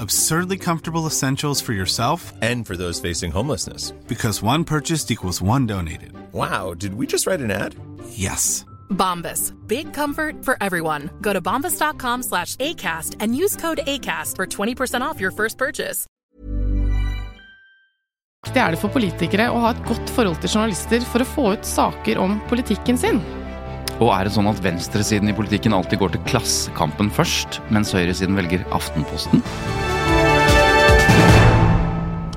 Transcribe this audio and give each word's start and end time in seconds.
Absurdly 0.00 0.58
comfortable 0.58 1.06
essentials 1.06 1.60
for 1.60 1.72
yourself 1.72 2.32
And 2.42 2.66
for 2.66 2.76
those 2.76 3.00
facing 3.00 3.30
homelessness. 3.32 3.92
because 4.08 4.42
one 4.42 4.64
purchased 4.64 5.10
equals 5.10 5.40
one 5.42 5.66
donated. 5.66 6.12
Wow, 6.32 6.74
did 6.74 6.94
we 6.94 7.06
just 7.06 7.26
write 7.26 7.40
an 7.40 7.50
ad? 7.50 7.74
Yes. 8.10 8.64
Bombas. 8.90 9.52
Big 9.66 9.92
comfort 9.92 10.44
for 10.44 10.56
everyone. 10.60 11.10
Go 11.20 11.32
to 11.32 11.40
bombas.com 11.40 12.22
slash 12.22 12.56
ACAST 12.56 13.16
and 13.20 13.36
use 13.36 13.56
code 13.56 13.80
ACAST 13.86 14.36
for 14.36 14.46
20% 14.46 15.00
off 15.02 15.20
your 15.20 15.30
first 15.32 15.58
purchase. 15.58 16.06
Det 18.52 18.60
er 18.60 18.74
det 18.74 18.78
for 18.82 18.92
politikere 18.92 19.46
å 19.48 19.60
ha 19.62 19.70
et 19.72 19.80
godt 19.88 20.10
forhold 20.12 20.36
til 20.42 20.50
journalister 20.52 21.00
for 21.08 21.24
å 21.24 21.26
få 21.26 21.46
ut 21.54 21.64
saker 21.64 22.18
om 22.20 22.36
politikken 22.50 22.98
sin? 23.00 23.22
Og 24.04 24.10
er 24.12 24.26
det 24.28 24.34
sånn 24.34 24.50
at 24.50 24.60
venstresiden 24.60 25.30
i 25.30 25.34
politikken 25.38 25.72
alltid 25.72 25.98
går 26.02 26.12
til 26.16 26.24
Klassekampen 26.28 27.08
først, 27.14 27.62
mens 27.72 27.94
høyresiden 27.94 28.36
velger 28.36 28.66
Aftenposten? 28.74 29.40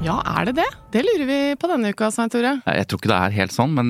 Ja, 0.08 0.22
er 0.24 0.48
det 0.48 0.54
det? 0.62 0.68
Det 0.94 1.02
lurer 1.04 1.28
vi 1.28 1.40
på 1.60 1.68
denne 1.68 1.92
uka, 1.92 2.08
Svein 2.16 2.32
Tore. 2.32 2.54
Jeg 2.64 2.88
tror 2.88 3.02
ikke 3.02 3.12
det 3.12 3.18
er 3.20 3.34
helt 3.42 3.56
sånn, 3.56 3.74
men 3.76 3.90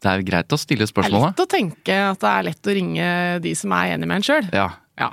det 0.00 0.10
er 0.10 0.24
greit 0.26 0.52
å 0.52 0.58
stille 0.60 0.84
Det 0.84 1.06
er 1.06 1.14
lett 1.14 1.42
å 1.44 1.48
tenke 1.48 1.96
at 2.10 2.20
det 2.20 2.32
er 2.32 2.46
lett 2.50 2.68
å 2.68 2.74
ringe 2.76 3.08
de 3.44 3.54
som 3.56 3.72
er 3.76 3.94
enig 3.94 4.08
med 4.10 4.20
en 4.20 4.26
sjøl. 4.26 4.50
Ja. 4.52 4.68
Ja. 5.00 5.08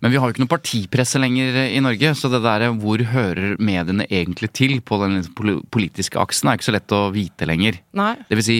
Men 0.00 0.12
vi 0.14 0.20
har 0.22 0.28
jo 0.30 0.36
ikke 0.36 0.44
noe 0.44 0.52
partipresse 0.54 1.18
lenger 1.20 1.56
i 1.66 1.80
Norge, 1.82 2.14
så 2.18 2.30
det 2.30 2.42
der 2.44 2.68
hvor 2.78 3.02
hører 3.12 3.56
mediene 3.58 4.06
egentlig 4.08 4.52
til 4.54 4.78
på 4.86 5.00
den 5.02 5.18
liksom 5.18 5.66
politiske 5.74 6.20
aksen, 6.22 6.48
er 6.52 6.58
ikke 6.60 6.68
så 6.70 6.76
lett 6.76 6.94
å 6.94 7.04
vite 7.14 7.48
lenger. 7.50 7.80
Nei. 7.98 8.14
Det 8.30 8.38
vil 8.38 8.46
si, 8.46 8.58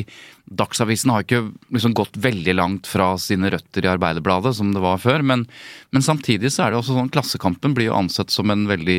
Dagsavisen 0.53 1.09
har 1.15 1.23
ikke 1.23 1.39
liksom 1.73 1.95
gått 1.97 2.17
veldig 2.21 2.53
langt 2.59 2.89
fra 2.91 3.13
sine 3.23 3.49
røtter 3.55 3.87
i 3.87 3.91
Arbeiderbladet, 3.93 4.51
som 4.59 4.73
det 4.75 4.83
var 4.83 4.99
før, 5.01 5.23
men, 5.25 5.47
men 5.95 6.05
samtidig 6.05 6.51
så 6.53 6.67
er 6.67 6.75
det 6.75 6.81
også 6.83 6.97
sånn 6.99 7.13
Klassekampen 7.15 7.77
blir 7.79 7.89
jo 7.89 7.97
ansett 7.97 8.35
som 8.35 8.51
en 8.53 8.67
veldig 8.69 8.99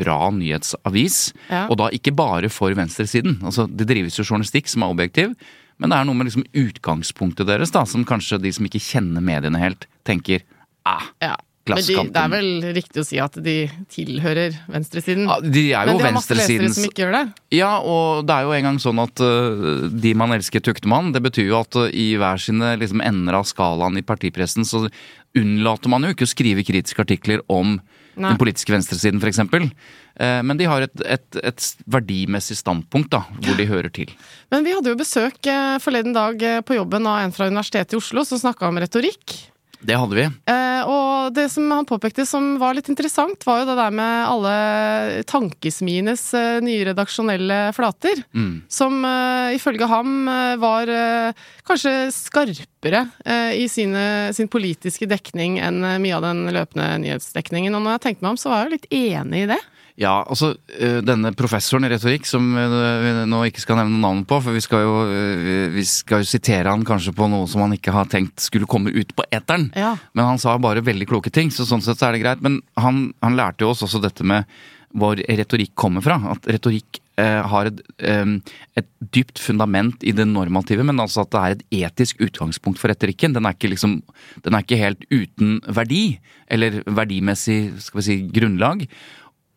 bra 0.00 0.32
nyhetsavis, 0.34 1.20
Ja. 1.52 1.66
og 1.68 1.76
da 1.78 1.90
ikke 1.94 2.16
bare 2.16 2.48
for 2.50 2.72
venstresiden. 2.74 3.38
Altså, 3.44 3.68
Det 3.68 3.86
drives 3.86 4.16
jo 4.18 4.24
journalistikk 4.24 4.72
som 4.72 4.82
er 4.82 4.94
objektiv, 4.96 5.36
men 5.78 5.92
det 5.92 5.96
er 6.00 6.04
noe 6.08 6.16
med 6.16 6.28
liksom 6.28 6.48
utgangspunktet 6.56 7.46
deres 7.48 7.70
da, 7.72 7.84
som 7.88 8.04
kanskje 8.04 8.40
de 8.42 8.50
som 8.52 8.66
ikke 8.66 8.82
kjenner 8.82 9.22
mediene 9.24 9.60
helt, 9.60 9.86
tenker 10.04 10.42
ah, 10.96 11.06
Ja. 11.22 11.36
Men 11.70 11.84
de, 11.86 11.94
det 12.10 12.18
er 12.18 12.30
vel 12.32 12.48
riktig 12.74 13.02
å 13.02 13.04
si 13.06 13.18
at 13.22 13.36
de 13.44 13.54
tilhører 13.92 14.56
venstresiden. 14.72 15.28
ja, 15.28 15.36
De 15.38 15.64
er 15.68 15.86
jo 15.86 15.92
Men 15.92 16.00
de 16.00 16.06
har 16.08 16.14
masse 16.16 16.34
lesere 16.34 16.70
som 16.74 16.86
ikke 16.88 17.04
gjør 17.04 17.14
det. 17.14 17.22
Ja, 17.54 17.68
og 17.78 18.24
det 18.26 18.34
er 18.34 18.48
jo 18.48 18.54
engang 18.56 18.80
sånn 18.82 18.98
at 18.98 19.22
uh, 19.22 19.84
de 19.92 20.14
man 20.18 20.34
elsker 20.34 20.64
tukter 20.66 20.90
man. 20.90 21.12
Det 21.14 21.22
betyr 21.22 21.46
jo 21.52 21.60
at 21.60 21.78
uh, 21.78 21.86
i 21.92 22.16
hver 22.18 22.42
sine 22.42 22.72
liksom, 22.80 23.04
ender 23.04 23.38
av 23.38 23.46
skalaen 23.46 24.00
i 24.00 24.02
partipressen 24.02 24.66
så 24.66 24.88
unnlater 25.38 25.92
man 25.92 26.08
jo 26.08 26.14
ikke 26.16 26.26
å 26.26 26.32
skrive 26.32 26.66
kritiske 26.66 27.04
artikler 27.04 27.44
om 27.46 27.76
Nei. 28.16 28.32
den 28.32 28.40
politiske 28.40 28.74
venstresiden 28.74 29.20
f.eks. 29.22 29.38
Eh, 30.20 30.40
men 30.42 30.58
de 30.58 30.66
har 30.68 30.84
et, 30.84 31.04
et, 31.06 31.38
et 31.38 31.68
verdimessig 31.90 32.58
standpunkt 32.58 33.12
da, 33.14 33.22
hvor 33.38 33.56
de 33.56 33.68
hører 33.70 33.92
til. 33.94 34.10
Men 34.52 34.66
vi 34.66 34.74
hadde 34.76 34.92
jo 34.92 34.98
besøk 34.98 35.38
eh, 35.48 35.78
forleden 35.82 36.16
dag 36.16 36.42
eh, 36.42 36.60
på 36.66 36.76
jobben 36.76 37.06
av 37.08 37.22
en 37.24 37.34
fra 37.36 37.48
Universitetet 37.50 37.96
i 37.96 38.00
Oslo 38.00 38.26
som 38.28 38.42
snakka 38.42 38.68
om 38.68 38.80
retorikk. 38.82 39.38
Det 39.80 39.96
hadde 39.96 40.16
vi. 40.16 40.26
Eh, 40.52 40.82
og 40.88 41.32
det 41.34 41.46
som 41.52 41.70
han 41.72 41.88
påpekte 41.88 42.26
som 42.28 42.52
var 42.60 42.76
litt 42.76 42.90
interessant, 42.92 43.44
var 43.46 43.62
jo 43.62 43.68
det 43.70 43.76
der 43.78 43.94
med 43.94 44.28
alle 44.28 44.54
tankesmienes 45.30 46.24
eh, 46.36 46.58
nye 46.64 46.84
redaksjonelle 46.90 47.60
flater. 47.76 48.22
Mm. 48.36 48.52
Som 48.68 49.00
eh, 49.08 49.56
ifølge 49.56 49.88
ham 49.90 50.28
eh, 50.28 50.54
var 50.60 50.92
eh, 50.92 51.48
kanskje 51.68 51.94
skarpere 52.14 53.06
eh, 53.24 53.56
i 53.62 53.66
sine, 53.72 54.34
sin 54.36 54.50
politiske 54.52 55.08
dekning 55.10 55.58
enn 55.64 55.80
mye 56.02 56.16
av 56.18 56.28
den 56.28 56.46
løpende 56.52 56.92
nyhetsdekningen. 57.06 57.74
Og 57.76 57.84
når 57.84 57.96
jeg 57.96 58.06
tenkte 58.08 58.26
meg 58.26 58.34
om, 58.34 58.40
så 58.40 58.52
var 58.52 58.62
jeg 58.62 58.68
jo 58.68 58.76
litt 58.76 58.90
enig 59.00 59.44
i 59.46 59.52
det. 59.54 59.60
Ja, 60.00 60.22
altså 60.24 60.54
øh, 60.56 61.02
denne 61.04 61.34
professoren 61.36 61.84
i 61.84 61.90
retorikk, 61.92 62.24
som 62.28 62.46
øh, 62.56 62.76
vi 63.04 63.10
nå 63.28 63.42
ikke 63.50 63.60
skal 63.60 63.76
nevne 63.82 64.00
navnet 64.00 64.24
på, 64.30 64.38
for 64.40 64.56
vi 64.56 64.62
skal, 64.64 64.86
jo, 64.86 64.94
øh, 65.12 65.68
vi 65.74 65.84
skal 65.84 66.22
jo 66.22 66.30
sitere 66.30 66.72
han 66.72 66.86
kanskje 66.88 67.12
på 67.16 67.28
noe 67.28 67.48
som 67.50 67.66
han 67.66 67.76
ikke 67.76 67.92
har 67.92 68.08
tenkt 68.08 68.40
skulle 68.40 68.68
komme 68.70 68.94
ut 68.94 69.12
på 69.16 69.26
eteren. 69.28 69.68
Ja. 69.76 69.92
Men 70.16 70.32
han 70.32 70.40
sa 70.40 70.56
bare 70.56 70.84
veldig 70.86 71.10
kloke 71.10 71.32
ting, 71.34 71.52
så 71.52 71.68
sånn 71.68 71.84
sett 71.84 72.00
så 72.00 72.08
er 72.08 72.16
det 72.16 72.24
greit. 72.24 72.40
Men 72.44 72.62
han, 72.80 73.10
han 73.20 73.36
lærte 73.36 73.66
jo 73.66 73.74
oss 73.74 73.84
også 73.84 74.00
dette 74.00 74.24
med 74.24 74.48
hvor 74.96 75.20
retorikk 75.20 75.76
kommer 75.78 76.02
fra. 76.02 76.16
At 76.32 76.48
retorikk 76.50 76.98
eh, 77.20 77.44
har 77.52 77.68
et, 77.68 77.84
eh, 78.00 78.32
et 78.80 78.88
dypt 79.14 79.38
fundament 79.38 80.00
i 80.02 80.16
det 80.16 80.26
normative, 80.26 80.86
men 80.86 81.02
altså 81.02 81.26
at 81.26 81.34
det 81.34 81.44
er 81.44 81.54
et 81.54 81.64
etisk 81.84 82.24
utgangspunkt 82.24 82.80
for 82.80 82.90
retorikken. 82.90 83.36
Den 83.36 83.46
er 83.46 83.54
ikke, 83.54 83.70
liksom, 83.76 84.00
den 84.42 84.56
er 84.56 84.64
ikke 84.64 84.80
helt 84.80 85.04
uten 85.12 85.58
verdi, 85.68 86.04
eller 86.50 86.80
verdimessig 86.88 87.62
skal 87.84 88.00
vi 88.00 88.08
si, 88.08 88.20
grunnlag. 88.34 88.88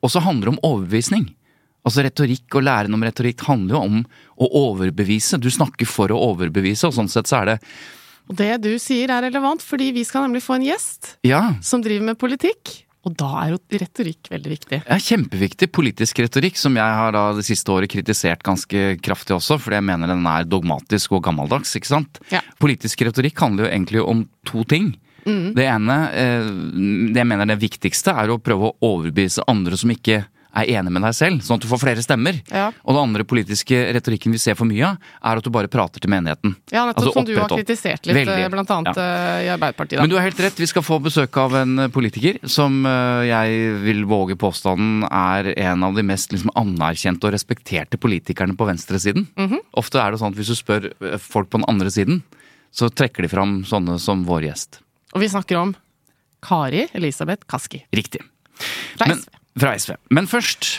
Og 0.03 0.11
så 0.11 0.21
handler 0.23 0.49
det 0.49 0.53
om 0.57 0.61
overbevisning. 0.73 1.25
Altså 1.83 2.05
Retorikk 2.05 2.55
og 2.59 2.63
læren 2.63 2.95
om 2.95 3.03
retorikk 3.03 3.43
handler 3.47 3.75
jo 3.75 3.81
om 3.89 3.99
å 4.39 4.49
overbevise. 4.69 5.39
Du 5.39 5.49
snakker 5.51 5.87
for 5.89 6.13
å 6.13 6.21
overbevise, 6.31 6.87
og 6.87 6.95
sånn 6.95 7.11
sett 7.11 7.27
så 7.27 7.41
er 7.41 7.53
det 7.53 7.57
Og 8.31 8.37
det 8.39 8.53
du 8.63 8.71
sier 8.79 9.11
er 9.11 9.25
relevant, 9.25 9.63
fordi 9.63 9.91
vi 9.91 10.05
skal 10.07 10.27
nemlig 10.27 10.45
få 10.45 10.55
en 10.55 10.69
gjest 10.69 11.17
Ja, 11.27 11.55
som 11.61 11.83
driver 11.83 12.13
med 12.13 12.19
politikk. 12.21 12.83
Og 13.03 13.17
da 13.19 13.29
er 13.41 13.49
jo 13.51 13.57
retorikk 13.81 14.29
veldig 14.31 14.51
viktig. 14.53 14.77
Ja, 14.87 14.95
kjempeviktig 14.95 15.67
politisk 15.75 16.21
retorikk, 16.23 16.55
som 16.55 16.77
jeg 16.79 16.99
har 16.99 17.11
da 17.11 17.25
det 17.35 17.43
siste 17.43 17.73
året 17.73 17.91
kritisert 17.91 18.45
ganske 18.47 18.93
kraftig 19.03 19.35
også, 19.35 19.57
fordi 19.59 19.75
jeg 19.81 19.87
mener 19.89 20.07
den 20.07 20.23
er 20.29 20.47
dogmatisk 20.47 21.17
og 21.17 21.25
gammeldags, 21.25 21.75
ikke 21.75 21.91
sant? 21.91 22.21
Ja. 22.31 22.39
Politisk 22.63 23.03
retorikk 23.03 23.43
handler 23.43 23.67
jo 23.67 23.73
egentlig 23.73 24.05
om 24.07 24.23
to 24.47 24.63
ting. 24.71 24.93
Det 25.25 25.65
ene, 25.65 25.97
eh, 26.13 26.51
det 27.13 27.21
jeg 27.23 27.27
mener 27.27 27.45
det 27.45 27.59
viktigste, 27.61 28.11
er 28.15 28.27
å 28.33 28.39
prøve 28.43 28.71
å 28.71 28.75
overbevise 28.81 29.43
andre 29.47 29.77
som 29.77 29.89
ikke 29.91 30.25
er 30.53 30.67
enig 30.69 30.91
med 30.93 31.01
deg 31.01 31.15
selv, 31.17 31.39
sånn 31.41 31.57
at 31.57 31.63
du 31.63 31.67
får 31.67 31.79
flere 31.81 32.01
stemmer. 32.05 32.35
Ja. 32.53 32.67
Og 32.85 32.93
den 32.93 33.01
andre 33.09 33.23
politiske 33.25 33.73
retorikken 33.95 34.29
vi 34.35 34.37
ser 34.37 34.53
for 34.53 34.69
mye 34.69 34.83
av, 34.85 34.99
er 35.25 35.39
at 35.39 35.43
du 35.43 35.49
bare 35.49 35.65
prater 35.67 35.97
til 36.03 36.11
menigheten. 36.13 36.53
Ja, 36.69 36.83
nettopp 36.85 37.07
Altså 37.07 37.13
som 37.15 37.25
du 37.25 37.33
har 37.39 37.49
kritisert 37.49 38.05
litt, 38.05 38.13
Veldig. 38.19 38.35
eh, 38.43 38.49
blant 38.53 38.69
annet 38.69 38.95
Ja. 38.95 39.01
eh, 39.01 39.47
i 39.47 39.49
Arbeiderpartiet. 39.49 39.97
Da. 39.97 40.01
Men 40.03 40.11
du 40.11 40.15
har 40.19 40.27
helt 40.27 40.37
rett, 40.45 40.53
vi 40.61 40.67
skal 40.69 40.83
få 40.85 40.99
besøk 41.01 41.35
av 41.41 41.55
en 41.55 41.89
politiker 41.89 42.37
som 42.47 42.83
jeg 42.85 43.81
vil 43.81 44.05
våge 44.05 44.37
påstanden 44.37 45.07
er 45.09 45.57
en 45.57 45.83
av 45.83 45.95
de 45.95 46.03
mest 46.03 46.29
liksom, 46.29 46.51
anerkjente 46.55 47.25
og 47.25 47.33
respekterte 47.33 47.97
politikerne 47.97 48.53
på 48.55 48.69
venstresiden. 48.69 49.25
Mhm. 49.35 49.57
Ofte 49.75 49.97
er 50.05 50.11
det 50.11 50.19
sånn 50.21 50.33
at 50.33 50.37
hvis 50.37 50.53
du 50.53 50.55
spør 50.61 51.17
folk 51.17 51.49
på 51.49 51.57
den 51.57 51.65
andre 51.67 51.89
siden, 51.89 52.21
så 52.71 52.93
trekker 52.93 53.23
de 53.23 53.27
fram 53.27 53.63
sånne 53.65 53.99
som 53.99 54.23
vår 54.23 54.43
gjest. 54.53 54.82
Og 55.13 55.21
vi 55.21 55.29
snakker 55.29 55.59
om 55.59 55.73
Kari 56.43 56.87
Elisabeth 56.97 57.45
Kaski 57.49 57.83
Riktig. 57.95 58.21
fra 58.97 59.07
Men, 59.07 59.21
SV. 59.21 59.39
fra 59.59 59.73
SV. 59.79 59.95
Men 60.09 60.27
først, 60.27 60.69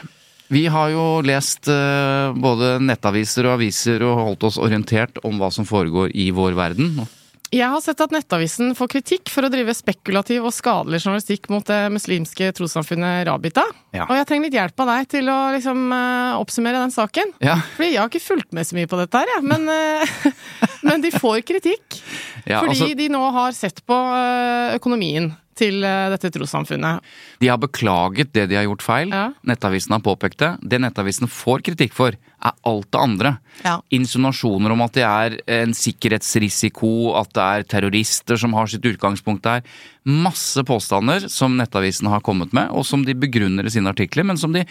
vi 0.52 0.66
har 0.70 0.90
jo 0.92 1.04
lest 1.24 1.68
eh, 1.72 2.34
både 2.36 2.76
nettaviser 2.84 3.46
og 3.48 3.56
aviser 3.58 4.04
og 4.04 4.18
holdt 4.20 4.48
oss 4.50 4.58
orientert 4.60 5.20
om 5.24 5.38
hva 5.40 5.50
som 5.54 5.66
foregår 5.68 6.12
i 6.14 6.30
vår 6.34 6.58
verden. 6.58 7.06
Jeg 7.54 7.70
har 7.70 7.82
sett 7.84 8.00
at 8.02 8.10
Nettavisen 8.10 8.72
får 8.74 8.88
kritikk 8.96 9.30
for 9.30 9.46
å 9.46 9.50
drive 9.52 9.74
spekulativ 9.76 10.46
og 10.48 10.54
skadelig 10.54 11.04
journalistikk 11.04 11.46
mot 11.52 11.62
det 11.68 11.78
muslimske 11.94 12.48
trossamfunnet 12.56 13.28
Rabita. 13.28 13.62
Ja. 13.94 14.08
Og 14.08 14.16
jeg 14.18 14.26
trenger 14.26 14.48
litt 14.48 14.56
hjelp 14.58 14.82
av 14.82 14.90
deg 14.90 15.10
til 15.12 15.30
å 15.30 15.36
liksom 15.54 15.84
uh, 15.94 16.40
oppsummere 16.40 16.82
den 16.82 16.94
saken. 16.94 17.30
Ja, 17.44 17.60
Fordi 17.76 17.92
jeg 17.92 18.00
har 18.00 18.10
ikke 18.10 18.24
fulgt 18.24 18.50
med 18.56 18.66
så 18.66 18.78
mye 18.78 18.90
på 18.90 18.98
dette 18.98 19.22
her, 19.22 19.30
jeg. 19.36 19.46
Men, 19.52 19.70
uh, 19.70 20.50
men 20.88 21.04
de 21.04 21.14
får 21.14 21.44
kritikk. 21.46 22.00
ja 22.42 22.58
fordi 22.64 22.74
altså, 22.74 22.90
de 22.98 23.08
nå 23.14 23.22
har 23.38 23.54
sett 23.54 23.84
på 23.86 24.00
uh, 24.02 24.74
økonomien 24.74 25.30
til 25.58 25.84
eh, 25.86 26.10
dette 26.12 26.30
trossamfunnet. 26.34 27.04
De 27.42 27.50
har 27.50 27.60
beklaget 27.62 28.32
det 28.34 28.48
de 28.50 28.58
har 28.58 28.66
gjort 28.68 28.84
feil. 28.84 29.14
Ja. 29.14 29.28
Nettavisen 29.46 29.96
har 29.96 30.04
påpekt 30.04 30.40
det. 30.42 30.52
Det 30.62 30.80
Nettavisen 30.82 31.30
får 31.30 31.64
kritikk 31.68 31.96
for, 31.96 32.16
er 32.44 32.54
alt 32.68 32.90
det 32.92 33.00
andre. 33.00 33.34
Ja. 33.64 33.78
Insinuasjoner 33.94 34.74
om 34.74 34.84
at 34.84 34.96
det 34.98 35.06
er 35.08 35.38
en 35.60 35.74
sikkerhetsrisiko, 35.76 37.14
at 37.20 37.32
det 37.36 37.48
er 37.48 37.68
terrorister 37.76 38.40
som 38.40 38.56
har 38.58 38.70
sitt 38.70 38.84
utgangspunkt 38.88 39.46
der. 39.46 39.64
Masse 40.04 40.64
påstander 40.66 41.28
som 41.32 41.56
Nettavisen 41.58 42.10
har 42.12 42.24
kommet 42.24 42.52
med, 42.56 42.70
og 42.74 42.86
som 42.88 43.06
de 43.06 43.16
begrunner 43.16 43.66
i 43.66 43.72
sine 43.72 43.92
artikler, 43.92 44.26
men 44.28 44.40
som 44.40 44.52
de 44.54 44.66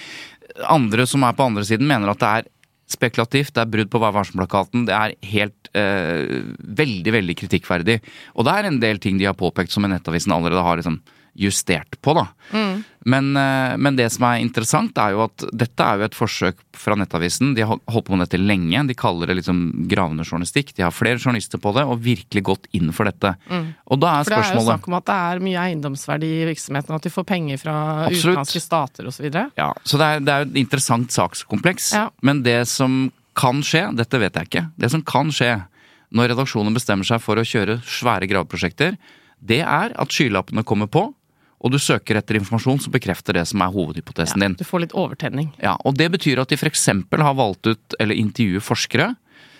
andre 0.70 1.08
som 1.10 1.24
er 1.26 1.34
på 1.38 1.48
andre 1.48 1.66
siden, 1.66 1.88
mener 1.90 2.12
at 2.12 2.22
det 2.22 2.30
er 2.30 2.50
spekulativt, 2.94 3.54
det 3.56 3.64
er 3.64 3.74
brudd 3.74 3.92
på 3.92 4.02
Vær. 4.04 4.30
Det 4.32 4.96
er 4.96 5.16
helt 5.34 5.74
eh, 5.78 6.40
veldig, 6.82 7.16
veldig 7.18 7.38
kritikkverdig. 7.44 8.00
Og 8.38 8.48
det 8.48 8.56
er 8.56 8.70
en 8.70 8.80
del 8.84 9.02
ting 9.04 9.20
de 9.20 9.28
har 9.30 9.38
påpekt 9.38 9.74
som 9.74 9.86
Nettavisen 9.90 10.36
allerede 10.36 10.64
har 10.66 10.80
liksom 10.80 11.02
justert 11.34 12.02
på, 12.02 12.14
da. 12.14 12.28
Men, 13.06 13.38
eh, 13.38 13.78
men 13.78 13.96
det 13.98 14.06
som 14.14 14.26
er 14.28 14.42
interessant, 14.44 14.98
er 15.02 15.16
jo 15.16 15.24
at 15.26 15.46
dette 15.52 15.86
er 15.86 16.00
jo 16.00 16.06
et 16.06 16.18
forsøk 16.18 16.60
fra 16.78 16.96
Nettavisen. 17.00 17.56
De 17.58 17.66
har 17.66 17.80
holdt 17.90 18.06
på 18.08 18.16
med 18.16 18.24
dette 18.28 18.40
lenge. 18.40 18.86
De 18.88 18.96
kaller 18.98 19.28
det 19.28 19.40
liksom 19.42 19.88
gravende 19.90 20.24
journalistikk. 20.24 20.72
De 20.78 20.86
har 20.86 20.94
flere 20.94 21.20
journalister 21.20 21.62
på 21.62 21.74
det, 21.76 21.84
og 21.84 22.04
virkelig 22.06 22.44
gått 22.44 22.70
inn 22.78 22.94
for 22.96 23.10
dette. 23.10 23.34
Og 23.90 24.00
da 24.00 24.20
er 24.20 24.24
For 24.24 24.30
det 24.30 24.38
er 24.38 24.44
jo 24.44 24.50
spørsmålet 24.52 24.70
snakk 24.70 24.88
om 24.92 24.98
at 25.00 25.10
det 25.10 25.18
er 25.18 25.44
mye 25.50 25.66
eiendomsverdi 25.66 26.32
i 26.44 26.46
virksomheten, 26.54 26.96
at 26.96 27.10
de 27.10 27.14
får 27.18 27.28
penger 27.34 27.60
fra 27.66 27.76
Absolutt. 28.06 28.24
utenlandske 28.24 28.64
stater 28.64 29.10
osv. 29.10 29.28
Ja, 29.58 29.74
så 29.84 30.00
det 30.00 30.08
er, 30.08 30.24
det 30.24 30.38
er 30.38 30.48
et 30.48 30.62
interessant 30.64 31.12
sakskompleks. 31.12 31.92
Ja. 31.98 32.08
Men 32.22 32.44
det 32.46 32.62
som 32.72 33.12
kan 33.36 33.64
skje, 33.66 33.88
dette 33.98 34.22
vet 34.22 34.38
jeg 34.38 34.52
ikke, 34.52 34.68
det 34.78 34.92
som 34.94 35.02
kan 35.02 35.34
skje 35.34 35.56
når 36.14 36.36
redaksjonen 36.36 36.76
bestemmer 36.76 37.08
seg 37.08 37.22
for 37.24 37.42
å 37.42 37.46
kjøre 37.48 37.80
svære 37.90 38.30
graveprosjekter, 38.30 38.98
det 39.44 39.62
er 39.66 39.94
at 40.00 40.14
skylappene 40.14 40.64
kommer 40.68 40.88
på, 40.92 41.08
og 41.64 41.72
du 41.72 41.80
søker 41.80 42.20
etter 42.20 42.38
informasjon 42.40 42.82
som 42.84 42.94
bekrefter 42.94 43.40
det 43.40 43.46
som 43.48 43.64
er 43.64 43.72
hovedhypotesen 43.72 44.44
din. 44.44 44.56
Du 44.60 44.66
får 44.68 44.86
litt 44.86 44.96
overtenning. 45.00 45.54
Ja, 45.64 45.78
og 45.88 45.96
det 46.00 46.10
betyr 46.12 46.44
at 46.44 46.52
de 46.52 46.60
f.eks. 46.60 46.90
har 46.92 47.36
valgt 47.40 47.72
ut 47.72 48.00
eller 48.04 48.20
intervjuer 48.20 48.64
forskere 48.64 49.14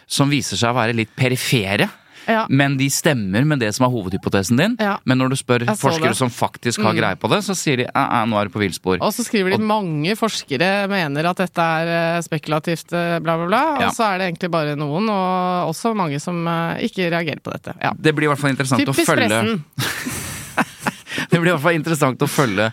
som 0.06 0.32
viser 0.32 0.60
seg 0.60 0.74
å 0.74 0.82
være 0.82 0.98
litt 0.98 1.14
perifere. 1.16 1.88
Ja. 2.28 2.46
Men 2.50 2.78
de 2.80 2.88
stemmer 2.92 3.44
med 3.48 3.60
det 3.60 3.74
som 3.76 3.86
er 3.88 3.92
hovedhypotesen 3.92 4.60
din. 4.60 4.76
Ja. 4.80 4.96
Men 5.08 5.20
når 5.20 5.34
du 5.34 5.38
spør 5.40 5.66
forskere 5.72 6.12
det. 6.12 6.14
Mm. 6.14 6.20
som 6.22 6.32
faktisk 6.32 6.84
har 6.86 6.96
greie 6.96 7.20
på 7.20 7.28
det, 7.32 7.42
så 7.44 7.56
sier 7.58 7.84
de 7.84 7.88
at 7.90 8.30
nå 8.30 8.40
er 8.40 8.48
du 8.48 8.54
på 8.54 8.62
villspor. 8.64 9.00
Og 9.04 9.12
så 9.16 9.26
skriver 9.28 9.54
de 9.54 9.60
at 9.60 9.66
mange 9.68 10.16
forskere 10.20 10.72
mener 10.92 11.28
at 11.32 11.44
dette 11.44 11.68
er 11.80 11.94
eh, 11.98 12.22
spekulativt, 12.24 12.96
eh, 12.96 13.18
bla, 13.24 13.38
bla, 13.42 13.50
bla. 13.52 13.64
Ja. 13.84 13.90
Og 13.90 13.98
så 13.98 14.08
er 14.08 14.22
det 14.22 14.32
egentlig 14.32 14.54
bare 14.56 14.78
noen, 14.80 15.10
og 15.12 15.74
også 15.74 15.96
mange 15.98 16.22
som 16.24 16.40
eh, 16.48 16.86
ikke 16.88 17.12
reagerer 17.12 17.44
på 17.44 17.56
dette. 17.56 17.76
Ja. 17.84 17.92
Det 17.96 18.16
blir 18.16 18.30
i 18.30 18.34
hvert 18.34 18.44
fall 18.44 18.56
interessant 18.56 18.84
Typisk 18.84 19.04
å 19.04 19.12
følge. 19.14 19.28
pressen. 19.28 20.92
Blir 21.44 21.52
i 21.52 21.56
hvert 21.58 21.66
fall 21.66 21.76
interessant 21.76 22.24
å 22.24 22.30
følge. 22.32 22.70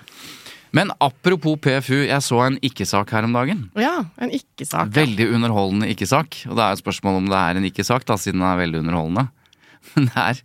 Men 0.77 0.93
apropos 1.03 1.59
PFU, 1.59 2.05
jeg 2.07 2.23
så 2.23 2.39
en 2.45 2.59
ikke-sak 2.63 3.11
her 3.17 3.27
om 3.27 3.35
dagen. 3.35 3.65
Ja, 3.75 4.05
en 4.23 4.31
ikke-sak. 4.31 4.87
ja. 4.87 4.95
Veldig 5.01 5.27
underholdende 5.35 5.91
ikke-sak. 5.91 6.45
Og 6.47 6.55
det 6.55 6.63
er 6.63 6.77
jo 6.77 6.83
spørsmål 6.85 7.19
om 7.19 7.31
det 7.33 7.41
er 7.41 7.59
en 7.59 7.67
ikke-sak, 7.67 8.07
da, 8.07 8.15
siden 8.21 8.39
den 8.39 8.47
er 8.47 8.61
veldig 8.63 8.85
underholdende. 8.85 9.27
Men 9.97 10.07
det 10.13 10.27
er 10.29 10.43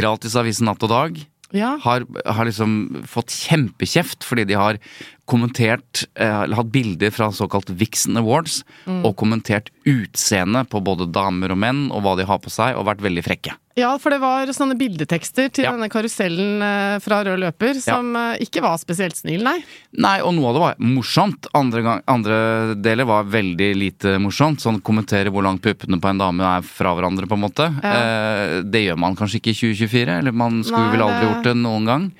gratisavisen 0.00 0.70
Natt 0.70 0.88
og 0.88 0.92
Dag. 0.94 1.20
Ja. 1.54 1.74
Har, 1.84 2.06
har 2.24 2.48
liksom 2.48 3.04
fått 3.06 3.30
kjempekjeft 3.30 4.24
fordi 4.26 4.46
de 4.48 4.56
har 4.58 4.80
kommentert 5.26 6.04
eh, 6.20 6.42
eller 6.44 6.56
hatt 6.58 6.70
bilder 6.72 7.10
fra 7.14 7.30
såkalt 7.32 7.70
Vixen 7.80 8.16
Awards 8.20 8.62
Mm. 8.84 9.00
og 9.06 9.14
kommentert 9.16 9.70
utseendet 9.88 10.68
på 10.68 10.80
både 10.84 11.06
damer 11.12 11.52
og 11.54 11.58
menn 11.58 11.86
og 11.92 12.02
hva 12.04 12.12
de 12.18 12.24
har 12.28 12.38
på 12.44 12.50
seg, 12.52 12.76
og 12.76 12.84
vært 12.84 13.00
veldig 13.00 13.22
frekke. 13.24 13.54
ja, 13.76 13.96
for 13.98 14.10
det 14.12 14.20
var 14.20 14.46
sånne 14.52 14.76
bildetekster 14.78 15.48
til 15.50 15.64
Ja. 15.64 15.72
denne 15.72 15.88
karusellen 15.88 16.60
eh, 16.62 16.98
fra 17.00 17.22
Rød 17.24 17.40
løper 17.40 17.80
som 17.80 18.12
ja. 18.14 18.34
ikke 18.38 18.60
var 18.62 18.76
spesielt 18.78 19.16
snill, 19.16 19.42
nei. 19.42 19.56
Nei, 19.96 20.20
og 20.20 20.34
noe 20.36 20.48
av 20.50 20.54
det 20.54 20.62
var 20.66 20.76
morsomt. 20.78 21.48
Andre, 21.54 21.82
gang, 21.82 22.02
andre 22.06 22.74
deler 22.76 23.04
var 23.08 23.24
veldig 23.24 23.70
lite 23.76 24.18
morsomt. 24.20 24.60
Sånn 24.60 24.80
kommentere 24.84 25.32
hvor 25.32 25.42
langt 25.42 25.62
puppene 25.64 25.98
på 26.00 26.08
en 26.12 26.18
dame 26.20 26.44
er 26.44 26.62
fra 26.62 26.92
hverandre, 26.94 27.26
på 27.26 27.34
en 27.34 27.44
måte. 27.48 27.70
Eh, 27.82 28.60
det 28.62 28.84
gjør 28.86 28.98
man 29.00 29.16
kanskje 29.16 29.40
ikke 29.40 29.54
i 29.56 29.60
2024, 29.74 30.18
eller 30.20 30.32
man 30.32 30.62
skulle 30.62 30.88
Nei, 30.90 30.96
vel 30.96 31.06
aldri 31.08 31.20
det- 31.20 31.30
gjort 31.32 31.44
det 31.48 31.56
noen 31.56 31.84
gang. 31.86 32.10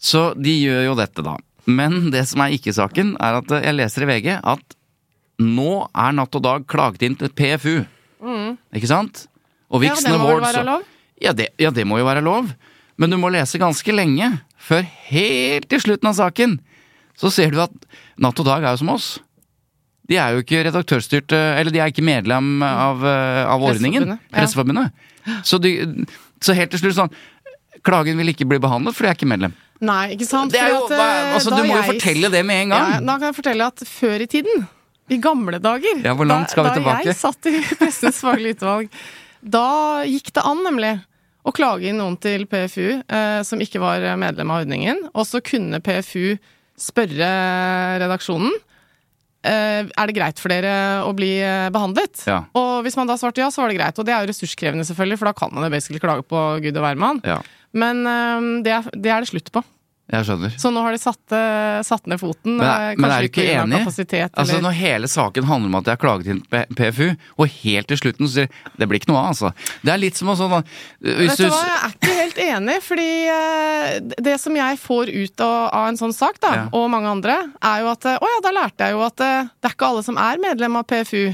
Så 0.00 0.34
de 0.40 0.50
gjør 0.64 0.84
jo 0.86 0.94
dette, 0.96 1.22
da. 1.22 1.36
Men 1.70 2.10
det 2.14 2.24
som 2.30 2.42
er 2.44 2.54
ikke-saken, 2.56 3.14
er 3.22 3.38
at 3.40 3.54
jeg 3.64 3.76
leser 3.78 4.04
i 4.06 4.10
VG 4.10 4.28
at 4.38 4.76
nå 5.40 5.70
er 5.96 6.12
Natt 6.18 6.36
og 6.36 6.44
Dag 6.44 6.66
klaget 6.68 7.06
inn 7.06 7.16
til 7.20 7.32
PFU. 7.32 7.76
Ikke 8.76 8.90
sant? 8.90 9.26
Og 9.70 9.80
Mm. 9.80 9.86
Ja, 9.86 9.94
det 9.94 10.18
må 10.18 10.26
Awards 10.26 10.50
være 10.56 10.66
lov? 10.66 10.82
ja 11.22 11.32
det, 11.32 11.48
ja, 11.62 11.70
det 11.70 11.86
må 11.86 11.98
jo 12.00 12.04
være 12.08 12.24
lov. 12.26 12.50
Men 12.98 13.10
du 13.10 13.16
må 13.16 13.30
lese 13.32 13.56
ganske 13.58 13.92
lenge, 13.94 14.26
før 14.60 14.82
helt 15.08 15.68
til 15.70 15.80
slutten 15.80 16.10
av 16.10 16.14
saken, 16.18 16.58
så 17.16 17.30
ser 17.32 17.50
du 17.54 17.60
at 17.62 17.72
Natt 18.20 18.38
og 18.40 18.46
Dag 18.48 18.64
er 18.64 18.74
jo 18.74 18.82
som 18.82 18.90
oss. 18.92 19.18
De 20.10 20.18
er 20.18 20.34
jo 20.34 20.42
ikke 20.42 20.64
redaktørstyrt 20.66 21.30
eh, 21.32 21.60
Eller 21.60 21.70
de 21.70 21.78
er 21.78 21.92
ikke 21.92 22.02
medlem 22.02 22.62
av, 22.66 23.04
eh, 23.06 23.44
av 23.46 23.62
ordningen. 23.62 24.18
Presseforbundet, 24.34 24.90
ja. 25.24 25.36
Så, 25.46 25.60
de, 25.62 25.74
så 26.42 26.56
helt 26.56 26.72
til 26.74 26.80
slutt 26.82 26.96
sånn 26.96 27.12
Klagen 27.86 28.18
vil 28.18 28.32
ikke 28.32 28.48
bli 28.50 28.58
behandlet, 28.60 28.96
for 28.96 29.06
de 29.06 29.12
er 29.12 29.16
ikke 29.16 29.28
medlem. 29.30 29.54
Nei, 29.80 30.12
ikke 30.14 30.26
sant? 30.28 30.52
Det 30.52 30.60
jo, 30.60 30.82
at, 30.84 30.92
hva, 30.92 31.06
eh, 31.08 31.34
altså, 31.38 31.50
du 31.56 31.62
må 31.64 31.72
jo 31.72 31.80
jeg- 31.80 31.90
fortelle 31.94 32.30
det 32.34 32.42
med 32.44 32.62
en 32.66 32.74
gang. 32.74 32.90
Ja, 32.92 33.00
da 33.00 33.14
kan 33.18 33.30
jeg 33.30 33.36
fortelle 33.38 33.66
at 33.72 33.84
før 33.88 34.20
i 34.20 34.28
tiden, 34.28 34.66
i 35.10 35.16
gamle 35.18 35.58
dager 35.58 36.02
Ja, 36.04 36.12
hvor 36.14 36.28
langt 36.28 36.52
skal 36.52 36.64
vi 36.64 36.70
da, 36.70 36.74
tilbake? 36.76 37.04
Da 37.06 37.10
jeg 37.10 37.18
satt 37.18 37.48
i 37.50 37.54
Pressens 37.80 38.20
faglige 38.22 38.58
utvalg, 38.60 38.90
da 39.42 39.64
gikk 40.06 40.32
det 40.36 40.44
an, 40.44 40.60
nemlig, 40.66 40.92
å 41.48 41.52
klage 41.56 41.88
inn 41.88 41.96
noen 41.96 42.18
til 42.20 42.44
PFU 42.46 43.00
eh, 43.08 43.40
som 43.48 43.58
ikke 43.64 43.80
var 43.80 44.04
medlem 44.20 44.50
av 44.52 44.62
ordningen, 44.66 45.06
og 45.14 45.24
så 45.26 45.40
kunne 45.40 45.80
PFU 45.80 46.36
spørre 46.80 47.30
redaksjonen 48.00 48.52
eh, 49.48 49.88
er 49.88 50.10
det 50.10 50.16
greit 50.16 50.40
for 50.42 50.52
dere 50.52 50.74
å 51.06 51.12
bli 51.16 51.32
eh, 51.40 51.70
behandlet? 51.72 52.22
Ja. 52.28 52.42
Og 52.56 52.82
hvis 52.84 52.96
man 53.00 53.08
da 53.08 53.16
svarte 53.20 53.40
ja, 53.42 53.48
så 53.52 53.62
var 53.64 53.72
det 53.72 53.78
greit. 53.80 53.98
Og 54.00 54.06
det 54.08 54.12
er 54.14 54.24
jo 54.26 54.30
ressurskrevende, 54.32 54.84
selvfølgelig, 54.88 55.18
for 55.20 55.30
da 55.30 55.34
kan 55.40 55.52
man 55.56 55.64
jo 55.66 55.72
basically 55.72 56.00
klage 56.02 56.26
på 56.28 56.42
gud 56.64 56.76
og 56.76 56.84
hvermann. 56.84 57.22
Ja, 57.26 57.40
Men 57.72 58.06
eh, 58.06 58.48
det, 58.66 58.72
er, 58.80 58.90
det 58.96 59.10
er 59.14 59.20
det 59.26 59.30
slutt 59.30 59.52
på. 59.54 59.62
jeg 60.10 60.26
skjønner. 60.26 60.54
Så 60.58 60.72
nå 60.74 60.80
har 60.82 60.90
de 60.90 60.98
satt, 60.98 61.20
eh, 61.38 61.80
satt 61.86 62.08
ned 62.10 62.18
foten. 62.18 62.56
Men, 62.58 62.66
eh, 62.66 62.96
men 62.98 63.12
er 63.14 63.22
du 63.22 63.28
ikke 63.28 63.44
enig? 63.46 63.78
Altså 64.34 64.56
Når 64.64 64.74
hele 64.74 65.06
saken 65.06 65.46
handler 65.46 65.70
om 65.70 65.76
at 65.78 65.86
jeg 65.86 65.94
har 65.94 66.00
klaget 66.02 66.30
inn 66.32 66.40
PFU, 66.74 67.12
og 67.38 67.46
helt 67.60 67.86
til 67.92 68.00
slutten 68.00 68.26
så 68.26 68.32
sier 68.40 68.48
de, 68.50 68.72
det 68.82 68.88
blir 68.90 68.98
ikke 68.98 69.12
noe 69.12 69.20
av, 69.22 69.28
altså. 69.36 69.52
Det 69.86 69.92
er 69.94 70.00
litt 70.02 70.18
som 70.18 70.32
å 70.32 70.34
sånn 70.40 70.56
hvis 70.98 71.30
Vet 71.30 71.38
du 71.38 71.46
hva, 71.46 71.60
jeg 71.68 71.78
er 71.86 71.94
ikke 71.94 72.16
helt 72.18 72.40
enig, 72.48 72.76
fordi 72.82 73.08
eh, 73.36 74.00
det 74.26 74.34
som 74.42 74.58
jeg 74.58 74.80
får 74.82 75.12
ut 75.14 75.44
av, 75.46 75.58
av 75.78 75.86
en 75.92 76.00
sånn 76.02 76.16
sak, 76.16 76.40
da, 76.42 76.50
Ja. 76.58 76.64
og 76.74 76.90
mange 76.90 77.06
andre, 77.14 77.38
er 77.62 77.84
jo 77.84 77.92
at 77.94 78.04
eh, 78.10 78.18
Å 78.18 78.32
ja, 78.34 78.40
da 78.48 78.50
lærte 78.58 78.88
jeg 78.90 78.98
jo 78.98 79.04
at 79.06 79.22
eh, 79.22 79.46
det 79.62 79.70
er 79.70 79.76
ikke 79.78 79.92
alle 79.94 80.02
som 80.10 80.18
er 80.18 80.42
medlem 80.42 80.74
av 80.82 80.88
PFU. 80.90 81.28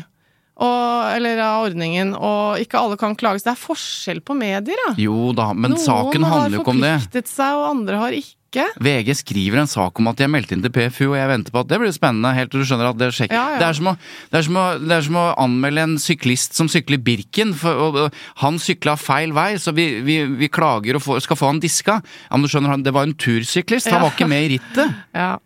Og, 0.56 1.10
eller 1.12 1.42
av 1.44 1.66
ordningen, 1.66 2.14
og 2.16 2.62
ikke 2.62 2.80
alle 2.80 2.96
kan 3.00 3.16
klage. 3.18 3.42
Så 3.42 3.50
det 3.50 3.52
er 3.56 3.60
forskjell 3.60 4.22
på 4.24 4.36
medier, 4.38 4.80
da. 4.86 4.94
Jo 5.00 5.34
da, 5.36 5.50
men 5.52 5.74
Noen 5.74 5.84
saken 5.84 6.24
handler 6.24 6.56
jo 6.56 6.64
ikke 6.64 6.72
om 6.72 6.80
det. 6.80 6.88
Noen 6.88 6.96
har 6.96 7.04
forpliktet 7.04 7.32
seg, 7.32 7.60
og 7.60 7.68
andre 7.74 8.00
har 8.00 8.16
ikke. 8.16 8.34
VG 8.80 9.10
skriver 9.18 9.60
en 9.60 9.68
sak 9.68 9.98
om 10.00 10.06
at 10.08 10.16
de 10.16 10.24
er 10.24 10.30
meldt 10.32 10.54
inn 10.54 10.62
til 10.64 10.72
PFU, 10.72 11.10
og 11.10 11.16
jeg 11.18 11.28
venter 11.28 11.52
på 11.52 11.60
at 11.60 11.68
det 11.68 11.80
blir 11.82 11.92
spennende, 11.92 12.30
helt 12.32 12.52
til 12.52 12.62
du 12.62 12.68
skjønner 12.68 12.88
at 12.88 13.00
det 13.00 13.08
er. 13.10 13.18
Ja, 13.28 13.42
ja. 13.52 13.58
Det, 13.60 13.66
er 13.66 13.76
som 13.76 13.90
å, 13.90 13.94
det, 14.30 14.38
er 14.38 14.46
som 14.46 14.56
å, 14.60 14.64
det 14.80 14.94
er 14.96 15.04
som 15.08 15.18
å 15.20 15.24
anmelde 15.42 15.84
en 15.84 15.98
syklist 16.00 16.56
som 16.56 16.70
sykler 16.72 17.02
Birken, 17.04 17.52
for, 17.58 17.82
og, 17.82 17.98
og, 18.06 18.22
han 18.40 18.60
sykla 18.62 18.96
feil 19.00 19.34
vei, 19.36 19.50
så 19.60 19.74
vi, 19.76 19.88
vi, 20.06 20.22
vi 20.40 20.48
klager 20.48 20.96
og 20.96 21.04
får, 21.04 21.20
skal 21.26 21.40
få 21.40 21.50
han 21.52 21.60
diska. 21.60 21.98
Ja, 22.00 22.32
men 22.38 22.46
du 22.46 22.52
skjønner, 22.52 22.80
det 22.80 22.96
var 22.96 23.10
en 23.10 23.16
tursyklist, 23.18 23.92
han 23.92 24.06
var 24.06 24.16
ikke 24.16 24.30
med 24.30 24.48
i 24.48 24.56
rittet. 24.56 24.96
Ja. 25.16 25.36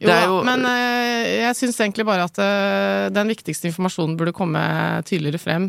Jo, 0.00 0.06
Det 0.08 0.18
jo- 0.24 0.42
men 0.48 0.64
eh, 0.64 1.42
jeg 1.44 1.56
syns 1.58 1.76
egentlig 1.80 2.06
bare 2.08 2.24
at 2.24 2.38
eh, 2.40 3.10
den 3.12 3.28
viktigste 3.28 3.68
informasjonen 3.68 4.16
burde 4.16 4.32
komme 4.32 4.62
tydeligere 5.04 5.38
frem 5.42 5.66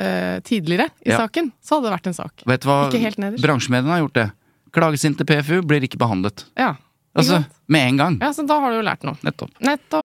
eh, 0.00 0.40
tidligere 0.42 0.88
i 1.06 1.10
Ja. 1.12 1.18
saken. 1.22 1.52
Så 1.62 1.76
hadde 1.78 1.88
det 1.90 1.94
vært 2.00 2.06
en 2.10 2.14
sak. 2.18 2.32
Vet 2.46 2.60
du 2.62 2.68
hva 2.68 2.90
bransjemediene 3.38 3.94
har 3.94 4.02
gjort 4.02 4.14
det? 4.18 4.26
Klagesinte 4.74 5.24
PFU, 5.24 5.62
blir 5.62 5.80
ikke 5.86 5.98
behandlet. 5.98 6.44
Ja. 6.58 6.74
Ikke 6.74 7.22
Altså, 7.22 7.38
sant? 7.40 7.54
med 7.68 7.88
en 7.88 7.96
gang. 7.96 8.18
ja, 8.20 8.28
så 8.32 8.46
da 8.46 8.58
har 8.60 8.70
du 8.70 8.76
jo 8.78 8.82
lært 8.86 9.02
noe. 9.06 9.16
Nettopp. 9.24 9.50
Nettopp. 9.64 10.04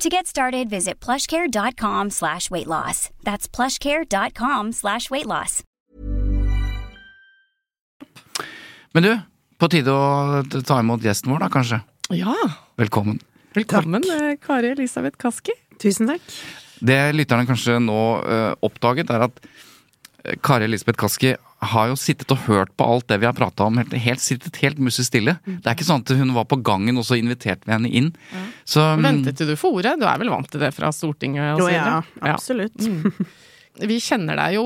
To 0.00 0.10
get 0.10 0.26
started, 0.26 0.68
visit 0.68 1.00
plushcare.com 1.00 2.10
slash 2.10 2.50
weight 2.50 2.66
loss. 2.66 3.08
That's 3.24 3.48
plushcare.com 3.48 4.72
slash 4.72 5.10
weight 5.10 5.26
loss. 5.26 5.62
Men 8.92 9.02
du, 9.02 9.12
på 9.56 9.68
tide 9.72 9.92
å 9.92 10.42
ta 10.68 10.82
imot 10.84 11.00
gjesten 11.04 11.32
vår, 11.32 11.46
da, 11.46 11.48
kanskje. 11.52 11.80
Ja. 12.12 12.36
Velkommen. 12.76 13.22
Velkommen, 13.56 14.04
takk. 14.04 14.44
Kari 14.44 14.74
Elisabeth 14.74 15.16
Kaski. 15.20 15.56
Tusen 15.80 16.12
takk. 16.12 16.36
Det 16.84 16.98
lytterne 17.16 17.48
kanskje 17.48 17.78
nå 17.80 18.00
uh, 18.20 18.52
oppdaget, 18.68 19.08
er 19.16 19.30
at 19.30 19.40
eh, 19.40 20.36
Kari 20.44 20.68
Elisabeth 20.68 21.00
Kaski 21.00 21.32
har 21.64 21.88
jo 21.88 21.96
sittet 21.96 22.32
og 22.34 22.42
hørt 22.46 22.72
på 22.76 22.84
alt 22.84 23.06
det 23.08 23.16
vi 23.22 23.28
har 23.28 23.36
prata 23.36 23.64
om, 23.64 23.78
helt, 23.80 23.94
helt, 24.04 24.20
sittet 24.20 24.58
helt 24.60 24.80
musestille. 24.82 25.38
Det 25.46 25.64
er 25.64 25.72
ikke 25.76 25.88
sånn 25.88 26.04
at 26.04 26.12
hun 26.18 26.34
var 26.36 26.44
på 26.50 26.58
gangen, 26.60 26.98
og 27.00 27.06
så 27.08 27.16
inviterte 27.16 27.64
vi 27.64 27.72
henne 27.72 27.88
inn. 27.88 28.12
Så 28.68 28.84
mm, 28.84 29.06
Ventet 29.06 29.40
du 29.40 29.54
for 29.56 29.80
ordet? 29.80 29.96
Du 30.00 30.04
er 30.08 30.20
vel 30.20 30.32
vant 30.32 30.50
til 30.52 30.60
det 30.60 30.72
fra 30.76 30.92
Stortinget? 30.92 31.56
og 31.56 31.64
Jo, 31.64 31.70
absolutt. 32.20 32.76
ja, 32.76 32.92
videre? 32.92 33.28
Vi 33.80 33.98
kjenner 34.00 34.38
deg 34.40 34.54
jo 34.56 34.62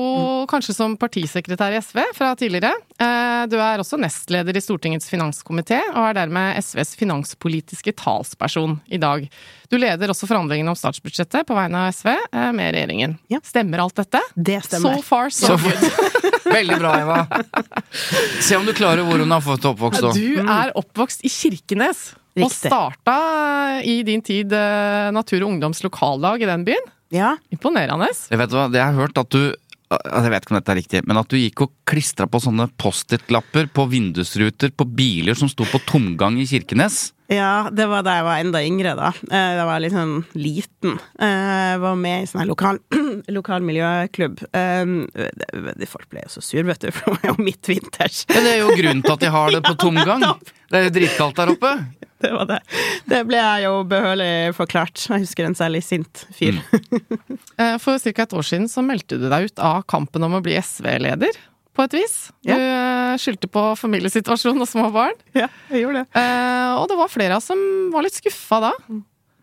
kanskje 0.49 0.73
som 0.77 0.93
partisekretær 0.99 1.73
i 1.75 1.79
SV 1.83 1.99
fra 2.15 2.29
tidligere. 2.39 2.71
Eh, 3.01 3.45
Du 3.51 3.55
er 3.57 3.81
også 3.81 3.97
nestleder 3.99 4.55
i 4.55 4.61
Stortingets 4.61 5.09
finanskomité, 5.09 5.79
og 5.95 6.03
er 6.11 6.13
dermed 6.19 6.59
SVs 6.61 6.93
finanspolitiske 6.99 7.93
talsperson 7.97 8.77
i 8.93 8.99
dag. 9.01 9.25
Du 9.71 9.77
leder 9.81 10.11
også 10.13 10.27
forhandlingene 10.29 10.69
om 10.71 10.77
statsbudsjettet 10.77 11.47
på 11.49 11.55
vegne 11.57 11.81
av 11.87 11.91
SV 11.95 12.11
eh, 12.13 12.51
med 12.53 12.75
regjeringen. 12.75 13.17
Ja. 13.33 13.39
Stemmer 13.43 13.81
alt 13.83 13.97
dette? 13.97 14.21
Det 14.35 14.59
stemmer. 14.67 14.99
So 15.01 15.01
far, 15.01 15.29
so, 15.33 15.55
so 15.55 15.57
good. 15.57 15.81
Veldig 16.57 16.77
bra, 16.81 16.93
Eva. 17.01 17.19
Se 18.41 18.55
om 18.59 18.65
du 18.67 18.73
klarer 18.77 19.03
hvor 19.07 19.19
hun 19.23 19.31
har 19.33 19.41
fått 19.45 19.65
oppvokst. 19.71 20.01
da. 20.05 20.13
Du 20.15 20.41
er 20.45 20.73
oppvokst 20.77 21.25
i 21.25 21.31
Kirkenes. 21.31 22.11
Og 22.37 22.45
Riktig. 22.45 22.69
starta 22.71 23.81
i 23.83 23.97
din 24.07 24.21
tid 24.23 24.53
eh, 24.55 25.09
Natur 25.11 25.41
og 25.43 25.49
Ungdoms 25.51 25.81
lokallag 25.83 26.43
i 26.45 26.47
den 26.47 26.63
byen. 26.67 26.85
Ja, 27.11 27.35
Imponerende. 27.51 28.07
Jeg 28.31 28.39
vet 28.39 28.53
hva, 28.55 28.69
jeg 28.71 28.83
har 28.87 28.95
hørt 28.97 29.17
at 29.19 29.29
du 29.35 29.41
altså, 29.91 30.23
Jeg 30.23 30.31
vet 30.31 30.45
ikke 30.45 30.53
om 30.55 30.59
dette 30.61 30.71
er 30.71 30.79
riktig, 30.79 31.01
men 31.07 31.17
at 31.19 31.27
du 31.27 31.35
gikk 31.35 31.65
og 31.65 31.71
klistra 31.89 32.23
på 32.31 32.39
sånne 32.39 32.69
Post-It-lapper 32.79 33.67
på 33.75 33.83
vindusruter 33.91 34.71
på 34.71 34.85
biler 34.87 35.35
som 35.35 35.49
sto 35.51 35.65
på 35.67 35.81
tomgang 35.89 36.37
i 36.39 36.45
Kirkenes. 36.47 37.09
ja, 37.31 37.67
det 37.71 37.85
var 37.91 38.03
da 38.03 38.13
jeg 38.17 38.23
var 38.27 38.39
enda 38.43 38.61
yngre, 38.63 38.93
da. 38.95 39.09
Eh, 39.27 39.51
Da 39.59 39.65
var 39.67 39.79
jeg 39.79 39.83
litt 39.89 39.97
sånn 39.97 40.25
liten. 40.35 40.95
Eh, 41.19 41.73
Jeg 41.73 41.79
var 41.83 41.95
med 41.99 42.23
i 42.23 42.25
sånn 42.31 42.41
her 42.41 42.47
lokal, 42.47 42.79
lokal 43.37 43.61
miljøklubb. 43.67 44.39
Eh, 44.53 44.85
det- 45.11 45.75
det- 45.79 45.89
Folk 45.91 46.07
ble 46.09 46.23
jo 46.23 46.29
så 46.39 46.41
sur, 46.43 46.63
vet 46.63 46.79
du, 46.79 46.91
for 46.91 47.11
det 47.11 47.23
var 47.23 47.35
jo 47.35 47.43
midtvinters. 47.43 48.25
Ja, 48.31 48.39
det 48.39 48.55
er 48.55 48.59
jo 48.63 48.71
grunnen 48.75 49.03
til 49.03 49.11
at 49.13 49.19
de 49.19 49.29
har 49.29 49.51
det 49.51 49.63
på 49.63 49.75
tomgang. 49.85 50.23
Det 50.71 50.79
er 50.79 50.87
jo 50.87 50.95
dritkaldt 50.99 51.35
der 51.35 51.51
oppe. 51.55 51.73
Det 52.21 52.31
var 52.35 52.45
det. 52.49 52.59
Det 53.09 53.19
ble 53.29 53.37
jeg 53.41 53.63
jo 53.65 53.73
behørig 53.89 54.31
forklart. 54.57 55.05
Jeg 55.09 55.23
husker 55.25 55.47
en 55.47 55.55
særlig 55.57 55.81
sint 55.85 56.25
fyr. 56.37 56.59
Mm. 56.61 57.77
For 57.83 57.97
ca. 58.01 58.11
et 58.25 58.33
år 58.37 58.45
siden 58.47 58.67
så 58.71 58.83
meldte 58.85 59.17
du 59.21 59.27
deg 59.31 59.49
ut 59.51 59.59
av 59.63 59.83
kampen 59.89 60.23
om 60.27 60.37
å 60.37 60.41
bli 60.45 60.55
SV-leder, 60.59 61.37
på 61.77 61.85
et 61.87 61.93
vis. 61.95 62.15
Du 62.43 62.51
Ja. 62.51 62.57
eh, 62.59 63.13
skyldte 63.21 63.47
på 63.51 63.61
familiesituasjonen 63.79 64.61
og 64.65 64.67
små 64.69 64.89
barn. 64.93 65.15
Ja, 65.37 65.47
jeg 65.71 65.85
gjorde 65.85 66.01
det. 66.03 66.19
Eh, 66.19 66.73
Og 66.81 66.87
det 66.91 66.97
var 66.99 67.07
flere 67.11 67.35
av 67.37 67.41
oss 67.41 67.47
som 67.51 67.61
var 67.93 68.03
litt 68.03 68.17
skuffa 68.17 68.59
da. 68.67 68.71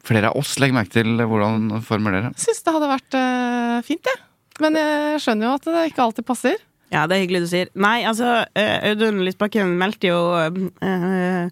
Flere 0.08 0.30
av 0.30 0.36
oss, 0.40 0.54
legg 0.60 0.72
merke 0.76 0.92
til 0.94 1.16
hvordan 1.18 1.66
du 1.72 1.78
formulerer. 1.84 2.30
Syns 2.40 2.62
det 2.64 2.72
hadde 2.74 2.88
vært 2.90 3.16
eh, 3.18 3.80
fint, 3.88 4.04
jeg. 4.08 4.22
Men 4.60 4.74
jeg 4.74 5.20
skjønner 5.24 5.46
jo 5.48 5.54
at 5.58 5.66
det 5.68 5.84
ikke 5.92 6.04
alltid 6.06 6.26
passer. 6.28 6.56
Ja, 6.92 7.02
det 7.06 7.16
er 7.18 7.20
hyggelig 7.26 7.42
du 7.44 7.48
sier. 7.50 7.68
Nei, 7.76 7.98
altså, 8.08 8.44
eh, 8.56 8.90
Audun 8.92 9.20
Lysbakken 9.26 9.74
meldte 9.80 10.08
jo 10.08 10.20
øh, 10.40 10.62
eh, 10.84 11.50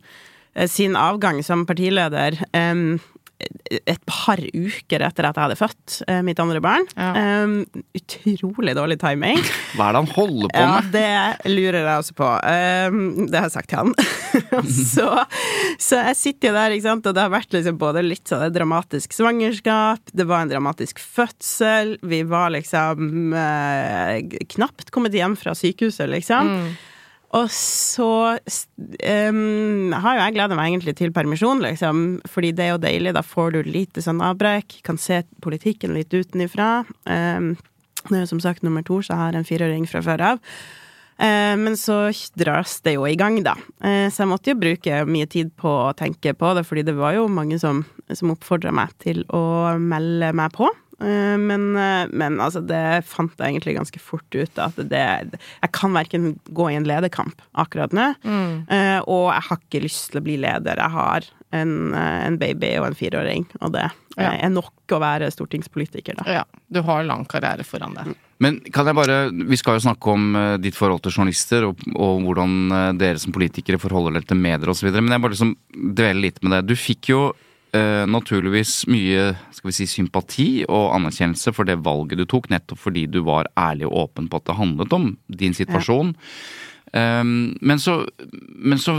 sin 0.70 0.96
avgang 0.96 1.42
som 1.44 1.66
partileder 1.68 2.38
eh, 2.56 2.98
et 3.36 4.00
par 4.08 4.40
uker 4.40 5.02
etter 5.04 5.26
at 5.28 5.36
jeg 5.36 5.44
hadde 5.44 5.58
født 5.58 5.96
eh, 6.08 6.22
mitt 6.24 6.38
andre 6.40 6.60
barn. 6.64 6.86
Ja. 6.96 7.42
Um, 7.44 7.82
utrolig 7.96 8.72
dårlig 8.78 8.96
timing. 9.02 9.42
Hva 9.76 9.90
er 9.90 9.96
det 9.96 10.02
han 10.02 10.10
holder 10.14 10.52
på 10.54 10.62
med? 10.62 10.72
Ja, 10.72 10.78
det 10.94 11.52
lurer 11.52 11.80
jeg 11.82 12.00
også 12.00 12.16
på. 12.16 12.30
Um, 12.32 13.28
det 13.28 13.36
har 13.36 13.48
jeg 13.50 13.56
sagt 13.58 13.70
til 13.72 13.82
han. 13.82 13.92
så, 14.96 15.10
så 15.82 16.00
jeg 16.08 16.20
sitter 16.22 16.50
jo 16.50 16.56
der, 16.56 16.76
ikke 16.76 16.88
sant, 16.88 17.10
og 17.10 17.16
det 17.16 17.24
har 17.26 17.36
vært 17.36 17.56
liksom 17.56 17.80
både 17.80 18.04
litt 18.06 18.24
sånn 18.32 18.46
et 18.48 18.56
dramatisk 18.56 19.16
svangerskap, 19.16 20.16
det 20.16 20.28
var 20.28 20.44
en 20.44 20.52
dramatisk 20.52 21.00
fødsel, 21.02 21.96
vi 22.08 22.22
var 22.28 22.54
liksom 22.56 23.36
uh, 23.36 24.16
knapt 24.56 24.92
kommet 24.94 25.16
hjem 25.16 25.36
fra 25.40 25.56
sykehuset, 25.56 26.08
liksom. 26.12 26.52
Og 27.36 27.50
så 27.52 28.10
um, 28.38 29.92
har 29.92 30.16
jo 30.16 30.22
jeg 30.22 30.36
gleda 30.36 30.56
meg 30.56 30.70
egentlig 30.70 30.96
til 30.96 31.12
permisjon, 31.12 31.60
liksom, 31.64 32.04
fordi 32.32 32.54
det 32.56 32.64
er 32.64 32.72
jo 32.72 32.82
deilig. 32.82 33.12
Da 33.16 33.24
får 33.26 33.56
du 33.56 33.60
lite 33.68 34.04
sånn 34.04 34.22
avbrekk, 34.24 34.78
kan 34.86 35.00
se 35.00 35.20
politikken 35.44 35.96
litt 35.96 36.14
utenifra. 36.14 36.86
Um, 37.04 37.54
det 38.06 38.14
er 38.14 38.24
jo 38.24 38.32
som 38.36 38.42
sagt 38.42 38.64
nummer 38.64 38.86
to, 38.86 39.02
så 39.02 39.12
jeg 39.12 39.24
har 39.24 39.38
en 39.38 39.48
fireåring 39.48 39.86
fra 39.90 40.04
før 40.06 40.28
av. 40.32 40.42
Men 41.16 41.78
så 41.80 42.10
dras 42.36 42.74
det 42.84 42.92
jo 42.98 43.06
i 43.08 43.14
gang, 43.16 43.38
da. 43.40 43.54
Eh, 43.80 44.10
så 44.12 44.20
jeg 44.20 44.28
måtte 44.28 44.50
jo 44.52 44.58
bruke 44.60 44.98
mye 45.08 45.24
tid 45.32 45.48
på 45.56 45.70
å 45.86 45.94
tenke 45.96 46.34
på 46.36 46.50
det, 46.58 46.66
fordi 46.68 46.84
det 46.84 46.92
var 46.98 47.16
jo 47.16 47.24
mange 47.32 47.56
som, 47.56 47.80
som 48.12 48.34
oppfordra 48.34 48.68
meg 48.76 48.92
til 49.00 49.22
å 49.32 49.40
melde 49.80 50.28
meg 50.36 50.52
på. 50.52 50.68
Eh, 51.02 51.36
men, 51.36 51.68
eh, 51.76 52.06
men 52.12 52.38
altså, 52.40 52.62
det 52.64 53.04
fant 53.08 53.34
jeg 53.36 53.54
egentlig 53.54 53.76
ganske 53.76 54.00
fort 54.00 54.36
ut 54.36 54.60
at 54.62 54.78
det 54.80 55.02
Jeg 55.36 55.72
kan 55.76 55.92
verken 55.92 56.38
gå 56.48 56.70
i 56.70 56.76
en 56.78 56.88
lederkamp 56.88 57.42
akkurat 57.54 57.92
nå, 57.92 58.12
mm. 58.24 59.04
og 59.04 59.26
jeg 59.32 59.44
har 59.48 59.58
ikke 59.60 59.82
lyst 59.84 60.10
til 60.12 60.20
å 60.20 60.24
bli 60.24 60.36
leder. 60.40 60.80
Jeg 60.80 60.94
har 60.96 61.28
en, 61.54 61.94
eh, 61.94 62.26
en 62.26 62.38
baby 62.38 62.74
og 62.80 62.90
en 62.90 62.98
fireåring, 62.98 63.46
og 63.60 63.72
det 63.72 63.90
Ja. 64.16 64.32
er 64.32 64.48
nok 64.48 64.72
å 64.88 64.98
være 65.00 65.30
stortingspolitiker, 65.30 66.16
da. 66.16 66.24
Ja, 66.32 66.44
du 66.72 66.80
har 66.82 67.04
lang 67.04 67.26
karriere 67.26 67.64
foran 67.64 67.94
deg. 67.94 68.14
Men 68.38 68.60
kan 68.72 68.86
jeg 68.86 68.94
bare, 68.94 69.30
Vi 69.30 69.56
skal 69.56 69.78
jo 69.78 69.88
snakke 69.90 70.06
om 70.12 70.36
eh, 70.36 70.56
ditt 70.58 70.74
forhold 70.74 71.02
til 71.02 71.12
journalister, 71.12 71.64
og, 71.68 71.76
og 71.94 72.22
hvordan 72.22 72.72
eh, 72.72 72.92
dere 72.92 73.18
som 73.18 73.32
politikere 73.32 73.78
forholder 73.78 74.12
dere 74.12 74.26
til 74.26 74.36
medier 74.36 74.68
osv. 74.68 74.90
Men 74.92 75.08
jeg 75.12 75.20
bare 75.20 75.32
liksom 75.32 75.56
dveler 75.94 76.20
litt 76.20 76.42
med 76.42 76.52
det. 76.52 76.66
Du 76.66 76.74
fikk 76.74 77.08
jo 77.08 77.32
eh, 77.76 78.04
naturligvis 78.08 78.86
mye 78.90 79.30
skal 79.54 79.70
vi 79.70 79.74
si, 79.76 79.86
sympati 79.90 80.48
og 80.64 80.94
anerkjennelse 80.96 81.52
for 81.56 81.68
det 81.68 81.78
valget 81.84 82.22
du 82.22 82.26
tok, 82.28 82.48
nettopp 82.52 82.80
fordi 82.82 83.06
du 83.12 83.20
var 83.26 83.50
ærlig 83.58 83.88
og 83.90 84.06
åpen 84.06 84.30
på 84.32 84.40
at 84.40 84.48
det 84.48 84.58
handlet 84.60 84.96
om 84.96 85.10
din 85.28 85.56
situasjon. 85.56 86.14
Um, 86.96 87.56
men, 87.60 87.80
så, 87.82 88.06
men 88.56 88.78
så 88.80 88.94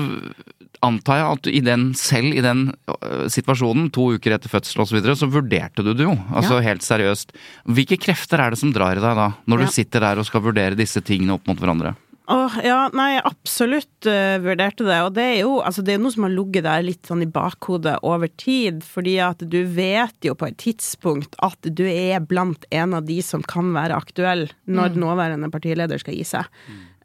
antar 0.86 1.18
jeg 1.18 1.28
at 1.38 1.48
i 1.50 1.62
den, 1.66 1.86
selv 1.98 2.36
i 2.36 2.44
den 2.46 2.68
uh, 2.92 3.26
situasjonen, 3.32 3.88
to 3.96 4.12
uker 4.18 4.36
etter 4.36 4.52
fødsel 4.52 4.84
osv., 4.84 4.92
så, 4.92 4.98
videre, 5.00 5.16
så 5.18 5.30
vurderte 5.32 5.86
du 5.86 5.94
det 5.94 6.06
jo. 6.06 6.14
Altså 6.30 6.60
helt 6.62 6.86
seriøst. 6.86 7.34
Hvilke 7.74 7.98
krefter 8.02 8.44
er 8.44 8.54
det 8.54 8.60
som 8.62 8.74
drar 8.76 9.00
i 9.00 9.04
deg 9.04 9.18
da, 9.18 9.32
når 9.50 9.64
Ja. 9.64 9.66
du 9.66 9.78
sitter 9.80 10.04
der 10.04 10.22
og 10.22 10.28
skal 10.30 10.46
vurdere 10.46 10.78
disse 10.78 11.02
tingene 11.02 11.40
opp 11.40 11.48
mot 11.50 11.58
hverandre? 11.58 11.96
Åh, 12.28 12.56
ja, 12.60 12.90
nei, 12.92 13.14
jeg 13.14 13.24
absolutt 13.30 14.08
uh, 14.10 14.36
vurderte 14.44 14.84
det. 14.84 14.98
Og 15.06 15.14
det 15.16 15.24
er 15.24 15.38
jo 15.46 15.62
altså, 15.64 15.84
det 15.86 15.94
er 15.96 16.02
noe 16.04 16.12
som 16.12 16.26
har 16.26 16.34
ligget 16.34 16.66
der 16.66 16.84
litt 16.84 17.08
sånn 17.08 17.24
i 17.24 17.30
bakhodet 17.32 17.94
over 18.04 18.28
tid. 18.36 18.82
Fordi 18.84 19.14
at 19.24 19.46
du 19.48 19.62
vet 19.78 20.28
jo 20.28 20.36
på 20.36 20.50
et 20.50 20.58
tidspunkt 20.60 21.38
at 21.46 21.70
du 21.72 21.86
er 21.88 22.20
blant 22.20 22.68
en 22.76 22.98
av 23.00 23.08
de 23.08 23.22
som 23.24 23.46
kan 23.48 23.72
være 23.76 23.96
aktuell 23.96 24.50
når 24.68 25.00
nåværende 25.00 25.52
partileder 25.54 26.04
skal 26.04 26.20
gi 26.20 26.28
seg. 26.28 26.52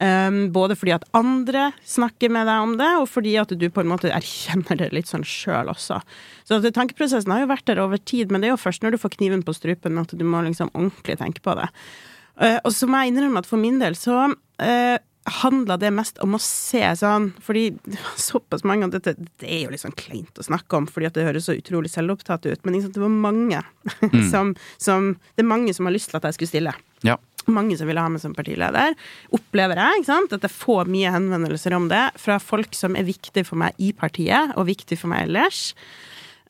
Um, 0.02 0.48
både 0.50 0.74
fordi 0.74 0.96
at 0.96 1.04
andre 1.14 1.68
snakker 1.86 2.32
med 2.34 2.48
deg 2.50 2.64
om 2.64 2.72
det, 2.80 2.88
og 2.98 3.06
fordi 3.06 3.36
at 3.38 3.52
du 3.54 3.68
på 3.70 3.84
en 3.84 3.92
måte 3.92 4.10
erkjenner 4.10 4.80
det 4.80 4.88
litt 4.90 5.06
sånn 5.06 5.22
sjøl 5.22 5.70
også. 5.70 6.00
Så 6.42 6.58
at 6.58 6.66
tankeprosessen 6.74 7.30
har 7.30 7.44
jo 7.44 7.52
vært 7.52 7.68
der 7.70 7.84
over 7.84 8.02
tid, 8.02 8.32
men 8.32 8.42
det 8.42 8.50
er 8.50 8.56
jo 8.56 8.64
først 8.64 8.82
når 8.82 8.96
du 8.96 9.02
får 9.04 9.14
kniven 9.20 9.46
på 9.46 9.54
strupen 9.54 10.02
at 10.02 10.10
du 10.18 10.26
må 10.26 10.42
liksom 10.42 10.72
ordentlig 10.74 11.20
tenke 11.22 11.44
på 11.46 11.54
det. 11.60 11.70
Uh, 12.34 12.58
og 12.64 12.72
så 12.74 12.90
må 12.90 13.04
jeg 13.04 13.12
innrømme 13.12 13.44
at 13.44 13.46
for 13.46 13.62
min 13.62 13.78
del 13.78 13.94
så 13.94 14.24
uh, 14.32 14.98
handla 15.24 15.76
det 15.78 15.92
mest 15.94 16.18
om 16.24 16.34
å 16.34 16.40
se 16.42 16.80
sånn 16.98 17.28
Fordi 17.44 17.68
det 17.84 17.98
var 18.00 18.16
såpass 18.18 18.64
mange 18.66 18.88
og 18.88 18.94
dette, 18.94 19.14
Det 19.38 19.46
er 19.46 19.64
jo 19.64 19.72
litt 19.72 19.82
sånn 19.84 19.94
kleint 19.98 20.38
å 20.38 20.46
snakke 20.46 20.78
om, 20.78 20.88
fordi 20.90 21.06
at 21.08 21.18
det 21.18 21.26
høres 21.28 21.46
så 21.46 21.54
utrolig 21.54 21.92
selvopptatt 21.92 22.48
ut, 22.48 22.64
men 22.64 22.76
liksom, 22.76 22.94
det 22.96 23.02
var 23.04 23.12
mange 23.12 23.60
som, 24.32 24.54
som 24.82 25.12
Det 25.36 25.44
er 25.44 25.52
mange 25.52 25.74
som 25.76 25.86
har 25.86 25.94
lyst 25.94 26.10
til 26.10 26.18
at 26.18 26.26
jeg 26.26 26.38
skulle 26.38 26.52
stille. 26.52 26.74
Ja. 27.06 27.18
Mange 27.50 27.76
som 27.78 27.88
ville 27.90 28.02
ha 28.02 28.10
meg 28.10 28.22
som 28.22 28.34
partileder. 28.34 28.94
Opplever 29.34 29.80
jeg 29.80 30.02
ikke 30.02 30.10
sant, 30.10 30.34
at 30.36 30.46
jeg 30.46 30.54
får 30.54 30.90
mye 30.90 31.10
henvendelser 31.14 31.74
om 31.74 31.88
det 31.90 32.04
fra 32.22 32.38
folk 32.42 32.74
som 32.78 32.94
er 32.98 33.06
viktige 33.06 33.46
for 33.46 33.58
meg 33.58 33.78
i 33.82 33.90
partiet, 33.96 34.54
og 34.54 34.68
viktige 34.70 35.00
for 35.00 35.10
meg 35.10 35.26
ellers. 35.26 35.72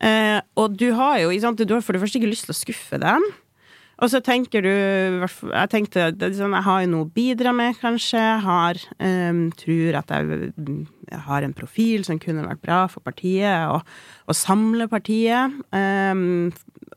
Eh, 0.05 0.39
og 0.61 0.77
du 0.77 0.91
har 0.99 1.23
jo 1.23 1.33
sant, 1.41 1.63
du 1.65 1.73
har 1.73 1.85
for 1.85 1.97
det 1.97 2.03
første 2.03 2.21
ikke 2.21 2.33
lyst 2.33 2.49
til 2.49 2.55
å 2.57 2.61
skuffe 2.61 3.01
dem. 3.01 3.25
Og 4.03 4.11
så 4.11 4.19
tenker 4.25 4.65
du 4.65 4.71
Jeg 4.73 5.71
tenkte 5.71 6.09
sånn, 6.35 6.57
jeg 6.57 6.67
har 6.67 6.87
noe 6.91 7.07
å 7.07 7.13
bidra 7.15 7.53
med, 7.55 7.79
kanskje. 7.81 8.23
Har 8.43 8.81
um, 8.99 9.45
Tror 9.59 10.01
at 10.01 10.11
jeg, 10.11 10.51
jeg, 10.59 11.21
har 11.29 11.47
en 11.47 11.55
profil 11.55 12.07
som 12.09 12.19
kunne 12.23 12.47
vært 12.49 12.63
bra 12.65 12.81
for 12.91 13.05
partiet, 13.05 13.69
og, 13.71 13.87
og 14.27 14.39
samle 14.39 14.89
partiet. 14.91 15.55
Um, 15.71 16.51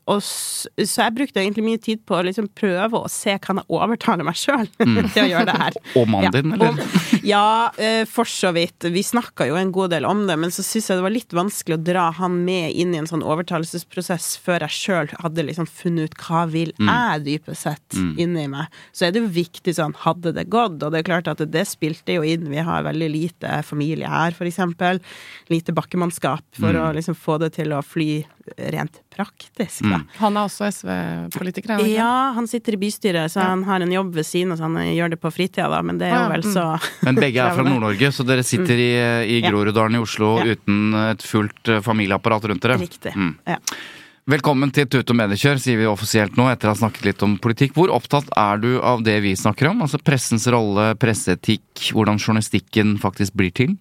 og 0.06 0.20
så, 0.22 0.70
jeg 0.78 1.14
brukte 1.16 1.40
egentlig 1.42 1.64
mye 1.66 1.80
tid 1.82 2.02
på 2.06 2.14
å 2.14 2.24
liksom 2.28 2.46
prøve 2.54 3.00
å 3.00 3.08
se 3.10 3.32
kan 3.42 3.58
jeg 3.58 3.66
overtale 3.74 4.22
meg 4.26 4.38
sjøl 4.38 4.68
mm. 4.78 5.00
til 5.10 5.24
å 5.24 5.26
gjøre 5.32 5.46
det 5.48 5.56
her. 5.58 5.78
og 5.98 6.10
mannen 6.12 6.34
din, 6.36 6.54
eller? 6.54 6.78
Og, 6.78 7.24
ja, 7.26 7.72
eh, 7.82 8.04
for 8.06 8.30
så 8.30 8.52
vidt. 8.54 8.86
Vi 8.94 9.02
snakka 9.06 9.48
jo 9.50 9.58
en 9.58 9.72
god 9.74 9.96
del 9.96 10.06
om 10.06 10.22
det, 10.28 10.38
men 10.38 10.54
så 10.54 10.62
syns 10.62 10.90
jeg 10.90 11.00
det 11.00 11.06
var 11.08 11.14
litt 11.14 11.34
vanskelig 11.34 11.78
å 11.78 11.82
dra 11.88 12.06
han 12.20 12.38
med 12.46 12.76
inn 12.78 12.94
i 12.94 13.00
en 13.02 13.10
sånn 13.10 13.24
overtalelsesprosess 13.26 14.36
før 14.44 14.68
jeg 14.68 14.76
sjøl 14.76 15.10
hadde 15.24 15.46
liksom 15.48 15.66
funnet 15.66 16.12
ut 16.12 16.18
hva 16.22 16.44
vil 16.52 16.70
mm. 16.78 16.92
jeg 16.92 17.24
dypest 17.26 17.66
sett 17.66 17.98
mm. 17.98 18.12
inni 18.22 18.46
meg. 18.52 18.78
Så 18.94 19.08
er 19.08 19.14
det 19.14 19.24
jo 19.24 19.32
viktig 19.34 19.74
sånn, 19.74 19.96
hadde 20.04 20.36
det 20.36 20.46
gått? 20.54 20.78
Og 20.78 20.94
det 20.94 21.02
er 21.02 21.08
klart 21.10 21.32
at 21.32 21.42
det 21.50 21.66
spilte 21.66 22.20
jo 22.20 22.22
inn. 22.26 22.46
Vi 22.52 22.62
har 22.62 22.86
veldig 22.86 23.10
lite 23.10 23.58
familie 23.66 24.06
her, 24.12 24.38
for 24.38 24.46
eksempel. 24.46 25.02
Lite 25.50 25.74
bakkemannskap 25.74 26.46
for 26.54 26.70
mm. 26.70 26.82
å 26.84 26.88
liksom 27.00 27.18
få 27.18 27.40
det 27.42 27.56
til 27.58 27.74
å 27.74 27.82
fly 27.82 28.22
rent 28.56 29.00
praktisk, 29.10 29.82
da. 29.90 29.95
Han 30.20 30.38
er 30.38 30.48
også 30.48 30.68
SV-politiker? 30.70 31.82
Ja, 31.90 32.32
han 32.36 32.48
sitter 32.50 32.76
i 32.76 32.80
bystyret, 32.80 33.32
så 33.32 33.40
ja. 33.42 33.50
han 33.52 33.64
har 33.68 33.84
en 33.84 33.92
jobb 33.92 34.14
ved 34.16 34.26
siden 34.28 34.54
av, 34.54 34.60
så 34.60 34.68
han 34.68 34.94
gjør 34.94 35.14
det 35.14 35.20
på 35.22 35.32
fritida, 35.34 35.68
da, 35.72 35.82
men 35.86 36.00
det 36.00 36.10
er 36.10 36.16
jo 36.16 36.30
vel 36.32 36.46
så 36.46 36.64
mm. 36.76 36.88
Men 37.08 37.20
begge 37.20 37.44
er 37.44 37.58
fra 37.58 37.66
Nord-Norge, 37.66 38.10
så 38.14 38.26
dere 38.26 38.46
sitter 38.46 38.80
i, 38.82 38.90
i 39.36 39.42
Groruddalen 39.44 39.98
i 39.98 40.02
Oslo 40.02 40.36
ja. 40.40 40.56
uten 40.56 40.96
et 41.06 41.26
fullt 41.26 41.72
eh, 41.72 41.84
familieapparat 41.84 42.50
rundt 42.50 42.66
dere? 42.66 42.80
Riktig. 42.82 43.14
Mm. 43.16 43.36
Ja. 43.46 43.60
Velkommen 44.26 44.72
til 44.74 44.88
Tut 44.90 45.06
og 45.12 45.14
mediekjør, 45.20 45.60
sier 45.62 45.78
vi 45.78 45.84
offisielt 45.86 46.34
nå 46.34 46.48
etter 46.50 46.66
å 46.66 46.72
ha 46.72 46.78
snakket 46.80 47.04
litt 47.06 47.20
om 47.22 47.36
politikk. 47.38 47.76
Hvor 47.76 47.92
opptatt 47.94 48.26
er 48.34 48.58
du 48.58 48.72
av 48.82 49.04
det 49.06 49.20
vi 49.22 49.36
snakker 49.38 49.68
om? 49.70 49.84
Altså 49.86 50.00
pressens 50.02 50.48
rolle, 50.50 50.88
presseetikk, 50.98 51.92
hvordan 51.94 52.18
journalistikken 52.18 52.96
faktisk 52.98 53.36
blir 53.38 53.54
til? 53.54 53.76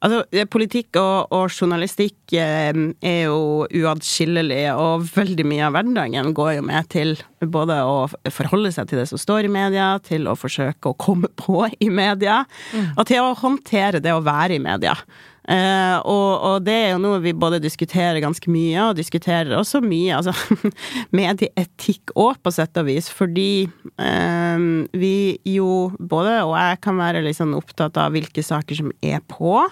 Altså, 0.00 0.22
eh, 0.32 0.46
politikk 0.48 0.96
og, 0.96 1.32
og 1.36 1.50
journalistikk 1.52 2.32
eh, 2.32 2.72
er 3.04 3.18
jo 3.26 3.66
uatskillelig, 3.68 4.62
og 4.72 5.04
veldig 5.12 5.44
mye 5.48 5.66
av 5.66 5.76
hverdagen 5.76 6.30
går 6.36 6.54
jo 6.56 6.66
med 6.70 6.88
til 6.92 7.12
både 7.40 7.76
å 7.84 8.06
forholde 8.32 8.72
seg 8.72 8.88
til 8.88 9.02
det 9.02 9.08
som 9.10 9.20
står 9.20 9.48
i 9.48 9.52
media, 9.52 9.92
til 10.04 10.28
å 10.30 10.36
forsøke 10.40 10.92
å 10.92 10.96
komme 10.96 11.28
på 11.36 11.66
i 11.84 11.90
media, 11.92 12.42
mm. 12.72 12.94
og 12.96 13.04
til 13.10 13.26
å 13.26 13.36
håndtere 13.42 14.00
det 14.00 14.16
å 14.16 14.24
være 14.24 14.56
i 14.56 14.62
media. 14.64 14.96
Uh, 15.50 15.98
og, 16.06 16.28
og, 16.46 16.56
det 16.62 16.74
er 16.76 16.92
jo 16.92 17.00
noe 17.02 17.18
vi 17.24 17.32
både 17.34 17.58
diskuterer 17.62 18.20
ganske 18.22 18.52
mye, 18.52 18.76
og 18.84 18.98
diskuterer 19.00 19.56
også 19.58 19.80
mye 19.82 20.20
altså 20.20 20.34
medieetikk 21.18 22.14
òg, 22.14 22.38
på 22.38 22.52
sett 22.54 22.78
og 22.78 22.86
vis, 22.86 23.08
fordi 23.10 23.66
eh, 23.98 24.62
vi 24.94 25.14
jo 25.50 25.90
både, 25.98 26.36
og 26.46 26.54
jeg 26.54 26.78
kan 26.86 27.00
være 27.00 27.24
litt 27.24 27.40
sånn 27.40 27.56
opptatt 27.58 27.98
av 27.98 28.14
hvilke 28.14 28.44
saker 28.46 28.78
som 28.78 28.94
er 29.02 29.18
på, 29.26 29.64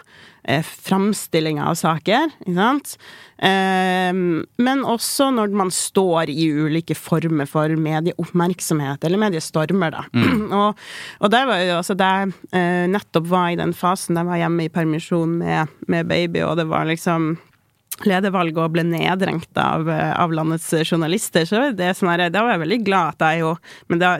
eh, 0.44 0.64
framstillinga 0.64 1.66
av 1.70 1.78
saker, 1.78 2.30
ikke 2.44 2.56
sant. 2.56 2.94
Eh, 3.38 4.12
men 4.12 4.84
også 4.84 5.30
når 5.34 5.56
man 5.56 5.72
står 5.74 6.32
i 6.32 6.48
ulike 6.50 6.96
former 6.98 7.48
for 7.48 7.74
medieoppmerksomhet, 7.78 9.04
eller 9.04 9.22
mediestormer, 9.24 9.94
da. 9.94 10.06
Mm. 10.14 10.52
og, 10.60 10.86
og 11.22 11.34
der 11.34 11.50
var 11.50 11.64
jo 11.64 11.76
altså 11.80 11.98
der 11.98 12.32
eh, 12.52 12.86
nettopp 12.90 13.28
var 13.30 13.52
i 13.52 13.60
den 13.60 13.74
fasen 13.76 14.18
der 14.18 14.26
var 14.28 14.40
hjemme 14.40 14.66
i 14.66 14.72
permisjon 14.72 15.38
med, 15.42 15.76
med 15.90 16.08
baby, 16.10 16.42
og 16.46 16.58
det 16.60 16.68
var 16.70 16.88
liksom 16.88 17.36
ledervalget 18.06 18.60
og 18.62 18.74
ble 18.76 18.84
nedrengt 18.86 19.58
av, 19.58 19.88
av, 19.90 20.32
landets 20.34 20.68
journalister, 20.84 21.46
så 21.48 21.70
det 21.74 21.94
sånn 21.98 22.12
her, 22.12 22.28
da 22.30 22.44
var 22.44 22.54
jeg 22.54 22.62
veldig 22.62 22.80
glad 22.86 23.16
at 23.16 23.24
jeg 23.26 23.42
jo 23.42 23.54
Men 23.90 24.02
da 24.02 24.10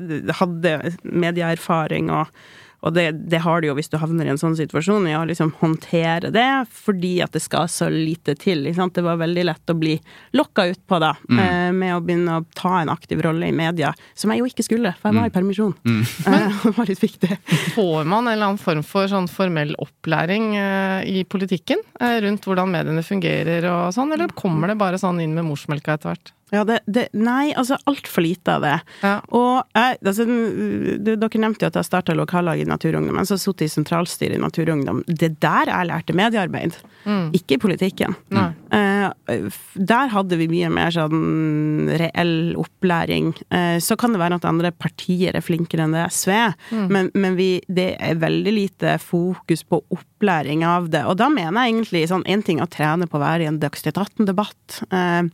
hadde 0.40 0.72
medieerfaring 1.02 2.10
og 2.10 2.32
og 2.80 2.94
det, 2.94 3.10
det, 3.30 3.40
har 3.42 3.60
du 3.60 3.68
jo 3.68 3.74
hvis 3.74 3.90
du 3.90 3.96
havner 3.98 4.28
i 4.28 4.30
en 4.32 4.38
sånn 4.38 4.56
situasjon, 4.58 5.08
i 5.10 5.16
å 5.18 5.24
liksom 5.26 5.50
håndtere 5.58 6.30
det, 6.34 6.46
fordi 6.70 7.16
at 7.24 7.34
det 7.34 7.42
skal 7.42 7.66
så 7.70 7.88
lite 7.90 8.36
til. 8.38 8.68
Det 8.68 9.02
var 9.04 9.18
veldig 9.18 9.44
lett 9.48 9.72
å 9.72 9.76
bli 9.78 9.96
lokka 10.38 10.68
utpå, 10.70 11.00
da, 11.02 11.14
mm. 11.26 11.40
Eh, 11.42 11.72
med 11.74 11.96
å 11.96 12.02
begynne 12.04 12.38
å 12.38 12.46
ta 12.54 12.76
en 12.80 12.92
aktiv 12.92 13.22
rolle 13.24 13.50
i 13.50 13.56
media, 13.56 13.90
som 14.14 14.30
jeg 14.30 14.42
jo 14.42 14.48
ikke 14.50 14.66
skulle, 14.66 14.94
for 14.98 15.10
jeg 15.10 15.18
var 15.18 15.26
i 15.26 15.32
mm. 15.32 15.36
permisjon. 15.36 15.74
Mm. 15.82 16.00
det 16.62 16.74
var 16.78 16.92
litt 16.92 17.02
viktig. 17.02 17.40
Får 17.74 18.06
man 18.06 18.28
en 18.28 18.32
eller 18.36 18.52
annen 18.52 18.62
form 18.62 18.86
for 18.86 19.10
sånn 19.10 19.30
formell 19.32 19.74
opplæring 19.82 20.52
uh, 20.54 21.02
i 21.02 21.24
politikken 21.26 21.82
rundt 21.98 22.46
hvordan 22.46 22.70
mediene 22.70 23.02
fungerer 23.02 23.66
og 23.72 23.94
sånn, 23.96 24.14
eller 24.14 24.30
kommer 24.38 24.70
det 24.70 24.78
bare 24.78 25.00
sånn 25.00 25.18
inn 25.24 25.34
med 25.34 25.48
morsmelka 25.50 25.98
etter 25.98 26.14
hvert? 26.14 26.34
Ja, 26.54 26.64
det, 26.64 26.80
det, 26.86 27.08
nei, 27.12 27.52
altså 27.58 27.76
altfor 27.90 28.24
lite 28.24 28.56
av 28.56 28.64
det. 28.64 28.76
Ja. 29.02 29.14
Og 29.36 29.76
jeg, 29.76 29.98
altså, 30.00 30.26
du, 30.26 31.10
dere 31.12 31.42
nevnte 31.42 31.66
jo 31.66 31.70
at 31.72 31.78
jeg 31.80 31.88
starta 31.88 32.16
lokallag 32.16 32.62
i 32.62 32.68
Naturungdom, 32.68 33.18
men 33.18 33.28
så 33.28 33.38
satt 33.40 33.64
i 33.64 33.70
sentralstyret 33.70 34.38
i 34.38 34.42
Naturungdom. 34.42 35.02
Det 35.06 35.34
der 35.42 35.72
jeg 35.72 35.90
lærte 35.90 36.16
mediearbeid, 36.16 36.78
mm. 37.04 37.28
ikke 37.36 37.60
politikken. 37.66 38.16
Mm. 38.32 38.56
Uh, 38.72 39.48
der 39.74 40.12
hadde 40.12 40.38
vi 40.40 40.48
mye 40.50 40.70
mer 40.72 40.92
sånn 40.94 41.92
reell 42.00 42.56
opplæring. 42.58 43.32
Eh, 43.54 43.76
så 43.84 43.96
kan 43.98 44.14
det 44.14 44.20
være 44.20 44.38
at 44.40 44.46
andre 44.48 44.70
partier 44.72 45.36
er 45.36 45.44
flinkere 45.44 45.84
enn 45.84 45.94
det 45.96 46.06
SV, 46.14 46.32
mm. 46.72 46.86
men, 46.92 47.10
men 47.14 47.36
vi, 47.38 47.50
det 47.68 47.90
er 48.02 48.20
veldig 48.20 48.54
lite 48.54 48.96
fokus 49.02 49.64
på 49.68 49.80
opplæring 49.84 50.17
av 50.66 50.88
det. 50.90 51.04
Og 51.06 51.16
da 51.20 51.28
mener 51.32 51.64
jeg 51.64 51.74
egentlig 51.74 52.04
sånn 52.10 52.26
én 52.26 52.42
ting 52.44 52.60
å 52.60 52.68
trene 52.70 53.06
på 53.06 53.18
å 53.18 53.22
være 53.22 53.44
i 53.44 53.48
en 53.50 53.60
Dagsnytt 53.62 53.98
18-debatt, 53.98 54.82
uh, 54.92 55.28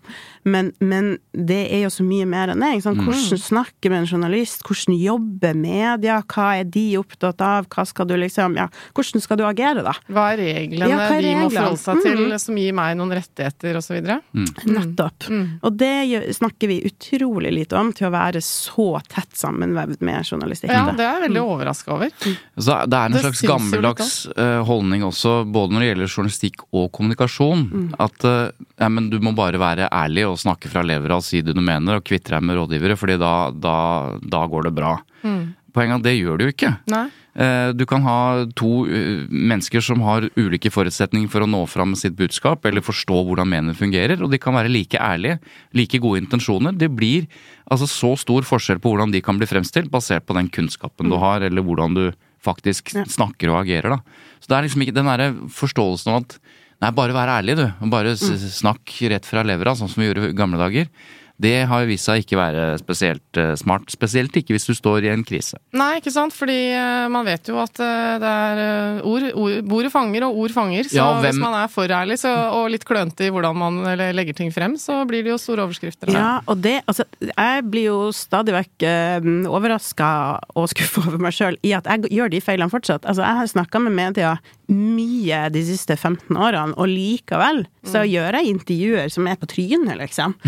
men, 0.45 0.73
men 0.85 1.15
det 1.33 1.63
er 1.73 1.87
jo 1.87 1.91
så 1.93 2.05
mye 2.05 2.27
mer 2.29 2.53
enn 2.53 2.61
det. 2.61 2.83
Mm. 2.85 3.01
Hvordan 3.07 3.41
snakke 3.41 3.91
med 3.91 4.03
en 4.03 4.09
journalist? 4.11 4.65
Hvordan 4.67 4.97
jobbe 5.01 5.55
media? 5.57 6.19
Hva 6.29 6.51
er 6.61 6.69
de 6.69 6.85
opptatt 7.01 7.41
av? 7.45 7.69
Hva 7.73 7.87
skal 7.89 8.09
du 8.11 8.17
liksom 8.21 8.59
Ja, 8.59 8.69
hvordan 8.95 9.25
skal 9.25 9.41
du 9.41 9.45
agere, 9.49 9.85
da? 9.87 9.95
Hva 10.13 10.27
er 10.35 10.43
reglene 10.43 10.91
ja, 10.91 11.07
er 11.09 11.25
de 11.25 11.33
må 11.39 11.49
forholde 11.49 11.81
seg 11.81 12.03
til, 12.05 12.21
mm. 12.29 12.37
som 12.43 12.61
gir 12.61 12.77
meg 12.77 12.99
noen 13.01 13.17
rettigheter, 13.17 13.79
osv.? 13.81 13.97
Mm. 14.05 14.51
Nettopp. 14.75 15.29
Mm. 15.33 15.47
Og 15.65 15.81
det 15.81 15.95
snakker 16.37 16.71
vi 16.71 16.81
utrolig 16.91 17.55
lite 17.55 17.81
om, 17.81 17.95
til 17.97 18.11
å 18.11 18.13
være 18.15 18.45
så 18.45 18.89
tett 19.09 19.33
sammenvevd 19.39 20.05
med 20.05 20.29
journalistikk. 20.29 20.73
Ja, 20.75 20.91
det 20.93 21.07
er 21.07 21.19
jeg 21.19 21.27
veldig 21.29 21.41
mm. 21.41 21.55
overraska 21.55 21.97
over. 21.97 22.13
Så 22.59 22.79
det 22.85 23.01
er 23.01 23.09
en 23.09 23.17
det 23.17 23.25
slags 23.25 23.45
gammeldags 23.49 24.13
uh, 24.37 24.61
holdning 24.75 25.07
også, 25.07 25.41
både 25.55 25.75
når 25.75 25.83
det 25.83 25.89
gjelder 25.91 26.13
journalistikk 26.13 26.65
og 26.71 26.91
kommunikasjon. 26.95 27.67
Mm. 27.71 27.89
At 28.05 28.29
uh, 28.29 28.53
ja, 28.81 28.91
men 28.93 29.09
du 29.13 29.19
må 29.25 29.33
bare 29.37 29.61
være 29.63 29.89
ærlig 29.89 30.29
og 30.29 30.41
snakke 30.43 30.71
fra 30.73 30.85
leveren 30.87 31.19
og 31.19 31.27
si 31.27 31.43
det 31.47 31.57
du 31.57 31.63
mener, 31.65 31.99
og 31.99 32.07
kvitte 32.07 32.35
deg 32.35 32.45
med 32.45 32.61
rådgivere, 32.61 32.99
fordi 33.01 33.19
da, 33.23 33.35
da, 33.55 33.77
da 34.21 34.47
går 34.51 34.69
det 34.69 34.75
bra. 34.77 34.97
Mm. 35.25 35.45
Poenget 35.75 35.97
er 35.97 36.03
at 36.03 36.07
det 36.07 36.19
gjør 36.21 36.39
det 36.39 36.47
jo 36.47 36.55
ikke. 36.55 36.73
Nei. 36.93 37.07
Eh, 37.35 37.69
du 37.75 37.83
kan 37.91 38.05
ha 38.07 38.19
to 38.55 38.85
eh, 38.87 39.25
mennesker 39.27 39.83
som 39.83 40.05
har 40.07 40.29
ulike 40.39 40.71
forutsetninger 40.71 41.31
for 41.33 41.43
å 41.43 41.49
nå 41.51 41.65
fram 41.67 41.91
med 41.93 41.99
sitt 41.99 42.15
budskap, 42.19 42.63
eller 42.69 42.85
forstå 42.85 43.25
hvordan 43.27 43.51
mediene 43.51 43.75
fungerer, 43.75 44.23
og 44.23 44.31
de 44.31 44.39
kan 44.39 44.55
være 44.55 44.71
like 44.71 45.01
ærlige, 45.01 45.41
like 45.75 45.99
gode 46.03 46.23
intensjoner. 46.23 46.77
Det 46.79 46.93
blir 46.95 47.27
altså 47.67 47.89
så 47.91 48.13
stor 48.21 48.47
forskjell 48.47 48.79
på 48.79 48.93
hvordan 48.93 49.15
de 49.15 49.23
kan 49.25 49.41
bli 49.41 49.51
fremstilt, 49.51 49.91
basert 49.91 50.29
på 50.29 50.39
den 50.39 50.53
kunnskapen 50.55 51.11
du 51.11 51.19
mm. 51.19 51.23
har, 51.27 51.49
eller 51.49 51.67
hvordan 51.67 51.99
du 51.99 52.05
faktisk 52.45 52.95
snakker 53.17 53.53
og 53.53 53.63
agerer, 53.63 53.97
da. 53.97 54.21
Så 54.41 54.51
det 54.51 54.59
er 54.59 54.67
liksom 54.67 54.85
ikke 54.85 54.97
den 54.99 55.11
derre 55.11 55.33
forståelsen 55.57 56.13
av 56.13 56.23
at 56.23 56.39
Nei, 56.83 56.91
bare 56.93 57.15
vær 57.17 57.31
ærlig, 57.39 57.55
du. 57.57 57.63
Bare 57.89 58.11
mm. 58.13 58.41
snakk 58.53 58.93
rett 59.09 59.25
fra 59.25 59.45
levera, 59.47 59.73
sånn 59.79 59.89
som 59.89 60.03
vi 60.03 60.09
gjorde 60.11 60.27
i 60.29 60.35
gamle 60.37 60.59
dager. 60.61 60.89
Det 61.35 61.65
har 61.67 61.87
vist 61.89 62.07
seg 62.07 62.23
ikke 62.23 62.39
være 62.39 62.65
spesielt 62.79 63.39
uh, 63.41 63.55
smart. 63.59 63.91
Spesielt 63.91 64.37
ikke 64.39 64.55
hvis 64.55 64.69
du 64.69 64.75
står 64.77 65.09
i 65.09 65.11
en 65.11 65.25
krise. 65.27 65.59
Nei, 65.75 65.97
ikke 65.99 66.13
sant. 66.15 66.35
Fordi 66.35 66.59
uh, 66.77 67.11
man 67.11 67.27
vet 67.27 67.51
jo 67.51 67.59
at 67.59 67.75
uh, 67.83 68.15
det 68.23 68.31
er 68.31 69.03
ord, 69.03 69.27
ord, 69.33 69.57
Bordet 69.67 69.91
fanger, 69.91 70.29
og 70.29 70.39
ord 70.45 70.55
fanger. 70.55 70.87
Så 70.87 71.01
ja, 71.01 71.09
hvis 71.25 71.41
man 71.43 71.57
er 71.59 71.73
for 71.73 71.91
ærlig 71.91 72.21
så, 72.23 72.33
og 72.55 72.71
litt 72.71 72.87
klønete 72.87 73.27
i 73.27 73.33
hvordan 73.35 73.59
man 73.59 73.83
legger 74.15 74.39
ting 74.39 74.55
frem, 74.55 74.79
så 74.79 75.01
blir 75.09 75.27
det 75.27 75.35
jo 75.35 75.41
store 75.43 75.67
overskrifter. 75.67 76.15
Ja, 76.15 76.39
og 76.47 76.63
det 76.63 76.77
Altså, 76.85 77.07
jeg 77.25 77.63
blir 77.71 77.87
jo 77.89 77.99
stadig 78.15 78.55
vekk 78.55 78.85
uh, 78.87 79.29
overraska 79.51 80.11
og 80.55 80.69
skuffa 80.71 81.09
over 81.09 81.23
meg 81.27 81.35
sjøl 81.35 81.59
i 81.67 81.73
at 81.75 81.89
jeg 81.91 82.13
gjør 82.15 82.31
de 82.31 82.43
feilene 82.45 82.71
fortsatt. 82.71 83.07
Altså, 83.09 83.25
jeg 83.25 83.41
har 83.41 83.51
snakka 83.51 83.83
med 83.83 83.97
media 83.97 84.37
mye 84.71 85.43
de 85.53 85.63
siste 85.67 85.97
15 85.97 86.37
årene, 86.37 86.73
og 86.81 86.89
likevel 86.89 87.65
så 87.85 88.01
mm. 88.01 88.09
gjør 88.09 88.39
jeg 88.39 88.53
intervjuer 88.53 89.11
som 89.13 89.29
er 89.29 89.41
på 89.41 89.51
trynet, 89.51 89.99
liksom. 90.01 90.37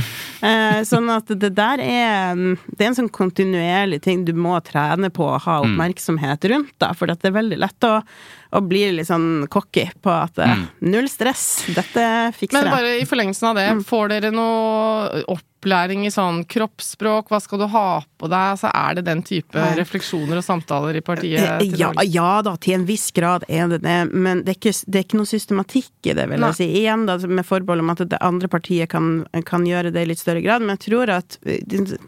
Eh, 0.47 0.76
sånn 0.85 1.09
at 1.11 1.31
det 1.41 1.53
der 1.57 1.81
er 1.81 2.37
Det 2.37 2.83
er 2.85 2.89
en 2.91 2.99
sånn 2.99 3.09
kontinuerlig 3.09 4.03
ting 4.05 4.25
du 4.27 4.33
må 4.37 4.59
trene 4.67 5.09
på 5.11 5.25
å 5.25 5.39
ha 5.41 5.57
mm. 5.63 5.73
oppmerksomhet 5.73 6.45
rundt, 6.53 6.75
da, 6.83 6.93
for 6.95 7.09
det 7.09 7.25
er 7.25 7.37
veldig 7.37 7.59
lett 7.63 7.89
å, 7.89 7.95
å 8.53 8.61
bli 8.61 8.85
litt 8.99 9.09
sånn 9.09 9.47
cocky 9.49 9.89
på 10.03 10.13
at 10.13 10.39
eh, 10.43 10.67
null 10.85 11.09
stress, 11.09 11.65
dette 11.73 12.07
fikser 12.37 12.61
jeg. 12.61 12.65
Men 12.65 12.71
jeg. 12.71 12.77
bare 12.77 12.95
i 13.01 13.09
forlengelsen 13.09 13.51
av 13.53 13.61
det, 13.61 13.69
Mm. 13.77 13.85
får 13.85 14.09
dere 14.13 14.31
noe 14.35 15.25
opplæring 15.67 16.07
i 16.07 16.11
sånn 16.15 16.45
kroppsspråk, 16.47 17.31
hva 17.31 17.41
skal 17.43 17.59
du 17.59 17.67
ha 17.73 18.05
på 18.17 18.29
deg, 18.31 18.59
så 18.61 18.71
er 18.71 18.97
det 18.97 19.07
den 19.09 19.23
type 19.27 19.59
Nei. 19.59 19.75
refleksjoner 19.77 20.39
og 20.39 20.45
samtaler 20.47 20.97
i 20.97 21.03
partiet? 21.03 21.43
Eh, 21.43 21.59
til 21.59 21.81
Ja, 21.81 21.91
ja 22.03 22.43
da, 22.43 22.57
til 22.57 22.75
en 22.79 22.87
viss 22.87 23.11
grad 23.11 23.45
er 23.49 23.69
det 23.69 23.83
det, 23.83 23.97
men 24.13 24.45
det 24.45 24.55
er 24.55 24.61
ikke, 24.61 24.75
det 24.87 25.01
er 25.01 25.07
ikke 25.07 25.19
noe 25.19 25.31
systematikk 25.31 25.91
i 26.07 26.15
det, 26.15 26.29
vil 26.31 26.41
Nei. 26.41 26.53
jeg 26.53 26.59
si. 26.61 26.69
Igjen 26.83 27.07
da, 27.09 27.19
med 27.27 27.47
forbehold 27.47 27.83
om 27.83 27.91
at 27.91 28.05
det 28.07 28.23
andre 28.23 28.49
partiet 28.49 28.91
kan, 28.93 29.27
kan 29.45 29.67
gjøre 29.67 29.93
det 29.95 30.07
i 30.07 30.11
litt 30.13 30.23
større 30.23 30.45
grad, 30.45 30.63
men 30.63 30.77
jeg 30.77 30.85
tror 30.87 31.13
at 31.19 31.39
eh, 31.45 31.61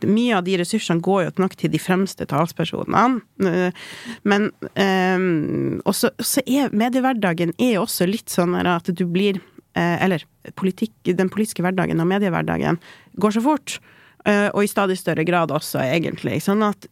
mye 0.06 0.38
av 0.38 0.46
de 0.46 0.58
ressursene 0.62 1.02
går 1.02 1.26
jo 1.26 1.34
nok 1.42 1.58
til 1.58 1.74
de 1.74 1.82
fremste 1.82 2.28
talspersonene. 2.28 3.20
Eh, 3.42 3.86
Men 4.28 4.50
um, 4.78 5.80
også, 5.88 6.10
så 6.18 6.42
er 6.46 6.72
mediehverdagen 6.76 7.54
er 7.58 7.78
også 7.80 8.06
litt 8.08 8.30
sånn 8.32 8.54
at 8.58 8.90
du 8.94 9.04
blir 9.08 9.40
Eller 9.78 10.24
politikk, 10.58 10.94
den 11.04 11.30
politiske 11.32 11.62
hverdagen 11.64 12.00
og 12.02 12.10
mediehverdagen 12.10 12.80
går 13.20 13.36
så 13.36 13.44
fort. 13.44 13.78
Eh, 14.26 14.48
og 14.50 14.64
i 14.64 14.68
stadig 14.68 14.98
større 14.98 15.24
grad 15.26 15.52
også, 15.54 15.80
egentlig. 15.84 16.40
Sånn 16.44 16.62
at 16.66 16.88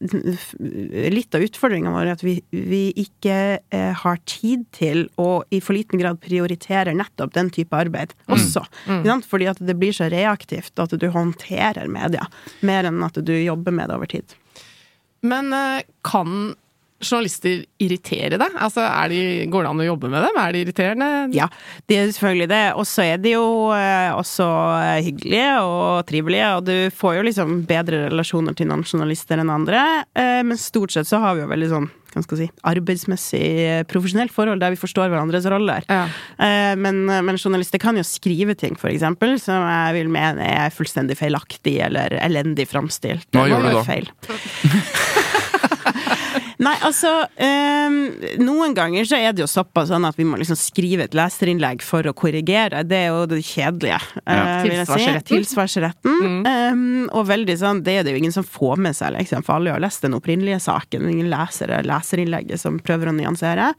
litt 1.12 1.34
av 1.36 1.44
utfordringa 1.44 1.90
vår 1.92 2.06
er 2.06 2.14
at 2.14 2.24
vi, 2.24 2.36
vi 2.54 2.82
ikke 3.02 3.38
eh, 3.58 3.92
har 4.04 4.20
tid 4.30 4.64
til 4.76 5.06
å 5.20 5.42
i 5.50 5.60
for 5.64 5.76
liten 5.76 6.00
grad 6.00 6.20
prioritere 6.22 6.94
nettopp 6.96 7.34
den 7.36 7.50
type 7.54 7.76
arbeid 7.76 8.14
også. 8.30 8.64
Mm. 8.86 9.02
Mm. 9.02 9.24
Fordi 9.26 9.50
at 9.52 9.60
det 9.60 9.76
blir 9.78 9.96
så 9.96 10.08
reaktivt 10.12 10.78
at 10.82 10.94
du 10.94 11.08
håndterer 11.12 11.90
media, 11.90 12.28
mer 12.66 12.88
enn 12.88 13.02
at 13.04 13.18
du 13.18 13.34
jobber 13.34 13.74
med 13.74 13.90
det 13.90 13.98
over 13.98 14.12
tid. 14.16 14.36
Men 15.26 15.50
eh, 15.56 15.82
kan 16.06 16.54
journalister 17.02 17.64
irritere 17.82 18.38
deg? 18.40 18.54
Altså, 18.62 18.84
er 18.86 19.12
de, 19.12 19.20
går 19.52 19.66
det 19.66 19.72
an 19.72 19.82
å 19.82 19.88
jobbe 19.88 20.10
med 20.12 20.24
dem? 20.24 20.38
Er 20.40 20.54
de 20.54 20.62
irriterende? 20.64 21.10
Ja, 21.36 21.48
det 21.90 21.98
er 21.98 22.08
selvfølgelig 22.14 22.48
det. 22.52 22.62
Og 22.80 22.88
så 22.88 23.04
er 23.04 23.20
de 23.22 23.34
jo 23.36 23.44
eh, 23.76 24.14
også 24.16 24.48
hyggelige 25.04 25.52
og 25.66 26.06
trivelige, 26.08 26.48
og 26.56 26.66
du 26.68 26.74
får 26.96 27.18
jo 27.18 27.28
liksom 27.28 27.60
bedre 27.68 28.06
relasjoner 28.08 28.56
til 28.56 28.70
noen 28.70 28.86
journalister 28.86 29.42
enn 29.42 29.52
andre. 29.52 29.84
Eh, 30.16 30.42
men 30.46 30.60
stort 30.60 30.96
sett 30.96 31.08
så 31.08 31.20
har 31.22 31.36
vi 31.36 31.44
jo 31.44 31.52
veldig 31.52 31.72
sånn 31.74 31.92
hva 32.16 32.22
skal 32.24 32.38
si, 32.40 32.46
arbeidsmessig, 32.64 33.46
eh, 33.60 33.82
profesjonelt 33.90 34.32
forhold 34.32 34.62
der 34.62 34.72
vi 34.72 34.80
forstår 34.80 35.10
hverandres 35.12 35.44
roller. 35.52 35.84
Ja. 35.90 36.06
Eh, 36.40 36.72
men, 36.80 37.04
men 37.04 37.36
journalister 37.36 37.82
kan 37.82 37.98
jo 37.98 38.04
skrive 38.08 38.56
ting, 38.56 38.78
for 38.80 38.88
eksempel, 38.88 39.36
som 39.42 39.66
jeg 39.68 39.98
vil 39.98 40.12
mene 40.12 40.46
er 40.48 40.72
fullstendig 40.72 41.18
feilaktig 41.20 41.76
eller 41.84 42.16
elendig 42.22 42.70
framstilt. 42.72 43.28
Hva 43.36 43.44
gjør 43.50 43.68
du 43.68 43.74
da? 43.76 43.84
Feil. 43.84 44.08
Nei, 46.66 46.74
altså 46.86 47.10
um, 47.38 47.96
Noen 48.42 48.74
ganger 48.74 49.06
så 49.06 49.18
er 49.20 49.34
det 49.34 49.44
jo 49.44 49.48
såpass 49.50 49.90
sånn 49.92 50.06
at 50.08 50.16
vi 50.18 50.26
må 50.26 50.38
liksom 50.40 50.58
skrive 50.58 51.06
et 51.06 51.14
leserinnlegg 51.16 51.84
for 51.86 52.06
å 52.08 52.14
korrigere. 52.16 52.82
Det 52.86 52.98
er 53.04 53.12
jo 53.12 53.26
det 53.30 53.42
kjedelige. 53.46 54.00
Ja. 54.24 54.36
Uh, 54.36 54.66
Tilsvarsretten. 54.66 55.22
si. 55.22 55.30
Tilsvarsretten. 55.30 56.16
Mm. 56.26 56.40
Um, 56.46 57.04
og 57.14 57.28
veldig 57.30 57.56
sånn, 57.60 57.82
det 57.86 57.98
er 58.00 58.06
det 58.06 58.16
jo 58.16 58.22
ingen 58.22 58.34
som 58.34 58.46
får 58.46 58.80
med 58.82 58.98
seg, 58.98 59.14
liksom, 59.14 59.44
for 59.46 59.58
alle 59.58 59.76
har 59.76 59.84
lest 59.84 60.02
den 60.06 60.16
opprinnelige 60.18 60.58
saken. 60.66 61.06
Ingen 61.12 61.30
lesere 61.32 61.82
leserinnlegget 61.86 62.62
som 62.62 62.80
prøver 62.82 63.12
å 63.12 63.16
nyansere. 63.16 63.70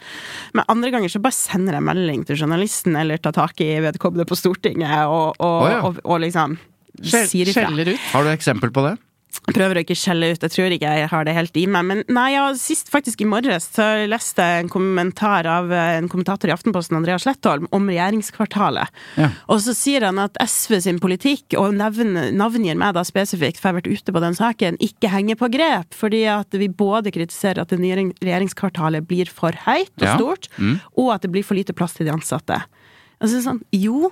Men 0.56 0.72
andre 0.72 0.94
ganger 0.96 1.12
så 1.12 1.24
bare 1.24 1.36
sender 1.38 1.78
jeg 1.78 1.88
melding 1.90 2.24
til 2.28 2.40
journalisten 2.40 2.96
eller 3.00 3.20
tar 3.22 3.36
tak 3.36 3.60
i 3.66 3.74
vedkommende 3.84 4.28
på 4.30 4.38
Stortinget 4.40 5.04
og, 5.12 5.36
og, 5.42 5.60
oh, 5.60 5.68
ja. 5.72 5.84
og, 5.84 6.02
og 6.06 6.24
liksom. 6.24 6.58
Skjeller 6.98 7.94
ut? 7.94 8.08
Har 8.14 8.26
du 8.26 8.32
eksempel 8.32 8.72
på 8.74 8.82
det? 8.88 8.96
Prøver 9.48 9.78
å 9.80 9.82
ikke 9.86 9.96
skjelle 9.96 10.32
ut, 10.34 10.42
jeg 10.44 10.52
tror 10.52 10.74
ikke 10.76 10.90
jeg 11.00 11.08
har 11.12 11.24
det 11.28 11.34
helt 11.38 11.56
i 11.58 11.66
meg. 11.72 11.86
Men 11.88 12.02
nei, 12.12 12.34
ja, 12.34 12.48
sist 12.60 12.90
faktisk 12.92 13.22
i 13.24 13.28
morges 13.30 13.70
så 13.72 13.86
leste 14.10 14.44
jeg 14.44 14.66
en 14.66 14.70
kommentar 14.74 15.48
av 15.48 15.72
eh, 15.72 15.98
en 16.02 16.10
kommentator 16.12 16.50
i 16.50 16.54
Aftenposten, 16.56 16.98
Andreas 17.00 17.24
Slettholm, 17.24 17.68
om 17.72 17.88
regjeringskvartalet. 17.88 18.92
Ja. 19.16 19.30
Og 19.48 19.62
så 19.64 19.76
sier 19.78 20.04
han 20.10 20.20
at 20.20 20.36
SV 20.44 20.80
sin 20.84 21.00
politikk, 21.00 21.56
og 21.60 21.74
navn, 21.80 22.14
navngir 22.36 22.76
meg 22.80 22.94
da 22.98 23.06
spesifikt, 23.08 23.62
for 23.62 23.70
jeg 23.70 23.76
har 23.76 23.80
vært 23.82 23.92
ute 24.04 24.16
på 24.18 24.24
den 24.26 24.36
saken, 24.38 24.80
ikke 24.84 25.14
henger 25.14 25.40
på 25.40 25.50
grep. 25.54 25.96
Fordi 25.96 26.26
at 26.34 26.52
vi 26.60 26.68
både 26.68 27.14
kritiserer 27.16 27.64
at 27.64 27.72
det 27.72 27.80
nye 27.80 27.96
regjeringskvartalet 28.20 29.08
blir 29.08 29.32
for 29.32 29.56
høyt 29.68 29.94
og 30.02 30.08
Ja. 30.08 30.16
stort, 30.18 30.50
Mm. 30.58 30.80
og 30.98 31.14
at 31.16 31.22
det 31.22 31.32
blir 31.32 31.44
for 31.46 31.56
lite 31.56 31.74
plass 31.74 31.94
til 31.94 32.06
de 32.08 32.12
ansatte. 32.12 32.64
Altså 33.22 33.42
sånn, 33.42 33.62
jo, 33.72 34.12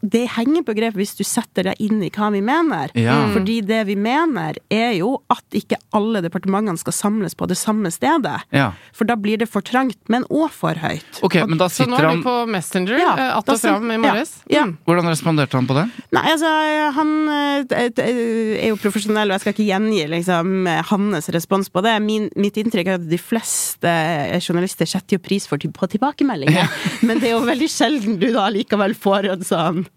det 0.00 0.24
henger 0.36 0.62
på 0.66 0.74
grep 0.76 0.94
hvis 0.98 1.16
du 1.18 1.24
setter 1.26 1.70
deg 1.70 1.80
inn 1.82 1.98
i 2.04 2.10
hva 2.14 2.28
vi 2.34 2.40
mener. 2.44 2.92
Ja. 2.98 3.16
Fordi 3.34 3.58
det 3.66 3.82
vi 3.88 3.96
mener, 3.98 4.58
er 4.72 4.92
jo 4.98 5.16
at 5.32 5.56
ikke 5.58 5.78
alle 5.96 6.22
departementene 6.24 6.78
skal 6.80 6.94
samles 6.94 7.34
på 7.38 7.48
det 7.50 7.58
samme 7.58 7.90
stedet. 7.94 8.36
Ja. 8.54 8.70
For 8.96 9.08
da 9.08 9.16
blir 9.18 9.40
det 9.40 9.48
for 9.50 9.66
trangt, 9.66 9.98
men 10.12 10.26
òg 10.30 10.52
for 10.54 10.78
høyt. 10.78 11.20
Ok, 11.26 11.38
men 11.48 11.58
da 11.58 11.68
Så 11.72 11.88
nå 11.88 11.98
er 11.98 12.08
han 12.10 12.22
du 12.22 12.26
på 12.26 12.36
Messenger, 12.50 12.98
Ja, 13.00 13.14
eh, 13.18 13.36
att 13.36 13.48
og 13.48 13.60
fram 13.60 13.90
i 13.90 13.98
morges? 13.98 14.36
Ja, 14.46 14.60
ja. 14.60 14.64
Mm. 14.66 14.76
Hvordan 14.86 15.10
responderte 15.10 15.58
han 15.58 15.66
på 15.66 15.76
det? 15.76 15.86
Nei, 16.14 16.24
altså, 16.32 16.52
han 16.96 17.12
eh, 17.28 17.90
er 18.06 18.68
jo 18.70 18.78
profesjonell, 18.80 19.30
og 19.30 19.36
jeg 19.36 19.44
skal 19.44 19.56
ikke 19.56 19.68
gjengi 19.70 20.06
liksom, 20.14 20.70
hans 20.92 21.30
respons 21.34 21.70
på 21.72 21.82
det. 21.84 21.96
Min, 22.06 22.30
mitt 22.38 22.58
inntrykk 22.60 22.92
er 22.92 23.00
at 23.00 23.10
de 23.10 23.18
fleste 23.20 23.96
journalister 24.38 24.88
setter 24.88 25.18
jo 25.18 25.24
pris 25.26 25.48
for, 25.50 25.58
på 25.58 25.90
tilbakemeldinger, 25.96 26.70
men 27.06 27.18
det 27.22 27.32
er 27.32 27.36
jo 27.36 27.44
veldig 27.46 27.70
sjelden 27.70 28.20
du 28.22 28.30
da 28.36 28.46
likevel 28.52 28.94
får 28.94 29.32
en 29.34 29.44
sånn 29.46 29.55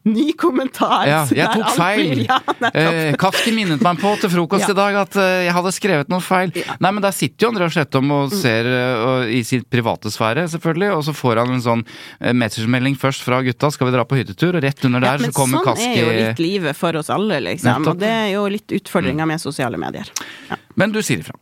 ny 0.09 0.25
kommentar. 0.39 1.05
Ja, 1.09 1.21
jeg 1.31 1.47
tok 1.55 1.69
feil. 1.77 2.23
Ja. 2.27 2.37
Eh, 2.73 3.13
Kafki 3.19 3.51
minnet 3.55 3.81
meg 3.85 3.99
på 4.01 4.11
til 4.21 4.31
frokost 4.33 4.65
Ja. 4.67 4.73
i 4.73 4.77
dag 4.77 4.95
at 5.05 5.15
eh, 5.19 5.45
jeg 5.47 5.53
hadde 5.55 5.71
skrevet 5.75 6.09
noe 6.11 6.21
feil. 6.23 6.51
Nei, 6.79 6.91
men 6.91 7.01
der 7.03 7.15
sitter 7.15 7.47
jo 7.47 7.51
Andreas 7.53 7.73
Slettholm 7.77 8.09
Mm. 8.09 8.15
og 8.15 8.31
ser 8.33 8.65
eh, 8.65 9.03
og, 9.05 9.29
i 9.29 9.41
sin 9.47 9.63
private 9.69 10.09
sfære, 10.13 10.47
selvfølgelig, 10.53 10.91
og 10.97 11.03
så 11.07 11.13
får 11.13 11.41
han 11.43 11.53
en 11.57 11.61
sånn 11.65 11.83
eh, 12.19 12.33
messagemelding 12.33 12.95
først 12.99 13.21
fra 13.25 13.41
gutta, 13.45 13.69
skal 13.75 13.89
vi 13.89 13.95
dra 13.97 14.05
på 14.09 14.17
hyttetur, 14.19 14.55
og 14.57 14.63
rett 14.65 14.85
under 14.87 15.03
der 15.05 15.17
så 15.27 15.31
kommer 15.35 15.59
sånn 15.61 15.67
Kaski 15.69 15.91
er 15.91 16.01
jo 16.05 16.15
litt 16.27 16.39
livet 16.41 16.75
for 16.79 16.95
oss 16.99 17.09
alle, 17.13 17.39
liksom. 17.45 17.69
Nettopp. 17.69 17.85
Mm. 17.85 17.91
Og 17.93 18.01
det 18.05 18.13
er 18.15 18.31
jo 18.33 18.45
litt 18.49 18.75
utfordringa 18.79 19.27
med 19.29 19.41
sosiale 19.43 19.77
medier. 19.81 20.09
Ja. 20.49 20.57
Men 20.79 20.91
du 20.95 21.01
sier 21.05 21.21
ifra. 21.21 21.35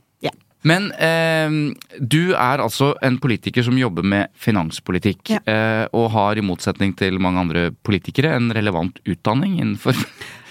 Men 0.67 0.89
eh, 0.99 1.53
du 2.01 2.34
er 2.36 2.63
altså 2.63 2.91
en 3.06 3.19
politiker 3.23 3.63
som 3.65 3.77
jobber 3.80 4.06
med 4.08 4.34
finanspolitikk, 4.36 5.36
Ja. 5.38 5.39
eh, 5.47 5.86
og 5.95 6.12
har 6.15 6.38
i 6.39 6.45
motsetning 6.45 6.95
til 6.99 7.19
mange 7.23 7.43
andre 7.45 7.69
politikere 7.71 8.36
en 8.36 8.51
relevant 8.56 8.99
utdanning 9.08 9.60
innenfor 9.62 9.95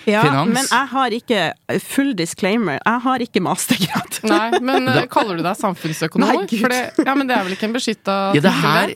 Ja, 0.06 0.22
finans. 0.22 0.52
men 0.54 0.66
jeg 0.70 0.88
har 0.92 1.14
ikke 1.16 1.40
Full 1.82 2.12
disclaimer, 2.14 2.76
jeg 2.78 3.00
har 3.02 3.22
ikke 3.24 3.40
mastergrad. 3.42 4.18
Nei, 4.30 4.60
men 4.62 4.86
eh, 4.88 5.06
kaller 5.10 5.36
du 5.38 5.42
deg 5.42 5.56
samfunnsøkonom? 5.58 6.28
Nei, 6.30 6.46
Gud. 6.46 6.60
Fordi, 6.62 6.78
ja, 7.08 7.14
men 7.18 7.26
det 7.30 7.36
er 7.36 7.46
vel 7.48 7.56
ikke 7.56 7.66
en 7.68 7.74
beskytta 7.76 8.16
Ja, 8.36 8.42
det 8.44 8.52
her 8.60 8.92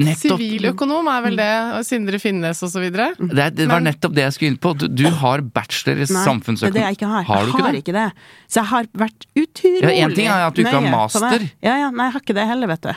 nettopp 0.00 0.40
Siviløkonom 0.40 1.10
er 1.12 1.22
vel 1.28 1.36
det, 1.40 1.50
og 1.78 1.84
Sindre 1.88 2.20
Finnes 2.22 2.62
og 2.64 2.72
så 2.72 2.80
videre. 2.82 3.10
det, 3.20 3.50
det 3.60 3.68
var 3.68 3.80
Men- 3.80 3.90
nettopp 3.92 4.14
det 4.16 4.24
jeg 4.26 4.36
skulle 4.38 4.52
inn 4.54 4.60
på. 4.64 4.74
Du, 4.80 4.86
du 4.88 5.04
har 5.22 5.44
bachelor 5.44 6.00
i 6.00 6.08
Nei, 6.08 6.24
det 6.24 6.68
er 6.70 6.76
det 6.78 6.84
jeg 6.88 6.98
ikke 6.98 7.12
har. 7.12 7.22
Har 7.28 7.44
du 7.44 7.52
jeg 7.52 7.54
ikke 7.54 7.64
har 7.68 7.72
det? 7.72 7.82
ikke 7.84 7.96
det. 8.00 8.06
Så 8.48 8.60
jeg 8.62 8.70
har 8.72 8.88
vært 9.04 9.26
utrolig 9.36 9.82
Ja, 9.84 9.94
en 10.08 10.14
ting 10.16 10.28
er 10.32 10.46
at 10.48 10.54
du 10.56 10.62
ikke 10.64 10.78
har 10.80 10.90
master. 10.90 11.38
det. 11.38 11.50
Ja, 11.62 11.76
ja, 11.84 11.90
nei, 11.90 12.08
jeg 12.08 12.16
har 12.16 12.24
ikke 12.24 12.34
det 12.40 12.46
heller, 12.48 12.72
vet 12.72 12.88
du. 12.88 12.94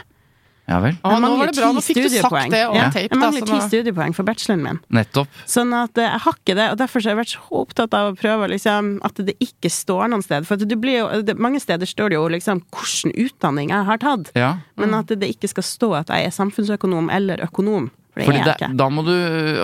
Ja 0.67 0.81
vel. 0.83 0.97
Å, 0.99 1.11
Jeg 1.13 1.21
nå 1.21 1.23
mangler 1.23 1.37
var 1.39 1.47
det 1.51 1.55
bra, 1.61 1.67
ti 1.71 1.75
nå 1.77 1.81
fikk 1.85 1.95
du 1.95 2.01
sagt 2.03 2.11
studiepoeng. 2.17 2.49
det 2.51 2.59
Ja, 2.59 2.87
tape. 2.91 3.03
Jeg 3.07 3.19
mangler 3.21 3.45
ti 3.47 3.59
studiepoeng 3.69 4.15
for 4.17 4.27
bacheloren 4.27 4.63
min. 4.65 4.79
Nettopp. 4.97 5.27
Sånn 5.47 5.71
at 5.77 5.97
eh, 5.97 6.09
jeg 6.09 6.23
har 6.25 6.35
ikke 6.41 6.55
det, 6.59 6.65
og 6.73 6.77
derfor 6.81 6.99
har 7.05 7.13
jeg 7.13 7.19
vært 7.21 7.33
så 7.37 7.61
opptatt 7.61 7.93
av 7.95 8.09
å 8.11 8.15
prøve 8.19 8.49
liksom, 8.51 8.89
at 9.07 9.21
det 9.29 9.37
ikke 9.39 9.71
står 9.71 10.11
noen 10.11 10.25
sted. 10.25 10.43
For 10.49 10.59
at 10.59 10.67
du 10.67 10.75
blir 10.75 10.99
jo, 10.99 11.21
det, 11.23 11.37
mange 11.39 11.61
steder 11.63 11.87
står 11.87 12.11
det 12.11 12.19
jo 12.19 12.25
liksom 12.35 12.63
hvilken 12.75 13.15
utdanning 13.15 13.71
jeg 13.71 13.87
har 13.93 13.97
tatt, 14.03 14.33
Ja. 14.35 14.57
men 14.75 14.93
at 14.93 15.07
det 15.07 15.31
ikke 15.31 15.47
skal 15.55 15.63
stå 15.63 15.93
at 16.03 16.11
jeg 16.11 16.27
er 16.27 16.35
samfunnsøkonom 16.35 17.07
eller 17.15 17.39
økonom. 17.47 17.87
For 18.25 18.33
det 18.33 18.55
det, 18.59 18.69
da 18.79 18.87
må 18.89 19.03
du 19.05 19.13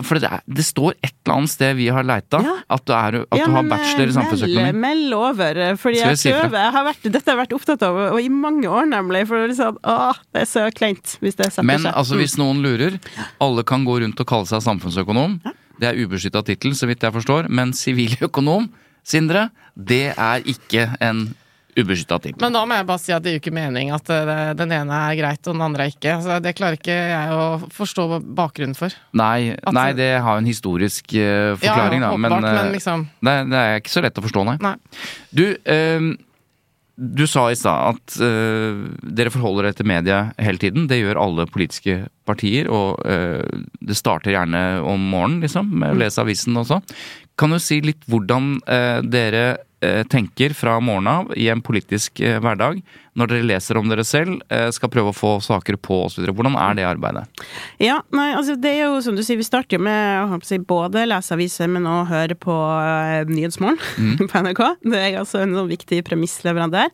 For 0.06 0.20
det, 0.22 0.30
det 0.46 0.66
står 0.68 0.94
et 1.02 1.14
eller 1.26 1.36
annet 1.38 1.50
sted 1.54 1.76
vi 1.80 1.88
har 1.96 2.04
leita, 2.06 2.42
Ja. 2.44 2.54
at 2.76 2.86
du, 2.86 2.94
er, 2.94 3.18
at 3.24 3.40
Ja, 3.40 3.46
du 3.48 3.52
har 3.56 3.64
men, 3.64 3.70
bachelor 3.72 4.06
i 4.06 4.10
eh, 4.12 4.16
samfunnsøkonomi. 4.18 4.74
Meld, 4.84 5.14
over, 5.18 5.58
eh, 5.58 5.76
fordi 5.80 6.02
jeg 6.02 6.18
prøver. 6.36 6.60
Jeg 6.60 6.72
har 6.78 6.86
vært, 6.86 7.02
dette 7.08 7.24
har 7.26 7.38
jeg 7.38 7.42
vært 7.48 7.56
opptatt 7.58 7.84
av, 7.88 8.00
og 8.14 8.20
i 8.22 8.30
mange 8.30 8.68
år 8.70 8.86
nemlig. 8.92 9.26
For 9.28 9.38
er 9.44 9.56
sånn, 9.58 9.80
det 10.34 10.42
er 10.44 10.50
så 10.50 10.68
kleint 10.76 11.18
hvis 11.24 11.36
det 11.40 11.50
setter 11.52 11.64
Men 11.64 11.80
seg. 11.88 11.94
altså, 11.96 12.16
hvis 12.20 12.38
noen 12.38 12.62
lurer, 12.62 13.00
alle 13.42 13.64
kan 13.64 13.86
gå 13.86 14.00
rundt 14.04 14.20
og 14.20 14.28
kalle 14.28 14.46
seg 14.50 14.62
samfunnsøkonom. 14.62 15.40
Det 15.80 15.90
er 15.90 15.98
ubeskytta 16.06 16.44
tittel, 16.46 16.76
så 16.78 16.86
vidt 16.88 17.02
jeg 17.02 17.14
forstår. 17.16 17.50
Men 17.50 17.72
siviløkonom, 17.74 18.70
Sindre, 19.04 19.50
det 19.76 20.14
er 20.16 20.44
ikke 20.48 20.96
en 21.04 21.34
ubeskytta 21.78 22.20
ting. 22.24 22.36
Men 22.42 22.56
da 22.56 22.64
må 22.70 22.78
jeg 22.78 22.88
bare 22.90 23.02
si 23.02 23.14
at 23.16 23.24
det 23.24 23.34
gir 23.34 23.40
jo 23.40 23.44
ikke 23.44 23.56
mening 23.56 23.92
at 23.96 24.10
eh, 24.14 24.52
den 24.60 24.74
ene 24.76 25.00
er 25.10 25.18
greit 25.20 25.42
og 25.48 25.56
den 25.56 25.64
andre 25.66 25.88
er 25.88 25.94
ikke. 25.96 26.18
Altså, 26.18 26.40
det 26.44 26.56
klarer 26.58 26.80
ikke 26.80 26.98
jeg 26.98 27.38
å 27.38 27.48
forstå 27.74 28.08
bakgrunnen 28.38 28.78
for. 28.78 28.94
Nei, 29.18 29.54
At- 29.56 29.74
nei, 29.76 29.88
det 29.98 30.12
har 30.24 30.38
jo 30.38 30.44
en 30.44 30.52
historisk 30.52 31.16
uh, 31.18 31.54
forklaring, 31.62 32.04
ja, 32.04 32.12
da. 32.12 32.20
Men, 32.28 32.38
eh, 32.40 32.60
men 32.60 32.76
liksom 32.78 33.08
det, 33.24 33.40
det 33.54 33.64
er 33.64 33.82
ikke 33.82 33.96
så 33.96 34.06
lett 34.06 34.22
å 34.22 34.26
forstå, 34.28 34.46
nei. 34.52 34.60
Nei. 34.64 34.76
Du, 35.34 35.46
eh, 35.66 36.14
du 36.94 37.24
sa 37.26 37.48
i 37.50 37.58
stad 37.58 37.96
at 37.96 38.18
uh, 38.22 38.84
dere 39.02 39.32
forholder 39.34 39.66
dere 39.66 39.78
til 39.80 39.88
media 39.90 40.18
hele 40.38 40.62
tiden. 40.62 40.86
Det 40.92 41.00
gjør 41.00 41.18
alle 41.24 41.48
politiske 41.50 42.04
partier, 42.30 42.70
og 42.70 43.02
uh, 43.10 43.42
det 43.82 43.98
starter 43.98 44.36
gjerne 44.36 44.62
om 44.86 45.02
morgenen, 45.10 45.42
liksom, 45.44 45.74
med 45.82 45.96
å 45.96 46.00
lese 46.04 46.22
avisen 46.22 46.60
også. 46.62 46.84
Kan 47.40 47.54
du 47.54 47.60
si 47.62 47.80
litt 47.84 48.04
hvordan 48.10 48.58
eh, 48.70 49.00
dere 49.06 49.44
eh, 49.84 50.04
tenker 50.10 50.54
fra 50.58 50.76
morgenen 50.84 51.10
av 51.14 51.32
i 51.40 51.48
en 51.50 51.64
politisk 51.66 52.22
eh, 52.22 52.38
hverdag, 52.44 52.82
når 53.18 53.30
dere 53.32 53.48
leser 53.50 53.78
om 53.78 53.90
dere 53.90 54.06
selv, 54.08 54.40
skal 54.74 54.90
prøve 54.90 55.12
å 55.12 55.16
få 55.18 55.36
saker 55.44 55.78
på 55.82 56.00
osv. 56.08 56.26
Hvordan 56.34 56.56
er 56.58 56.80
det 56.80 56.88
arbeidet? 56.90 57.44
Ja, 57.82 58.00
nei, 58.16 58.32
altså 58.34 58.56
det 58.58 58.72
er 58.74 58.88
jo 58.88 59.04
som 59.06 59.18
du 59.18 59.22
sier, 59.26 59.38
vi 59.38 59.46
starter 59.46 59.78
jo 59.78 59.84
med 59.86 60.34
å 60.34 60.40
si, 60.46 60.58
både 60.58 61.06
lese 61.10 61.36
aviser, 61.38 61.70
men 61.70 61.86
òg 61.90 62.10
høre 62.10 62.38
på 62.38 62.58
eh, 62.80 63.22
Nyhetsmorgen 63.30 64.28
på 64.32 64.44
NRK. 64.48 64.64
Det 64.82 65.00
er 65.00 65.22
altså 65.22 65.44
en 65.44 65.54
sånn 65.60 65.72
viktig 65.74 66.02
premissleverandør. 66.10 66.90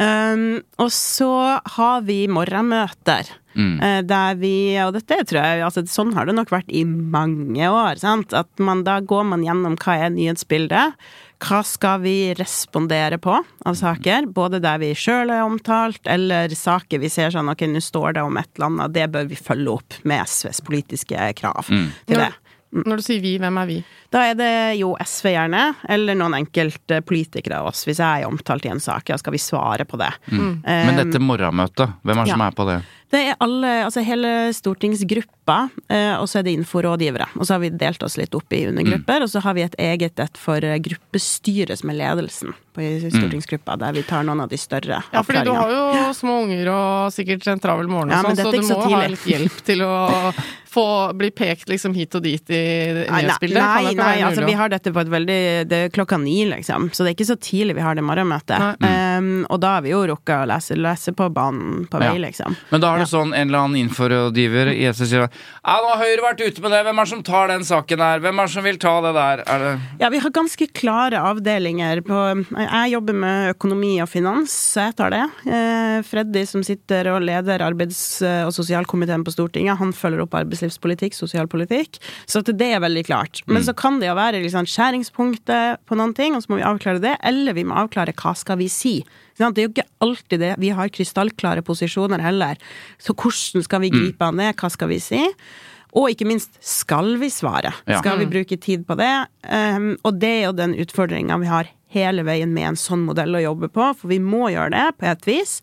Um, 0.00 0.62
og 0.80 0.88
så 0.94 1.32
har 1.74 2.04
vi 2.06 2.22
morgenmøter. 2.30 3.28
Eh, 3.56 4.00
Der 4.06 4.38
vi, 4.40 4.54
og 4.84 4.94
dette 4.96 5.22
tror 5.26 5.40
jeg 5.40 5.64
altså 5.66 5.84
Sånn 5.90 6.14
har 6.16 6.28
det 6.28 6.36
nok 6.36 6.52
vært 6.52 6.70
i 6.70 6.84
mange 6.84 7.66
år. 7.66 7.98
Sant? 8.02 8.34
At 8.36 8.50
man, 8.62 8.84
da 8.86 9.00
går 9.00 9.26
man 9.32 9.44
gjennom 9.46 9.78
hva 9.80 9.96
er 10.06 10.14
nyhetsbildet. 10.14 10.98
Hva 11.40 11.62
skal 11.64 12.02
vi 12.02 12.34
respondere 12.36 13.16
på 13.22 13.38
av 13.40 13.78
saker? 13.78 14.28
Både 14.36 14.60
der 14.60 14.80
vi 14.82 14.92
sjøl 14.98 15.32
er 15.32 15.46
omtalt, 15.46 16.02
eller 16.04 16.52
saker 16.52 17.00
vi 17.00 17.08
ser 17.12 17.32
sånn 17.32 17.48
ok, 17.48 17.64
nå 17.70 17.80
står 17.80 18.18
det 18.18 18.26
om 18.26 18.36
et 18.36 18.50
eller 18.54 18.68
annet, 18.68 18.94
det 18.98 19.08
bør 19.14 19.30
vi 19.30 19.40
følge 19.40 19.78
opp 19.78 19.96
med 20.04 20.28
SVs 20.28 20.60
politiske 20.66 21.32
krav 21.40 21.64
til 21.70 22.20
det. 22.20 22.32
Når 22.70 23.00
du 23.00 23.02
sier 23.02 23.22
vi, 23.22 23.32
hvem 23.42 23.56
er 23.58 23.66
vi? 23.66 23.76
Da 24.14 24.20
er 24.30 24.36
det 24.38 24.52
jo 24.78 24.92
SV 25.02 25.32
gjerne, 25.32 25.62
eller 25.90 26.14
noen 26.18 26.36
enkelte 26.38 27.00
politikere 27.02 27.58
av 27.58 27.72
oss. 27.72 27.82
Hvis 27.88 27.98
jeg 27.98 28.22
er 28.22 28.30
omtalt 28.30 28.68
i 28.68 28.70
en 28.70 28.82
sak, 28.82 29.10
ja, 29.10 29.18
skal 29.18 29.34
vi 29.34 29.40
svare 29.42 29.86
på 29.90 29.98
det. 29.98 30.10
Mm. 30.30 30.52
Men 30.62 31.00
dette 31.00 31.22
morgenmøtet, 31.22 31.96
hvem 32.06 32.20
er 32.22 32.28
det 32.28 32.36
som 32.36 32.44
er 32.46 32.54
på 32.54 32.68
det? 32.68 32.78
Det 33.10 33.20
er 33.26 33.38
alle, 33.42 33.70
altså 33.88 34.04
hele 34.06 34.30
stortingsgruppa, 34.54 35.56
eh, 35.90 36.12
og 36.14 36.28
så 36.30 36.40
er 36.40 36.46
det 36.46 36.54
inforådgivere. 36.60 37.26
Og 37.40 37.46
så 37.46 37.56
har 37.56 37.64
vi 37.64 37.72
delt 37.74 38.04
oss 38.06 38.14
litt 38.20 38.34
opp 38.38 38.54
i 38.54 38.62
undergrupper, 38.70 39.24
og 39.26 39.32
så 39.32 39.42
har 39.42 39.56
vi 39.58 39.64
et 39.66 39.74
eget 39.82 40.22
et 40.22 40.38
for 40.38 40.62
eh, 40.62 40.78
gruppestyret, 40.78 41.80
som 41.80 41.90
er 41.90 41.98
ledelsen 41.98 42.54
på 42.76 42.86
stortingsgruppa, 43.10 43.74
der 43.82 43.98
vi 43.98 44.04
tar 44.06 44.22
noen 44.26 44.44
av 44.44 44.52
de 44.52 44.58
større 44.60 45.00
Ja, 45.10 45.24
fordi 45.26 45.42
du 45.48 45.50
har 45.56 45.72
jo 45.74 46.12
små 46.14 46.36
unger 46.44 46.70
og 46.70 47.10
sikkert 47.14 47.48
en 47.50 47.62
travel 47.62 47.90
morgen 47.90 48.12
og 48.12 48.14
Ja, 48.14 48.22
sånn, 48.22 48.38
så 48.38 48.46
er 48.46 48.60
du 48.60 48.62
må 48.62 48.78
så 48.78 48.94
ha 48.94 49.02
litt 49.10 49.26
hjelp 49.26 49.58
til 49.66 49.82
å 49.82 49.94
få 50.70 50.86
bli 51.18 51.32
pekt 51.34 51.66
liksom 51.72 51.96
hit 51.98 52.14
og 52.14 52.22
dit 52.22 52.54
i 52.54 52.62
Nei, 52.94 53.24
nyhetsbildet. 53.24 53.58
Kan 53.58 53.88
nei, 53.88 53.94
nei 53.98 54.14
altså 54.22 54.46
vi 54.46 54.54
har 54.54 54.70
dette 54.70 54.94
på 54.94 55.02
et 55.02 55.10
veldig 55.10 55.40
Det 55.66 55.80
er 55.88 55.94
klokka 55.94 56.20
ni, 56.22 56.44
liksom. 56.46 56.92
Så 56.94 57.02
det 57.02 57.10
er 57.10 57.18
ikke 57.18 57.32
så 57.32 57.40
tidlig 57.42 57.74
vi 57.80 57.82
har 57.82 57.98
det 57.98 58.06
morgenmøtet. 58.06 58.78
Nei. 58.78 58.92
Um, 59.18 59.46
og 59.50 59.60
da 59.62 59.74
har 59.76 59.82
vi 59.84 59.90
jo 59.92 60.02
rukket 60.10 60.34
å 60.44 60.46
lese, 60.50 60.76
lese 60.78 61.12
på 61.16 61.28
banen 61.34 61.86
på 61.90 61.98
vei, 62.00 62.10
Ja. 62.14 62.18
liksom. 62.26 62.56
Men 62.70 62.80
da 62.80 62.94
er 62.94 62.98
det 63.04 63.08
sånn 63.10 63.34
en 63.34 63.48
eller 63.48 63.58
annen 63.64 63.80
inforrådgiver 63.88 64.72
i 64.74 64.84
SV 64.90 65.04
sier 65.06 65.20
ja, 65.26 65.74
nå 65.80 65.88
har 65.92 66.00
Høyre 66.04 66.22
vært 66.24 66.40
ute 66.46 66.62
med 66.64 66.70
det, 66.72 66.82
hvem 66.86 66.98
er 66.98 67.04
det 67.04 67.10
som 67.12 67.22
tar 67.22 67.48
den 67.48 67.64
saken 67.66 67.98
der? 67.98 68.20
Hvem 68.24 68.38
er 68.40 68.46
det 68.46 68.54
som 68.54 68.64
vil 68.64 68.78
ta 68.78 68.94
det 69.04 69.12
der? 69.14 69.42
Er 69.46 69.58
det 69.64 69.72
Ja, 70.00 70.08
vi 70.10 70.18
har 70.18 70.30
ganske 70.30 70.66
klare 70.72 71.20
avdelinger 71.20 72.00
på 72.06 72.20
Jeg 72.56 72.92
jobber 72.92 73.14
med 73.14 73.54
økonomi 73.54 73.92
og 74.02 74.08
finans, 74.08 74.50
så 74.74 74.86
jeg 74.88 74.96
tar 74.96 75.10
det. 75.10 75.24
Uh, 75.46 76.02
Freddy, 76.06 76.44
som 76.46 76.62
sitter 76.66 77.10
og 77.14 77.22
leder 77.22 77.58
arbeids- 77.64 78.20
og 78.46 78.52
sosialkomiteen 78.54 79.24
på 79.24 79.32
Stortinget, 79.34 79.78
han 79.78 79.92
følger 79.92 80.22
opp 80.24 80.34
arbeidslivspolitikk, 80.34 81.14
sosialpolitikk. 81.14 81.98
Så 82.26 82.40
at 82.44 82.50
det 82.56 82.72
er 82.74 82.80
veldig 82.80 83.04
klart. 83.06 83.42
Men 83.46 83.62
så 83.62 83.74
kan 83.76 84.00
det 84.00 84.08
jo 84.08 84.14
være 84.18 84.40
liksom 84.42 84.66
skjæringspunktet 84.68 85.78
på 85.86 85.96
noen 85.98 86.14
ting, 86.16 86.34
og 86.36 86.42
så 86.42 86.52
må 86.52 86.60
vi 86.60 86.66
avklare 86.66 87.00
det. 87.02 87.16
Eller 87.26 87.56
vi 87.56 87.64
må 87.64 87.76
avklare 87.80 88.14
hva 88.16 88.34
skal 88.36 88.58
vi 88.60 88.68
si. 88.72 88.94
Det 89.40 89.48
er 89.48 89.66
jo 89.68 89.72
ikke 89.72 89.88
alltid 90.04 90.42
det. 90.42 90.54
Vi 90.60 90.70
har 90.76 90.92
krystallklare 90.92 91.64
posisjoner 91.64 92.20
heller. 92.20 92.60
Så 93.00 93.14
hvordan 93.16 93.64
skal 93.64 93.84
vi 93.86 93.92
gripe 93.94 94.26
an 94.26 94.40
det? 94.40 94.52
Hva 94.60 94.68
skal 94.72 94.90
vi 94.92 95.00
si? 95.00 95.22
Og 95.96 96.12
ikke 96.12 96.28
minst, 96.28 96.54
skal 96.62 97.16
vi 97.18 97.30
svare? 97.32 97.72
Ja. 97.88 97.98
Skal 97.98 98.20
vi 98.20 98.28
bruke 98.30 98.58
tid 98.60 98.84
på 98.86 98.94
det? 99.00 99.10
Um, 99.48 99.96
og 100.06 100.20
det 100.22 100.30
er 100.36 100.44
jo 100.44 100.56
den 100.58 100.76
utfordringa 100.78 101.40
vi 101.42 101.50
har 101.50 101.70
hele 101.90 102.22
veien 102.26 102.52
med 102.54 102.68
en 102.68 102.78
sånn 102.78 103.02
modell 103.08 103.34
å 103.34 103.42
jobbe 103.42 103.70
på, 103.74 103.88
for 103.98 104.12
vi 104.12 104.20
må 104.22 104.52
gjøre 104.52 104.70
det 104.76 104.86
på 105.00 105.08
et 105.10 105.26
vis. 105.26 105.56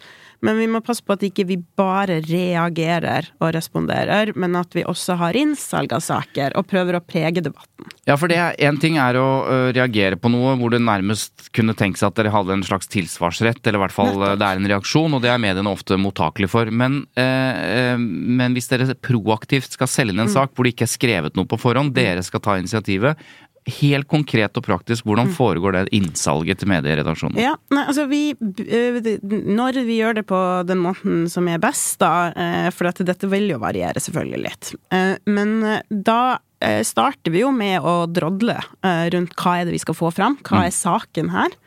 Men 0.45 0.59
vi 0.59 0.67
må 0.69 0.81
passe 0.85 1.01
på 1.05 1.15
at 1.15 1.23
ikke 1.25 1.47
vi 1.49 1.57
bare 1.79 2.19
reagerer 2.25 3.31
og 3.41 3.53
responderer, 3.55 4.33
men 4.37 4.57
at 4.59 4.75
vi 4.77 4.85
også 4.85 5.17
har 5.21 5.37
innsalg 5.37 5.95
av 5.95 6.03
saker 6.05 6.53
og 6.59 6.67
prøver 6.69 6.99
å 6.99 7.03
prege 7.03 7.41
debatten. 7.41 7.89
Ja, 8.07 8.15
for 8.19 8.29
det 8.31 8.37
én 8.63 8.77
ting 8.81 8.99
er 9.01 9.17
å 9.19 9.27
reagere 9.75 10.19
på 10.19 10.29
noe 10.31 10.55
hvor 10.59 10.71
det 10.73 10.81
nærmest 10.83 11.49
kunne 11.55 11.75
tenke 11.77 11.99
seg 11.99 12.11
at 12.11 12.19
dere 12.19 12.33
hadde 12.33 12.55
en 12.55 12.65
slags 12.65 12.89
tilsvarsrett, 12.91 13.61
eller 13.65 13.79
i 13.79 13.83
hvert 13.85 13.95
fall 13.95 14.13
ø, 14.21 14.31
det 14.37 14.47
er 14.47 14.61
en 14.61 14.69
reaksjon, 14.71 15.17
og 15.17 15.23
det 15.23 15.31
er 15.33 15.41
mediene 15.41 15.73
ofte 15.73 15.97
mottakelig 15.99 16.51
for. 16.53 16.69
Men, 16.71 17.01
eh, 17.19 17.97
men 17.97 18.55
hvis 18.55 18.69
dere 18.71 18.93
proaktivt 18.95 19.73
skal 19.75 19.91
selge 19.91 20.15
inn 20.15 20.23
en 20.23 20.31
sak 20.31 20.53
hvor 20.53 20.67
det 20.67 20.75
ikke 20.75 20.87
er 20.87 20.93
skrevet 20.93 21.37
noe 21.39 21.49
på 21.49 21.59
forhånd, 21.61 21.95
dere 21.97 22.23
skal 22.25 22.43
ta 22.43 22.57
initiativet. 22.61 23.19
Helt 23.67 24.07
konkret 24.07 24.55
og 24.55 24.63
praktisk, 24.63 25.03
hvordan 25.03 25.27
foregår 25.35 25.75
det 25.75 25.81
innsalget 25.97 26.61
til 26.61 26.69
medieredaksjonen? 26.71 27.35
Ja, 27.41 27.53
nei, 27.73 27.83
altså 27.83 28.05
vi 28.07 28.21
øh, 28.31 28.99
Når 29.27 29.81
vi 29.83 29.97
gjør 29.99 30.15
det 30.21 30.23
på 30.29 30.39
den 30.69 30.79
måten 30.85 31.25
som 31.31 31.49
er 31.51 31.59
best, 31.59 31.97
da 31.99 32.31
eh, 32.31 32.69
For 32.71 32.87
dette, 32.87 33.03
dette 33.07 33.27
vil 33.31 33.49
jo 33.51 33.59
variere 33.59 33.99
selvfølgelig 33.99 34.43
litt. 34.45 34.71
Eh, 34.95 35.15
Men 35.27 35.57
eh, 35.67 35.83
da 35.91 36.39
eh, 36.63 36.79
starter 36.87 37.35
vi 37.35 37.43
jo 37.43 37.51
med 37.51 37.83
å 37.83 38.05
drodle 38.07 38.55
eh, 38.55 39.05
rundt 39.13 39.35
hva 39.35 39.59
er 39.59 39.67
det 39.67 39.75
vi 39.75 39.83
skal 39.83 39.99
få 39.99 40.13
fram. 40.15 40.39
Hva 40.47 40.63
er 40.69 40.75
saken 40.75 41.35
her? 41.35 41.59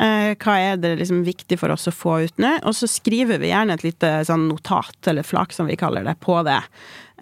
Eh, 0.00 0.32
Hva 0.40 0.56
er 0.56 0.80
det 0.80 0.96
liksom 1.02 1.20
viktig 1.26 1.60
for 1.60 1.74
oss 1.74 1.84
å 1.90 1.92
få 1.92 2.22
ut 2.24 2.40
nå? 2.40 2.56
Og 2.64 2.72
så 2.78 2.88
skriver 2.88 3.42
vi 3.42 3.52
gjerne 3.52 3.76
et 3.76 3.84
lite 3.84 4.22
sånn 4.24 4.48
notat, 4.48 4.96
eller 5.12 5.26
flak 5.26 5.52
som 5.52 5.68
vi 5.68 5.76
kaller 5.76 6.06
det, 6.08 6.16
på 6.24 6.40
det. 6.48 6.62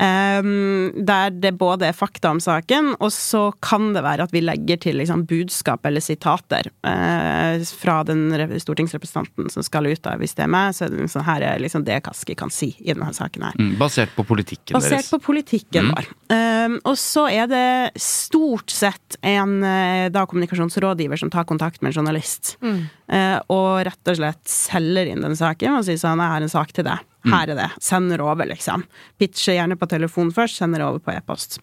Um, 0.00 0.92
der 0.96 1.34
det 1.36 1.50
både 1.60 1.90
er 1.90 1.96
fakta 1.96 2.30
om 2.32 2.38
saken, 2.40 2.94
og 3.04 3.10
så 3.12 3.50
kan 3.60 3.90
det 3.92 4.00
være 4.00 4.24
at 4.24 4.32
vi 4.32 4.40
legger 4.40 4.80
til 4.80 4.96
liksom, 4.96 5.26
budskap 5.28 5.84
eller 5.84 6.00
sitater 6.00 6.70
eh, 6.88 7.60
fra 7.82 7.98
den 8.08 8.32
stortingsrepresentanten 8.32 9.50
som 9.52 9.66
skal 9.66 9.90
ut. 9.90 10.00
da, 10.06 10.14
Hvis 10.16 10.32
det 10.38 10.46
er 10.46 10.52
meg, 10.54 10.72
så 10.76 10.86
er 10.86 10.94
det 10.94 11.02
liksom, 11.04 11.24
her 11.26 11.44
er 11.44 11.60
liksom 11.60 11.84
det 11.84 11.98
Kaski 12.06 12.36
kan 12.38 12.52
si 12.54 12.70
i 12.80 12.94
denne 12.94 13.12
saken 13.12 13.44
her. 13.44 13.60
Mm, 13.60 13.74
Basert 13.80 14.14
på 14.16 14.24
politikken 14.24 14.78
Basert 14.78 15.02
deres. 15.02 15.12
på 15.12 15.20
politikken 15.28 15.92
vår. 15.92 16.08
Um, 16.32 16.78
og 16.88 16.96
så 17.00 17.26
er 17.28 17.52
det 17.52 18.00
stort 18.00 18.72
sett 18.72 19.20
en 19.20 19.58
eh, 19.66 20.08
da 20.08 20.24
kommunikasjonsrådgiver 20.30 21.20
som 21.20 21.32
tar 21.34 21.44
kontakt 21.44 21.82
med 21.84 21.92
en 21.92 22.00
journalist. 22.00 22.56
eh, 22.64 23.36
og 23.52 23.84
rett 23.84 24.14
og 24.14 24.16
slett 24.16 24.42
selger 24.48 25.12
inn 25.12 25.28
den 25.28 25.36
saken 25.36 25.76
og 25.76 25.84
sier 25.84 26.00
sånn 26.00 26.24
'Jeg 26.24 26.32
har 26.32 26.48
en 26.48 26.56
sak 26.56 26.72
til 26.72 26.88
deg. 26.88 27.09
Her 27.26 27.50
er 27.52 27.58
det. 27.58 27.70
Sender 27.80 28.22
over', 28.24 28.48
liksom. 28.48 28.84
Pitcher 29.18 29.58
gjerne 29.58 29.76
på 29.76 29.88
telefon 29.88 30.32
først, 30.32 30.56
sender 30.56 30.86
over 30.86 30.98
på 30.98 31.12
e-post. 31.12 31.58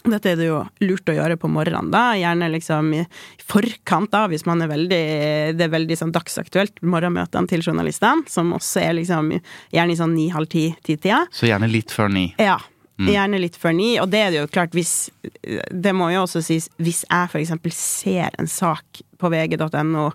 Dette 0.00 0.30
er 0.32 0.36
det 0.40 0.46
jo 0.46 0.62
lurt 0.80 1.10
å 1.12 1.14
gjøre 1.14 1.36
på 1.36 1.48
morgenen, 1.52 1.90
da. 1.92 2.14
Gjerne 2.16 2.48
liksom 2.54 2.88
i 2.96 3.02
forkant, 3.44 4.10
da, 4.12 4.26
hvis 4.32 4.46
man 4.48 4.62
er 4.64 4.70
veldig 4.70 5.00
Det 5.58 5.66
er 5.66 5.72
veldig 5.72 5.98
sånn 5.98 6.12
dagsaktuelt, 6.14 6.80
morgenmøtene 6.80 7.50
til 7.50 7.60
journalistene, 7.60 8.24
som 8.28 8.54
også 8.56 8.80
er 8.80 8.96
liksom 8.96 9.34
gjerne 9.72 9.92
i 9.92 9.98
sånn 10.00 10.14
ni-halv 10.16 10.48
ti-tida. 10.48 11.26
Så 11.32 11.50
gjerne 11.50 11.68
litt 11.68 11.92
før 11.92 12.08
ni. 12.12 12.30
Ja. 12.40 12.58
Gjerne 13.00 13.40
litt 13.40 13.56
før 13.56 13.72
ni. 13.76 13.94
Og 14.00 14.10
det 14.12 14.20
er 14.20 14.30
det 14.32 14.40
jo 14.42 14.48
klart, 14.52 14.76
hvis 14.76 15.10
Det 15.42 15.92
må 15.96 16.10
jo 16.12 16.24
også 16.26 16.42
sies, 16.44 16.68
hvis 16.76 17.04
jeg 17.08 17.32
for 17.32 17.40
eksempel 17.40 17.72
ser 17.72 18.34
en 18.38 18.48
sak 18.48 19.02
på 19.20 19.30
vg.no 19.32 20.10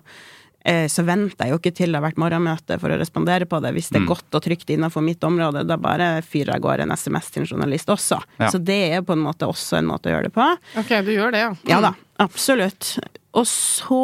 så 0.90 1.04
venter 1.06 1.46
jeg 1.46 1.54
jo 1.54 1.58
ikke 1.60 1.70
til 1.78 1.92
det 1.92 2.00
har 2.00 2.04
vært 2.08 2.18
morgenmøte 2.18 2.78
for 2.82 2.90
å 2.90 2.98
respondere 2.98 3.46
på 3.46 3.60
det. 3.62 3.70
Hvis 3.76 3.92
det 3.94 4.00
er 4.00 4.08
godt 4.08 4.34
og 4.34 4.42
trygt 4.42 4.72
innenfor 4.74 5.04
mitt 5.04 5.22
område, 5.26 5.62
da 5.68 5.76
bare 5.78 6.08
fyrer 6.26 6.56
jeg 6.56 6.58
av 6.58 6.64
gårde 6.64 6.86
en 6.88 6.94
SMS 6.96 7.30
til 7.30 7.44
en 7.44 7.50
journalist 7.52 7.92
også. 7.92 8.18
Ja. 8.40 8.50
Så 8.50 8.58
det 8.58 8.80
er 8.96 9.06
på 9.06 9.14
en 9.14 9.22
måte 9.22 9.46
også 9.46 9.78
en 9.78 9.86
måte 9.92 10.10
å 10.10 10.16
gjøre 10.16 10.26
det 10.26 10.34
på. 10.34 10.48
Ok, 10.82 10.90
du 11.06 11.12
gjør 11.14 11.36
det, 11.36 11.44
ja. 11.44 11.54
Ja 11.70 11.80
da, 11.84 11.92
absolutt. 12.24 12.96
Og 13.36 13.46
så 13.46 14.02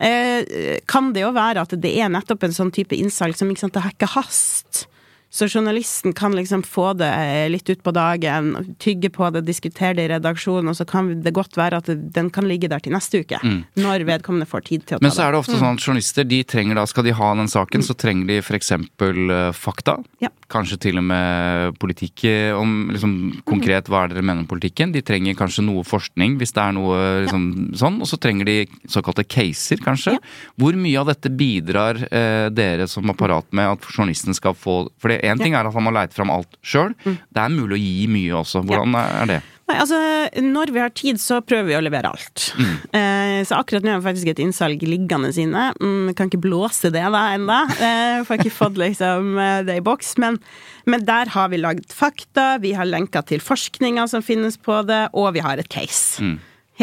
eh, 0.00 0.78
kan 0.90 1.12
det 1.16 1.24
jo 1.24 1.32
være 1.36 1.64
at 1.64 1.76
det 1.80 1.94
er 1.96 2.12
nettopp 2.12 2.48
en 2.48 2.56
sånn 2.56 2.72
type 2.74 2.96
innsalg 2.98 3.38
som 3.38 3.50
ikke 3.52 3.64
sant, 3.64 3.76
det 3.76 3.84
har 3.86 3.96
ikke 3.96 4.12
hast. 4.16 4.86
Så 5.32 5.48
journalisten 5.48 6.12
kan 6.12 6.34
liksom 6.36 6.60
få 6.62 6.90
det 7.00 7.08
litt 7.48 7.70
ut 7.70 7.80
på 7.82 7.94
dagen, 7.96 8.52
tygge 8.82 9.08
på 9.12 9.30
det, 9.32 9.46
diskutere 9.46 9.96
det 9.96 10.04
i 10.04 10.10
redaksjonen, 10.12 10.68
og 10.68 10.76
så 10.76 10.84
kan 10.88 11.08
det 11.24 11.32
godt 11.32 11.56
være 11.56 11.80
at 11.80 11.88
den 11.88 12.28
kan 12.34 12.44
ligge 12.48 12.68
der 12.68 12.82
til 12.84 12.92
neste 12.92 13.22
uke. 13.24 13.40
Når 13.80 14.04
vedkommende 14.08 14.48
får 14.50 14.66
tid 14.66 14.84
til 14.84 14.98
å 14.98 14.98
ta 14.98 15.00
det. 15.00 15.06
Men 15.06 15.14
så 15.16 15.24
er 15.24 15.32
det 15.32 15.40
ofte 15.40 15.56
sånn 15.56 15.78
at 15.78 15.86
journalister 15.86 16.28
de 16.28 16.42
trenger 16.44 16.76
da, 16.76 16.84
skal 16.90 17.06
de 17.08 17.14
ha 17.16 17.30
den 17.38 17.48
saken, 17.48 17.84
så 17.86 17.96
trenger 17.96 18.28
de 18.28 18.36
f.eks. 18.42 18.74
fakta. 19.56 19.96
Ja. 20.20 20.28
Kanskje 20.52 20.76
til 20.84 21.00
og 21.00 21.06
med 21.08 21.78
politikk 21.80 22.26
eh, 22.28 22.52
om 22.52 22.92
liksom, 22.92 23.14
konkret 23.48 23.88
hva 23.88 24.04
er 24.04 24.12
dere 24.12 24.26
mener 24.26 24.44
om 24.44 24.50
politikken. 24.50 24.92
De 24.92 25.00
trenger 25.00 25.38
kanskje 25.38 25.64
noe 25.64 25.80
forskning 25.88 26.36
hvis 26.40 26.52
det 26.52 26.60
er 26.60 26.76
noe 26.76 26.98
liksom, 27.24 27.46
sånn. 27.80 27.96
Og 28.04 28.10
så 28.10 28.20
trenger 28.20 28.50
de 28.50 28.58
såkalte 28.84 29.24
caser, 29.24 29.80
kanskje. 29.80 30.18
Ja. 30.18 30.22
Hvor 30.60 30.76
mye 30.76 31.00
av 31.00 31.08
dette 31.08 31.32
bidrar 31.32 32.02
eh, 32.10 32.50
dere 32.52 32.84
som 32.90 33.08
apparat 33.08 33.48
med 33.56 33.78
at 33.78 33.88
journalisten 33.88 34.36
skal 34.36 34.52
få 34.58 34.76
For 35.00 35.21
én 35.22 35.40
ting 35.40 35.56
er 35.56 35.68
at 35.68 35.74
han 35.76 35.86
må 35.86 35.94
leite 35.94 36.16
fram 36.16 36.32
alt 36.34 36.58
sjøl. 36.66 36.92
Mm. 37.06 37.16
Det 37.30 37.42
er 37.42 37.56
mulig 37.56 37.78
å 37.78 37.82
gi 37.82 38.06
mye 38.10 38.38
også. 38.42 38.62
Hvordan 38.66 38.98
er 38.98 39.30
det? 39.30 39.40
Nei, 39.70 39.78
altså, 39.78 39.98
når 40.42 40.72
vi 40.74 40.80
har 40.82 40.92
tid, 40.92 41.20
så 41.22 41.38
prøver 41.44 41.70
vi 41.70 41.76
å 41.78 41.84
levere 41.84 42.10
alt. 42.12 42.50
Eh, 42.92 43.40
så 43.48 43.56
akkurat 43.56 43.84
nå 43.86 43.94
har 43.94 44.02
vi 44.02 44.08
faktisk 44.10 44.28
et 44.32 44.40
innsalg 44.42 44.82
liggende 44.84 45.30
sine. 45.32 45.70
Mm, 45.80 46.10
kan 46.18 46.28
ikke 46.28 46.42
blåse 46.44 46.90
det 46.92 47.04
da 47.14 47.22
ennå. 47.32 47.60
Eh, 47.72 48.18
får 48.28 48.42
ikke 48.42 48.52
fått 48.52 48.76
liksom 48.80 49.38
eh, 49.40 49.62
det 49.64 49.78
i 49.80 49.84
boks. 49.84 50.12
Men, 50.20 50.36
men 50.84 51.06
der 51.08 51.32
har 51.32 51.48
vi 51.48 51.62
lagd 51.62 51.94
fakta, 51.94 52.58
vi 52.60 52.74
har 52.76 52.90
lenka 52.90 53.22
til 53.24 53.40
forskninga 53.40 54.04
som 54.12 54.24
finnes 54.24 54.58
på 54.60 54.82
det, 54.88 55.06
og 55.16 55.32
vi 55.38 55.44
har 55.46 55.62
et 55.62 55.72
case. 55.72 56.20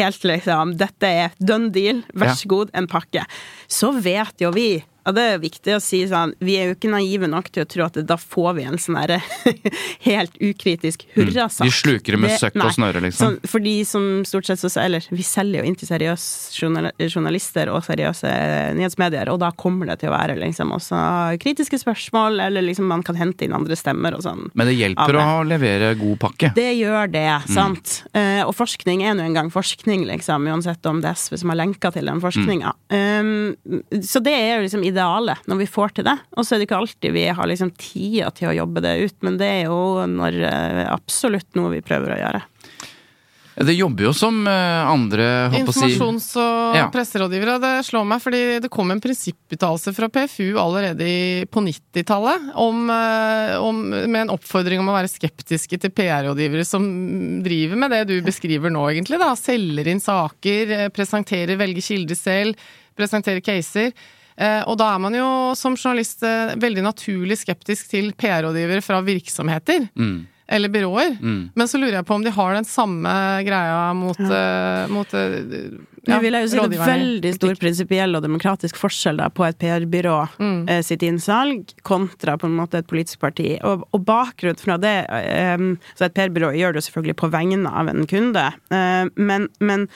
helt 0.00 0.26
liksom 0.26 0.74
Dette 0.80 1.06
er 1.06 1.36
done 1.38 1.70
deal, 1.74 2.02
vær 2.14 2.34
så 2.34 2.50
god, 2.50 2.74
en 2.74 2.90
pakke. 2.90 3.22
Så 3.70 3.92
vet 4.02 4.42
jo 4.42 4.50
vi 4.56 4.70
og 5.08 5.16
det 5.16 5.24
er 5.32 5.40
viktig 5.42 5.76
å 5.76 5.80
si 5.82 6.02
sånn, 6.10 6.34
vi 6.44 6.56
er 6.60 6.70
jo 6.70 6.76
ikke 6.76 6.90
naive 6.92 7.28
nok 7.30 7.50
til 7.54 7.64
å 7.64 7.68
tro 7.70 7.86
at 7.86 7.98
da 8.06 8.16
får 8.20 8.56
vi 8.58 8.66
en 8.68 8.80
sånn 8.80 8.98
derre 8.98 9.20
helt 10.08 10.36
ukritisk 10.40 11.06
hurrasak. 11.14 11.66
De 11.66 11.74
sluker 11.74 12.16
det 12.16 12.20
med 12.20 12.36
søkk 12.40 12.58
og 12.60 12.74
snøre, 12.76 13.02
liksom. 13.04 13.36
Sånn, 13.38 13.50
for 13.50 13.64
de 13.64 13.74
som 13.88 14.08
stort 14.28 14.48
sett 14.48 14.60
så 14.60 14.70
Eller 14.80 15.04
vi 15.10 15.24
selger 15.26 15.62
jo 15.62 15.68
inn 15.68 15.76
til 15.78 15.88
seriøse 15.88 17.08
journalister 17.10 17.70
og 17.72 17.82
seriøse 17.86 18.30
nyhetsmedier, 18.76 19.30
og 19.32 19.40
da 19.42 19.50
kommer 19.56 19.90
det 19.90 20.00
til 20.02 20.10
å 20.10 20.14
være 20.14 20.36
liksom 20.40 20.74
også 20.76 21.00
kritiske 21.42 21.80
spørsmål, 21.82 22.40
eller 22.46 22.64
liksom 22.66 22.88
man 22.90 23.04
kan 23.06 23.18
hente 23.18 23.46
inn 23.46 23.56
andre 23.56 23.78
stemmer 23.78 24.16
og 24.16 24.24
sånn. 24.26 24.46
Men 24.54 24.70
det 24.70 24.76
hjelper 24.78 25.20
å 25.20 25.26
levere 25.46 25.92
god 26.00 26.20
pakke. 26.26 26.52
Det 26.56 26.68
gjør 26.76 27.10
det, 27.12 27.26
sant. 27.50 28.00
Eh, 28.16 28.42
og 28.44 28.54
forskning 28.56 29.04
er 29.06 29.16
nå 29.16 29.26
engang 29.26 29.50
forskning, 29.52 30.06
liksom, 30.08 30.48
uansett 30.50 30.86
om 30.90 31.02
det 31.02 31.12
er 31.12 31.20
SV 31.20 31.40
som 31.42 31.52
har 31.52 31.60
lenka 31.60 31.92
til 31.94 32.08
den 32.10 32.22
forskninga. 32.22 32.74
Um, 32.90 34.00
så 34.04 34.22
det 34.24 34.34
er 34.36 34.58
jo 34.58 34.66
liksom 34.66 34.84
idealet, 34.90 35.42
når 35.50 35.62
vi 35.62 35.70
får 35.70 35.96
til 35.98 36.08
det. 36.10 36.16
Og 36.36 36.44
så 36.46 36.54
er 36.54 36.60
det 36.62 36.68
ikke 36.68 36.80
alltid 36.82 37.16
vi 37.16 37.26
har 37.34 37.50
liksom 37.50 37.72
tida 37.80 38.30
til 38.36 38.50
å 38.52 38.56
jobbe 38.60 38.84
det 38.84 38.96
ut, 39.06 39.18
men 39.26 39.40
det 39.40 39.50
er 39.60 39.66
jo 39.70 39.80
når 40.10 40.40
eh, 40.50 40.86
absolutt 40.90 41.54
noe 41.58 41.72
vi 41.78 41.84
prøver 41.86 42.16
å 42.16 42.22
gjøre. 42.24 42.46
Det 43.60 43.74
jobber 43.76 44.06
jo 44.06 44.10
som 44.16 44.36
eh, 44.48 44.86
andre 44.88 45.24
Informasjons- 45.58 46.30
og 46.40 46.76
Ja. 46.78 46.86
presserådgivere. 46.88 47.58
Det 47.60 47.72
slår 47.84 48.06
meg, 48.08 48.22
fordi 48.22 48.40
det 48.62 48.70
kom 48.72 48.88
en 48.94 49.02
prinsipputtalelse 49.02 49.92
fra 49.92 50.08
PFU 50.08 50.54
allerede 50.56 51.08
på 51.52 51.60
90-tallet 51.66 52.54
om, 52.62 52.86
eh, 52.94 53.56
om, 53.60 53.82
med 53.90 54.20
en 54.22 54.32
oppfordring 54.32 54.80
om 54.80 54.88
å 54.88 54.94
være 54.96 55.10
skeptiske 55.12 55.76
til 55.82 55.92
PR-rådgivere 55.92 56.64
som 56.64 56.86
driver 57.44 57.76
med 57.82 57.92
det 57.92 58.04
du 58.08 58.14
beskriver 58.24 58.72
nå, 58.72 58.86
egentlig. 58.94 59.20
da, 59.20 59.34
Selger 59.36 59.92
inn 59.92 60.00
saker, 60.00 60.88
presenterer, 60.96 61.60
velger 61.60 61.84
kilder 61.84 62.16
selv, 62.16 62.56
presenterer 62.96 63.44
caser. 63.44 63.92
Eh, 64.40 64.62
Og 64.66 64.78
da 64.80 64.94
er 64.94 64.98
man 65.04 65.14
jo 65.14 65.28
som 65.58 65.76
journalist 65.76 66.22
eh, 66.24 66.56
veldig 66.60 66.82
naturlig 66.86 67.36
skeptisk 67.44 67.90
til 67.92 68.12
PR-rådgivere 68.16 68.82
fra 68.84 69.00
virksomheter. 69.04 69.88
Mm. 69.98 70.26
Eller 70.50 70.66
byråer. 70.74 71.12
Men 71.54 71.68
så 71.70 71.78
lurer 71.78 72.00
jeg 72.00 72.06
på 72.08 72.14
om 72.16 72.24
de 72.26 72.30
har 72.34 72.56
den 72.56 72.64
samme 72.66 73.10
greia 73.46 73.92
mot, 73.94 74.18
eh, 74.18 74.88
mot 74.90 75.12
eh, 75.14 75.36
Nå 76.08 76.16
vil 76.24 76.32
jeg 76.34 76.42
jo 76.46 76.48
si 76.50 76.56
det 76.72 76.78
er 76.80 76.88
veldig 76.88 77.30
stor 77.36 77.54
prinsipiell 77.60 78.16
og 78.18 78.24
demokratisk 78.24 78.78
forskjell 78.80 79.20
da, 79.20 79.28
på 79.30 79.44
et 79.46 79.58
PR-byrå 79.60 80.16
Mm. 80.40 80.64
eh, 80.72 80.80
sitt 80.82 81.04
innsalg 81.06 81.70
kontra 81.86 82.34
på 82.40 82.48
en 82.48 82.56
måte 82.56 82.80
et 82.80 82.88
politisk 82.90 83.20
parti. 83.22 83.60
Og, 83.62 83.84
og 83.94 84.02
bakgrunnen 84.08 84.58
fra 84.58 84.78
det 84.80 84.96
eh, 85.06 85.66
Så 85.94 86.08
et 86.08 86.16
PR-byrå 86.18 86.50
gjør 86.56 86.72
det 86.74 86.82
jo 86.82 86.86
selvfølgelig 86.88 87.18
på 87.20 87.30
vegne 87.30 87.70
av 87.70 87.92
en 87.92 88.06
kunde, 88.10 88.46
eh, 88.74 89.04
men, 89.20 89.46
men 89.60 89.86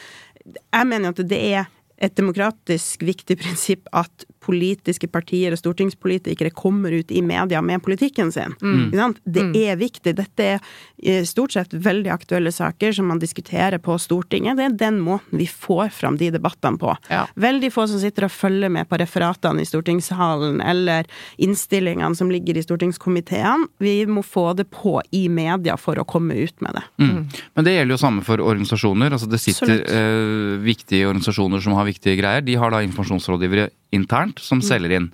jeg 0.44 0.86
mener 0.86 1.08
jo 1.10 1.16
at 1.16 1.24
det 1.34 1.40
er 1.56 1.66
et 2.04 2.14
demokratisk 2.18 3.02
viktig 3.06 3.38
prinsipp 3.40 3.88
at 3.96 4.24
politiske 4.44 5.08
partier 5.08 5.54
og 5.54 5.60
stortingspolitikere 5.60 6.52
kommer 6.54 6.92
ut 6.92 7.12
i 7.12 7.22
media 7.24 7.62
med 7.64 7.82
politikken 7.84 8.32
sin. 8.34 8.54
Mm. 8.62 8.86
Ikke 8.86 9.00
sant? 9.00 9.20
Det 9.24 9.44
er 9.64 9.78
viktig. 9.80 10.14
Dette 10.18 10.48
er 10.54 10.58
eh, 11.02 11.24
stort 11.28 11.56
sett 11.56 11.74
veldig 11.74 12.12
aktuelle 12.12 12.52
saker 12.52 12.92
som 12.96 13.08
man 13.10 13.22
diskuterer 13.22 13.80
på 13.82 13.96
Stortinget. 14.00 14.58
Det 14.58 14.66
er 14.68 14.76
den 14.84 15.00
måten 15.04 15.40
vi 15.40 15.48
får 15.48 15.92
fram 15.96 16.18
de 16.20 16.30
debattene 16.34 16.80
på. 16.80 16.94
Ja. 17.08 17.24
Veldig 17.40 17.72
få 17.74 17.86
som 17.90 18.02
sitter 18.02 18.28
og 18.28 18.34
følger 18.34 18.72
med 18.72 18.88
på 18.90 18.98
referatene 19.00 19.64
i 19.64 19.68
stortingssalen 19.68 20.60
eller 20.64 21.08
innstillingene 21.42 22.16
som 22.18 22.32
ligger 22.32 22.58
i 22.58 22.64
stortingskomiteene. 22.64 23.70
Vi 23.82 23.96
må 24.06 24.24
få 24.26 24.50
det 24.58 24.68
på 24.72 24.98
i 25.14 25.26
media 25.32 25.78
for 25.80 25.98
å 26.00 26.06
komme 26.08 26.36
ut 26.36 26.60
med 26.64 26.76
det. 26.78 26.84
Mm. 27.02 27.24
Men 27.54 27.66
det 27.66 27.76
gjelder 27.76 27.96
jo 27.96 28.02
samme 28.02 28.26
for 28.26 28.42
organisasjoner. 28.44 29.14
Altså 29.14 29.30
det 29.30 29.40
sitter 29.42 29.84
eh, 29.84 30.58
viktige 30.64 31.08
organisasjoner 31.08 31.62
som 31.64 31.76
har 31.78 31.88
viktige 31.88 32.18
greier. 32.20 32.44
De 32.44 32.58
har 32.60 32.74
da 32.74 32.82
informasjonsrådgivere 32.84 33.70
internt 33.94 34.42
som 34.42 34.58
Mm. 34.60 34.66
selger 34.68 34.96
inn. 34.98 35.08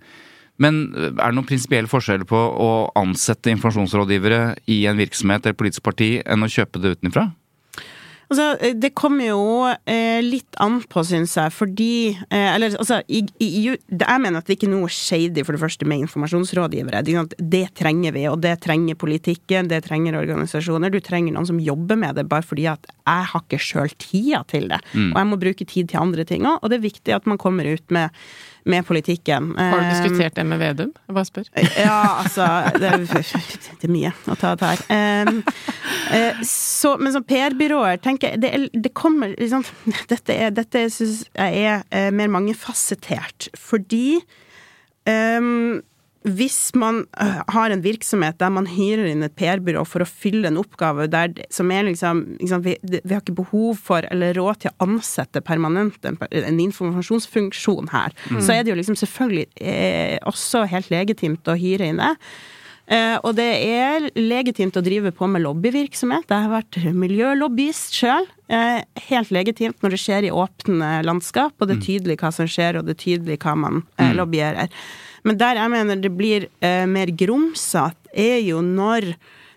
Men 0.61 0.93
eh, 0.97 1.11
er 1.13 1.31
det 1.31 1.37
noen 1.39 1.49
prinsipiell 1.49 1.89
forskjell 1.89 2.27
på 2.29 2.37
å 2.37 2.71
ansette 3.01 3.53
informasjonsrådgivere 3.55 4.57
i 4.69 4.87
en 4.91 4.99
virksomhet 5.01 5.47
eller 5.47 5.57
politisk 5.57 5.87
parti 5.87 6.19
enn 6.25 6.45
å 6.45 6.51
kjøpe 6.51 6.81
det 6.83 6.97
utenfra? 6.99 7.31
Altså, 8.31 8.45
eh, 8.63 8.77
det 8.79 8.93
kommer 8.95 9.27
jo 9.27 9.41
eh, 9.91 10.21
litt 10.23 10.55
an 10.63 10.77
på, 10.87 11.03
syns 11.03 11.33
jeg, 11.35 11.51
fordi 11.51 11.95
eh, 12.31 12.55
Eller 12.55 12.77
altså, 12.79 13.01
i, 13.11 13.25
i, 13.43 13.49
jeg 13.91 14.21
mener 14.23 14.39
at 14.39 14.47
det 14.47 14.55
ikke 14.55 14.69
er 14.69 14.75
noe 14.77 14.87
shady, 14.93 15.43
for 15.43 15.57
det 15.57 15.63
første, 15.65 15.89
med 15.91 16.05
informasjonsrådgivere. 16.05 17.01
Det, 17.09 17.17
er 17.19 17.49
det 17.57 17.65
trenger 17.81 18.15
vi, 18.15 18.29
og 18.31 18.39
det 18.45 18.55
trenger 18.63 18.95
politikken, 19.01 19.67
det 19.73 19.83
trenger 19.89 20.21
organisasjoner. 20.21 20.95
Du 20.95 21.01
trenger 21.03 21.35
noen 21.35 21.49
som 21.51 21.59
jobber 21.59 21.99
med 21.99 22.21
det, 22.21 22.29
bare 22.31 22.47
fordi 22.47 22.69
at 22.71 22.87
jeg 22.87 23.27
har 23.33 23.43
ikke 23.49 23.59
sjøl 23.59 23.91
tida 23.99 24.45
til 24.47 24.69
det. 24.71 24.79
Og 24.95 25.19
jeg 25.19 25.27
må 25.33 25.41
bruke 25.41 25.67
tid 25.67 25.91
til 25.91 25.99
andre 25.99 26.23
ting 26.29 26.47
òg, 26.47 26.61
og 26.63 26.71
det 26.71 26.79
er 26.79 26.87
viktig 26.87 27.17
at 27.17 27.27
man 27.27 27.41
kommer 27.41 27.67
ut 27.67 27.91
med, 27.91 28.15
med 28.65 28.87
politikken. 28.87 29.55
Har 29.57 29.81
du 29.81 29.87
Eh, 29.87 29.91
diskutert 29.95 30.35
det 30.35 30.45
med 30.45 30.59
Vedum? 30.61 30.93
Jeg 31.07 31.15
bare 31.15 31.29
spør. 31.29 31.49
ja, 31.87 31.99
altså 32.25 32.47
det 32.79 32.91
er, 32.91 33.05
det 33.81 33.89
er 33.89 33.93
mye 33.93 34.13
å 34.27 34.37
ta 34.39 34.53
av 34.55 34.65
her. 34.65 34.83
Eh, 34.91 36.43
så, 36.47 36.97
men 37.01 37.13
som 37.15 37.25
PR-byråer, 37.25 38.01
tenker 38.05 38.35
jeg 38.35 38.43
det, 38.43 38.53
det 38.75 38.93
kommer 38.97 39.35
liksom 39.39 39.65
Dette, 40.11 40.35
er, 40.35 40.51
dette 40.55 40.87
syns 40.93 41.25
jeg 41.35 41.65
er 41.65 41.85
eh, 41.95 42.11
mer 42.15 42.31
mangefasettert. 42.33 43.51
Fordi 43.59 44.19
um, 45.07 45.81
hvis 46.29 46.75
man 46.77 47.07
øh, 47.23 47.41
har 47.49 47.73
en 47.73 47.83
virksomhet 47.85 48.37
der 48.43 48.53
man 48.53 48.67
hyrer 48.69 49.09
inn 49.09 49.25
et 49.25 49.35
PR-byrå 49.41 49.87
for 49.89 50.05
å 50.05 50.09
fylle 50.09 50.51
en 50.51 50.59
oppgave 50.61 51.07
der, 51.09 51.33
som 51.53 51.71
er 51.73 51.87
liksom, 51.89 52.23
liksom 52.43 52.65
vi, 52.67 52.77
vi 52.85 53.01
har 53.15 53.23
ikke 53.23 53.39
behov 53.39 53.81
for 53.81 54.05
eller 54.13 54.37
råd 54.37 54.61
til 54.61 54.75
å 54.75 54.89
ansette 54.89 55.41
permanent 55.45 56.05
en, 56.05 56.21
en 56.29 56.63
informasjonsfunksjon 56.67 57.89
her, 57.95 58.17
så 58.37 58.53
er 58.53 58.65
det 58.65 58.75
jo 58.75 58.79
liksom 58.83 58.99
selvfølgelig 59.01 59.49
eh, 59.65 60.17
også 60.29 60.67
helt 60.69 60.93
legitimt 60.93 61.49
å 61.49 61.57
hyre 61.57 61.89
inn 61.89 62.03
det. 62.03 62.15
Eh, 62.91 63.17
og 63.23 63.37
det 63.39 63.51
er 63.71 64.09
legitimt 64.19 64.77
å 64.77 64.83
drive 64.83 65.13
på 65.15 65.29
med 65.31 65.45
lobbyvirksomhet. 65.45 66.27
Jeg 66.29 66.47
har 66.47 66.53
vært 66.53 66.81
miljølobbyist 66.91 67.97
sjøl. 67.97 68.27
Eh, 68.51 68.81
helt 69.07 69.31
legitimt 69.31 69.79
når 69.79 69.95
det 69.95 70.01
skjer 70.03 70.27
i 70.27 70.33
åpne 70.35 70.89
landskap, 71.07 71.55
og 71.59 71.69
det 71.71 71.77
er 71.77 71.85
tydelig 71.85 72.17
hva 72.19 72.33
som 72.35 72.49
skjer, 72.51 72.81
og 72.81 72.89
det 72.89 72.97
er 72.97 73.03
tydelig 73.05 73.37
hva 73.45 73.55
man 73.55 73.85
eh, 73.95 74.11
lobbyerer. 74.17 74.73
Men 75.23 75.39
der 75.39 75.61
jeg 75.61 75.71
mener 75.71 76.01
det 76.03 76.11
blir 76.19 76.49
eh, 76.65 76.83
mer 76.91 77.13
grumsete, 77.15 78.11
er 78.11 78.41
jo 78.43 78.59
når 78.65 79.13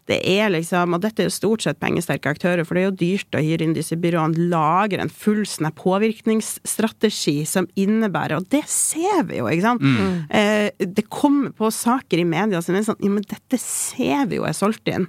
det 0.09 0.19
er 0.27 0.49
liksom, 0.51 0.95
og 0.97 1.03
dette 1.03 1.23
er 1.23 1.29
jo 1.29 1.33
stort 1.33 1.63
sett 1.63 1.79
pengesterke 1.79 2.33
aktører, 2.33 2.65
for 2.67 2.75
det 2.75 2.83
er 2.83 2.89
jo 2.89 2.97
dyrt 2.99 3.37
å 3.37 3.43
hyre 3.43 3.63
inn 3.63 3.75
disse 3.77 3.95
byråene, 3.99 4.49
lager 4.51 4.99
en 4.99 5.11
full 5.11 5.43
sånn 5.47 5.69
påvirkningsstrategi 5.79 7.35
som 7.47 7.67
innebærer, 7.79 8.41
og 8.41 8.49
det 8.51 8.63
ser 8.71 9.23
vi 9.29 9.39
jo, 9.39 9.47
ikke 9.47 9.65
sant? 9.65 9.85
Eh, 10.33 10.69
det 10.83 11.05
kommer 11.13 11.53
på 11.55 11.69
saker 11.71 12.19
i 12.19 12.27
media 12.27 12.59
som 12.65 12.75
er 12.75 12.83
sånn, 12.87 12.99
ja, 13.03 13.11
men 13.13 13.23
dette 13.29 13.59
ser 13.61 14.27
vi 14.31 14.41
jo 14.41 14.47
er 14.49 14.57
solgt 14.57 14.91
inn 14.91 15.07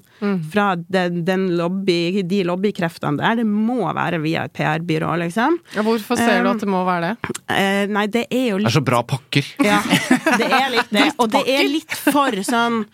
fra 0.52 0.74
den, 0.78 1.24
den 1.26 1.48
lobby, 1.58 2.22
de 2.22 2.42
lobbykreftene 2.46 3.18
der. 3.20 3.40
Det 3.42 3.48
må 3.48 3.80
være 3.94 4.20
via 4.22 4.46
et 4.46 4.54
PR-byrå, 4.56 5.10
liksom. 5.24 5.58
Ja, 5.74 5.84
hvorfor 5.86 6.18
ser 6.20 6.44
du 6.44 6.52
at 6.52 6.62
det 6.62 6.70
må 6.70 6.84
være 6.86 7.12
det? 7.12 7.34
Eh, 7.50 7.82
nei, 7.90 8.06
det 8.12 8.26
er 8.30 8.48
jo 8.52 8.62
litt 8.62 8.70
Det 8.70 8.74
er 8.74 8.78
så 8.78 8.86
bra 8.86 9.02
pakker. 9.06 9.50
ja, 9.64 9.82
det 10.38 10.48
er 10.48 10.72
litt 10.78 10.94
det. 10.94 11.10
Og 11.20 11.30
det 11.34 11.44
er 11.50 11.66
litt 11.68 11.98
for 12.06 12.40
sånn 12.46 12.84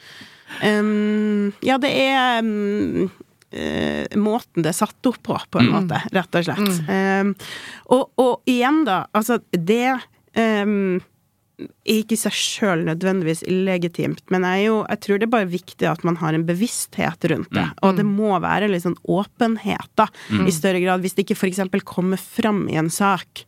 um, 0.63 1.51
Ja, 1.67 1.79
det 1.83 1.91
er 1.95 2.41
um, 2.45 3.11
uh, 3.55 4.19
måten 4.21 4.65
det 4.65 4.73
er 4.73 4.81
satt 4.81 5.11
opp 5.11 5.21
på, 5.27 5.39
på 5.51 5.63
en 5.63 5.71
måte, 5.75 6.01
rett 6.15 6.41
og 6.41 6.49
slett. 6.49 6.83
Um, 6.89 7.35
og, 7.91 8.11
og 8.21 8.51
igjen, 8.51 8.85
da, 8.89 9.05
altså 9.17 9.41
det 9.53 9.85
er 9.91 11.01
ikke 11.85 12.15
i 12.17 12.21
seg 12.21 12.33
sjøl 12.33 12.85
nødvendigvis 12.87 13.43
illegitimt, 13.51 14.23
men 14.33 14.47
jeg, 14.49 14.69
jo, 14.71 14.77
jeg 14.89 15.01
tror 15.05 15.19
det 15.21 15.27
er 15.27 15.33
bare 15.35 15.51
viktig 15.51 15.89
at 15.91 16.05
man 16.09 16.17
har 16.21 16.37
en 16.37 16.47
bevissthet 16.49 17.27
rundt 17.33 17.51
det. 17.53 17.67
Og 17.85 17.99
det 17.99 18.07
må 18.09 18.33
være 18.41 18.71
litt 18.71 18.87
sånn 18.87 18.97
åpenhet, 19.05 19.91
da, 20.01 20.07
i 20.47 20.55
større 20.55 20.81
grad. 20.81 21.05
Hvis 21.05 21.19
det 21.19 21.27
ikke 21.27 21.37
eksempel 21.51 21.85
kommer 21.85 22.21
fram 22.21 22.65
i 22.73 22.79
en 22.81 22.89
sak 22.93 23.45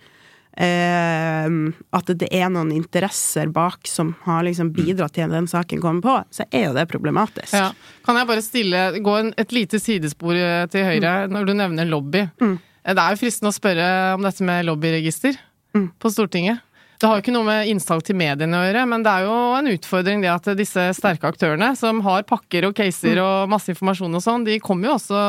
at 0.56 2.10
det 2.20 2.28
er 2.34 2.50
noen 2.52 2.72
interesser 2.76 3.48
bak 3.52 3.88
som 3.88 4.14
har 4.26 4.42
liksom 4.44 4.72
bidratt 4.76 5.14
til 5.16 5.24
at 5.26 5.32
den 5.32 5.48
saken 5.50 5.80
kommer 5.82 6.02
på, 6.04 6.16
så 6.34 6.44
er 6.50 6.66
jo 6.68 6.74
det 6.76 6.84
problematisk. 6.90 7.54
Ja. 7.56 7.70
Kan 8.04 8.18
jeg 8.20 8.28
bare 8.28 8.44
stille, 8.44 8.82
gå 9.04 9.14
en, 9.20 9.32
et 9.40 9.52
lite 9.56 9.80
sidespor 9.80 10.36
eh, 10.36 10.66
til 10.72 10.84
høyre 10.88 11.14
når 11.32 11.48
du 11.48 11.54
nevner 11.56 11.88
lobby? 11.88 12.26
Mm. 12.42 12.58
Det 12.82 12.98
er 12.98 13.14
jo 13.14 13.20
fristende 13.22 13.52
å 13.52 13.56
spørre 13.56 13.88
om 14.16 14.22
dette 14.26 14.44
med 14.44 14.66
lobbyregister 14.68 15.38
Mm. 15.72 15.86
på 15.96 16.10
Stortinget. 16.12 16.58
Det 17.02 17.08
har 17.10 17.18
jo 17.18 17.22
ikke 17.24 17.32
noe 17.34 17.48
med 17.48 17.66
innsalg 17.72 18.04
til 18.06 18.14
mediene 18.14 18.54
å 18.60 18.62
gjøre, 18.62 18.84
men 18.86 19.02
det 19.02 19.10
er 19.10 19.24
jo 19.26 19.34
en 19.58 19.66
utfordring 19.72 20.22
det 20.22 20.30
at 20.30 20.46
disse 20.54 20.84
sterke 20.94 21.26
aktørene, 21.32 21.72
som 21.76 21.98
har 22.06 22.22
pakker 22.22 22.68
og 22.68 22.76
caser 22.78 23.18
Mm. 23.18 23.24
og 23.26 23.50
masse 23.50 23.72
informasjon 23.74 24.14
og 24.14 24.22
sånn, 24.22 24.44
de 24.46 24.60
kommer 24.62 24.86
jo 24.86 24.94
også 25.00 25.24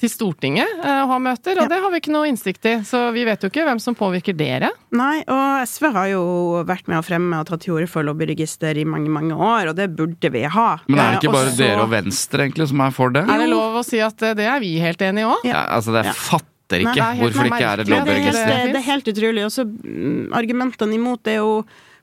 til 0.00 0.08
Stortinget 0.08 0.64
eh, 0.80 1.02
og 1.02 1.10
har 1.12 1.20
møter, 1.20 1.58
og 1.60 1.66
Ja. 1.66 1.68
det 1.68 1.78
har 1.82 1.90
vi 1.92 1.98
ikke 2.00 2.12
noe 2.14 2.24
innsikt 2.30 2.64
i. 2.64 2.72
Så 2.88 3.12
vi 3.12 3.26
vet 3.28 3.42
jo 3.44 3.50
ikke 3.52 3.66
hvem 3.68 3.78
som 3.84 3.92
påvirker 3.94 4.32
dere. 4.34 4.70
Nei, 4.96 5.20
og 5.28 5.60
SV 5.68 5.90
har 5.92 6.06
jo 6.08 6.22
vært 6.64 6.88
med 6.88 6.96
å 6.96 7.04
fremme 7.04 7.36
og 7.42 7.46
tatt 7.50 7.60
til 7.66 7.74
orde 7.76 7.86
for 7.92 8.02
lobbyregister 8.08 8.80
i 8.80 8.86
mange, 8.88 9.12
mange 9.12 9.36
år, 9.36 9.68
og 9.68 9.76
det 9.76 9.90
burde 9.94 10.32
vi 10.32 10.46
ha. 10.48 10.78
Men 10.88 10.98
er 11.04 11.10
det 11.12 11.18
Eh, 11.18 11.20
ikke 11.20 11.34
bare 11.36 11.50
Også... 11.52 11.58
dere 11.60 11.82
og 11.84 11.90
Venstre 11.92 12.48
egentlig 12.48 12.68
som 12.72 12.80
er 12.80 12.90
for 12.96 13.10
det? 13.12 13.26
Er 13.28 13.44
det 13.44 13.50
lov 13.52 13.76
å 13.76 13.84
si 13.84 14.00
at 14.00 14.22
eh, 14.22 14.32
det 14.40 14.48
er 14.48 14.58
vi 14.64 14.78
helt 14.80 15.04
enige 15.04 15.28
i 15.28 15.30
òg? 15.36 15.44
Ja, 15.52 15.66
altså 15.76 15.92
det 15.92 16.06
er 16.06 16.14
Ja. 16.14 16.40
Fatter 16.70 16.86
ikke 16.86 16.94
Nei, 16.94 16.96
det 16.96 17.04
er 17.04 17.18
helt 17.18 17.26
hvorfor 17.26 17.46
det 17.46 17.52
ikke 17.52 17.68
er 17.68 17.82
et 17.82 17.86
er 17.86 17.94
lobbyregister. 17.94 18.50
det, 18.50 18.72
det 18.72 18.80
er 18.80 18.88
helt 18.88 19.12
utrolig. 19.12 19.46
Og 19.46 19.54
så 19.54 19.66
mm, 19.66 20.26
argumentene 20.40 20.98
imot 20.98 21.30
er 21.30 21.40
jo 21.40 21.54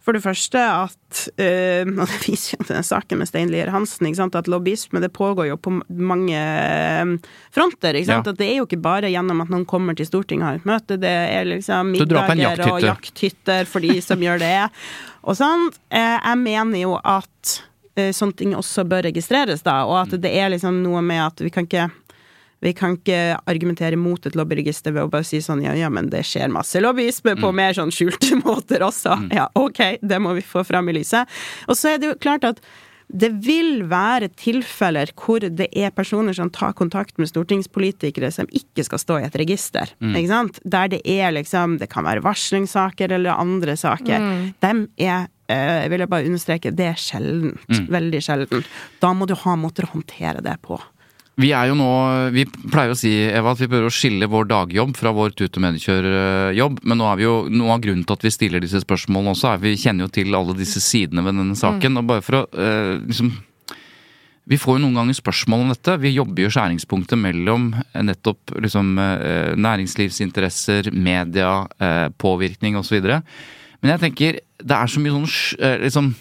for 0.07 0.15
det 0.15 0.23
første 0.23 0.55
at 0.55 1.21
øh, 1.35 1.89
Og 1.99 2.05
det 2.07 2.17
viser 2.23 2.55
jo 2.55 2.63
denne 2.69 2.83
saken 2.85 3.19
med 3.19 3.27
Stein 3.27 3.49
Lier 3.51 3.73
Hansen, 3.73 4.07
ikke 4.07 4.21
sant, 4.21 4.37
at 4.39 4.47
lobbyisme 4.47 5.01
det 5.03 5.11
pågår 5.11 5.49
jo 5.49 5.57
på 5.59 5.73
mange 5.89 6.37
eh, 6.37 7.33
fronter. 7.51 7.97
Ikke 7.99 8.13
sant? 8.13 8.29
Ja. 8.29 8.35
At 8.35 8.39
det 8.39 8.47
er 8.47 8.61
jo 8.61 8.67
ikke 8.69 8.79
bare 8.83 9.11
gjennom 9.11 9.43
at 9.43 9.51
noen 9.51 9.67
kommer 9.67 9.97
til 9.97 10.07
Stortinget 10.07 10.45
og 10.45 10.49
har 10.53 10.61
et 10.61 10.69
møte, 10.69 10.99
det 11.01 11.11
er 11.11 11.51
liksom 11.51 11.91
middager 11.91 12.39
jakthytte. 12.39 12.71
og 12.71 12.87
jakthytter 12.87 13.67
for 13.67 13.83
de 13.83 13.99
som 14.03 14.23
gjør 14.23 14.43
det. 14.43 14.55
Og 15.27 15.39
sånn. 15.39 15.67
Eh, 15.91 16.15
jeg 16.15 16.43
mener 16.45 16.85
jo 16.85 16.95
at 17.03 17.57
eh, 17.99 18.13
sånne 18.15 18.39
ting 18.39 18.55
også 18.55 18.87
bør 18.87 19.09
registreres, 19.09 19.65
da, 19.67 19.81
og 19.89 20.05
at 20.05 20.15
det 20.23 20.31
er 20.31 20.55
liksom 20.55 20.79
noe 20.85 21.03
med 21.03 21.25
at 21.25 21.43
vi 21.43 21.51
kan 21.51 21.67
ikke 21.67 21.89
vi 22.63 22.73
kan 22.73 22.95
ikke 22.97 23.37
argumentere 23.45 23.99
mot 23.99 24.25
et 24.25 24.35
lobbyregister 24.37 24.95
ved 24.95 25.05
å 25.05 25.11
bare 25.13 25.27
si 25.27 25.41
sånn 25.43 25.61
ja, 25.65 25.75
ja, 25.77 25.91
men 25.93 26.09
det 26.13 26.23
skjer 26.25 26.49
masse 26.53 26.81
lobbyisme 26.81 27.35
på 27.37 27.53
mer 27.55 27.77
sånn 27.77 27.93
skjulte 27.93 28.39
måter 28.45 28.85
også. 28.85 29.13
Ja, 29.35 29.47
ok, 29.57 29.99
det 30.01 30.19
må 30.23 30.33
vi 30.37 30.45
få 30.45 30.65
fram 30.67 30.89
i 30.89 30.97
lyset. 30.97 31.29
Og 31.69 31.77
så 31.77 31.93
er 31.93 32.01
det 32.01 32.11
jo 32.11 32.19
klart 32.21 32.47
at 32.47 32.61
det 33.07 33.29
vil 33.45 33.85
være 33.87 34.27
tilfeller 34.35 35.13
hvor 35.15 35.39
det 35.39 35.69
er 35.71 35.93
personer 35.95 36.35
som 36.35 36.49
tar 36.51 36.73
kontakt 36.75 37.15
med 37.21 37.29
stortingspolitikere 37.29 38.33
som 38.35 38.49
ikke 38.51 38.83
skal 38.83 38.99
stå 38.99 39.19
i 39.21 39.27
et 39.29 39.37
register. 39.39 39.93
Ikke 40.03 40.27
sant? 40.27 40.59
Der 40.65 40.89
det 40.91 40.99
er 41.07 41.31
liksom 41.31 41.77
Det 41.79 41.87
kan 41.93 42.03
være 42.03 42.25
varslingssaker 42.25 43.13
eller 43.15 43.39
andre 43.39 43.77
saker. 43.79 44.27
Dem 44.59 44.87
er 44.97 45.29
eh, 45.47 45.85
jeg 45.85 45.93
vil 45.93 46.07
bare 46.07 46.27
understreke, 46.27 46.73
det 46.75 46.89
er 46.89 46.99
sjeldent. 46.99 47.63
Veldig 47.87 48.21
sjelden. 48.21 48.65
Da 48.99 49.13
må 49.15 49.25
du 49.29 49.37
ha 49.39 49.55
måter 49.55 49.87
å 49.87 49.93
håndtere 49.93 50.43
det 50.43 50.57
på. 50.67 50.81
Vi 51.37 51.51
er 51.53 51.69
jo 51.69 51.75
nå 51.77 51.89
Vi 52.33 52.47
pleier 52.49 52.93
å 52.93 52.97
si 52.97 53.11
Eva, 53.29 53.53
at 53.53 53.61
vi 53.61 53.69
prøver 53.69 53.91
å 53.91 53.93
skille 53.93 54.29
vår 54.29 54.47
dagjobb 54.49 54.95
fra 54.97 55.13
vår 55.13 55.35
tut- 55.37 55.59
og 55.59 55.65
mediekjørjobb. 55.67 56.79
Men 56.83 56.97
nå 56.97 57.09
er 57.11 57.19
vi 57.19 57.27
jo, 57.27 57.35
noe 57.53 57.75
av 57.75 57.83
grunnen 57.83 58.05
til 58.07 58.17
at 58.17 58.25
vi 58.25 58.33
stiller 58.33 58.63
disse 58.63 58.81
spørsmålene 58.81 59.35
også, 59.35 59.51
er 59.51 59.61
vi 59.61 59.75
kjenner 59.77 60.07
jo 60.07 60.13
til 60.17 60.37
alle 60.37 60.57
disse 60.57 60.81
sidene 60.81 61.21
ved 61.25 61.37
denne 61.37 61.57
saken. 61.57 62.01
Og 62.01 62.09
bare 62.09 62.25
for 62.25 62.41
å 62.41 62.47
eh, 62.57 62.95
liksom 63.05 63.35
Vi 64.47 64.55
får 64.55 64.77
jo 64.77 64.85
noen 64.85 64.95
ganger 64.95 65.15
spørsmål 65.17 65.65
om 65.65 65.71
dette. 65.73 65.97
Vi 65.99 66.15
jobber 66.15 66.45
jo 66.45 66.51
skjæringspunktet 66.55 67.19
mellom 67.19 67.73
eh, 67.75 68.03
nettopp 68.07 68.55
liksom 68.63 68.93
eh, 69.03 69.53
næringslivsinteresser, 69.59 70.89
media, 70.95 71.67
eh, 71.83 72.07
påvirkning 72.17 72.79
osv. 72.79 73.01
Men 73.03 73.93
jeg 73.93 74.03
tenker 74.07 74.39
det 74.57 74.73
er 74.73 74.89
så 74.89 75.03
mye 75.03 75.13
sånn 75.13 75.83
liksom 75.83 76.13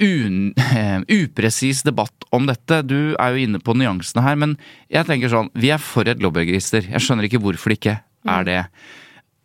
un, 0.00 0.54
eh, 0.56 1.00
upresis 1.08 1.82
debatt 1.82 2.24
om 2.30 2.46
dette. 2.46 2.82
Du 2.86 3.14
er 3.18 3.34
jo 3.34 3.42
inne 3.46 3.60
på 3.62 3.74
nyansene 3.76 4.22
her, 4.24 4.36
men 4.36 4.56
jeg 4.92 5.06
tenker 5.08 5.32
sånn, 5.32 5.50
vi 5.54 5.72
er 5.74 5.82
for 5.82 6.08
et 6.08 6.22
lobbyregister. 6.22 6.88
Jeg 6.90 7.04
skjønner 7.04 7.28
ikke 7.28 7.42
hvorfor 7.42 7.72
det 7.72 7.78
ikke 7.80 7.98
er 8.28 8.48
det. 8.48 8.62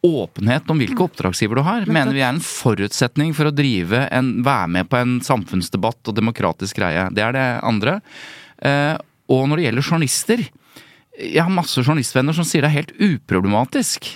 Åpenhet 0.03 0.69
om 0.69 0.81
hvilke 0.81 1.05
oppdragsgiver 1.05 1.55
du 1.55 1.63
har, 1.63 1.85
mener 1.87 2.11
vi 2.11 2.23
er 2.23 2.33
en 2.33 2.43
forutsetning 2.43 3.31
for 3.35 3.47
å 3.47 3.55
drive 3.55 4.07
en, 4.11 4.43
være 4.43 4.67
med 4.75 4.89
på 4.91 4.99
en 4.99 5.19
samfunnsdebatt 5.23 6.11
og 6.11 6.17
demokratisk 6.17 6.81
greie. 6.81 7.07
Det 7.15 7.23
er 7.23 7.37
det 7.37 7.47
andre. 7.63 8.01
Eh, 8.59 8.97
og 9.31 9.47
når 9.47 9.59
det 9.61 9.69
gjelder 9.69 9.87
journalister, 9.87 10.43
jeg 11.13 11.39
har 11.39 11.53
masse 11.53 11.79
journalistvenner 11.79 12.35
som 12.35 12.45
sier 12.47 12.65
det 12.65 12.71
er 12.71 12.79
helt 12.81 12.95
uproblematisk 12.99 14.09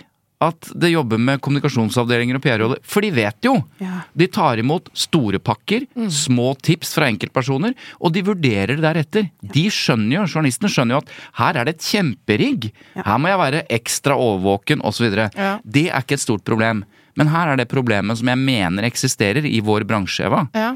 at 0.43 0.67
det 0.77 0.91
jobber 0.91 1.17
med 1.17 1.39
kommunikasjonsavdelinger 1.41 2.37
og 2.37 2.43
PR-roller, 2.43 2.81
for 2.85 3.01
de 3.01 3.09
vet 3.15 3.47
jo. 3.47 3.55
Ja. 3.81 4.03
De 4.13 4.27
tar 4.29 4.59
imot 4.61 4.91
store 4.93 5.39
pakker, 5.41 5.87
små 6.13 6.51
tips 6.61 6.91
fra 6.93 7.07
enkeltpersoner, 7.09 7.73
og 7.97 8.13
de 8.13 8.21
vurderer 8.27 8.75
det 8.75 8.83
deretter. 8.85 9.29
De 9.41 9.63
skjønner 9.73 10.19
jo, 10.19 10.27
journalistene 10.29 10.69
skjønner 10.69 10.97
jo 10.97 11.01
at 11.01 11.09
her 11.39 11.57
er 11.57 11.65
det 11.65 11.73
et 11.77 11.87
kjemperigg. 11.89 12.69
Her 12.99 13.17
må 13.17 13.31
jeg 13.31 13.41
være 13.41 13.63
ekstra 13.79 14.17
overvåken, 14.21 14.83
osv. 14.85 15.09
Ja. 15.33 15.55
Det 15.65 15.87
er 15.89 16.05
ikke 16.05 16.19
et 16.19 16.25
stort 16.27 16.45
problem. 16.45 16.85
Men 17.17 17.33
her 17.33 17.55
er 17.55 17.57
det 17.57 17.65
problemet 17.71 18.19
som 18.19 18.29
jeg 18.29 18.37
mener 18.37 18.85
eksisterer 18.85 19.45
i 19.49 19.57
vår 19.65 19.87
bransje, 19.89 20.27
Eva 20.29 20.43
Ja. 20.53 20.75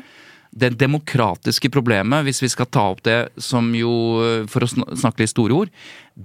det 0.51 0.73
demokratiske 0.81 1.69
problemet, 1.71 2.25
hvis 2.25 2.41
vi 2.43 2.49
skal 2.49 2.65
ta 2.65 2.87
opp 2.91 3.03
det 3.05 3.29
som 3.37 3.69
jo, 3.77 3.93
for 4.49 4.65
å 4.65 4.71
snakke 4.97 5.21
litt 5.23 5.31
store 5.31 5.53
ord, 5.53 5.69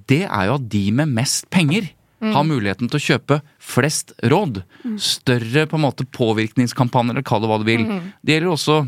det 0.09 0.25
er 0.25 0.49
jo 0.49 0.57
at 0.57 0.65
de 0.73 0.91
med 0.91 1.13
mest 1.15 1.47
penger 1.53 1.93
har 2.21 2.47
muligheten 2.49 2.91
til 2.91 2.99
å 3.01 3.07
kjøpe 3.07 3.41
flest 3.63 4.15
råd. 4.25 4.63
Større 5.03 5.67
på 5.69 5.79
en 5.79 5.85
måte 5.85 6.07
påvirkningskampanjer, 6.17 7.17
eller 7.17 7.27
kall 7.27 7.45
det 7.45 7.51
hva 7.51 7.59
du 7.61 7.67
vil. 7.69 7.89
Det 8.23 8.37
gjelder 8.37 8.55
også 8.55 8.79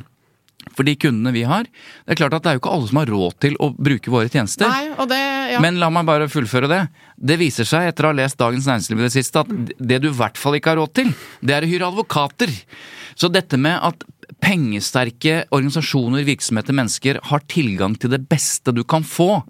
for 0.77 0.85
de 0.85 0.95
kundene 1.01 1.33
vi 1.33 1.45
har. 1.49 1.69
Det 2.05 2.15
er 2.15 2.21
klart 2.21 2.35
at 2.37 2.45
det 2.45 2.51
er 2.51 2.59
jo 2.59 2.63
ikke 2.63 2.75
alle 2.75 2.91
som 2.91 3.01
har 3.01 3.11
råd 3.13 3.37
til 3.45 3.57
å 3.63 3.71
bruke 3.73 4.13
våre 4.13 4.31
tjenester. 4.33 4.69
Nei, 4.69 5.07
det 5.11 5.21
ja. 5.55 5.63
Men 5.65 5.79
la 5.81 5.89
meg 5.93 6.07
bare 6.09 6.29
fullføre 6.31 6.69
det. 6.71 6.83
Det 7.17 7.39
viser 7.41 7.69
seg 7.69 7.89
etter 7.89 8.05
å 8.05 8.13
ha 8.13 8.19
lest 8.19 8.39
Dagens 8.41 8.69
Næringsliv 8.69 9.01
i 9.01 9.07
det 9.07 9.15
siste, 9.15 9.43
at 9.45 9.75
det 9.79 10.01
du 10.05 10.11
i 10.11 10.17
hvert 10.19 10.39
fall 10.41 10.59
ikke 10.59 10.75
har 10.75 10.81
råd 10.83 10.95
til, 11.01 11.13
det 11.41 11.57
er 11.57 11.65
å 11.65 11.71
hyre 11.71 11.89
advokater. 11.89 12.53
Så 13.19 13.31
dette 13.33 13.59
med 13.61 13.79
at 13.81 14.05
pengesterke 14.45 15.41
organisasjoner, 15.55 16.27
virksomheter, 16.29 16.77
mennesker 16.77 17.21
har 17.31 17.47
tilgang 17.51 17.97
til 17.99 18.13
det 18.13 18.21
beste 18.31 18.75
du 18.77 18.85
kan 18.87 19.07
få. 19.07 19.41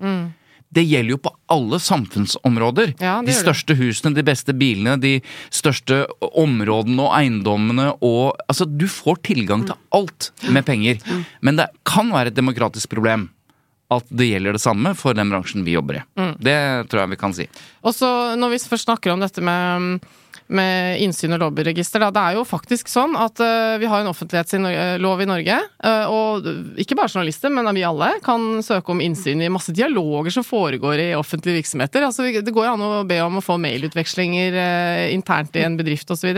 Det 0.75 0.85
gjelder 0.85 1.15
jo 1.15 1.21
på 1.25 1.33
alle 1.55 1.79
samfunnsområder. 1.81 2.93
Ja, 3.01 3.19
de 3.25 3.33
største 3.33 3.73
husene, 3.79 4.13
de 4.17 4.25
beste 4.27 4.53
bilene, 4.53 4.99
de 5.01 5.15
største 5.55 6.03
områdene 6.21 7.07
og 7.07 7.15
eiendommene 7.17 7.91
og 8.05 8.37
Altså, 8.49 8.67
du 8.69 8.87
får 8.91 9.23
tilgang 9.31 9.65
til 9.69 9.77
alt 9.97 10.31
med 10.53 10.65
penger. 10.69 11.01
Men 11.41 11.57
det 11.61 11.71
kan 11.89 12.13
være 12.13 12.33
et 12.33 12.37
demokratisk 12.37 12.93
problem 12.93 13.31
at 13.93 14.05
det 14.13 14.29
gjelder 14.29 14.53
det 14.57 14.61
samme 14.61 14.93
for 14.99 15.17
den 15.17 15.31
bransjen 15.33 15.65
vi 15.65 15.73
jobber 15.73 16.03
i. 16.03 16.05
Det 16.45 16.59
tror 16.91 17.03
jeg 17.03 17.13
vi 17.15 17.21
kan 17.21 17.35
si. 17.37 17.47
Og 17.81 17.95
så 17.97 18.11
når 18.37 18.53
vi 18.53 18.59
først 18.61 18.85
snakker 18.89 19.15
om 19.15 19.25
dette 19.25 19.41
med, 19.45 20.05
med 20.49 21.03
innsyn 21.05 21.37
og 21.37 21.43
lobbyregister, 21.43 22.01
da, 22.03 22.09
det 22.15 22.23
er 22.23 22.39
jo 22.39 22.45
faktisk 22.49 22.89
sånn 22.91 23.17
at 23.21 23.41
uh, 23.43 23.77
vi 23.81 23.89
har 23.91 24.03
en 24.03 24.13
offentlighetslov 24.15 25.25
i 25.25 25.29
Norge, 25.29 25.59
Uh, 25.79 26.11
og 26.11 26.47
ikke 26.81 26.97
bare 26.99 27.11
journalister, 27.13 27.53
men 27.55 27.69
vi 27.77 27.85
alle 27.87 28.09
kan 28.25 28.59
søke 28.67 28.91
om 28.91 29.03
innsyn 29.03 29.45
i 29.45 29.51
masse 29.53 29.71
dialoger 29.75 30.35
som 30.35 30.45
foregår 30.47 31.01
i 31.05 31.07
offentlige 31.15 31.61
virksomheter. 31.61 32.03
Altså, 32.03 32.27
det 32.27 32.55
går 32.55 32.67
jo 32.67 32.73
an 32.73 32.83
å 32.83 33.05
be 33.09 33.21
om 33.23 33.39
å 33.39 33.45
få 33.45 33.61
mailutvekslinger 33.63 34.59
uh, 34.59 35.05
internt 35.15 35.55
i 35.55 35.63
en 35.65 35.79
bedrift 35.79 36.11
osv. 36.11 36.35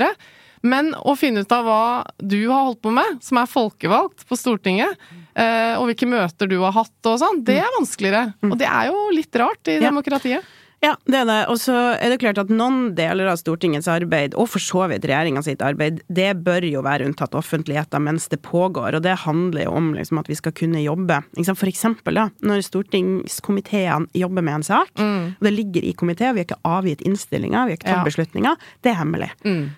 Men 0.61 0.92
å 0.92 1.14
finne 1.16 1.44
ut 1.44 1.52
av 1.56 1.64
hva 1.64 1.82
du 2.18 2.38
har 2.50 2.66
holdt 2.68 2.82
på 2.84 2.92
med, 2.92 3.20
som 3.24 3.40
er 3.40 3.48
folkevalgt 3.48 4.26
på 4.28 4.36
Stortinget, 4.36 4.98
eh, 5.32 5.72
og 5.78 5.88
hvilke 5.88 6.08
møter 6.11 6.50
du 6.50 6.58
har 6.61 6.74
hatt 6.76 7.08
og 7.08 7.20
sånn, 7.22 7.40
det 7.46 7.56
er 7.62 7.76
vanskeligere. 7.78 8.34
Og 8.44 8.58
det 8.61 8.68
er 8.68 8.90
jo 8.90 9.06
litt 9.16 9.40
rart 9.40 9.72
i 9.72 9.78
demokratiet. 9.80 10.44
Ja, 10.44 10.59
det 10.81 11.18
er 11.20 11.26
det. 11.28 11.39
Og 11.53 11.59
så 11.61 11.74
er 12.01 12.09
det 12.09 12.20
klart 12.22 12.39
at 12.41 12.49
noen 12.49 12.95
deler 12.97 13.28
av 13.28 13.37
Stortingets 13.37 13.89
arbeid, 13.93 14.33
og 14.35 14.49
for 14.49 14.62
så 14.64 14.87
vidt 14.89 15.05
regjeringa 15.05 15.43
sitt 15.45 15.61
arbeid, 15.64 16.01
det 16.09 16.31
bør 16.47 16.64
jo 16.64 16.81
være 16.87 17.05
unntatt 17.11 17.35
offentligheten 17.37 18.03
mens 18.07 18.28
det 18.33 18.41
pågår, 18.47 18.97
og 18.97 19.03
det 19.05 19.18
handler 19.26 19.66
jo 19.66 19.74
om 19.76 19.91
liksom, 19.97 20.18
at 20.22 20.31
vi 20.33 20.39
skal 20.39 20.55
kunne 20.57 20.81
jobbe. 20.83 21.20
For 21.53 21.68
eksempel 21.68 22.16
da, 22.16 22.28
når 22.41 22.64
stortingskomiteene 22.64 24.09
jobber 24.16 24.43
med 24.47 24.55
en 24.61 24.62
sak, 24.66 24.91
og 24.97 25.45
det 25.45 25.53
ligger 25.55 25.85
i 25.85 25.93
komité, 25.95 26.33
vi 26.33 26.41
har 26.43 26.49
ikke 26.49 26.61
avgitt 26.64 27.05
innstillinger, 27.07 27.66
vi 27.68 27.74
har 27.74 27.78
ikke 27.78 27.91
tatt 27.91 28.01
Ja. 28.01 28.05
beslutninger, 28.05 28.57
det 28.83 28.91
er 28.93 28.99
hemmelig. 29.05 29.31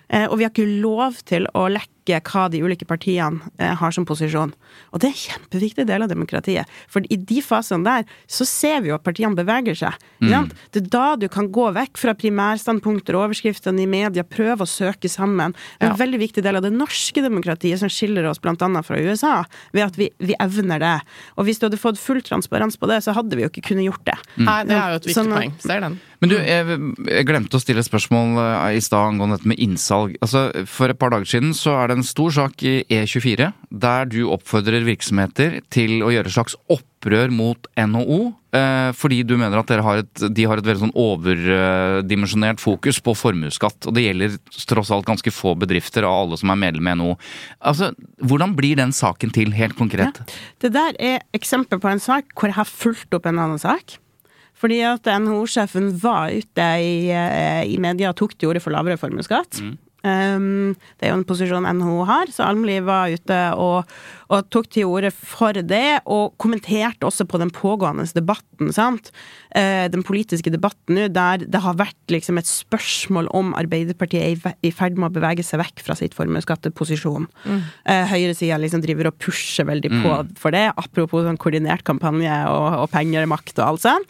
Eh, 0.09 0.27
og 0.29 0.37
vi 0.37 0.43
har 0.45 0.51
ikke 0.51 0.81
lov 0.81 1.19
til 1.25 1.47
å 1.53 1.67
lekke 1.69 1.89
hva 2.11 2.49
de 2.51 2.59
ulike 2.63 2.85
partiene 2.85 3.39
eh, 3.57 3.73
har 3.79 3.91
som 3.95 4.05
posisjon. 4.05 4.51
Og 4.91 4.99
det 4.99 5.07
er 5.09 5.13
en 5.13 5.21
kjempeviktig 5.23 5.85
del 5.87 6.03
av 6.03 6.09
demokratiet. 6.11 6.67
For 6.91 7.05
i 7.09 7.17
de 7.17 7.41
fasene 7.41 7.85
der 7.85 8.03
så 8.27 8.45
ser 8.47 8.81
vi 8.83 8.91
jo 8.91 8.97
at 8.97 9.05
partiene 9.05 9.37
beveger 9.37 9.77
seg. 9.77 9.95
Mm. 10.19 10.49
Det 10.73 10.81
er 10.83 10.89
da 10.93 11.05
du 11.19 11.27
kan 11.31 11.47
gå 11.53 11.69
vekk 11.75 11.97
fra 12.01 12.13
primærstandpunkter 12.13 13.15
og 13.15 13.29
overskriftene 13.29 13.83
i 13.83 13.89
media, 13.89 14.23
prøve 14.23 14.65
å 14.65 14.69
søke 14.69 15.09
sammen. 15.09 15.53
Det 15.79 15.87
er 15.87 15.91
en 15.91 15.97
Ja. 15.97 16.05
veldig 16.05 16.19
viktig 16.19 16.43
del 16.43 16.55
av 16.55 16.63
det 16.63 16.73
norske 16.73 17.21
demokratiet 17.21 17.79
som 17.79 17.89
skiller 17.89 18.25
oss 18.25 18.39
annet 18.43 18.85
fra 18.85 18.97
USA, 18.97 19.45
ved 19.71 19.83
at 19.85 19.95
vi, 19.97 20.09
vi 20.19 20.35
evner 20.39 20.79
det. 20.79 21.01
Og 21.37 21.45
hvis 21.45 21.59
du 21.59 21.67
hadde 21.67 21.77
fått 21.79 21.97
full 21.97 22.21
transparens 22.21 22.77
på 22.77 22.87
det, 22.87 23.03
så 23.03 23.13
hadde 23.13 23.35
vi 23.35 23.43
jo 23.43 23.49
ikke 23.49 23.67
kunnet 23.69 23.85
gjort 23.87 24.05
det. 24.05 24.17
Nei, 24.37 24.63
det 24.63 24.75
er 24.77 24.89
jo 24.91 24.95
et 24.95 25.07
viktig 25.07 25.15
Sånn 25.17 25.31
poeng. 25.33 25.53
Ser 25.59 25.79
den. 25.81 25.99
Men 26.23 26.31
du, 26.31 26.37
jeg, 26.39 26.75
jeg 27.09 27.27
glemte 27.27 27.59
å 27.59 27.59
stille 27.59 27.81
et 27.83 27.87
spørsmål 27.89 28.37
eh, 28.39 28.77
i 28.77 28.83
stad 28.83 29.09
angående 29.11 29.35
dette 29.35 29.49
med 29.51 29.59
innsalg. 29.59 30.15
Altså, 30.23 30.45
For 30.71 30.93
et 30.93 30.99
par 30.99 31.11
dager 31.11 31.27
siden 31.27 31.51
så 31.57 31.75
er 31.81 31.91
det 31.91 31.97
en 31.99 32.07
stor 32.07 32.31
sak 32.31 32.63
i 32.63 32.77
E24 32.87 33.49
der 33.83 34.07
du 34.07 34.21
oppfordrer 34.31 34.85
virksomheter 34.87 35.59
til 35.73 35.99
å 36.05 36.13
gjøre 36.13 36.31
et 36.31 36.35
slags 36.37 36.55
opprør 36.71 37.33
mot 37.35 37.67
NHO. 37.75 38.19
Eh, 38.55 38.91
fordi 38.95 39.17
du 39.27 39.33
mener 39.35 39.59
at 39.59 39.73
har 39.83 40.03
et, 40.05 40.23
de 40.31 40.45
har 40.47 40.61
et 40.61 40.69
veldig 40.69 40.85
sånn 40.85 40.95
overdimensjonert 41.03 42.63
fokus 42.63 43.01
på 43.03 43.15
formuesskatt. 43.19 43.89
Og 43.89 43.97
det 43.97 44.05
gjelder 44.05 44.37
tross 44.69 44.93
alt 44.95 45.09
ganske 45.09 45.33
få 45.35 45.57
bedrifter 45.59 46.07
av 46.07 46.21
alle 46.21 46.39
som 46.39 46.53
er 46.53 46.61
medlem 46.61 46.87
i 46.87 46.93
NHO. 47.01 47.17
Altså, 47.67 47.91
Hvordan 48.23 48.55
blir 48.55 48.79
den 48.79 48.95
saken 48.95 49.35
til, 49.35 49.51
helt 49.57 49.75
konkret? 49.75 50.23
Det 50.63 50.71
der 50.71 50.95
er 51.03 51.19
eksempel 51.35 51.83
på 51.83 51.91
en 51.91 51.99
sak 51.99 52.31
hvor 52.31 52.47
jeg 52.47 52.61
har 52.61 52.69
fulgt 52.69 53.19
opp 53.19 53.27
en 53.27 53.43
annen 53.43 53.59
sak. 53.59 53.97
Fordi 54.63 54.79
at 54.87 55.09
NHO-sjefen 55.19 55.89
var 55.99 56.31
ute 56.31 56.67
i, 56.79 57.09
eh, 57.11 57.63
i 57.67 57.79
media 57.83 58.13
og 58.13 58.19
tok 58.21 58.37
til 58.37 58.53
orde 58.53 58.63
for 58.63 58.71
lavere 58.71 58.99
formuesskatt. 59.01 59.59
Um, 60.03 60.75
det 60.99 61.07
er 61.07 61.13
jo 61.13 61.19
en 61.21 61.27
posisjon 61.27 61.67
NHO 61.79 62.01
har, 62.07 62.31
så 62.31 62.43
Almli 62.43 62.81
var 62.83 63.11
ute 63.11 63.37
og, 63.55 63.87
og 64.33 64.47
tok 64.53 64.67
til 64.73 64.87
orde 64.89 65.11
for 65.13 65.53
det, 65.53 66.01
og 66.09 66.33
kommenterte 66.41 67.05
også 67.05 67.27
på 67.29 67.37
den 67.41 67.51
pågående 67.53 68.07
debatten, 68.15 68.71
sant. 68.73 69.11
Eh, 69.53 69.85
den 69.93 70.01
politiske 70.05 70.49
debatten 70.49 70.97
nå, 70.97 71.07
der 71.13 71.43
det 71.45 71.61
har 71.61 71.75
vært 71.77 72.09
liksom 72.09 72.39
et 72.41 72.49
spørsmål 72.49 73.27
om 73.37 73.51
Arbeiderpartiet 73.59 74.23
er 74.47 74.55
i 74.65 74.71
ferd 74.73 74.97
med 74.97 75.11
å 75.11 75.13
bevege 75.19 75.45
seg 75.45 75.61
vekk 75.61 75.83
fra 75.85 75.93
sitt 75.99 76.15
formuesskatteposisjon. 76.17 77.27
Mm. 77.45 77.59
Eh, 77.85 78.05
Høyresida 78.09 78.57
liksom 78.61 78.81
driver 78.83 79.11
og 79.11 79.17
pusher 79.21 79.67
veldig 79.69 79.91
på 80.01 80.15
for 80.39 80.55
det, 80.55 80.65
apropos 80.79 81.25
sånn 81.27 81.37
koordinert 81.41 81.83
kampanje 81.87 82.33
og, 82.49 82.79
og 82.83 82.89
penger, 82.93 83.27
makt 83.29 83.59
og 83.61 83.65
alt 83.67 83.85
sånn. 83.85 84.07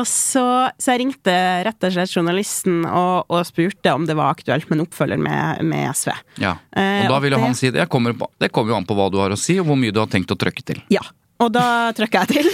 Og 0.00 0.04
så, 0.10 0.44
så 0.76 0.92
jeg 0.94 1.02
ringte 1.04 1.34
rett 1.66 1.88
og 1.88 1.94
slett 1.96 2.12
journalisten 2.14 2.84
og, 2.84 3.24
og 3.32 3.44
spurte 3.48 3.94
om 3.96 4.04
det 4.08 4.16
var 4.18 4.34
aktuelt 4.34 4.68
med 4.68 4.78
en 4.80 4.84
oppfølger 4.86 5.20
med, 5.24 5.64
med 5.64 5.88
SV. 5.96 6.12
Ja. 6.42 6.56
Eh, 6.76 7.04
Og 7.06 7.14
da 7.14 7.16
og 7.18 7.24
vil 7.24 7.32
jo 7.36 7.40
det- 7.40 7.44
han 7.48 7.54
si 7.58 7.70
det. 7.74 7.88
Kommer 7.94 8.14
på, 8.18 8.28
det 8.40 8.50
kommer 8.52 8.74
jo 8.74 8.78
an 8.80 8.86
på 8.88 8.96
hva 8.98 9.08
du 9.12 9.18
har 9.20 9.30
å 9.34 9.38
si, 9.38 9.53
og 9.62 9.68
hvor 9.68 9.78
mye 9.80 9.94
du 9.94 10.00
har 10.02 10.10
tenkt 10.12 10.32
å 10.34 10.38
trøkke 10.38 10.64
til. 10.66 10.80
Ja. 10.92 11.04
Og 11.42 11.50
da 11.52 11.90
trykker 11.96 12.24
jeg 12.24 12.44
til. 12.44 12.50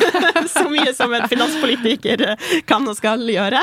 Så 0.54 0.62
mye 0.70 0.92
som 0.94 1.12
en 1.16 1.26
finanspolitiker 1.30 2.22
kan 2.68 2.86
og 2.88 2.94
skal 2.98 3.24
gjøre. 3.26 3.62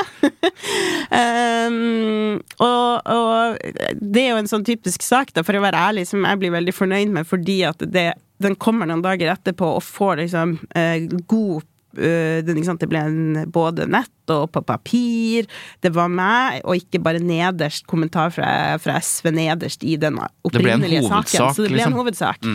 um, 1.08 2.36
og, 2.68 3.08
og 3.08 3.96
det 3.96 4.26
er 4.26 4.30
jo 4.34 4.42
en 4.42 4.50
sånn 4.50 4.66
typisk 4.68 5.06
sak, 5.06 5.32
da, 5.36 5.44
for 5.46 5.56
å 5.56 5.64
være 5.64 5.80
ærlig, 5.88 6.04
som 6.10 6.26
jeg 6.28 6.42
blir 6.42 6.54
veldig 6.54 6.76
fornøyd 6.76 7.16
med, 7.16 7.28
fordi 7.28 7.62
at 7.68 7.82
det, 7.96 8.10
den 8.44 8.58
kommer 8.60 8.88
noen 8.88 9.04
dager 9.04 9.32
etterpå 9.32 9.72
og 9.78 9.84
får 9.86 10.22
liksom 10.22 10.58
eh, 10.76 11.08
god 11.30 11.62
eh, 11.62 11.66
det, 11.96 12.54
sant, 12.66 12.82
det 12.82 12.88
ble 12.90 13.00
en, 13.00 13.38
både 13.52 13.86
nett 13.90 14.32
og 14.32 14.50
på 14.52 14.62
papir. 14.66 15.48
Det 15.80 15.92
var 15.96 16.10
meg, 16.12 16.60
og 16.64 16.82
ikke 16.82 17.00
bare 17.04 17.22
nederst 17.22 17.86
kommentar 17.88 18.34
fra, 18.34 18.50
fra 18.82 18.98
SV 19.00 19.30
nederst 19.38 19.86
i 19.86 19.96
den 20.00 20.20
opprinnelige 20.20 21.06
saken. 21.06 21.54
Så 21.54 21.64
det 21.64 21.72
ble 21.72 21.80
liksom. 21.80 21.94
en 21.94 21.98
hovedsak. 22.02 22.52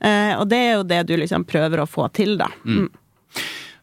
Eh, 0.00 0.32
og 0.36 0.46
det 0.50 0.60
er 0.60 0.72
jo 0.76 0.86
det 0.86 1.02
du 1.08 1.16
liksom 1.18 1.46
prøver 1.48 1.82
å 1.82 1.88
få 1.88 2.08
til, 2.16 2.36
da. 2.40 2.50
Mm. 2.68 2.88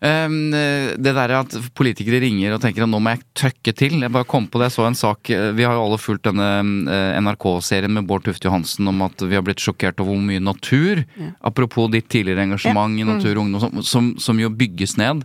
Um, 0.03 0.51
det 0.51 1.13
der 1.15 1.31
at 1.37 1.53
politikere 1.79 2.19
ringer 2.19 2.51
og 2.51 2.59
tenker 2.59 2.83
at 2.83 2.91
nå 2.91 2.99
må 2.99 3.13
jeg 3.13 3.21
tøkke 3.39 3.73
til. 3.79 3.93
Jeg 4.03 4.11
bare 4.11 4.27
kom 4.27 4.49
på 4.51 4.59
det, 4.59 4.67
jeg 4.67 4.75
så 4.75 4.87
en 4.89 4.97
sak 4.99 5.29
eh, 5.31 5.53
Vi 5.55 5.63
har 5.63 5.77
jo 5.77 5.85
alle 5.85 5.99
fulgt 6.01 6.25
denne 6.27 6.49
eh, 6.91 7.19
NRK-serien 7.23 7.93
med 7.95 8.09
Bård 8.09 8.25
Tufte 8.25 8.49
Johansen 8.49 8.89
om 8.91 8.99
at 9.05 9.23
vi 9.23 9.37
har 9.37 9.45
blitt 9.47 9.63
sjokkert 9.63 10.03
over 10.03 10.17
hvor 10.17 10.25
mye 10.27 10.43
natur, 10.43 11.05
apropos 11.39 11.87
ditt 11.93 12.09
tidligere 12.11 12.43
engasjement 12.49 12.99
i 12.99 13.07
Natur 13.07 13.37
og 13.37 13.45
Ungdom, 13.45 13.63
som, 13.63 13.87
som, 13.87 14.11
som 14.19 14.43
jo 14.43 14.51
bygges 14.51 14.97
ned. 14.99 15.23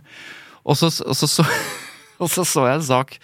Og 0.63 0.79
så, 0.79 0.93
og 1.03 1.17
så, 1.19 1.27
så, 1.27 1.43
og 2.23 2.31
så 2.31 2.47
så 2.47 2.69
jeg 2.69 2.79
en 2.79 2.89
sak 2.93 3.17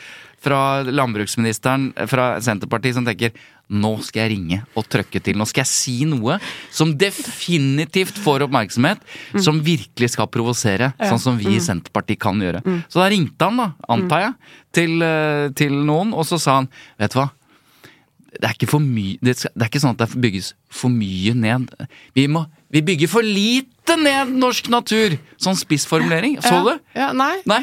fra 0.46 0.84
landbruksministeren 0.84 1.94
fra 2.12 2.34
Senterpartiet 2.44 3.00
som 3.00 3.08
tenker 3.08 3.32
nå 3.74 3.92
skal 4.06 4.26
jeg 4.26 4.34
ringe 4.36 4.60
og 4.78 4.86
trøkke 4.92 5.22
til. 5.24 5.38
Nå 5.40 5.48
skal 5.50 5.64
jeg 5.64 5.72
si 5.72 5.96
noe 6.10 6.38
som 6.74 6.92
definitivt 6.98 8.20
får 8.22 8.46
oppmerksomhet, 8.46 9.02
som 9.42 9.62
virkelig 9.66 10.12
skal 10.14 10.30
provosere, 10.32 10.92
sånn 11.02 11.22
som 11.22 11.40
vi 11.40 11.56
i 11.58 11.64
Senterpartiet 11.64 12.22
kan 12.22 12.42
gjøre. 12.42 12.62
Så 12.90 13.02
da 13.02 13.10
ringte 13.10 13.50
han, 13.50 13.58
da, 13.58 13.72
antar 13.90 14.28
jeg, 14.28 14.36
til, 14.76 15.02
eh, 15.02 15.50
til 15.58 15.74
noen, 15.88 16.14
og 16.14 16.28
så 16.28 16.38
sa 16.42 16.60
han 16.62 16.70
vet 17.00 17.16
du 17.16 17.20
hva. 17.22 17.30
Det 18.36 18.50
er 18.50 18.56
ikke 18.58 18.70
for 18.70 18.84
mye 18.84 19.18
det, 19.24 19.36
skal, 19.40 19.54
det 19.56 19.66
er 19.66 19.72
ikke 19.72 19.82
sånn 19.84 19.96
at 19.96 20.02
det 20.04 20.22
bygges 20.26 20.52
for 20.74 20.94
mye 20.94 21.34
ned. 21.38 21.70
Vi, 22.18 22.28
må, 22.32 22.46
vi 22.74 22.82
bygger 22.86 23.12
for 23.12 23.26
lite 23.26 23.98
ned 24.02 24.34
norsk 24.42 24.68
natur! 24.74 25.18
Sånn 25.42 25.58
spissformulering. 25.60 26.40
Så 26.44 26.58
du? 26.66 26.74
Ja, 26.98 27.12
nei. 27.16 27.38
Nei. 27.50 27.62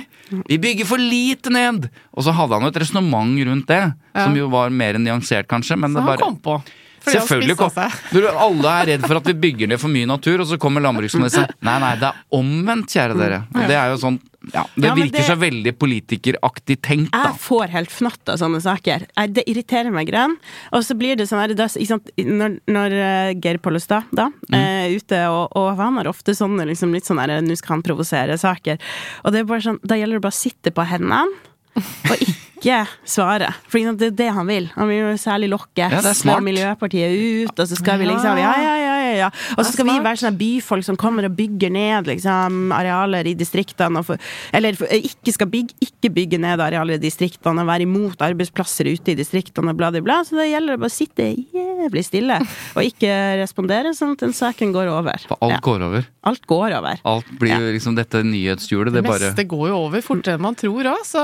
Vi 0.49 0.59
bygger 0.62 0.89
for 0.89 1.03
lite 1.03 1.53
ned! 1.53 1.91
Og 2.16 2.25
så 2.27 2.35
hadde 2.37 2.57
han 2.57 2.68
jo 2.68 2.73
et 2.73 2.81
resonnement 2.85 3.35
rundt 3.51 3.68
det, 3.68 3.83
som 4.16 4.39
jo 4.39 4.49
var 4.53 4.73
mer 4.73 5.01
nyansert, 5.03 5.51
kanskje. 5.51 5.77
Men 5.81 5.93
Så 5.97 6.01
det 6.01 6.14
han 6.14 6.25
kom 6.25 6.41
på. 6.45 6.61
Selvfølgelig 7.03 7.57
kom. 7.59 7.79
Når 8.14 8.29
Alle 8.31 8.75
er 8.81 8.91
redd 8.93 9.07
for 9.09 9.18
at 9.18 9.27
vi 9.27 9.35
bygger 9.45 9.73
ned 9.73 9.81
for 9.83 9.93
mye 9.93 10.09
natur, 10.09 10.45
og 10.45 10.49
så 10.51 10.59
kommer 10.62 10.85
landbruksministeren 10.85 11.51
Nei, 11.66 11.79
nei, 11.83 11.95
det 11.99 12.12
er 12.12 12.20
omvendt, 12.39 12.93
kjære 12.95 13.18
dere. 13.18 13.41
Og 13.53 13.64
det 13.66 13.79
er 13.79 13.91
jo 13.93 13.99
sånn 14.05 14.20
ja, 14.53 14.64
Det 14.74 14.88
Ja, 14.88 14.95
virker 14.95 15.18
det- 15.18 15.26
så 15.28 15.36
veldig 15.38 15.72
politikeraktig 15.78 16.80
tenkt, 16.82 17.11
da. 17.12 17.30
Jeg 17.30 17.40
får 17.40 17.68
helt 17.70 17.90
fnatt 17.90 18.28
av 18.28 18.38
sånne 18.38 18.61
saker. 18.61 19.07
Jeg, 19.16 19.32
det 19.34 19.45
irriterer 19.47 19.93
meg 19.93 20.09
grann. 20.09 20.36
Og 20.72 20.82
så 20.82 20.97
blir 20.99 21.16
det 21.16 21.28
sånn 21.28 21.40
her, 21.40 21.53
Når, 21.53 22.61
når 22.66 22.93
eh, 22.93 23.34
Geir 23.40 23.59
Pollestad 23.59 24.05
da 24.12 24.30
er 24.53 24.90
ute, 24.97 25.20
og, 25.28 25.53
og 25.57 25.76
han 25.76 25.97
har 25.97 26.11
ofte 26.11 26.34
sånne 26.34 26.66
liksom, 26.66 26.93
litt 26.93 27.05
sånn 27.05 27.20
her 27.20 27.40
Nå 27.43 27.57
skal 27.57 27.76
han 27.76 27.82
provosere 27.82 28.36
saker. 28.38 28.78
Og 29.24 29.32
det 29.32 29.40
er 29.40 29.45
bare 29.45 29.61
sånn, 29.61 29.80
da 29.84 29.95
gjelder 29.97 30.18
det 30.18 30.22
bare 30.26 30.34
å 30.36 30.43
sitte 30.43 30.70
på 30.74 30.84
hendene. 30.86 31.26
Og 31.74 32.16
ikke 32.62 32.86
svare. 33.09 33.49
For 33.70 33.78
det 33.97 34.11
er 34.12 34.16
det 34.18 34.28
han 34.36 34.47
vil. 34.47 34.68
Han 34.76 34.90
vil 34.90 34.99
jo 35.01 35.12
særlig 35.20 35.49
lokke 35.53 35.88
Ja, 35.88 36.38
Miljøpartiet 36.45 37.49
ut, 37.49 37.59
og 37.59 37.66
så 37.68 37.78
skal 37.78 37.99
vi 37.99 38.11
liksom 38.11 38.38
Ja, 38.38 38.53
ja, 38.61 38.76
ja, 38.76 38.91
ja, 39.13 39.29
ja. 39.29 39.31
Og 39.57 39.65
så 39.65 39.73
skal 39.75 39.89
vi 39.89 39.97
være 40.03 40.21
sånne 40.23 40.39
byfolk 40.41 40.87
som 40.87 40.99
kommer 41.01 41.29
og 41.29 41.37
bygger 41.39 41.73
ned 41.75 42.09
liksom 42.11 42.73
arealer 42.75 43.29
i 43.31 43.35
distriktene, 43.39 44.01
og 44.03 44.09
for, 44.09 44.29
eller 44.57 44.77
for, 44.79 44.91
ikke 44.93 45.35
skal 45.37 45.51
bygge, 45.53 45.77
ikke 45.85 46.11
bygge 46.17 46.41
ned 46.43 46.63
arealer 46.65 46.99
i 46.99 47.03
distriktene, 47.03 47.63
og 47.63 47.71
være 47.71 47.87
imot 47.87 48.23
arbeidsplasser 48.25 48.91
ute 48.93 49.13
i 49.15 49.19
distriktene 49.19 49.73
og 49.73 49.79
bla, 49.81 49.91
bla, 49.95 50.03
bla. 50.05 50.21
Så 50.27 50.39
det 50.41 50.49
gjelder 50.51 50.79
å 50.79 50.83
bare 50.83 50.95
sitte 50.95 51.29
jævlig 51.33 52.05
stille, 52.09 52.39
og 52.77 52.83
ikke 52.87 53.13
respondere, 53.43 53.95
sånn 53.97 54.17
at 54.17 54.25
den 54.27 54.37
saken 54.37 54.73
går 54.75 54.91
over. 54.93 55.19
For 55.29 55.39
alt 55.41 55.53
Ja. 55.53 55.61
går 55.63 55.83
over. 55.89 56.07
Alt 56.25 56.47
går 56.47 56.77
over. 56.79 57.01
Alt 57.05 57.33
blir 57.39 57.59
jo 57.59 57.73
liksom 57.75 57.97
dette 57.99 58.23
nyhetshjulet. 58.25 58.93
Det 58.93 59.03
Det 59.03 59.09
bare 59.11 59.29
meste 59.33 59.45
går 59.49 59.69
jo 59.69 59.77
over 59.87 60.01
fortere 60.01 60.35
enn 60.39 60.45
man 60.45 60.55
tror 60.55 60.87
òg, 60.93 61.03
så 61.05 61.23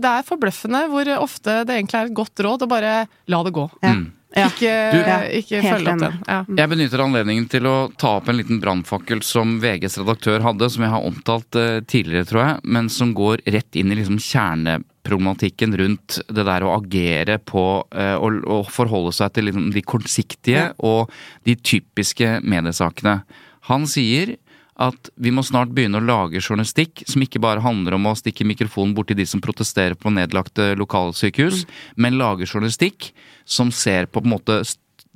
det 0.00 0.08
er 0.08 0.22
forbløffende 0.26 0.86
hvor 0.90 1.08
ofte 1.20 1.62
det 1.68 1.76
egentlig 1.76 2.00
er 2.00 2.06
et 2.10 2.16
godt 2.16 2.42
råd 2.42 2.64
å 2.64 2.68
bare 2.68 3.06
la 3.28 3.42
det 3.44 3.52
gå. 3.52 3.68
Ja. 3.82 3.92
Mm. 3.94 4.10
Ja. 4.36 4.46
Ikke, 4.48 4.72
Ja, 4.96 5.18
ikke 5.28 5.60
følg 5.60 5.68
følge 5.68 5.92
opp 5.92 6.02
den. 6.02 6.20
Ja. 6.28 6.38
Jeg 6.62 6.72
benytter 6.72 7.02
anledningen 7.04 7.48
til 7.52 7.68
å 7.68 7.76
ta 8.00 8.14
opp 8.18 8.30
en 8.32 8.38
liten 8.38 8.62
brannfakkel 8.62 9.22
som 9.26 9.58
VGs 9.62 9.98
redaktør 10.00 10.44
hadde, 10.46 10.70
som 10.72 10.86
jeg 10.86 10.94
har 10.94 11.06
omtalt 11.08 11.58
uh, 11.58 11.82
tidligere, 11.84 12.28
tror 12.28 12.42
jeg, 12.46 12.56
men 12.76 12.88
som 12.92 13.12
går 13.16 13.44
rett 13.52 13.78
inn 13.78 13.92
i 13.92 13.98
liksom 13.98 14.20
kjerneproblematikken 14.22 15.76
rundt 15.80 16.20
det 16.32 16.46
der 16.48 16.64
å 16.64 16.74
agere 16.78 17.38
på 17.44 17.64
eh, 17.90 18.16
og, 18.16 18.42
og 18.46 18.68
forholde 18.72 19.12
seg 19.16 19.32
til 19.34 19.50
liksom 19.50 19.70
de 19.74 19.84
kortsiktige 19.84 20.68
og 20.78 21.12
de 21.48 21.56
typiske 21.58 22.38
mediesakene. 22.40 23.20
Han 23.68 23.86
sier 23.86 24.36
at 24.82 25.12
vi 25.14 25.30
må 25.34 25.44
snart 25.46 25.70
begynne 25.74 26.00
å 26.00 26.04
lage 26.04 26.40
journalistikk 26.42 27.04
som 27.08 27.22
ikke 27.22 27.42
bare 27.42 27.62
handler 27.62 27.96
om 27.98 28.08
å 28.10 28.16
stikke 28.18 28.46
mikrofonen 28.48 28.94
borti 28.96 29.16
de 29.18 29.26
som 29.28 29.42
protesterer 29.44 29.94
på 29.98 30.10
nedlagte 30.14 30.72
lokalsykehus, 30.80 31.66
men 32.00 32.18
lage 32.18 32.48
journalistikk 32.48 33.12
som 33.44 33.70
ser 33.74 34.08
på 34.10 34.22
på 34.22 34.28
en 34.28 34.34
måte 34.36 34.60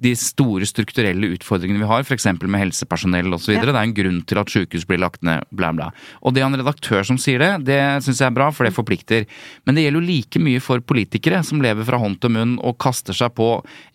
de 0.02 0.12
store 0.18 0.66
strukturelle 0.68 1.30
utfordringene 1.32 1.80
vi 1.80 1.88
har, 1.88 2.04
f.eks. 2.04 2.26
med 2.42 2.60
helsepersonell 2.60 3.32
osv. 3.32 3.54
Ja. 3.54 3.62
Det 3.64 3.72
er 3.72 3.80
en 3.80 3.94
grunn 3.96 4.18
til 4.28 4.40
at 4.40 4.52
sykehus 4.52 4.84
blir 4.88 5.00
lagt 5.00 5.22
ned, 5.24 5.46
bla, 5.56 5.72
bla. 5.76 5.88
Og 6.20 6.36
det 6.36 6.42
er 6.42 6.50
en 6.50 6.58
redaktør 6.60 7.06
som 7.08 7.18
sier 7.20 7.40
det, 7.40 7.50
det 7.70 7.80
syns 8.04 8.20
jeg 8.20 8.28
er 8.28 8.36
bra, 8.36 8.50
for 8.52 8.68
det 8.68 8.76
forplikter. 8.76 9.24
Men 9.64 9.78
det 9.78 9.86
gjelder 9.86 10.02
jo 10.02 10.10
like 10.10 10.42
mye 10.42 10.62
for 10.64 10.84
politikere 10.84 11.40
som 11.46 11.64
lever 11.64 11.88
fra 11.88 12.00
hånd 12.02 12.20
til 12.20 12.34
munn 12.36 12.56
og 12.60 12.76
kaster 12.82 13.16
seg 13.16 13.32
på 13.38 13.50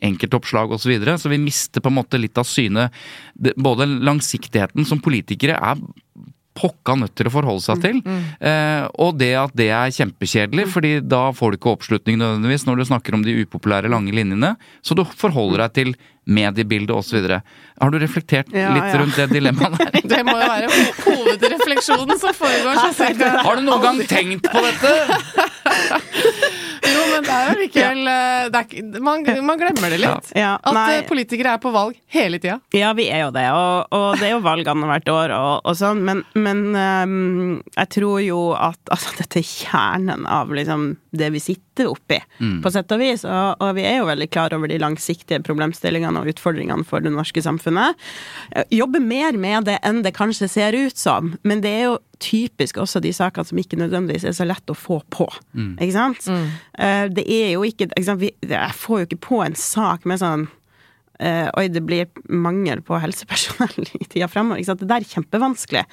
enkeltoppslag 0.09 0.73
osv. 0.73 0.81
Så, 0.81 0.89
videre. 0.89 1.13
så 1.21 1.29
vi 1.29 1.37
mister 1.37 1.83
på 1.83 1.91
en 1.91 1.99
måte 1.99 2.17
litt 2.17 2.39
av 2.41 2.47
syne 2.49 2.89
både 3.37 3.85
langsiktigheten 4.01 4.87
som 4.89 4.99
politikere 5.03 5.59
er 5.61 5.83
pokka 6.57 6.95
nødt 6.99 7.13
til 7.15 7.29
å 7.29 7.33
forholde 7.33 7.63
seg 7.63 7.81
til. 7.83 7.99
Eh, 8.43 8.85
og 8.99 9.17
det 9.21 9.31
at 9.39 9.53
det 9.57 9.69
er 9.71 9.93
kjempekjedelig, 9.95 10.67
fordi 10.73 10.93
da 11.01 11.29
får 11.35 11.53
du 11.53 11.59
ikke 11.59 11.75
oppslutning 11.77 12.19
nødvendigvis 12.19 12.65
når 12.67 12.81
du 12.81 12.87
snakker 12.91 13.15
om 13.17 13.23
de 13.25 13.37
upopulære 13.45 13.91
lange 13.91 14.11
linjene. 14.15 14.55
Så 14.83 14.97
du 14.97 15.05
forholder 15.07 15.65
deg 15.65 15.77
til 15.79 15.93
mediebildet 16.31 16.93
osv. 16.93 17.23
Har 17.81 17.89
du 17.91 17.97
reflektert 17.99 18.51
Ja, 18.53 18.69
litt 18.75 18.91
ja. 18.91 18.99
rundt 19.01 19.15
det 19.17 19.29
dilemmaet 19.31 19.79
der? 19.79 20.01
Det 20.11 20.19
må 20.27 20.35
jo 20.37 20.49
være 20.51 20.67
hovedrefleksjonen 21.07 22.19
som 22.21 22.35
foregår. 22.37 22.77
Har 23.47 23.57
du 23.57 23.65
noen 23.65 23.81
gang 23.87 24.03
tenkt 24.11 24.45
på 24.51 24.61
dette? 24.67 24.91
Men 27.12 27.28
det 27.28 27.36
er 27.36 27.49
jo 27.51 27.57
likevel 27.62 28.12
eh, 28.12 28.99
man, 29.03 29.26
man 29.45 29.59
glemmer 29.62 29.93
det 29.93 29.99
litt. 30.01 30.32
Ja, 30.38 30.53
At 30.62 30.76
nei. 30.76 30.86
eh, 30.97 31.05
politikere 31.09 31.55
er 31.57 31.62
på 31.64 31.72
valg 31.74 31.97
hele 32.14 32.39
tida. 32.41 32.59
Ja, 32.76 32.91
vi 32.97 33.07
er 33.12 33.26
jo 33.26 33.32
det, 33.36 33.45
og, 33.55 33.91
og 33.95 34.20
det 34.20 34.30
er 34.30 34.34
jo 34.36 34.41
valgene 34.45 34.89
hvert 34.89 35.12
år 35.12 35.34
og, 35.36 35.51
og 35.68 35.78
sånn, 35.80 36.03
men, 36.07 36.24
men 36.38 36.64
um, 36.76 37.62
jeg 37.76 37.91
tror 37.97 38.22
jo 38.24 38.39
at 38.57 38.80
altså, 38.93 39.14
dette 39.22 39.41
er 39.41 39.47
kjernen 39.47 40.28
av 40.30 40.51
liksom 40.55 40.91
det 41.12 41.32
vi 41.34 41.41
sitter 41.43 41.89
oppi, 41.91 42.20
på 42.64 42.72
sett 42.72 42.91
og 42.95 43.01
vis, 43.01 43.26
og, 43.28 43.59
og 43.64 43.74
vi 43.76 43.84
er 43.88 43.97
jo 43.99 44.07
veldig 44.07 44.28
klar 44.32 44.53
over 44.55 44.70
de 44.72 44.78
langsiktige 44.80 45.41
problemstillingene 45.43 46.22
og 46.22 46.30
utfordringene 46.32 46.86
for 46.88 47.03
det 47.03 47.12
norske 47.12 47.43
samfunnet. 47.43 47.99
Eh, 48.55 48.68
Jobber 48.72 49.03
mer 49.03 49.36
med 49.39 49.68
det 49.68 49.80
enn 49.88 50.03
det 50.05 50.14
kanskje 50.16 50.47
ser 50.51 50.78
ut 50.78 50.97
som, 50.97 51.34
men 51.43 51.64
det 51.66 51.74
er 51.82 51.84
jo 51.89 51.97
typisk 52.22 52.78
også 52.82 53.01
de 53.03 53.11
sakene 53.13 53.45
som 53.49 53.57
ikke 53.61 53.80
nødvendigvis 53.82 54.24
er 54.30 54.36
så 54.38 54.45
lett 54.47 54.69
å 54.69 54.78
få 54.78 55.01
på. 55.13 55.28
Ikke 55.82 55.91
sant? 55.95 56.28
Eh, 56.78 57.07
Det 57.09 57.26
er 57.28 57.53
jo 57.55 57.63
ikke, 57.67 57.89
ikke 57.91 58.05
sant? 58.07 58.22
Vi, 58.22 58.32
Jeg 58.47 58.74
får 58.78 58.99
jo 59.01 59.05
ikke 59.09 59.22
på 59.28 59.41
en 59.45 59.55
sak 59.57 60.05
med 60.05 60.22
sånn 60.22 60.47
eh, 61.19 61.49
Oi, 61.57 61.67
det 61.69 61.84
blir 61.86 62.07
mangel 62.30 62.82
på 62.86 62.99
helsepersonell 63.01 63.89
i 63.99 64.05
tida 64.05 64.28
fremover. 64.32 64.61
Ikke 64.61 64.72
sant? 64.72 64.80
Det 64.86 64.89
der 64.93 65.01
er 65.05 65.11
kjempevanskelig. 65.15 65.84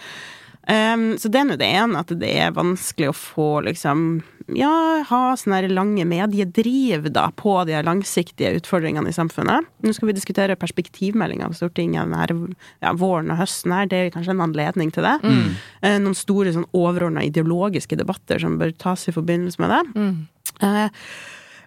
Um, 0.69 1.14
så 1.16 1.31
det 1.33 1.41
er 1.41 1.47
nå 1.49 1.55
det 1.57 1.69
ene, 1.79 2.01
at 2.03 2.11
det 2.21 2.29
er 2.43 2.51
vanskelig 2.53 3.09
å 3.09 3.16
få 3.16 3.47
liksom 3.64 4.21
Ja, 4.53 5.01
ha 5.09 5.21
sånne 5.37 5.62
her 5.62 5.69
lange 5.73 6.05
mediedriv 6.09 7.11
da 7.12 7.27
på 7.37 7.55
de 7.69 7.77
langsiktige 7.85 8.55
utfordringene 8.57 9.09
i 9.09 9.16
samfunnet. 9.16 9.66
Nå 9.85 9.93
skal 9.93 10.09
vi 10.09 10.16
diskutere 10.16 10.57
perspektivmeldinga 10.61 11.51
på 11.51 11.59
Stortinget 11.59 12.09
denne 12.09 12.55
ja, 12.81 12.95
våren 12.97 13.33
og 13.33 13.41
høsten 13.43 13.75
her. 13.77 13.91
Det 13.91 13.99
er 14.01 14.14
kanskje 14.14 14.33
en 14.37 14.45
anledning 14.45 14.93
til 14.93 15.05
det. 15.05 15.19
Mm. 15.21 15.59
Uh, 15.85 15.99
noen 16.07 16.16
store 16.16 16.55
sånn 16.57 16.69
overordna 16.77 17.27
ideologiske 17.29 18.01
debatter 18.01 18.41
som 18.41 18.57
bør 18.61 18.73
tas 18.81 19.05
i 19.09 19.16
forbindelse 19.16 19.61
med 19.64 19.75
det. 19.75 19.83
Mm. 20.01 20.16
Uh, 20.64 20.89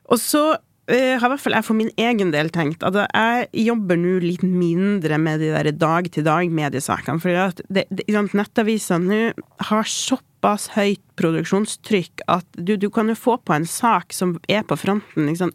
og 0.10 0.22
så 0.22 0.46
har 0.92 1.28
i 1.28 1.32
hvert 1.32 1.44
fall 1.44 1.56
jeg 1.56 1.66
for 1.68 1.78
min 1.78 1.92
egen 2.00 2.32
del 2.34 2.50
tenkt 2.54 2.84
at 2.84 2.98
jeg 2.98 3.66
jobber 3.68 4.00
nå 4.00 4.18
litt 4.24 4.44
mindre 4.44 5.20
med 5.22 5.42
de 5.44 5.52
der 5.54 5.70
dag-til-dag-mediesakene. 5.76 7.22
For 7.22 7.62
det, 7.72 7.86
det, 7.90 8.08
nettavisene 8.36 9.08
nå 9.08 9.48
har 9.70 9.88
såpass 9.88 10.72
høyt 10.76 11.04
produksjonstrykk 11.20 12.26
at 12.32 12.48
du, 12.58 12.74
du, 12.82 12.90
kan 12.94 13.12
jo 13.12 13.18
få 13.18 13.38
på 13.46 13.56
en 13.56 13.68
sak 13.70 14.16
som 14.16 14.36
er 14.52 14.66
på 14.68 14.78
fronten 14.80 15.30
liksom, 15.30 15.54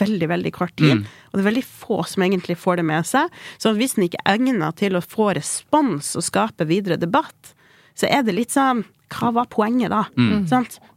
veldig, 0.00 0.30
veldig 0.30 0.54
kort 0.56 0.76
tid. 0.78 1.00
Mm. 1.00 1.04
Og 1.30 1.34
det 1.36 1.44
er 1.44 1.50
veldig 1.50 1.66
få 1.66 2.02
som 2.08 2.24
egentlig 2.26 2.58
får 2.60 2.80
det 2.80 2.86
med 2.92 3.08
seg. 3.08 3.42
Så 3.58 3.74
hvis 3.76 3.98
den 3.98 4.06
ikke 4.06 4.22
er 4.24 4.38
egnet 4.38 4.80
til 4.80 4.96
å 4.96 5.04
få 5.04 5.32
respons 5.36 6.14
og 6.16 6.26
skape 6.26 6.68
videre 6.70 7.00
debatt, 7.00 7.54
så 7.98 8.08
er 8.08 8.24
det 8.24 8.38
litt 8.38 8.54
sånn 8.54 8.84
hva 9.10 9.30
var 9.34 9.48
poenget 9.50 9.92
da? 9.92 10.04
Mm. 10.16 10.44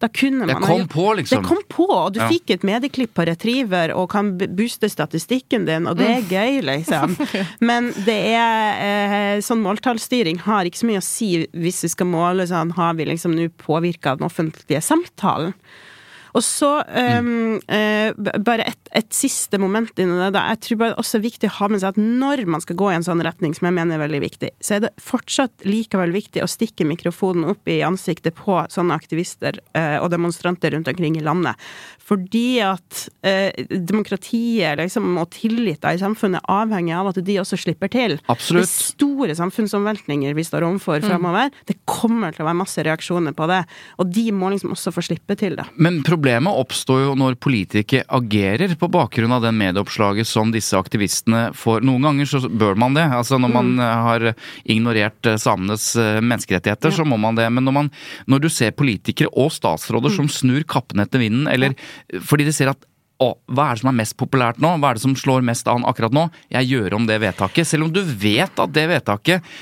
Da 0.02 0.10
kunne 0.10 0.44
man 0.44 0.52
Det 0.52 0.58
kom 0.62 0.88
på, 0.92 1.06
liksom. 1.20 1.42
Det 1.42 1.50
kom 1.50 1.62
på, 1.70 1.88
og 1.90 2.14
du 2.16 2.22
ja. 2.22 2.30
fikk 2.32 2.56
et 2.56 2.66
medieklipp 2.68 3.14
på 3.18 3.26
Retriever 3.30 3.94
og 3.98 4.10
kan 4.14 4.34
booste 4.38 4.90
statistikken 4.92 5.68
din, 5.70 5.88
og 5.90 5.98
det 6.00 6.10
er 6.10 6.22
mm. 6.22 6.30
gøy, 6.32 6.60
liksom. 6.70 7.16
Men 7.70 7.92
det 8.08 8.20
er 8.34 8.84
eh, 8.84 9.42
sånn 9.46 9.64
måltallsstyring 9.66 10.44
har 10.48 10.70
ikke 10.70 10.84
så 10.84 10.92
mye 10.92 11.02
å 11.02 11.08
si 11.08 11.32
hvis 11.52 11.84
vi 11.88 11.94
skal 11.96 12.10
måle 12.12 12.48
sånn, 12.50 12.76
har 12.78 12.94
vi 13.00 13.10
liksom 13.10 13.36
nå 13.38 13.50
påvirka 13.64 14.18
den 14.20 14.30
offentlige 14.30 14.84
samtalen? 14.84 15.56
Og 16.34 16.42
så 16.42 16.70
um, 16.82 17.60
uh, 17.70 18.32
bare 18.42 18.66
et, 18.72 18.90
et, 18.98 19.10
siste 19.14 19.60
moment 19.62 19.92
inni 20.02 20.18
det. 20.18 20.32
Da. 20.34 20.48
Jeg 20.54 20.62
tror 20.66 20.80
bare 20.80 20.94
det 20.94 20.98
er 20.98 21.04
også 21.04 21.22
viktig 21.22 21.50
å 21.52 21.56
ha 21.60 21.70
med 21.70 21.84
seg 21.84 21.94
at 21.94 22.00
når 22.02 22.44
man 22.50 22.64
skal 22.64 22.78
gå 22.80 22.90
i 22.90 22.96
en 22.98 23.06
sånn 23.06 23.22
retning, 23.26 23.54
som 23.54 23.70
jeg 23.70 23.78
mener 23.78 23.98
er 23.98 24.04
veldig 24.04 24.22
viktig, 24.24 24.50
så 24.64 24.78
er 24.78 24.86
det 24.88 24.94
fortsatt 25.02 25.68
likevel 25.68 26.14
viktig 26.16 26.42
å 26.44 26.50
stikke 26.50 26.88
mikrofonen 26.90 27.46
opp 27.54 27.70
i 27.70 27.82
ansiktet 27.86 28.38
på 28.40 28.58
sånne 28.74 28.98
aktivister 28.98 29.60
uh, 29.78 30.00
og 30.02 30.10
demonstranter 30.14 30.74
rundt 30.74 30.90
omkring 30.90 31.20
i 31.20 31.26
landet. 31.26 31.60
Fordi 32.04 32.48
at 32.66 33.06
uh, 33.28 33.54
demokratiet 33.70 34.82
liksom, 34.82 35.14
og 35.22 35.30
tilliten 35.38 35.94
i 35.94 36.02
samfunnet 36.02 36.42
er 36.42 36.64
avhengig 36.64 36.98
av 36.98 37.12
at 37.14 37.22
de 37.22 37.38
også 37.44 37.62
slipper 37.62 37.94
til. 37.94 38.18
Absolutt. 38.26 38.66
Det 38.66 38.72
er 38.72 38.90
store 38.90 39.38
samfunnsomveltninger 39.38 40.34
vi 40.34 40.48
står 40.50 40.66
overfor 40.66 41.04
mm. 41.04 41.08
framover. 41.12 41.54
Det 41.70 41.78
kommer 41.86 42.34
til 42.34 42.44
å 42.44 42.50
være 42.50 42.62
masse 42.64 42.90
reaksjoner 42.90 43.38
på 43.38 43.48
det, 43.54 43.62
og 44.02 44.10
de 44.18 44.28
må 44.34 44.50
liksom 44.54 44.74
også 44.74 44.96
få 44.98 45.06
slippe 45.06 45.38
til 45.38 45.62
det. 45.62 45.70
Men 45.78 46.02
Problemet 46.02 46.23
oppstår 46.24 47.02
jo 47.04 47.16
når 47.18 47.36
politikere 47.42 48.06
agerer 48.08 48.76
på 48.80 48.90
bakgrunn 48.92 49.32
av 49.36 49.44
den 49.44 49.58
medieoppslaget 49.58 50.28
som 50.28 50.52
disse 50.52 50.78
aktivistene 50.78 51.52
får. 51.54 51.82
Noen 51.82 52.08
ganger 52.08 52.26
så 52.26 52.42
bør 52.50 52.76
man 52.76 52.94
det. 52.94 53.04
Altså 53.04 53.38
når 53.38 53.54
man 53.54 53.74
mm. 53.76 53.84
har 54.08 54.34
ignorert 54.64 55.26
eh, 55.26 55.38
samenes 55.38 55.96
eh, 55.96 56.22
menneskerettigheter, 56.22 56.92
så 56.92 57.06
må 57.06 57.18
man 57.18 57.36
det. 57.36 57.50
Men 57.52 57.66
når, 57.68 57.74
man, 57.74 57.92
når 58.28 58.46
du 58.46 58.50
ser 58.50 58.72
politikere 58.72 59.32
og 59.34 59.52
statsråder 59.54 60.14
mm. 60.14 60.18
som 60.18 60.32
snur 60.32 60.64
kappene 60.64 61.06
etter 61.08 61.22
vinden, 61.22 61.48
eller 61.52 61.76
fordi 62.24 62.48
de 62.48 62.56
ser 62.56 62.72
at 62.74 62.90
hva 63.24 63.70
er 63.70 63.78
det 63.78 63.84
som 63.84 63.92
er 63.94 64.00
mest 64.02 64.18
populært 64.20 64.58
nå? 64.60 64.74
Hva 64.82 64.90
er 64.90 64.98
det 64.98 65.04
som 65.06 65.14
slår 65.16 65.46
mest 65.48 65.70
an 65.72 65.86
akkurat 65.88 66.12
nå? 66.12 66.26
Jeg 66.52 66.68
gjør 66.74 66.98
om 66.98 67.06
det 67.08 67.22
vedtaket. 67.24 67.70
Selv 67.70 67.88
om 67.88 67.94
du 67.94 68.02
vet 68.04 68.60
at 68.60 68.74
det 68.76 68.84
vedtaket 68.92 69.54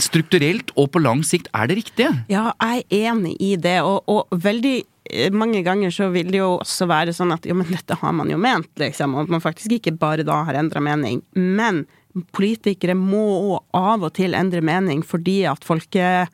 strukturelt 0.00 0.70
og 0.78 0.92
på 0.94 1.02
lang 1.02 1.24
sikt 1.26 1.50
er 1.56 1.68
det 1.68 1.80
riktige. 1.80 2.12
Ja, 2.32 2.52
jeg 2.56 2.86
er 2.86 3.10
enig 3.10 3.34
i 3.42 3.56
det, 3.60 3.80
og, 3.84 4.04
og 4.08 4.30
veldig 4.32 4.78
Eh, 4.78 4.95
mange 5.32 5.62
ganger 5.66 5.92
så 5.94 6.08
vil 6.14 6.30
det 6.32 6.40
jo 6.40 6.56
også 6.58 6.88
være 6.90 7.14
sånn 7.16 7.34
at 7.34 7.46
jo, 7.48 7.56
men 7.58 7.68
dette 7.70 7.96
har 8.00 8.16
man 8.16 8.30
jo 8.32 8.38
ment, 8.40 8.70
liksom, 8.80 9.14
og 9.16 9.26
at 9.26 9.36
man 9.36 9.44
faktisk 9.44 9.78
ikke 9.78 9.96
bare 10.00 10.26
da 10.26 10.42
har 10.48 10.58
endra 10.58 10.82
mening. 10.84 11.22
Men 11.34 11.84
politikere 12.36 12.96
må 12.96 13.58
av 13.76 14.06
og 14.06 14.14
til 14.16 14.36
endre 14.36 14.62
mening 14.64 15.02
fordi 15.04 15.42
at 15.50 15.66
folket 15.66 16.32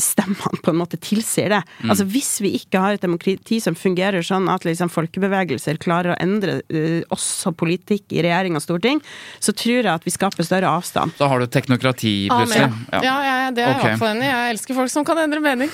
stemmene 0.00 0.58
på 0.62 0.72
en 0.72 0.78
måte 0.80 0.98
tilsier 0.98 1.52
det. 1.52 1.60
Mm. 1.82 1.90
Altså 1.92 2.06
Hvis 2.10 2.30
vi 2.42 2.50
ikke 2.58 2.80
har 2.82 2.96
et 2.96 3.04
demokrati 3.04 3.60
som 3.62 3.76
fungerer 3.78 4.24
sånn 4.26 4.48
at 4.50 4.66
liksom 4.66 4.90
folkebevegelser 4.92 5.78
klarer 5.82 6.14
å 6.14 6.18
endre 6.22 6.58
uh, 6.66 7.02
også 7.14 7.54
politikk 7.58 8.14
i 8.16 8.24
regjering 8.26 8.58
og 8.58 8.64
storting, 8.64 9.02
så 9.38 9.54
tror 9.54 9.80
jeg 9.80 9.92
at 9.92 10.06
vi 10.06 10.14
skaper 10.14 10.46
større 10.46 10.70
avstand. 10.70 11.14
Da 11.20 11.28
har 11.30 11.42
du 11.42 11.46
teknokrati, 11.46 12.14
plutselig. 12.32 12.66
Ja, 12.90 13.02
ja, 13.06 13.14
ja 13.28 13.52
det 13.54 13.62
er 13.62 13.70
jeg 13.70 13.78
okay. 13.78 13.86
i 13.86 13.92
hvert 13.92 14.02
fall 14.02 14.12
enig 14.16 14.26
i. 14.26 14.32
Jeg 14.32 14.56
elsker 14.56 14.80
folk 14.80 14.94
som 14.94 15.06
kan 15.06 15.22
endre 15.24 15.42
mening. 15.44 15.72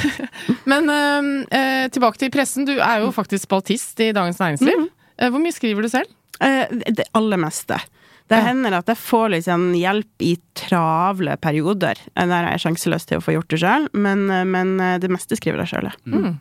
Men 0.70 0.92
uh, 0.92 1.88
tilbake 1.94 2.20
til 2.20 2.32
pressen. 2.34 2.68
Du 2.68 2.76
er 2.76 3.04
jo 3.04 3.12
faktisk 3.14 3.48
spaltist 3.48 4.04
i 4.04 4.12
Dagens 4.16 4.42
Næringsliv. 4.42 4.86
Mm. 4.86 5.30
hvor 5.32 5.40
mye 5.40 5.56
skriver 5.56 5.86
du 5.86 5.92
selv? 5.92 6.12
det 6.36 7.06
aller 7.16 7.38
meste. 7.40 7.78
Det 8.26 8.40
hender 8.42 8.74
at 8.74 8.88
jeg 8.90 8.98
får 8.98 9.28
liksom 9.36 9.68
hjelp 9.78 10.24
i 10.26 10.32
travle 10.58 11.36
perioder 11.38 12.00
der 12.16 12.32
jeg 12.48 12.56
er 12.56 12.62
sjanseløs 12.64 13.06
til 13.06 13.20
å 13.20 13.24
få 13.24 13.36
gjort 13.36 13.52
det 13.52 13.60
sjøl, 13.62 13.86
men, 13.94 14.26
men, 14.50 14.74
det 15.02 15.10
meste 15.12 15.38
skriver 15.38 15.62
jeg 15.62 15.74
sjøl, 15.74 15.90
mm. 16.08 16.16
mm. 16.24 16.34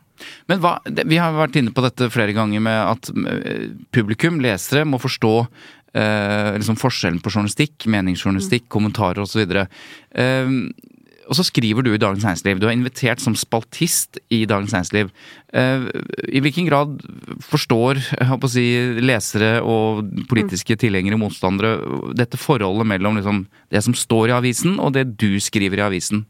Men 0.50 0.62
hva, 0.64 0.78
Vi 0.86 1.20
har 1.20 1.36
vært 1.36 1.58
inne 1.60 1.74
på 1.76 1.84
dette 1.86 2.10
flere 2.14 2.36
ganger 2.36 2.64
med 2.64 2.80
at 2.80 3.12
eh, 3.12 3.70
publikum, 3.96 4.40
lesere, 4.44 4.86
må 4.88 5.00
forstå 5.02 5.34
eh, 5.44 6.52
liksom 6.60 6.80
forskjellen 6.80 7.22
på 7.24 7.34
journalistikk, 7.34 7.88
meningsjournalistikk, 7.92 8.68
mm. 8.68 8.72
kommentarer 8.78 9.24
osv. 9.26 9.44
Eh, 9.46 10.54
og 11.26 11.38
så 11.38 11.46
skriver 11.48 11.86
du 11.86 11.92
i 11.94 12.00
Dagens 12.02 12.24
Næringsliv. 12.24 12.60
Du 12.62 12.68
er 12.68 12.76
invitert 12.76 13.22
som 13.24 13.36
spaltist 13.38 14.20
i 14.34 14.44
Dagens 14.50 14.74
Næringsliv. 14.76 15.10
Eh, 15.54 15.88
I 16.30 16.42
hvilken 16.44 16.70
grad 16.70 17.00
forstår 17.42 18.02
si, 18.52 18.66
lesere 19.02 19.62
og 19.64 20.06
politiske 20.30 20.78
tilhengere 20.80 21.18
og 21.18 21.26
motstandere 21.26 22.14
dette 22.18 22.38
forholdet 22.38 22.88
mellom 22.88 23.20
liksom, 23.20 23.46
det 23.72 23.84
som 23.84 23.98
står 23.98 24.30
i 24.30 24.38
avisen 24.38 24.80
og 24.80 24.94
det 24.94 25.08
du 25.18 25.40
skriver 25.40 25.82
i 25.82 25.88
avisen? 25.90 26.26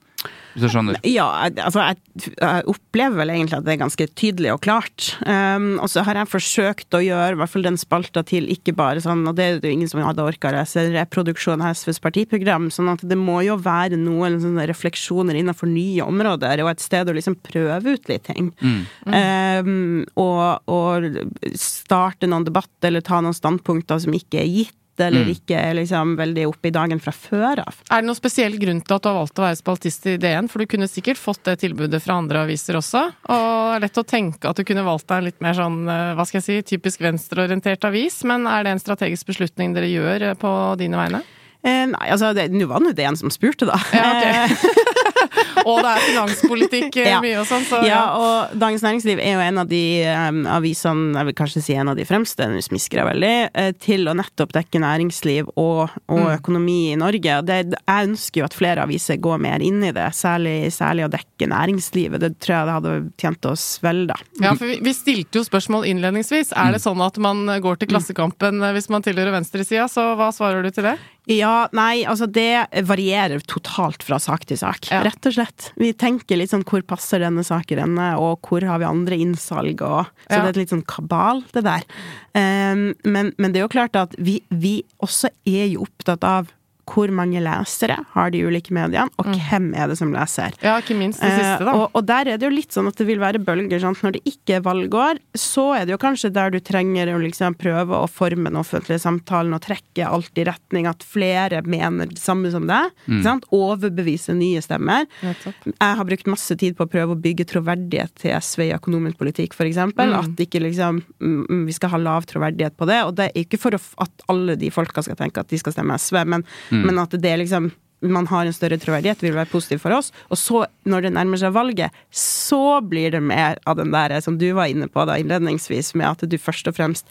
Hvis 0.55 0.63
du 0.63 0.71
skjønner? 0.71 0.97
Ja, 1.03 1.25
altså 1.51 1.83
jeg, 1.83 2.29
jeg, 2.31 2.63
opplever 2.71 3.19
vel 3.19 3.33
egentlig 3.33 3.57
at 3.57 3.65
det 3.67 3.73
er 3.73 3.81
ganske 3.81 4.05
tydelig 4.15 4.53
og 4.53 4.61
klart. 4.63 5.09
Um, 5.27 5.81
og 5.83 5.89
så 5.91 6.05
har 6.07 6.15
jeg 6.15 6.31
forsøkt 6.31 6.95
å 6.95 7.01
gjøre 7.03 7.35
i 7.35 7.39
hvert 7.41 7.51
fall 7.51 7.67
den 7.67 7.79
spalta 7.79 8.23
til 8.23 8.47
ikke 8.53 8.71
bare 8.77 9.03
sånn, 9.03 9.25
og 9.27 9.35
det 9.35 9.45
er 9.45 9.59
det 9.59 9.73
jo 9.73 9.75
ingen 9.75 9.91
som 9.91 9.99
hadde 9.99 10.23
orka 10.23 10.53
å 10.53 10.55
lese, 10.55 10.85
reproduksjon 10.93 11.59
av 11.59 11.75
SVs 11.75 11.99
partiprogram, 12.05 12.69
sånn 12.71 12.93
at 12.93 13.03
det 13.03 13.19
må 13.19 13.41
jo 13.43 13.57
være 13.59 13.99
noen 13.99 14.39
sånne 14.39 14.69
refleksjoner 14.71 15.41
innenfor 15.41 15.67
nye 15.71 16.07
områder, 16.07 16.63
og 16.63 16.71
et 16.71 16.85
sted 16.85 17.11
å 17.11 17.17
liksom 17.19 17.35
prøve 17.43 17.97
ut 17.97 18.09
litt 18.11 18.23
ting. 18.31 18.53
Mm. 18.63 18.79
Um, 19.11 19.75
og, 20.23 20.71
og 20.71 21.11
starte 21.59 22.31
noen 22.31 22.47
debatt 22.47 22.87
eller 22.87 23.03
ta 23.03 23.19
noen 23.19 23.35
standpunkter 23.35 23.99
som 24.07 24.15
ikke 24.15 24.39
er 24.39 24.51
gitt 24.61 24.79
eller 25.03 25.25
mm. 25.25 25.31
ikke 25.35 25.61
liksom 25.79 26.15
veldig 26.19 26.45
oppe 26.49 26.69
i 26.69 26.73
dagen 26.75 27.01
fra 27.03 27.13
før 27.15 27.61
av. 27.65 27.79
Er 27.89 28.01
det 28.01 28.09
noen 28.09 28.17
spesiell 28.17 28.57
grunn 28.61 28.81
til 28.81 28.95
at 28.95 29.03
du 29.03 29.09
har 29.09 29.17
valgt 29.19 29.41
å 29.41 29.45
være 29.45 29.59
spaltist 29.59 30.07
i 30.11 30.17
DN? 30.21 30.49
For 30.51 30.63
du 30.63 30.69
kunne 30.71 30.89
sikkert 30.91 31.21
fått 31.21 31.43
det 31.47 31.57
tilbudet 31.63 32.01
fra 32.03 32.19
andre 32.21 32.45
aviser 32.45 32.79
også. 32.79 33.03
Og 33.27 33.45
det 33.45 33.77
er 33.77 33.85
lett 33.87 34.01
å 34.01 34.07
tenke 34.07 34.51
at 34.51 34.59
du 34.59 34.65
kunne 34.67 34.85
valgt 34.87 35.07
deg 35.11 35.21
en 35.21 35.29
litt 35.29 35.41
mer 35.43 35.57
sånn, 35.57 35.79
eh, 35.91 36.13
hva 36.17 36.27
skal 36.27 36.41
jeg 36.41 36.47
si, 36.47 36.75
typisk 36.75 37.03
venstreorientert 37.05 37.87
avis. 37.89 38.21
Men 38.27 38.47
er 38.49 38.65
det 38.65 38.75
en 38.75 38.83
strategisk 38.83 39.33
beslutning 39.33 39.75
dere 39.75 39.91
gjør 39.91 40.29
eh, 40.31 40.37
på 40.39 40.51
dine 40.81 40.99
vegne? 41.01 41.23
Eh, 41.65 41.85
nei, 41.89 42.09
altså 42.13 42.29
nå 42.31 42.67
var 42.69 42.85
det 42.93 43.07
en 43.09 43.17
som 43.17 43.31
spurte, 43.33 43.65
da. 43.65 43.79
Ja, 43.95 44.09
okay. 44.13 44.73
og 45.69 45.81
det 45.81 45.91
er 45.91 46.03
finanspolitikk 46.05 46.99
eh, 47.01 47.09
ja. 47.09 47.21
mye 47.23 47.39
og 47.41 47.47
sånn. 47.49 47.65
Så, 47.67 47.81
ja. 47.87 47.95
ja. 47.95 48.03
og 48.19 48.55
Dagens 48.61 48.85
Næringsliv 48.85 49.21
er 49.23 49.35
jo 49.37 49.43
en 49.45 49.61
av 49.61 49.69
de 49.71 49.83
um, 50.05 50.41
avisene, 50.55 51.15
jeg 51.17 51.29
vil 51.29 51.37
kanskje 51.41 51.63
si 51.65 51.77
en 51.79 51.91
av 51.91 51.99
de 51.99 52.05
fremste, 52.07 52.47
nå 52.51 52.61
smisker 52.65 53.01
jeg 53.01 53.09
veldig, 53.09 53.33
uh, 53.55 53.71
til 53.81 54.09
å 54.11 54.15
nettopp 54.17 54.55
dekke 54.55 54.81
næringsliv 54.83 55.49
og, 55.55 55.95
og 56.11 56.21
mm. 56.21 56.31
økonomi 56.37 56.79
i 56.93 56.99
Norge. 57.01 57.39
Det, 57.47 57.59
jeg 57.79 58.11
ønsker 58.11 58.43
jo 58.43 58.47
at 58.47 58.57
flere 58.57 58.85
aviser 58.85 59.19
går 59.21 59.41
mer 59.47 59.65
inn 59.65 59.81
i 59.85 59.93
det, 59.95 60.07
særlig, 60.17 60.57
særlig 60.75 61.07
å 61.07 61.11
dekke 61.13 61.49
næringslivet. 61.51 62.21
Det 62.23 62.33
tror 62.39 62.57
jeg 62.57 62.69
det 62.69 62.77
hadde 62.79 62.95
tjent 63.21 63.49
oss 63.49 63.65
vel, 63.83 64.05
da. 64.11 64.19
Ja, 64.43 64.53
for 64.53 64.69
vi, 64.69 64.79
vi 64.85 64.95
stilte 64.95 65.41
jo 65.41 65.45
spørsmål 65.47 65.87
innledningsvis. 65.89 66.53
Er 66.53 66.75
det 66.75 66.81
mm. 66.83 66.85
sånn 66.87 67.03
at 67.05 67.19
man 67.21 67.45
går 67.63 67.81
til 67.81 67.91
Klassekampen 67.91 68.63
eh, 68.63 68.75
hvis 68.75 68.91
man 68.93 69.05
tilhører 69.05 69.35
venstresida, 69.35 69.89
så 69.91 70.13
hva 70.19 70.31
svarer 70.35 70.65
du 70.65 70.71
til 70.73 70.89
det? 70.89 70.97
Ja, 71.25 71.65
nei, 71.73 72.05
altså 72.05 72.27
det 72.29 72.67
varierer 72.85 73.41
totalt 73.49 74.03
fra 74.05 74.19
sak 74.21 74.45
til 74.45 74.59
sak, 74.61 74.91
ja. 74.91 75.01
rett 75.05 75.25
og 75.25 75.33
slett. 75.33 75.54
Vi 75.79 75.91
tenker 75.97 76.39
litt 76.39 76.51
sånn 76.51 76.65
hvor 76.67 76.83
passer 76.87 77.23
denne 77.23 77.43
saken 77.45 77.81
denne, 77.81 78.09
og 78.21 78.45
hvor 78.45 78.65
har 78.67 78.81
vi 78.81 78.87
andre 78.89 79.19
innsalg 79.21 79.83
og 79.85 80.11
Så 80.25 80.35
ja. 80.35 80.41
det 80.41 80.43
er 80.43 80.51
et 80.53 80.61
litt 80.63 80.73
sånn 80.73 80.85
kabal, 80.89 81.43
det 81.55 81.65
der. 81.67 81.87
Um, 82.35 82.91
men, 83.07 83.31
men, 83.37 83.53
det 83.53 83.61
er 83.61 83.67
jo 83.67 83.73
klart 83.75 83.97
at 83.99 84.15
vi, 84.19 84.39
vi 84.49 84.77
også 85.05 85.31
er 85.47 85.69
jo 85.71 85.85
opptatt 85.87 86.25
av 86.27 86.51
hvor 86.85 87.11
mange 87.13 87.41
lesere 87.43 87.97
har 88.13 88.31
de 88.33 88.43
ulike 88.45 88.73
mediene, 88.75 89.09
og 89.21 89.29
hvem 89.33 89.71
er 89.77 89.89
det 89.91 89.97
som 89.99 90.13
leser. 90.13 90.55
Ja, 90.63 90.77
ikke 90.81 90.97
minst 90.97 91.21
det 91.23 91.31
siste, 91.33 91.65
da. 91.65 91.73
Eh, 91.73 91.81
og, 91.81 91.97
og 91.97 92.05
der 92.07 92.31
er 92.31 92.39
det 92.39 92.47
jo 92.47 92.53
litt 92.53 92.75
sånn 92.75 92.89
at 92.89 92.99
det 92.99 93.07
vil 93.09 93.21
være 93.21 93.41
bølger. 93.43 93.81
Sant? 93.81 94.03
Når 94.05 94.17
det 94.17 94.23
ikke 94.29 94.59
er 94.59 94.65
valgår, 94.65 95.21
så 95.37 95.67
er 95.79 95.87
det 95.87 95.95
jo 95.95 96.01
kanskje 96.01 96.33
der 96.35 96.53
du 96.53 96.59
trenger 96.63 97.13
å 97.13 97.19
liksom 97.21 97.57
prøve 97.59 97.97
å 97.97 98.09
forme 98.11 98.51
den 98.51 98.59
offentlige 98.59 99.01
samtalen 99.03 99.55
og 99.57 99.63
trekke 99.65 100.07
alt 100.07 100.37
i 100.39 100.45
retning 100.47 100.89
at 100.89 101.03
flere 101.05 101.61
mener 101.65 102.11
det 102.11 102.21
samme 102.21 102.51
som 102.53 102.67
deg. 102.69 102.93
Mm. 103.09 103.43
Overbevise 103.55 104.35
nye 104.37 104.61
stemmer. 104.63 105.07
Jeg 105.23 105.75
har 105.81 106.07
brukt 106.07 106.29
masse 106.29 106.57
tid 106.59 106.77
på 106.77 106.85
å 106.85 106.91
prøve 106.91 107.15
å 107.15 107.21
bygge 107.21 107.47
troverdighet 107.49 108.13
til 108.21 108.35
SV 108.35 108.67
i 108.67 108.73
økonomisk 108.75 109.19
politikk, 109.21 109.57
eksempel. 109.65 110.13
Mm. 110.13 110.17
At 110.21 110.43
ikke 110.45 110.61
liksom 110.63 111.01
mm, 111.19 111.65
vi 111.67 111.75
skal 111.75 111.93
ha 111.95 112.01
lav 112.01 112.27
troverdighet 112.29 112.77
på 112.77 112.87
det. 112.89 113.01
Og 113.07 113.15
det 113.17 113.29
er 113.29 113.45
ikke 113.45 113.59
for 113.61 113.75
at 113.75 114.25
alle 114.31 114.57
de 114.59 114.71
folka 114.73 115.03
skal 115.05 115.17
tenke 115.19 115.41
at 115.41 115.51
de 115.51 115.59
skal 115.61 115.75
stemme 115.75 115.97
SV, 115.99 116.21
men, 116.31 116.45
Mm. 116.75 116.85
men 116.89 117.03
at 117.05 117.17
det 117.21 117.33
liksom 117.45 117.71
man 118.05 118.27
har 118.27 118.45
en 118.45 118.53
større 118.53 118.77
troverdighet, 118.77 119.23
vil 119.23 119.35
være 119.35 119.49
positiv 119.49 119.79
for 119.81 119.95
oss. 119.95 120.11
Og 120.29 120.37
så, 120.37 120.65
når 120.85 121.07
det 121.07 121.13
nærmer 121.15 121.39
seg 121.41 121.55
valget, 121.55 121.95
så 122.13 122.81
blir 122.85 123.15
det 123.15 123.23
mer 123.23 123.57
av 123.65 123.79
den 123.79 123.93
der 123.93 124.17
som 124.21 124.37
du 124.37 124.51
var 124.57 124.69
inne 124.71 124.89
på 124.91 125.05
da 125.07 125.17
innledningsvis, 125.21 125.95
med 125.97 126.11
at 126.11 126.27
du 126.29 126.37
først 126.37 126.69
og 126.69 126.77
fremst 126.77 127.09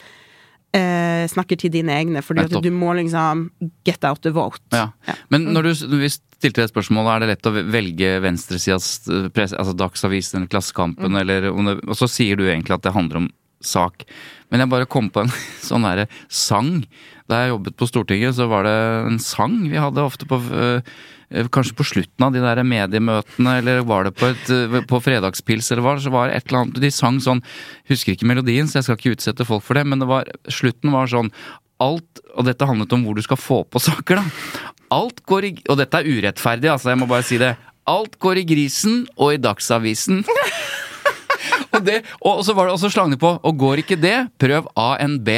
eh, 0.75 1.25
snakker 1.31 1.59
til 1.59 1.73
dine 1.73 1.93
egne, 1.95 2.23
fordi 2.25 2.45
at 2.47 2.63
du 2.63 2.71
må 2.73 2.93
liksom 2.97 3.49
get 3.87 4.05
out 4.07 4.21
the 4.25 4.33
vote. 4.35 4.61
Ja. 4.75 4.89
Men 5.33 5.49
når 5.55 5.69
du, 5.69 5.73
når 5.91 6.03
vi 6.05 6.11
stilte 6.15 6.63
det 6.63 6.71
spørsmålet, 6.71 7.11
er 7.11 7.23
det 7.23 7.31
lett 7.33 7.49
å 7.49 7.55
velge 7.55 8.11
venstresidas 8.25 8.91
eh, 9.09 9.29
altså 9.45 9.75
Dagsavisen 9.77 10.41
eller 10.41 10.51
Klassekampen, 10.51 11.17
eller 11.21 11.49
om 11.51 11.71
det, 11.71 11.79
Og 11.87 11.97
så 11.99 12.09
sier 12.11 12.39
du 12.39 12.47
egentlig 12.47 12.77
at 12.77 12.85
det 12.85 12.95
handler 12.95 13.25
om 13.25 13.33
sak. 13.65 14.05
Men 14.51 14.63
jeg 14.63 14.71
bare 14.71 14.87
kom 14.89 15.09
på 15.11 15.25
en 15.25 15.33
sånn 15.69 15.85
derre 15.87 16.07
sang. 16.29 16.85
Da 17.29 17.41
jeg 17.41 17.55
jobbet 17.55 17.77
på 17.79 17.89
Stortinget, 17.89 18.37
så 18.37 18.47
var 18.51 18.67
det 18.67 18.77
en 19.09 19.19
sang 19.23 19.57
vi 19.71 19.81
hadde 19.81 20.05
ofte 20.05 20.27
på 20.29 20.37
øh, 20.37 20.79
øh, 21.33 21.49
Kanskje 21.53 21.77
på 21.79 21.87
slutten 21.89 22.27
av 22.27 22.35
de 22.35 22.43
der 22.43 22.61
mediemøtene, 22.61 23.57
eller 23.59 23.81
var 23.89 24.05
det 24.05 24.13
på, 24.19 24.29
et, 24.29 24.51
øh, 24.53 24.79
på 24.85 25.01
fredagspils, 25.01 25.71
eller 25.73 25.85
hva, 25.87 25.95
så 26.01 26.13
var 26.13 26.29
det 26.29 26.37
et 26.37 26.51
eller 26.51 26.61
annet 26.61 26.81
De 26.83 26.93
sang 26.93 27.17
sånn 27.23 27.41
Husker 27.89 28.13
ikke 28.13 28.29
melodien, 28.29 28.69
så 28.69 28.79
jeg 28.79 28.87
skal 28.87 29.01
ikke 29.01 29.15
utsette 29.17 29.49
folk 29.49 29.65
for 29.65 29.79
det, 29.79 29.87
men 29.89 30.03
det 30.03 30.09
var, 30.11 30.29
slutten 30.53 30.93
var 30.93 31.09
sånn 31.11 31.33
Alt, 31.81 32.21
og 32.37 32.45
dette 32.47 32.69
handlet 32.69 32.93
om 32.95 33.01
hvor 33.03 33.17
du 33.17 33.25
skal 33.25 33.41
få 33.41 33.63
på 33.67 33.81
saker, 33.83 34.21
da. 34.21 34.61
Alt 34.95 35.25
går 35.27 35.49
i 35.49 35.55
Og 35.73 35.81
dette 35.81 35.99
er 35.99 36.07
urettferdig, 36.07 36.69
altså, 36.71 36.93
jeg 36.93 37.01
må 37.01 37.09
bare 37.09 37.25
si 37.27 37.41
det. 37.41 37.55
Alt 37.89 38.15
går 38.21 38.39
i 38.41 38.47
grisen 38.47 39.03
og 39.17 39.35
i 39.35 39.41
Dagsavisen. 39.41 40.23
Og, 41.75 41.81
det, 41.85 41.97
og 42.25 42.41
så 42.45 42.55
var 42.55 42.67
det 42.67 42.75
også 42.75 42.91
slang 42.93 43.11
de 43.13 43.19
på, 43.19 43.33
og 43.35 43.59
går 43.59 43.83
ikke 43.83 43.97
det, 43.99 44.15
prøv 44.41 44.69
ANB. 44.79 45.29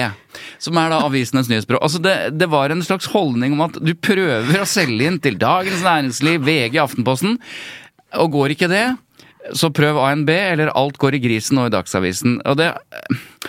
Som 0.62 0.78
er 0.80 0.92
da 0.94 1.02
avisenes 1.06 1.50
nyhetsbyrå. 1.50 1.82
Altså 1.84 2.02
det, 2.04 2.16
det 2.38 2.50
var 2.52 2.74
en 2.74 2.84
slags 2.86 3.10
holdning 3.14 3.56
om 3.58 3.66
at 3.68 3.80
du 3.82 3.94
prøver 3.94 4.62
å 4.62 4.70
selge 4.70 5.10
inn 5.10 5.20
til 5.24 5.40
Dagens 5.42 5.84
Næringsliv, 5.86 6.46
VG, 6.46 6.80
Aftenposten, 6.84 7.40
og 8.18 8.32
går 8.38 8.56
ikke 8.56 8.70
det, 8.72 8.86
så 9.56 9.70
prøv 9.72 10.00
ANB, 10.02 10.30
eller 10.30 10.74
alt 10.76 10.98
går 11.00 11.18
i 11.18 11.22
grisen 11.24 11.60
og 11.62 11.70
i 11.70 11.74
Dagsavisen. 11.76 12.40
Og, 12.44 12.58
det, 12.60 12.72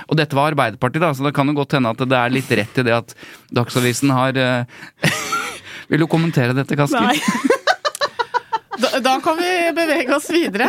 og 0.06 0.18
dette 0.18 0.36
var 0.38 0.52
Arbeiderpartiet, 0.52 1.02
da, 1.02 1.12
så 1.16 1.26
det 1.26 1.34
kan 1.36 1.50
jo 1.50 1.56
godt 1.58 1.78
hende 1.78 1.92
at 1.94 2.04
det 2.04 2.18
er 2.18 2.34
litt 2.34 2.52
rett 2.60 2.80
i 2.80 2.86
det 2.86 2.94
at 2.94 3.14
Dagsavisen 3.54 4.12
har 4.14 4.38
eh, 4.38 4.82
Vil 5.88 6.04
du 6.04 6.08
kommentere 6.10 6.52
dette, 6.56 6.76
Kaski? 6.78 7.00
Nei. 7.00 7.16
Da, 8.78 9.00
da 9.02 9.16
kan 9.18 9.34
vi 9.34 9.48
bevege 9.74 10.14
oss 10.14 10.28
videre. 10.30 10.68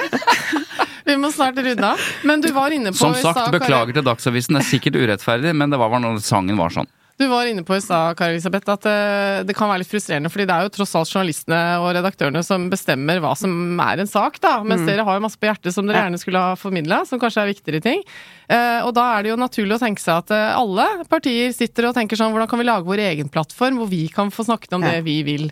Vi 1.09 1.17
må 1.17 1.31
snart 1.33 1.57
runde 1.57 1.89
av. 1.95 2.05
Men 2.29 2.41
du 2.45 2.51
var 2.55 2.71
inne 2.75 2.93
på 2.93 3.01
Som 3.01 3.17
sagt, 3.17 3.39
Kari- 3.41 3.57
beklager 3.57 3.97
til 3.99 4.05
Dagsavisen, 4.07 4.55
det 4.59 4.63
er 4.63 4.69
sikkert 4.69 4.99
urettferdig, 5.01 5.55
men 5.57 5.73
det 5.73 5.79
var 5.81 5.89
bare 5.91 6.05
når 6.05 6.21
sangen 6.23 6.57
var 6.59 6.69
sånn. 6.75 6.87
Du 7.19 7.25
var 7.27 7.49
inne 7.49 7.65
på 7.67 7.75
i 7.75 7.81
stad, 7.83 8.13
Kari 8.15 8.37
Elisabeth, 8.37 8.69
at 8.71 8.85
eh, 8.87 9.41
det 9.43 9.51
kan 9.57 9.67
være 9.67 9.81
litt 9.81 9.89
frustrerende, 9.91 10.29
fordi 10.31 10.45
det 10.47 10.53
er 10.55 10.63
jo 10.63 10.71
tross 10.71 10.93
alt 10.95 11.09
journalistene 11.11 11.57
og 11.83 11.89
redaktørene 11.97 12.39
som 12.47 12.69
bestemmer 12.71 13.19
hva 13.19 13.33
som 13.35 13.51
er 13.83 13.99
en 14.05 14.07
sak, 14.07 14.37
da. 14.39 14.53
Mens 14.63 14.85
dere 14.87 15.03
har 15.03 15.17
jo 15.17 15.23
masse 15.25 15.35
på 15.41 15.49
hjertet 15.49 15.75
som 15.75 15.83
dere 15.89 16.05
gjerne 16.05 16.21
skulle 16.21 16.39
ha 16.45 16.53
formidla, 16.55 17.01
som 17.09 17.19
kanskje 17.19 17.43
er 17.43 17.51
viktigere 17.51 17.83
ting. 17.83 18.05
Eh, 18.47 18.79
og 18.87 18.93
da 18.95 19.09
er 19.17 19.25
det 19.27 19.33
jo 19.33 19.39
naturlig 19.41 19.75
å 19.75 19.81
tenke 19.83 19.99
seg 19.99 20.21
at 20.23 20.31
eh, 20.31 20.53
alle 20.61 20.85
partier 21.11 21.51
sitter 21.57 21.89
og 21.89 21.97
tenker 21.99 22.15
sånn, 22.21 22.31
hvordan 22.31 22.47
kan 22.53 22.63
vi 22.63 22.69
lage 22.71 22.87
vår 22.87 23.03
egen 23.09 23.27
plattform, 23.35 23.81
hvor 23.83 23.91
vi 23.91 24.05
kan 24.15 24.31
få 24.31 24.47
snakket 24.47 24.79
om 24.79 24.87
Ja. 24.87 24.95
det 24.95 25.03
vi 25.09 25.17
vil. 25.27 25.49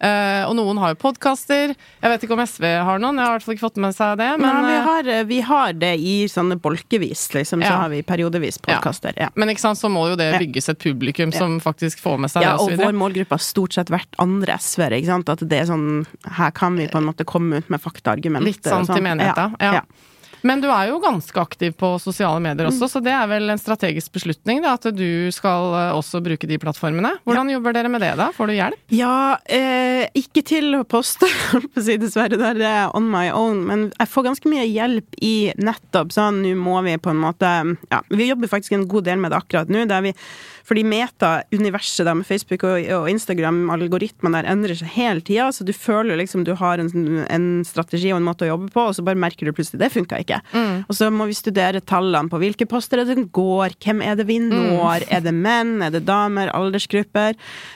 Eh, 0.00 0.42
og 0.48 0.54
noen 0.56 0.78
har 0.80 0.94
jo 0.94 0.98
podkaster. 1.02 1.74
Jeg 1.76 2.12
vet 2.12 2.22
ikke 2.24 2.32
om 2.36 2.40
SV 2.40 2.64
har 2.88 3.00
noen, 3.02 3.18
jeg 3.20 3.26
har 3.26 3.34
i 3.34 3.36
hvert 3.36 3.44
fall 3.46 3.56
ikke 3.58 3.66
fått 3.66 3.80
med 3.84 3.96
seg 3.96 4.16
det. 4.20 4.28
Men, 4.40 4.48
Men 4.48 4.64
vi 4.64 4.76
eh, 4.76 4.86
har, 4.88 5.10
vi 5.28 5.40
har 5.44 5.74
det 5.76 5.92
i 6.00 6.14
sånne 6.32 6.56
bolkevis, 6.60 7.26
liksom. 7.36 7.60
Så 7.60 7.68
Ja. 7.68 7.76
har 7.84 7.92
vi 7.92 8.00
periodevis 8.02 8.56
podkaster. 8.64 9.12
Ja. 9.20 9.28
men 9.34 9.52
ikke 9.52 9.60
sant, 9.66 9.78
så 9.78 9.90
må 9.92 10.06
jo 10.08 10.16
det 10.16 10.32
bygges 10.40 10.70
et 10.72 10.80
publikum 10.80 11.32
som 11.36 11.58
faktisk 11.60 12.00
får 12.00 12.18
med 12.24 12.32
seg 12.32 12.42
Ja, 12.46 12.56
det, 12.56 12.64
og 12.64 12.72
og 12.72 12.86
vår 12.86 12.96
målgruppe 12.96 13.36
har 13.36 13.44
stort 13.44 13.76
sett 13.76 13.92
vært 13.92 14.16
andre 14.18 14.56
SV-ere. 14.56 15.00
At 15.20 15.42
det 15.46 15.58
er 15.60 15.66
sånn 15.68 16.06
Her 16.24 16.50
kan 16.50 16.76
vi 16.76 16.86
på 16.88 16.98
en 16.98 17.04
måte 17.04 17.24
komme 17.28 17.60
ut 17.60 17.68
med 17.68 17.80
faktaargumenter. 17.82 18.46
Litt 18.46 18.64
sant 18.64 18.88
og 18.88 18.96
i 18.96 19.04
menigheta. 19.04 19.50
Ja. 19.60 19.82
Ja. 20.40 20.46
Men 20.48 20.62
du 20.62 20.68
er 20.72 20.90
jo 20.90 21.00
ganske 21.02 21.40
aktiv 21.40 21.74
på 21.78 21.92
sosiale 22.02 22.40
medier 22.42 22.68
også, 22.70 22.88
så 22.90 23.02
det 23.04 23.12
er 23.14 23.28
vel 23.30 23.52
en 23.52 23.60
strategisk 23.60 24.12
beslutning 24.16 24.62
da, 24.64 24.74
at 24.78 24.88
du 24.96 25.30
skal 25.34 25.74
eh, 25.76 25.92
også 25.96 26.22
bruke 26.24 26.48
de 26.48 26.58
plattformene. 26.60 27.12
Hvordan 27.28 27.52
jobber 27.52 27.76
dere 27.76 27.92
med 27.92 28.04
det 28.04 28.14
da? 28.20 28.30
Får 28.36 28.50
du 28.50 28.56
hjelp? 28.56 28.80
Ja, 28.94 29.36
eh, 29.44 30.06
ikke 30.18 30.44
til 30.46 30.74
å 30.78 30.84
poste, 30.88 31.28
dessverre, 31.76 32.38
det 32.38 32.66
er 32.66 32.94
on 32.96 33.10
my 33.12 33.28
own, 33.34 33.64
men 33.68 33.88
jeg 33.94 34.12
får 34.12 34.30
ganske 34.30 34.52
mye 34.52 34.66
hjelp 34.68 35.20
i 35.24 35.34
nettopp 35.60 36.14
sånn, 36.16 36.42
nå 36.44 36.54
må 36.58 36.80
vi 36.86 36.96
på 37.00 37.12
en 37.12 37.20
måte 37.20 37.48
Ja, 37.90 38.00
vi 38.08 38.28
jobber 38.28 38.50
faktisk 38.50 38.74
en 38.76 38.88
god 38.90 39.06
del 39.08 39.20
med 39.20 39.32
det 39.32 39.40
akkurat 39.40 39.70
nå, 39.72 39.84
der 39.90 40.04
vi 40.04 40.14
fordi 40.70 40.84
meta-universet 40.86 42.06
der 42.06 42.14
med 42.14 42.28
Facebook 42.28 42.62
og, 42.68 42.78
og 42.94 43.08
Instagram, 43.10 43.64
algoritmene 43.74 44.38
der 44.38 44.50
endrer 44.52 44.78
seg 44.78 44.92
hele 44.94 45.24
tida, 45.26 45.48
så 45.50 45.66
du 45.66 45.72
føler 45.74 46.20
liksom 46.20 46.44
du 46.46 46.52
har 46.58 46.78
en, 46.78 46.90
en 47.26 47.48
strategi 47.66 48.12
og 48.12 48.20
en 48.20 48.28
måte 48.28 48.46
å 48.46 48.52
jobbe 48.52 48.70
på, 48.74 48.86
og 48.86 48.94
så 48.94 49.04
bare 49.06 49.18
merker 49.18 49.48
du 49.48 49.54
plutselig 49.56 49.82
det 49.82 49.90
funka 49.94 50.22
ikke. 50.22 50.40
Og 50.86 50.96
så 50.96 51.10
må 51.10 51.26
vi 51.30 51.36
studere 51.38 51.82
tallene 51.82 52.30
på 52.30 52.38
hvilke 52.42 52.68
poster 52.70 53.02
er 53.02 53.10
det 53.10 53.26
går, 53.34 53.74
hvem 53.82 54.04
er 54.06 54.18
det 54.20 54.28
vi 54.30 54.38
når, 54.44 55.08
er 55.10 55.24
det 55.24 55.34
menn, 55.34 55.80
er 55.82 55.94
det 55.94 56.04
damer, 56.06 56.52
aldersgrupper? 56.54 57.34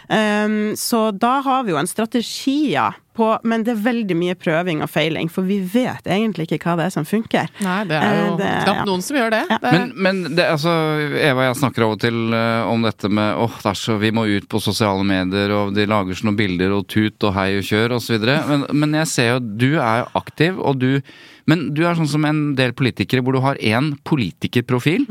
Um, 0.08 0.74
så 0.78 1.08
da 1.10 1.40
har 1.44 1.66
vi 1.66 1.74
jo 1.74 1.80
en 1.80 1.90
strategi, 1.90 2.74
ja. 2.76 2.92
På, 3.14 3.28
men 3.46 3.62
det 3.62 3.76
er 3.76 3.82
veldig 3.84 4.16
mye 4.18 4.34
prøving 4.34 4.80
og 4.82 4.90
feiling, 4.90 5.28
for 5.30 5.46
vi 5.46 5.60
vet 5.60 6.08
egentlig 6.10 6.48
ikke 6.48 6.58
hva 6.64 6.74
det 6.80 6.86
er 6.88 6.94
som 6.96 7.04
funker. 7.06 7.50
Nei, 7.62 7.76
det 7.86 7.94
er 7.94 8.16
jo 8.18 8.24
Eh, 8.32 8.36
det- 8.40 8.64
knapt 8.64 8.80
ja. 8.80 8.84
noen 8.88 9.02
som 9.06 9.16
gjør 9.16 9.30
det. 9.30 9.42
Ja. 9.50 9.58
det 9.62 9.72
Men, 9.72 9.92
men 9.96 10.34
det, 10.34 10.46
altså, 10.50 10.72
Eva 11.20 11.44
og 11.44 11.46
jeg 11.46 11.60
snakker 11.62 11.86
av 11.86 11.92
og 11.94 12.00
til 12.02 12.18
eh, 12.34 12.72
om 12.72 12.82
dette 12.82 13.08
med 13.08 13.36
åh, 13.38 13.60
oh, 13.64 13.72
så, 13.78 13.98
vi 14.02 14.10
må 14.10 14.26
ut 14.26 14.48
på 14.50 14.60
sosiale 14.60 15.04
medier, 15.06 15.54
og 15.54 15.74
de 15.76 15.86
lager 15.86 16.18
sånne 16.18 16.36
bilder 16.36 16.74
og 16.74 16.88
tut 16.90 17.22
og 17.22 17.34
hei 17.38 17.52
og 17.58 17.62
kjør 17.62 17.96
osv. 18.00 18.18
Men, 18.50 18.66
men 18.72 18.98
jeg 18.98 19.06
ser 19.12 19.30
jo 19.34 19.38
du 19.40 19.70
er 19.78 20.02
jo 20.02 20.10
aktiv, 20.18 20.58
og 20.58 20.78
du 20.82 21.00
Men 21.46 21.74
du 21.74 21.82
er 21.84 21.94
sånn 21.94 22.08
som 22.08 22.24
en 22.24 22.54
del 22.56 22.72
politikere 22.72 23.20
hvor 23.20 23.34
du 23.36 23.40
har 23.44 23.56
én 23.60 23.98
politikerprofil 24.02 25.04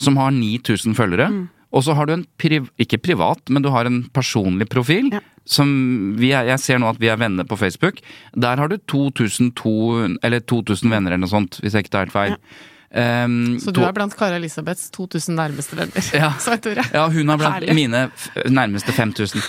som 0.00 0.16
har 0.16 0.30
9000 0.32 0.94
følgere. 0.96 1.48
Og 1.74 1.82
så 1.84 1.96
har 1.98 2.06
du 2.06 2.14
en 2.14 2.26
priv, 2.40 2.68
ikke 2.80 3.00
privat, 3.02 3.42
men 3.50 3.64
du 3.64 3.70
har 3.74 3.88
en 3.88 4.04
personlig 4.14 4.68
profil. 4.72 5.10
Ja. 5.12 5.20
Som 5.46 6.14
vi 6.18 6.32
er, 6.34 6.48
jeg 6.50 6.62
ser 6.62 6.80
nå 6.82 6.88
at 6.90 7.00
vi 7.02 7.10
er 7.12 7.18
venner 7.20 7.46
på 7.46 7.58
Facebook. 7.58 8.00
Der 8.34 8.58
har 8.58 8.70
du 8.70 8.78
2200, 8.90 10.18
eller 10.26 10.40
2000 10.42 10.90
venner 10.90 11.12
eller 11.14 11.26
noe 11.26 11.30
sånt, 11.30 11.60
hvis 11.62 11.76
jeg 11.76 11.86
ikke 11.86 11.94
tar 11.94 12.06
helt 12.08 12.16
feil. 12.16 12.38
Um, 12.96 13.58
Så 13.60 13.72
du 13.74 13.82
er 13.84 13.92
blant 13.92 14.14
Kari 14.16 14.38
Elisabeths 14.38 14.88
2000 14.94 15.34
nærmeste 15.36 15.76
venner. 15.76 16.06
Ja. 16.16 16.30
Svein 16.42 16.62
Tore. 16.64 16.84
Ja, 16.94 17.04
hun 17.12 17.28
er 17.34 17.40
blant 17.40 17.58
Herlig. 17.58 17.74
mine 17.76 18.04
nærmeste 18.48 18.94
5000. 18.94 19.42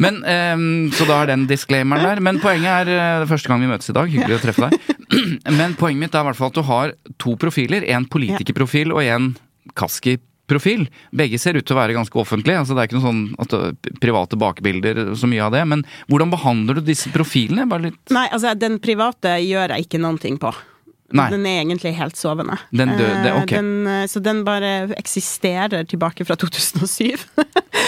Men, 0.00 0.22
um, 0.24 0.92
så 0.94 1.06
da 1.10 1.20
er 1.22 1.32
den 1.34 1.46
disclaimeren 1.50 2.06
der. 2.06 2.22
Men 2.24 2.38
poenget 2.42 2.70
er 2.70 2.92
eh, 2.94 3.08
det 3.18 3.26
er 3.26 3.32
første 3.34 3.50
gang 3.50 3.64
vi 3.64 3.70
møtes 3.70 3.90
i 3.90 3.96
dag. 3.98 4.10
Hyggelig 4.14 4.38
å 4.38 4.44
treffe 4.46 4.70
deg. 4.70 4.94
Men 5.58 5.74
poenget 5.78 6.06
mitt 6.06 6.16
er 6.16 6.24
i 6.24 6.28
hvert 6.30 6.38
fall 6.38 6.54
at 6.54 6.56
du 6.56 6.64
har 6.70 6.94
to 7.20 7.34
profiler. 7.40 7.84
En 7.94 8.06
politikerprofil 8.10 8.94
og 8.94 9.02
en 9.04 9.34
Kaski-profil. 10.44 10.88
Begge 11.10 11.38
ser 11.38 11.56
ut 11.56 11.64
til 11.64 11.74
å 11.74 11.80
være 11.80 11.94
ganske 11.94 12.18
offentlige. 12.18 12.58
altså 12.58 12.74
Det 12.74 12.82
er 12.82 12.88
ikke 12.88 13.00
noe 13.00 13.08
sånn 13.08 13.34
er 13.38 13.98
private 14.00 14.36
bakbilder, 14.36 15.14
så 15.16 15.26
mye 15.26 15.42
av 15.42 15.52
det. 15.52 15.64
Men 15.66 15.84
hvordan 16.08 16.30
behandler 16.30 16.74
du 16.74 16.80
disse 16.82 17.10
profilene? 17.10 17.64
Litt 17.80 18.10
Nei, 18.10 18.28
altså, 18.30 18.54
den 18.54 18.78
private 18.78 19.38
gjør 19.40 19.74
jeg 19.74 19.86
ikke 19.86 20.00
noen 20.00 20.18
ting 20.18 20.38
på. 20.38 20.52
Nei. 21.12 21.28
Den 21.30 21.44
er 21.46 21.60
egentlig 21.62 21.92
helt 21.98 22.16
sovende. 22.16 22.56
Den 22.72 22.88
døde, 22.96 23.26
Eh, 23.28 23.42
ok. 23.42 23.50
den, 23.52 23.86
eh, 23.86 24.06
så 24.06 24.22
den 24.22 24.42
bare 24.44 24.88
eksisterer 24.96 25.84
tilbake 25.86 26.24
fra 26.26 26.34
2007. 26.40 27.18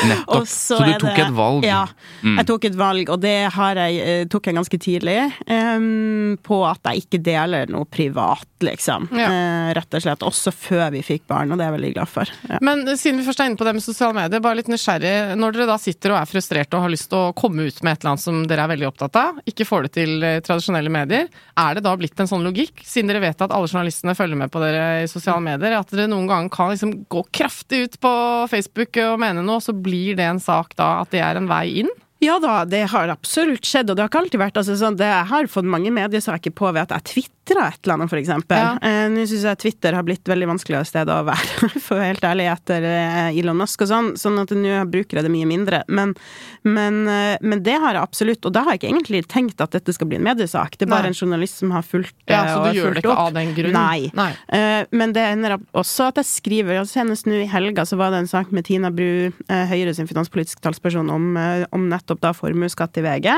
Nettopp. 0.07 0.29
Og 0.37 0.47
Så 0.47 0.77
du 0.79 0.85
er 0.85 0.99
tok 1.01 1.17
det- 1.17 1.25
et 1.27 1.33
valg? 1.35 1.65
Ja, 1.65 1.87
Mm. 2.23 2.37
jeg 2.39 2.47
tok 2.47 2.65
et 2.67 2.75
valg, 2.77 3.09
og 3.09 3.21
det 3.21 3.51
har 3.53 3.75
jeg, 3.75 3.97
eh, 4.01 4.25
tok 4.27 4.45
jeg 4.47 4.55
ganske 4.55 4.79
tidlig. 4.79 5.33
Um, 5.49 6.37
på 6.43 6.59
at 6.69 6.81
jeg 6.85 7.07
ikke 7.07 7.23
deler 7.23 7.67
noe 7.69 7.85
privat, 7.87 8.45
liksom. 8.61 9.09
Ja. 9.17 9.29
Uh, 9.31 9.73
rett 9.75 9.95
og 9.95 10.03
slett. 10.03 10.19
Også 10.27 10.53
før 10.53 10.91
vi 10.93 11.01
fikk 11.03 11.23
barn, 11.27 11.51
og 11.53 11.59
det 11.59 11.67
er 11.67 11.73
jeg 11.73 11.81
veldig 11.81 11.95
glad 11.95 12.09
for. 12.09 12.25
Ja. 12.51 12.59
Men 12.61 12.85
siden 12.97 13.19
vi 13.19 13.25
først 13.25 13.41
er 13.41 13.49
inne 13.51 13.57
på 13.57 13.65
det 13.65 13.75
med 13.75 13.83
sosiale 13.83 14.15
medier, 14.15 14.41
bare 14.41 14.57
litt 14.57 14.69
nysgjerrig. 14.69 15.37
Når 15.37 15.53
dere 15.57 15.67
da 15.67 15.77
sitter 15.79 16.13
og 16.13 16.21
er 16.21 16.27
frustrerte 16.31 16.75
og 16.75 16.83
har 16.83 16.91
lyst 16.91 17.09
til 17.09 17.19
å 17.19 17.35
komme 17.35 17.67
ut 17.67 17.83
med 17.83 17.93
et 17.97 18.05
eller 18.05 18.11
annet 18.15 18.21
som 18.27 18.47
dere 18.47 18.67
er 18.67 18.77
veldig 18.77 18.89
opptatt 18.93 19.17
av, 19.17 19.41
ikke 19.47 19.67
får 19.67 19.83
det 19.89 19.93
til 19.93 20.21
tradisjonelle 20.43 20.91
medier, 20.93 21.29
er 21.57 21.75
det 21.75 21.83
da 21.83 21.97
blitt 21.97 22.19
en 22.21 22.27
sånn 22.29 22.45
logikk, 22.45 22.85
siden 22.85 23.06
dere 23.11 23.23
vet 23.23 23.43
at 23.43 23.53
alle 23.55 23.69
journalistene 23.71 24.17
følger 24.19 24.39
med 24.41 24.53
på 24.53 24.63
dere 24.63 25.05
i 25.05 25.11
sosiale 25.11 25.43
medier, 25.45 25.77
at 25.79 25.93
dere 25.93 26.09
noen 26.11 26.29
ganger 26.31 26.53
kan 26.53 26.73
liksom 26.73 26.95
gå 27.13 27.23
kraftig 27.35 27.85
ut 27.87 28.01
på 28.03 28.13
Facebook 28.53 28.99
og 29.05 29.21
mene 29.23 29.45
noe, 29.47 29.63
så 29.65 29.75
blir 29.77 30.19
det 30.19 30.27
en 30.27 30.43
sak 30.43 30.77
da 30.79 31.01
at 31.03 31.15
det 31.15 31.23
er 31.25 31.41
en 31.41 31.49
vei 31.51 31.83
inn? 31.85 31.93
Ja 32.25 32.39
da, 32.41 32.63
det 32.65 32.87
har 32.95 33.13
absolutt 33.13 33.67
skjedd, 33.69 33.91
og 33.91 33.97
det 33.97 34.07
har 34.07 34.11
ikke 34.11 34.23
alltid 34.25 34.41
vært 34.41 34.61
altså, 34.61 34.77
sånn, 34.81 34.97
det, 34.97 35.09
Jeg 35.11 35.29
har 35.33 35.51
fått 35.53 35.69
mange 35.69 35.93
mediesaker 35.93 36.55
på 36.57 36.71
ved 36.73 36.87
at 36.87 36.95
jeg 36.97 37.27
tvitra 37.47 37.69
et 37.71 37.79
eller 37.87 37.95
annet, 37.95 38.13
f.eks. 38.13 38.29
Ja. 38.51 38.79
Eh, 38.83 39.09
Nå 39.13 39.25
syns 39.29 39.45
jeg 39.47 39.59
Twitter 39.63 39.95
har 39.95 40.03
blitt 40.07 40.27
veldig 40.29 40.49
vanskeligere 40.51 40.87
sted 40.89 41.11
å 41.13 41.21
være, 41.27 41.69
for 41.85 41.97
å 41.97 42.01
være 42.01 42.09
helt 42.15 42.27
ærlig, 42.27 42.47
etter 42.51 42.87
eh, 42.89 43.39
Elon 43.39 43.59
Musk 43.61 43.85
og 43.87 43.91
sånn, 43.91 44.09
sånn 44.19 44.41
at 44.43 44.51
nå 44.57 44.81
bruker 44.91 45.21
jeg 45.21 45.27
det 45.27 45.33
mye 45.33 45.47
mindre. 45.49 45.83
Men, 45.89 46.15
men, 46.67 46.99
eh, 47.11 47.37
men 47.43 47.63
det 47.67 47.77
har 47.83 47.95
jeg 47.97 48.03
absolutt, 48.03 48.47
og 48.49 48.55
da 48.57 48.65
har 48.67 48.75
jeg 48.75 48.83
ikke 48.83 48.91
egentlig 48.93 49.23
tenkt 49.31 49.63
at 49.63 49.77
dette 49.77 49.95
skal 49.95 50.11
bli 50.11 50.19
en 50.19 50.27
mediesak. 50.27 50.77
Det 50.77 50.89
er 50.89 50.93
bare 50.93 51.09
Nei. 51.09 51.15
en 51.15 51.21
journalist 51.21 51.63
som 51.63 51.75
har 51.77 51.87
fulgt 51.87 52.17
Ja, 52.27 52.43
eh, 52.43 52.53
så 52.53 52.67
du 52.67 52.81
gjør 52.81 52.99
det 52.99 53.05
ikke 53.05 53.15
opp. 53.15 53.23
av 53.29 53.39
den 53.39 53.55
grunn? 53.57 53.77
Nei. 53.77 54.11
Nei. 54.19 54.31
Eh, 54.59 54.83
men 54.97 55.15
det 55.17 55.27
ender 55.31 55.59
også 55.77 56.11
at 56.11 56.21
jeg 56.23 56.31
skriver 56.33 56.83
og 56.83 56.91
Senest 56.91 57.31
nå 57.31 57.39
i 57.45 57.49
helga 57.51 57.87
så 57.87 57.99
var 58.01 58.11
det 58.15 58.25
en 58.25 58.31
sak 58.31 58.51
med 58.55 58.67
Tina 58.67 58.91
Bru, 58.95 59.31
eh, 59.49 59.67
Høyre 59.71 59.95
sin 59.97 60.11
finanspolitiske 60.11 60.63
talsperson, 60.67 61.11
om, 61.11 61.33
om 61.75 61.89
nettopp 61.91 62.21
da 62.23 62.35
formuesskatt 62.37 62.99
i 62.99 63.05
VG. 63.07 63.33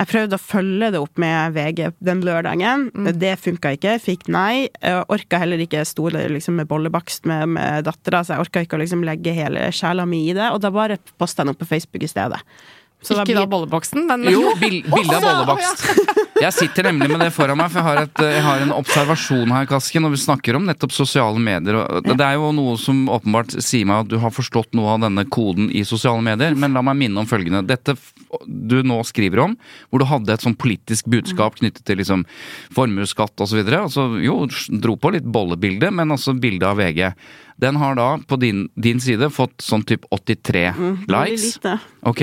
Jeg 0.00 0.08
prøvde 0.08 0.36
å 0.38 0.40
følge 0.40 0.86
det 0.94 1.00
opp 1.02 1.18
med 1.20 1.52
VG 1.52 1.90
den 2.00 2.22
lørdagen. 2.24 2.86
Det 3.20 3.34
funka 3.42 3.74
ikke. 3.76 3.98
Fikk 4.00 4.28
nei. 4.32 4.70
Jeg 4.80 5.02
orka 5.12 5.40
heller 5.42 5.60
ikke 5.60 5.82
stole 5.84 6.22
liksom, 6.32 6.56
med 6.56 6.70
bollebakst 6.70 7.28
med, 7.28 7.50
med 7.58 7.84
dattera, 7.84 8.22
så 8.24 8.38
jeg 8.38 8.46
orka 8.46 8.62
ikke 8.64 8.78
å 8.78 8.80
liksom, 8.80 9.04
legge 9.04 9.34
hele 9.36 9.66
sjela 9.76 10.06
mi 10.08 10.22
i 10.30 10.36
det. 10.36 10.48
Og 10.54 10.62
da 10.64 10.72
bare 10.72 10.96
posta 11.20 11.44
jeg 11.44 11.50
den 11.50 11.52
opp 11.52 11.60
på 11.60 11.68
Facebook 11.68 12.06
i 12.06 12.08
stedet. 12.08 12.40
Så 13.04 13.14
ikke 13.16 13.28
blir- 13.30 13.42
da 13.42 13.46
bollebaksten, 13.52 14.06
men 14.08 14.24
Jo, 14.32 14.42
bildet 14.62 14.88
bilde 14.92 15.20
av 15.20 15.28
bollebakst. 15.28 15.84
Jeg 16.40 16.56
sitter 16.56 16.88
nemlig 16.88 17.10
med 17.12 17.20
det 17.20 17.30
foran 17.34 17.58
meg, 17.60 17.68
for 17.72 17.80
jeg 17.80 17.86
har, 17.86 18.00
et, 18.06 18.22
jeg 18.36 18.44
har 18.44 18.62
en 18.64 18.72
observasjon 18.74 19.52
her, 19.52 19.66
Kasken. 19.68 20.06
Og 20.08 20.14
vi 20.14 20.20
snakker 20.22 20.56
om 20.56 20.64
nettopp 20.68 20.94
sosiale 20.96 21.40
medier. 21.42 21.80
Det 22.06 22.16
er 22.24 22.38
jo 22.38 22.52
noe 22.56 22.76
som 22.80 23.02
åpenbart 23.12 23.56
sier 23.58 23.88
meg 23.88 24.06
at 24.06 24.12
du 24.12 24.16
har 24.22 24.32
forstått 24.34 24.72
noe 24.78 24.94
av 24.94 25.04
denne 25.04 25.26
koden 25.28 25.68
i 25.68 25.84
sosiale 25.88 26.24
medier, 26.24 26.56
men 26.56 26.76
la 26.76 26.84
meg 26.86 26.98
minne 27.02 27.22
om 27.22 27.28
følgende. 27.28 27.66
Dette 27.68 27.96
du 28.46 28.78
nå 28.86 29.00
skriver 29.06 29.42
om, 29.44 29.56
hvor 29.90 30.02
du 30.02 30.06
hadde 30.08 30.34
et 30.34 30.44
sånn 30.44 30.56
politisk 30.58 31.08
budskap 31.10 31.58
knyttet 31.58 31.84
til 31.86 32.00
liksom 32.00 32.24
formuesskatt 32.76 33.42
osv. 33.42 33.60
Altså, 33.66 34.06
jo, 34.22 34.42
dro 34.82 34.96
på 35.00 35.12
litt 35.16 35.26
bollebilde, 35.26 35.92
men 35.94 36.14
også 36.14 36.36
bilde 36.40 36.68
av 36.68 36.80
VG. 36.80 37.10
Den 37.60 37.76
har 37.76 37.98
da 37.98 38.10
på 38.24 38.38
din, 38.40 38.68
din 38.80 39.00
side 39.02 39.28
fått 39.34 39.60
sånn 39.64 39.84
type 39.84 40.08
83 40.14 40.64
mm, 40.76 40.96
likes. 41.10 41.48
lite. 41.58 41.76
Ok. 42.08 42.22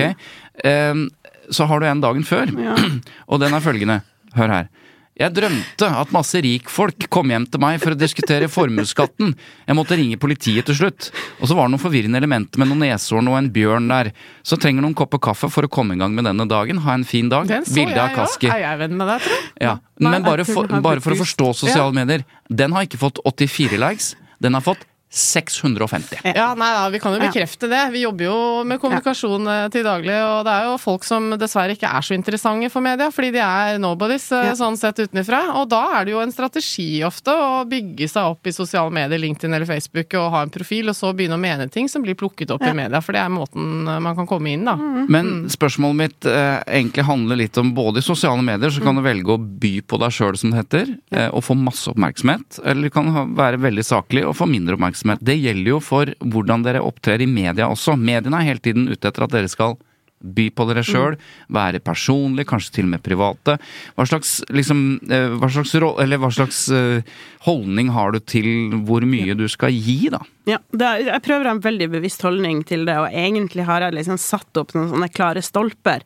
Ehm, 0.65 1.07
så 1.54 1.68
har 1.70 1.80
du 1.80 1.88
en 1.89 2.04
dagen 2.04 2.26
før, 2.28 2.52
og 3.32 3.41
den 3.43 3.56
er 3.56 3.64
følgende. 3.64 4.02
Hør 4.38 4.54
her. 4.54 4.70
Jeg 5.18 5.34
drømte 5.34 5.88
at 5.98 6.12
masse 6.14 6.38
rikfolk 6.45 7.08
kom 7.10 7.32
hjem 7.34 7.48
til 7.50 7.62
meg 7.64 7.80
for 7.82 7.95
å 7.95 7.98
diskutere 7.98 8.50
formuesskatten. 8.54 9.32
Jeg 9.66 9.78
måtte 9.78 9.98
ringe 9.98 10.20
politiet 10.22 10.68
til 10.70 10.78
slutt. 10.78 11.08
Og 11.41 11.50
så 11.50 11.58
var 11.58 11.66
det 11.66 11.74
noen 11.74 11.82
forvirrende 11.82 12.22
elementer 12.22 12.62
med 12.62 12.70
noen 12.70 12.84
neshorn 12.86 13.32
og 13.32 13.39
en 13.39 13.50
bjørn 13.54 13.89
der. 13.89 14.12
Så 14.45 14.60
trenger 14.62 14.86
noen 14.86 14.93
kopper 14.98 15.22
kaffe 15.30 15.50
for 15.50 15.66
å 15.66 15.72
komme 15.74 15.98
i 15.98 16.02
gang 16.02 16.14
med 16.14 16.30
denne 16.30 16.45
dagen. 16.50 16.84
Ha 16.86 17.00
en 17.00 17.08
fin 17.08 17.32
dag. 17.34 17.50
Bilde 17.50 17.98
av. 17.98 18.14
Kaski. 18.14 18.52
Er 18.54 18.62
jeg 18.62 18.82
venn 18.84 18.93
med 19.00 19.10
deg, 19.10 19.26
tror 19.26 19.39
jeg? 19.39 19.50
Ja. 19.66 19.74
Men 20.06 20.28
bare 20.28 20.45
for, 20.45 20.70
bare 20.86 21.02
for 21.02 21.18
å 21.18 21.20
forstå 21.24 21.50
sosiale 21.64 21.98
medier. 21.98 22.28
Den 22.54 22.78
har 22.78 22.86
ikke 22.86 23.02
fått 23.02 23.18
84 23.26 23.82
likes. 23.82 24.14
Den 24.43 24.54
har 24.54 24.62
fått 24.70 24.86
650. 25.10 26.20
Ja, 26.36 26.49
nei 26.58 26.68
da, 26.76 26.88
vi 26.91 26.99
kan 26.99 27.14
jo 27.16 27.22
bekrefte 27.22 27.70
det. 27.72 27.80
Vi 27.93 28.01
jobber 28.03 28.28
jo 28.28 28.38
med 28.68 28.80
kommunikasjon 28.82 29.47
eh, 29.47 29.64
til 29.74 29.86
daglig, 29.88 30.14
og 30.20 30.41
det 30.47 30.53
er 30.53 30.68
jo 30.68 30.74
folk 30.82 31.05
som 31.08 31.30
dessverre 31.39 31.76
ikke 31.78 31.88
er 31.89 32.03
så 32.05 32.16
interessante 32.18 32.70
for 32.74 32.84
media, 32.84 33.08
fordi 33.14 33.32
de 33.38 33.41
er 33.43 33.80
nobodies 33.82 34.28
eh, 34.36 34.49
Ja. 34.49 34.55
sånn 34.60 34.78
sett 34.80 34.99
utenfra. 34.99 35.39
Og 35.62 35.70
da 35.72 35.82
er 35.99 36.05
det 36.08 36.14
jo 36.14 36.22
en 36.24 36.34
strategi 36.36 37.01
ofte 37.08 37.32
å 37.34 37.64
bygge 37.70 38.10
seg 38.12 38.34
opp 38.34 38.47
i 38.51 38.53
sosiale 38.55 38.91
medier, 38.93 39.20
LinkedIn 39.24 39.53
eller 39.55 39.68
Facebook, 39.70 40.14
og 40.20 40.30
ha 40.36 40.43
en 40.45 40.53
profil, 40.53 40.91
og 40.91 40.97
så 40.99 41.14
begynne 41.16 41.39
å 41.39 41.41
mene 41.41 41.70
ting 41.72 41.88
som 41.91 42.03
blir 42.05 42.18
plukket 42.20 42.51
opp 42.53 42.66
i 42.68 42.74
media, 42.76 43.01
for 43.01 43.16
det 43.16 43.24
er 43.24 43.32
måten 43.34 43.88
eh, 43.88 43.99
man 44.03 44.16
kan 44.20 44.28
komme 44.30 44.51
inn, 44.53 44.68
da. 44.68 44.76
Men 45.08 45.47
spørsmålet 45.53 46.01
mitt 46.03 46.30
eh, 46.30 46.60
egentlig 46.68 47.08
handler 47.08 47.39
litt 47.45 47.58
om 47.64 47.72
både 47.78 48.03
i 48.03 48.05
sosiale 48.05 48.43
medier 48.43 48.70
så 48.76 48.84
kan 48.84 48.99
du 48.99 49.05
velge 49.05 49.34
å 49.34 49.39
by 49.39 49.74
på 49.88 49.99
deg 50.03 50.12
sjøl, 50.20 50.36
som 50.39 50.51
det 50.53 50.62
heter, 50.66 50.93
eh, 51.16 51.30
og 51.32 51.45
få 51.47 51.55
masse 51.58 51.88
oppmerksomhet. 51.91 52.60
Eller 52.68 52.89
du 52.89 52.93
kan 52.93 53.08
ha, 53.16 53.24
være 53.39 53.64
veldig 53.64 53.88
saklig 53.88 54.26
og 54.28 54.36
få 54.38 54.45
mindre 54.51 54.76
oppmerksomhet. 54.76 54.95
Det 55.04 55.38
gjelder 55.38 55.74
jo 55.76 55.82
for 55.84 56.14
hvordan 56.22 56.66
dere 56.66 56.86
opptrer 56.86 57.22
i 57.22 57.30
media 57.30 57.70
også. 57.70 57.98
Mediene 58.00 58.41
er 58.41 58.52
hele 58.54 58.64
tiden 58.64 58.88
ute 58.89 59.10
etter 59.10 59.28
at 59.28 59.36
dere 59.36 59.52
skal 59.52 59.78
by 60.18 60.48
på 60.56 60.66
dere 60.70 60.82
sjøl, 60.86 61.18
være 61.54 61.82
personlig, 61.86 62.48
kanskje 62.50 62.78
til 62.78 62.88
og 62.88 62.93
med 62.95 63.04
private. 63.06 63.58
Hva 63.98 64.06
slags, 64.10 64.39
liksom, 64.50 64.80
eh, 65.14 65.36
hva 65.38 65.50
slags, 65.54 65.76
eller 65.78 66.22
hva 66.22 66.32
slags 66.34 66.64
eh, 66.74 67.06
holdning 67.45 67.91
har 67.93 68.16
du 68.16 68.20
til 68.20 68.74
hvor 68.88 69.06
mye 69.06 69.38
du 69.38 69.45
skal 69.52 69.76
gi, 69.76 70.10
da? 70.14 70.24
Ja, 70.50 70.58
det 70.72 70.88
er, 70.88 71.06
jeg 71.12 71.26
prøver 71.28 71.45
å 71.45 71.52
ha 71.52 71.58
en 71.58 71.66
veldig 71.66 71.89
bevisst 72.00 72.26
holdning 72.26 72.64
til 72.68 72.88
det, 72.89 72.98
og 72.98 73.14
egentlig 73.14 73.68
har 73.68 73.86
jeg 73.86 73.98
liksom 74.00 74.18
satt 74.22 74.62
opp 74.62 74.74
noen 74.74 74.89
sånne 74.95 75.12
klare 75.14 75.43
stolper. 75.45 76.06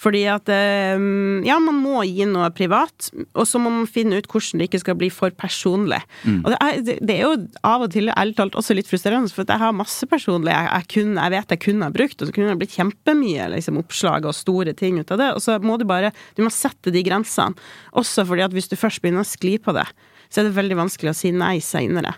Fordi 0.00 0.22
at 0.30 0.50
eh, 0.52 1.00
ja, 1.46 1.58
man 1.62 1.80
må 1.82 2.02
gi 2.08 2.26
noe 2.28 2.50
privat, 2.54 3.10
og 3.32 3.46
så 3.48 3.60
må 3.62 3.72
man 3.72 3.88
finne 3.90 4.20
ut 4.20 4.28
hvordan 4.30 4.62
det 4.62 4.70
ikke 4.70 4.82
skal 4.82 4.98
bli 5.00 5.10
for 5.12 5.34
personlig. 5.36 6.00
Og 6.44 6.50
det 6.52 6.58
er, 6.60 6.80
det 7.02 7.16
er 7.16 7.22
jo 7.24 7.34
av 7.66 7.86
og 7.86 7.92
til 7.94 8.12
ærlig 8.12 8.36
talt 8.38 8.58
også 8.58 8.76
litt 8.76 8.90
frustrerende, 8.90 9.32
for 9.32 9.48
jeg 9.48 9.62
har 9.62 9.74
masse 9.76 10.06
personlig 10.10 10.52
jeg, 10.52 10.68
jeg, 10.68 10.88
kun, 10.94 11.16
jeg 11.18 11.34
vet 11.34 11.54
jeg 11.54 11.62
kunne 11.66 11.88
ha 11.88 11.94
brukt, 11.94 12.18
og 12.20 12.28
så 12.28 12.36
kunne 12.36 12.54
det 12.54 12.60
blitt 12.62 12.76
kjempemye 12.78 13.50
liksom, 13.56 13.80
oppslag 13.82 14.28
og 14.28 14.36
store 14.36 14.76
ting 14.78 15.00
ut 15.00 15.12
av 15.14 15.20
det. 15.20 15.30
Og 15.36 15.44
så 15.44 15.58
må 15.62 15.78
du 15.80 15.86
bare 15.88 16.12
du 16.36 16.44
må 16.44 16.52
sette 16.52 16.92
de 16.94 17.04
grensene. 17.06 17.58
Også 17.98 18.24
fordi 18.28 18.44
at 18.46 18.54
hvis 18.54 18.70
du 18.70 18.78
først 18.78 19.02
begynner 19.02 19.26
å 19.26 19.28
skli 19.28 19.58
på 19.62 19.74
det, 19.76 19.86
så 20.32 20.40
er 20.40 20.48
det 20.48 20.56
veldig 20.56 20.78
vanskelig 20.78 21.12
å 21.12 21.16
si 21.16 21.30
nei 21.36 21.58
seinere. 21.60 22.14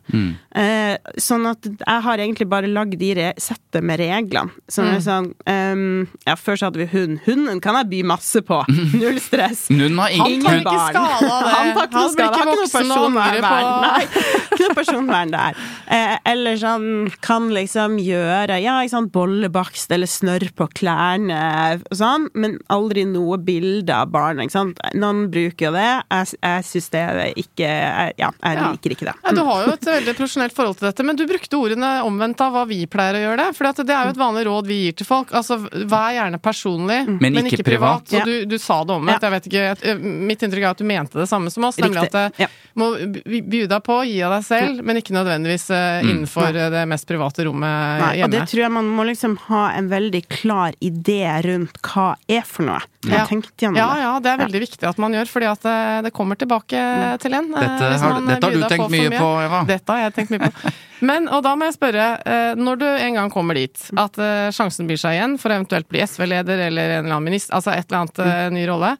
Eh, 0.54 0.94
sånn 1.18 1.48
at 1.50 1.66
jeg 1.66 2.02
har 2.06 2.20
egentlig 2.22 2.46
bare 2.50 2.70
lagd 2.70 3.00
de 3.00 3.32
settet 3.42 3.82
med 3.82 3.98
reglene. 3.98 4.54
Som 4.70 4.86
mm. 4.86 5.00
sånn 5.02 5.30
um, 5.50 6.04
Ja, 6.22 6.36
før 6.38 6.60
så 6.60 6.68
hadde 6.68 6.78
vi 6.84 6.86
hund. 6.92 7.18
Hunden 7.26 7.58
kan 7.64 7.78
jeg 7.80 7.90
by 7.90 8.02
masse 8.14 8.42
på. 8.46 8.60
Null 9.00 9.18
stress. 9.22 9.66
Nun 9.74 9.98
har 9.98 10.14
Han 10.14 10.30
ingen 10.30 10.46
tar 10.46 10.54
hun- 10.54 10.62
ikke 10.62 10.84
skala 10.92 11.40
det. 11.42 11.54
Han 11.54 11.72
tar 11.74 11.88
ikke 11.88 11.98
noe 11.98 12.12
ikke 12.14 12.28
Har 12.28 12.38
ikke 12.38 12.60
noe 12.60 12.70
personvern. 12.76 13.48
Nei, 13.82 14.04
ikke 14.54 14.60
noe 14.62 14.78
personvern 14.78 15.34
der. 15.34 15.58
Eh, 15.98 16.14
eller 16.34 16.60
sånn 16.62 16.88
kan 17.24 17.50
liksom 17.54 17.98
gjøre 18.02 18.60
Ja, 18.62 18.78
ikke 18.84 18.94
sant, 18.94 19.12
bollebakst 19.14 19.90
eller 19.94 20.10
snørr 20.10 20.48
på 20.54 20.68
klærne 20.78 21.42
og 21.74 21.98
sånn, 21.98 22.28
men 22.38 22.56
aldri 22.72 23.04
noe 23.08 23.40
bilde 23.42 23.94
av 23.94 24.12
barnet, 24.14 24.46
ikke 24.46 24.54
sant. 24.54 24.82
Noen 24.94 25.26
bruker 25.34 25.68
jo 25.68 25.74
det. 25.74 25.90
Jeg, 26.14 26.38
jeg 26.38 26.66
syns 26.70 26.90
det 26.94 27.02
er 27.02 27.20
ikke 27.40 27.70
jeg, 28.04 28.14
Ja, 28.18 28.30
jeg 28.42 28.58
Ja. 28.58 28.70
liker 28.72 28.90
ikke 28.94 29.06
det. 29.08 29.14
Ja, 29.24 29.32
du 29.34 29.42
har 29.44 29.64
jo 29.66 29.72
et 29.74 29.88
veldig 29.88 30.14
profesjonelt 30.16 30.54
forhold 30.54 30.78
til 30.78 30.88
dette, 30.88 31.04
men 31.04 31.16
du 31.16 31.24
brukte 31.26 31.58
ordene 31.58 31.90
omvendt 32.04 32.40
av 32.44 32.52
hva 32.54 32.64
vi 32.68 32.84
pleier 32.86 33.18
å 33.18 33.22
gjøre 33.24 33.36
det. 33.42 33.48
For 33.56 33.70
det 33.84 33.90
er 33.94 34.04
jo 34.04 34.14
et 34.14 34.20
vanlig 34.20 34.44
råd 34.46 34.66
vi 34.66 34.78
gir 34.84 34.96
til 35.00 35.06
folk. 35.08 35.32
Altså, 35.32 35.58
vær 35.88 36.12
gjerne 36.14 36.40
personlig, 36.40 37.00
men, 37.20 37.34
ikke 37.40 37.58
ikke 37.58 37.68
privat. 37.72 38.12
Ja. 38.12 38.20
Og 38.20 38.26
du, 38.26 38.44
du 38.54 38.58
sa 38.58 38.82
det 38.84 38.94
omvendt. 38.94 39.22
Jeg 39.24 39.30
vet 39.34 39.48
ikke, 39.50 39.64
jeg- 39.84 40.00
mitt 40.00 40.40
inntrykk 40.42 40.64
er 40.64 40.70
at 40.70 40.78
du 40.78 40.84
mente 40.84 41.18
det 41.18 41.28
samme 41.28 41.50
som 41.50 41.64
oss, 41.64 41.76
nemlig 41.78 42.02
Riktig. 42.04 42.14
at 42.14 42.32
det 42.36 42.44
Ja. 42.44 42.48
må 42.76 42.92
by 43.24 43.66
deg 43.66 43.82
på, 43.84 43.98
gi 44.06 44.22
av 44.22 44.32
deg 44.36 44.44
selv, 44.44 44.82
men 44.84 44.96
ikke 44.96 45.14
nødvendigvis 45.14 45.70
eh, 45.70 46.02
innenfor 46.04 46.50
mm. 46.52 46.70
det 46.72 46.84
mest 46.88 47.06
private 47.06 47.44
rommet 47.44 48.00
Nei, 48.00 48.22
og 48.24 48.30
det 48.30 48.42
tror 48.48 48.60
jeg 48.64 48.70
man 48.72 48.88
må 48.88 49.04
liksom 49.06 49.36
ha 49.48 49.70
en 49.76 49.88
veldig 49.88 50.24
klar 50.28 50.72
idé 50.82 51.22
rundt 51.44 51.80
hva 51.82 52.14
er 52.28 52.42
for 52.42 52.64
noe. 52.66 52.80
Ja. 53.04 53.26
Ja, 53.28 53.70
det. 53.70 53.76
ja, 53.76 54.12
det 54.20 54.30
er 54.32 54.38
veldig 54.40 54.60
viktig 54.64 54.88
at 54.88 54.98
man 54.98 55.12
gjør, 55.12 55.28
fordi 55.28 55.46
at 55.50 55.60
det, 55.62 55.76
det 56.06 56.12
kommer 56.16 56.36
tilbake 56.40 57.18
til 57.20 57.34
en. 57.36 57.50
eh, 57.54 57.60
Dette 57.60 57.93
hvis 57.94 58.04
har, 58.04 58.18
eh, 58.18 58.26
dette 58.28 58.48
har 58.48 58.56
du 58.58 58.66
tenkt 58.68 58.92
mye 58.92 59.12
på, 59.14 59.30
Eva. 59.44 59.62
Dette 59.68 59.94
har 59.94 60.04
jeg 60.06 60.16
tenkt 60.18 60.34
mye 60.34 60.48
på. 60.50 60.72
Men, 61.08 61.28
og 61.32 61.42
da 61.44 61.54
må 61.58 61.68
jeg 61.68 61.76
spørre, 61.76 62.08
eh, 62.24 62.56
når 62.58 62.80
du 62.80 62.86
en 62.88 63.20
gang 63.20 63.32
kommer 63.32 63.58
dit, 63.58 63.86
at 64.00 64.18
eh, 64.22 64.48
sjansen 64.54 64.88
byr 64.88 65.00
seg 65.00 65.18
igjen 65.18 65.38
for 65.40 65.52
å 65.52 65.58
eventuelt 65.58 65.88
bli 65.90 66.02
SV-leder 66.04 66.66
eller 66.68 66.98
en 66.98 67.04
eller 67.04 67.16
annen 67.16 67.30
minister, 67.30 67.56
altså 67.58 67.74
et 67.74 67.86
eller 67.88 68.04
annet 68.04 68.54
ny 68.54 68.66
rolle, 68.70 68.92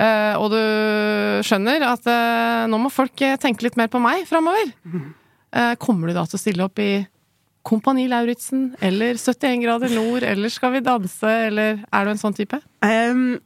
eh, 0.00 0.34
og 0.38 0.50
du 0.54 0.60
skjønner 1.46 1.86
at 1.88 2.10
nå 2.70 2.82
må 2.82 2.92
folk 2.92 3.24
tenke 3.42 3.66
litt 3.66 3.78
mer 3.80 3.90
på 3.92 4.02
meg 4.02 4.26
framover, 4.28 4.74
kommer 5.82 6.10
du 6.10 6.14
da 6.14 6.22
til 6.30 6.38
å 6.38 6.44
stille 6.44 6.66
opp 6.68 6.78
i 6.78 6.92
Kompani 7.66 8.06
Lauritzen 8.08 8.70
eller 8.80 9.18
71 9.20 9.64
grader 9.64 9.92
nord 9.92 10.24
eller 10.24 10.52
Skal 10.52 10.76
vi 10.76 10.84
danse, 10.84 11.32
eller 11.50 11.82
er 11.82 12.06
du 12.06 12.12
en 12.12 12.20
sånn 12.20 12.36
type? 12.36 12.56
Um, 12.80 13.40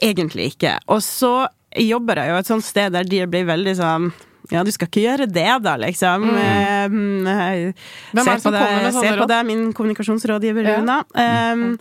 egentlig 0.00 0.52
ikke. 0.54 0.78
Og 0.88 1.02
så 1.04 1.34
jobber 1.76 2.20
jo 2.28 2.36
et 2.40 2.50
sånt 2.50 2.66
sted 2.66 2.92
der 2.92 3.08
de 3.08 3.24
blir 3.30 3.48
veldig 3.48 3.74
sånn 3.78 4.12
ja, 4.50 4.62
du 4.66 4.72
skal 4.74 4.88
ikke 4.90 5.04
gjøre 5.04 5.26
det, 5.30 5.48
da, 5.64 5.76
liksom. 5.80 6.24
Ehm, 6.34 7.26
eh, 7.30 7.84
Hvem 8.10 8.26
er 8.26 8.34
det 8.34 8.42
som 8.42 8.50
på 8.50 8.58
kommer 8.58 8.82
med 8.82 8.96
sånne 8.96 9.12
Se 9.12 9.20
på 9.20 9.28
det, 9.30 9.38
min 9.48 9.62
kommunikasjonsrådgiver 9.76 10.66
Ja. 10.66 10.78
Runa. 10.80 10.96
Ehm, 11.14 11.78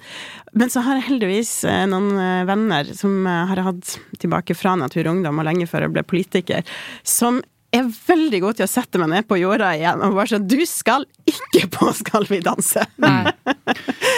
men 0.54 0.70
så 0.70 0.84
har 0.86 1.00
jeg 1.00 1.08
heldigvis 1.10 1.64
eh, 1.66 1.88
noen 1.89 2.12
eh, 2.20 2.44
venner 2.46 2.94
som 2.96 3.26
har 3.26 3.64
hatt 3.66 3.98
tilbake 4.22 4.56
fra 4.56 4.76
Natur 4.76 5.08
og 5.08 5.18
Ungdom 5.18 5.42
og 5.42 5.48
lenge 5.50 5.68
før 5.68 5.88
jeg 5.88 5.96
ble 5.96 6.06
politiker, 6.06 6.64
som 7.04 7.42
er 7.80 7.86
veldig 7.88 8.40
god 8.44 8.58
til 8.60 8.66
å 8.66 8.70
sette 8.72 9.00
meg 9.00 9.08
ned 9.14 9.28
på 9.30 9.38
jorda 9.40 9.70
igjen 9.78 10.02
og 10.04 10.16
bare 10.18 10.28
sånn 10.34 10.44
Du 10.52 10.58
skal 10.68 11.06
ikke 11.30 11.70
på 11.72 11.92
Skal 11.96 12.26
vi 12.28 12.42
danse! 12.44 12.84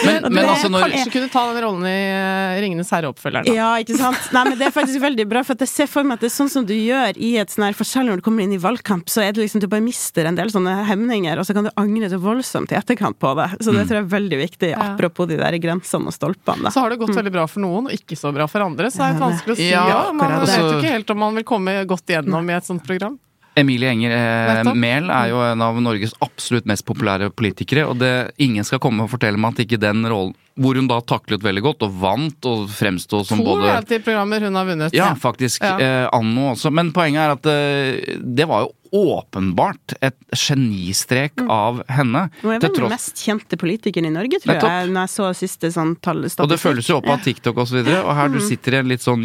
Men, 0.04 0.26
men 0.34 0.44
altså 0.48 0.68
når 0.72 0.88
Kanskje 0.90 1.12
kunne 1.14 1.28
ta 1.32 1.42
den 1.52 1.60
rollen 1.64 1.84
i 1.88 1.92
eh, 1.94 2.56
Ringenes 2.64 2.90
herre-oppfølgeren. 2.92 3.46
da. 3.48 3.54
Ja, 3.56 3.68
ikke 3.80 3.96
sant? 3.98 4.18
Nei, 4.34 4.42
men 4.50 4.58
det 4.60 4.66
er 4.68 4.74
faktisk 4.74 5.00
veldig 5.02 5.26
bra, 5.30 5.42
for 5.46 5.56
at 5.56 5.62
jeg 5.64 5.70
ser 5.70 5.88
for 5.90 6.06
meg 6.06 6.18
at 6.18 6.24
det 6.24 6.28
er 6.30 6.34
sånn 6.34 6.50
som 6.52 6.66
du 6.68 6.74
gjør 6.74 7.16
i 7.16 7.30
et 7.40 7.52
sånn 7.54 7.64
her 7.66 7.76
forskjell 7.78 8.08
når 8.10 8.20
du 8.20 8.24
kommer 8.26 8.44
inn 8.44 8.52
i 8.56 8.60
valgkamp, 8.60 9.08
så 9.12 9.22
er 9.24 9.32
det 9.36 9.44
liksom 9.44 9.62
du 9.62 9.68
bare 9.70 9.84
mister 9.84 10.28
en 10.28 10.36
del 10.38 10.50
sånne 10.52 10.74
hemninger, 10.90 11.40
og 11.40 11.46
så 11.48 11.56
kan 11.56 11.68
du 11.68 11.72
angre 11.80 12.10
så 12.12 12.18
voldsomt 12.22 12.74
i 12.74 12.78
etterkant 12.78 13.18
på 13.22 13.32
det. 13.38 13.48
Så 13.64 13.72
det 13.74 13.86
tror 13.88 14.00
jeg 14.00 14.04
er 14.04 14.10
veldig 14.16 14.40
viktig, 14.42 14.72
Ja. 14.74 14.90
apropos 14.92 15.28
de 15.30 15.38
der 15.40 15.56
grensene 15.62 16.10
og 16.10 16.16
stolpene. 16.16 16.66
Da. 16.68 16.74
Så 16.74 16.82
har 16.84 16.90
det 16.94 17.00
gått 17.02 17.14
veldig 17.16 17.32
bra 17.38 17.46
for 17.50 17.64
noen, 17.64 17.88
og 17.88 17.94
ikke 17.96 18.18
så 18.18 18.32
bra 18.34 18.48
for 18.50 18.64
andre. 18.66 18.90
Så 18.92 19.04
er 19.06 19.14
det 19.16 19.22
vanskelig 19.24 19.56
å 19.56 19.60
si. 19.62 19.70
Ja, 19.70 19.84
Ja, 19.94 20.00
Man 20.12 20.40
vet 20.42 20.56
jo 20.58 20.72
ikke 20.80 20.94
helt 20.98 21.14
om 21.14 21.22
man 21.22 21.38
vil 21.38 21.46
komme 21.48 21.78
godt 21.88 22.06
gjennom 22.10 22.50
i 22.50 22.56
et 22.58 22.66
sånt 22.68 22.84
program. 22.86 23.18
Emilie 23.58 23.90
Enger 23.92 24.14
eh, 24.14 24.70
Mehl 24.74 25.10
er 25.14 25.30
jo 25.30 25.42
en 25.46 25.62
av 25.62 25.76
Norges 25.82 26.14
absolutt 26.24 26.66
mest 26.66 26.84
populære 26.88 27.30
politikere, 27.36 27.86
og 27.86 28.00
det, 28.00 28.12
ingen 28.42 28.66
skal 28.66 28.82
komme 28.82 29.06
og 29.06 29.12
fortelle 29.12 29.38
meg 29.40 29.54
at 29.54 29.64
ikke 29.66 29.80
den 29.82 30.02
rollen 30.10 30.34
Hvor 30.58 30.78
hun 30.78 30.88
da 30.90 31.00
taklet 31.02 31.42
veldig 31.42 31.62
godt, 31.64 31.84
og 31.86 31.94
vant, 32.02 32.48
og 32.50 32.68
fremsto 32.70 33.24
som 33.26 33.42
To 33.42 33.46
både 33.46 33.68
reality-programmer 33.68 34.46
hun 34.46 34.58
har 34.58 34.68
vunnet. 34.68 34.94
Ja, 34.94 35.08
faktisk. 35.18 35.62
Ja. 35.62 35.78
Eh, 35.82 36.06
Anno 36.14 36.52
også. 36.52 36.70
Men 36.70 36.92
poenget 36.94 37.24
er 37.24 37.34
at 37.34 37.48
eh, 37.50 38.18
det 38.22 38.46
var 38.50 38.66
jo 38.66 38.72
åpenbart 38.94 39.96
et 40.06 40.14
genistrek 40.38 41.42
av 41.50 41.80
henne. 41.90 42.28
Hun 42.42 42.52
er 42.54 42.60
vel 42.62 42.74
den 42.78 42.88
mest 42.92 43.18
kjente 43.24 43.58
politikeren 43.58 44.06
i 44.06 44.12
Norge, 44.14 44.38
tror 44.42 44.54
Nettopp. 44.54 44.70
jeg, 44.70 44.92
når 44.94 45.00
jeg 45.08 45.12
så 45.14 45.30
siste 45.38 45.70
sånn 45.74 45.96
tall 46.04 46.22
Og 46.24 46.48
det 46.52 46.60
føles 46.62 46.88
jo 46.88 47.00
opp 47.00 47.08
av 47.10 47.22
TikTok 47.24 47.58
osv. 47.64 47.80
Og, 47.82 47.90
så 47.90 48.00
og 48.04 48.14
her 48.14 48.28
du 48.30 48.38
Mm. 48.38 48.46
sitter 48.48 48.74
i 48.74 48.76
en 48.78 48.88
litt 48.88 49.02
sånn 49.02 49.24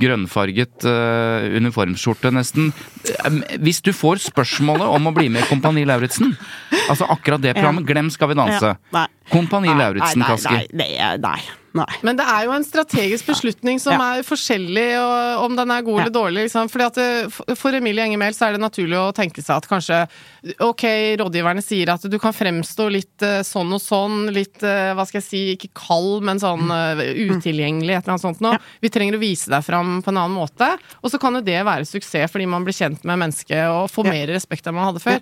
grønnfarget 0.00 0.84
uh, 0.88 1.46
uniformsskjorte, 1.60 2.32
nesten. 2.34 2.72
Eh, 3.06 3.56
Hvis 3.62 3.80
du 3.82 3.92
får 3.92 4.22
spørsmålet 4.30 4.86
om 4.88 5.06
å 5.10 5.14
bli 5.14 5.28
med 5.28 5.44
i 5.44 5.48
Kompani 5.50 5.84
Lauritzen, 5.86 6.34
altså 6.88 7.06
akkurat 7.10 7.40
det 7.42 7.54
programmet, 7.54 7.86
glem 7.86 8.10
Skal 8.10 8.28
vi 8.28 8.34
danse. 8.34 8.74
Ja. 8.92 9.06
Kompani 9.30 9.68
Lauritzen, 9.76 10.22
Kaski. 10.26 10.50
Nei, 10.50 10.66
nei, 10.72 10.90
nei, 10.98 11.16
nei, 11.22 11.59
nei. 11.74 11.86
Men 12.02 12.16
det 12.18 12.24
er 12.26 12.44
jo 12.48 12.52
en 12.56 12.64
strategisk 12.66 13.26
beslutning 13.30 13.78
som 13.80 13.92
Ja. 13.94 14.16
er 14.18 14.22
forskjellig, 14.26 14.88
og 14.98 15.44
om 15.44 15.56
den 15.56 15.70
er 15.70 15.82
god 15.86 15.98
Ja. 15.98 16.02
eller 16.06 16.14
dårlig. 16.16 16.42
Liksom. 16.48 16.68
Fordi 16.68 16.86
at 16.86 16.94
det, 16.94 17.32
for- 17.32 17.54
For 17.56 17.70
Emilie 17.76 18.04
Enger 18.04 18.18
Mehl 18.18 18.32
så 18.34 18.48
er 18.48 18.52
det 18.56 18.60
naturlig 18.60 18.96
å 18.98 19.12
tenke 19.14 19.42
seg 19.42 19.56
at 19.56 19.68
kanskje 19.68 20.08
Ok, 20.58 20.82
rådgiverne 21.20 21.62
sier 21.62 21.90
at 21.92 22.00
du 22.08 22.18
kan 22.18 22.32
fremstå 22.32 22.90
litt 22.90 23.22
eh, 23.22 23.42
sånn 23.44 23.70
og 23.74 23.80
sånn, 23.80 24.32
litt 24.32 24.62
eh, 24.62 24.94
hva 24.96 25.04
skal 25.06 25.20
jeg 25.20 25.28
si, 25.28 25.42
ikke 25.56 25.68
kald, 25.74 26.22
men 26.24 26.38
sånn 26.40 26.70
eh, 26.72 27.28
utilgjengelig, 27.28 27.92
et 27.98 28.04
eller 28.08 28.14
annet 28.16 28.24
sånt 28.24 28.40
noe. 28.40 28.52
Ja. 28.52 28.58
Vi 28.80 28.88
trenger 28.88 29.18
å 29.18 29.20
vise 29.20 29.50
deg 29.52 29.62
fram 29.62 30.02
på 30.02 30.08
en 30.08 30.16
annen 30.16 30.34
måte. 30.36 30.78
Og 31.04 31.10
så 31.12 31.20
kan 31.20 31.34
jo 31.34 31.42
det 31.44 31.60
være 31.64 31.84
suksess 31.84 32.30
fordi 32.32 32.48
man 32.48 32.64
blir 32.64 32.72
kjent 32.72 33.04
med 33.04 33.18
mennesket 33.20 33.68
og 33.68 33.90
får 33.92 34.08
mer 34.08 34.26
respekt 34.32 34.66
enn 34.66 34.74
man 34.74 34.88
hadde 34.94 35.02
før. 35.04 35.20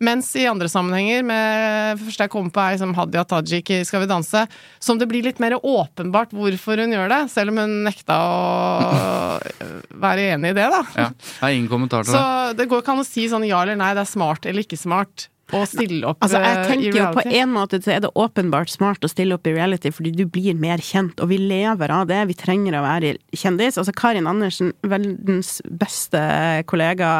Mens 0.00 0.30
i 0.40 0.46
andre 0.48 0.64
sammenhenger, 0.72 1.24
med 1.28 2.00
første 2.00 2.24
jeg 2.24 2.32
kom 2.32 2.46
på 2.48 2.60
er 2.62 2.76
liksom 2.76 2.94
Hadia 2.96 3.24
Tajik 3.28 3.68
i 3.74 3.80
Skal 3.84 4.00
vi 4.00 4.08
danse, 4.08 4.46
som 4.80 4.96
det 5.00 5.08
blir 5.10 5.26
litt 5.26 5.42
mer 5.42 5.58
åpenbart 5.60 6.32
hvorfor 6.32 6.80
hun 6.80 6.94
gjør 6.96 7.10
det, 7.12 7.18
selv 7.34 7.52
om 7.52 7.60
hun 7.60 7.74
nekta 7.84 8.16
å 8.16 8.38
være 10.06 10.30
enig 10.36 10.54
i 10.54 10.56
det, 10.56 10.70
da. 10.72 10.80
Ja, 10.96 11.10
jeg 11.12 11.42
har 11.42 11.52
ingen 11.58 11.68
kommentar 11.68 12.08
til 12.08 12.14
det. 12.14 12.16
Så 12.16 12.56
det 12.56 12.68
går 12.70 12.80
ikke 12.80 12.96
an 12.96 13.04
å 13.04 13.08
si 13.10 13.26
sånn 13.28 13.44
ja 13.48 13.60
eller 13.60 13.76
nei, 13.76 13.92
det 13.98 14.06
er 14.06 14.12
smart 14.14 14.48
eller 14.48 14.64
ikke 14.64 14.80
smart 14.80 15.28
å 15.56 15.62
stille 15.68 16.06
opp 16.08 16.20
Altså, 16.24 16.40
jeg 16.42 16.56
eh, 16.58 16.68
tenker 16.68 16.98
jo 16.98 17.08
på 17.16 17.24
en 17.24 17.52
måte 17.52 17.80
så 17.82 17.94
er 17.94 18.02
det 18.04 18.10
åpenbart 18.18 18.70
smart 18.72 19.04
å 19.04 19.10
stille 19.10 19.36
opp 19.36 19.48
i 19.48 19.54
reality, 19.56 19.92
fordi 19.94 20.12
du 20.16 20.24
blir 20.30 20.58
mer 20.58 20.82
kjent, 20.84 21.20
og 21.22 21.30
vi 21.32 21.38
lever 21.40 21.92
av 21.94 22.08
det. 22.10 22.20
Vi 22.30 22.36
trenger 22.38 22.76
å 22.78 22.84
være 22.84 23.14
kjendis. 23.36 23.78
Altså, 23.80 23.94
Karin 23.96 24.28
Andersen, 24.30 24.72
verdens 24.86 25.58
beste 25.64 26.20
kollega 26.70 27.10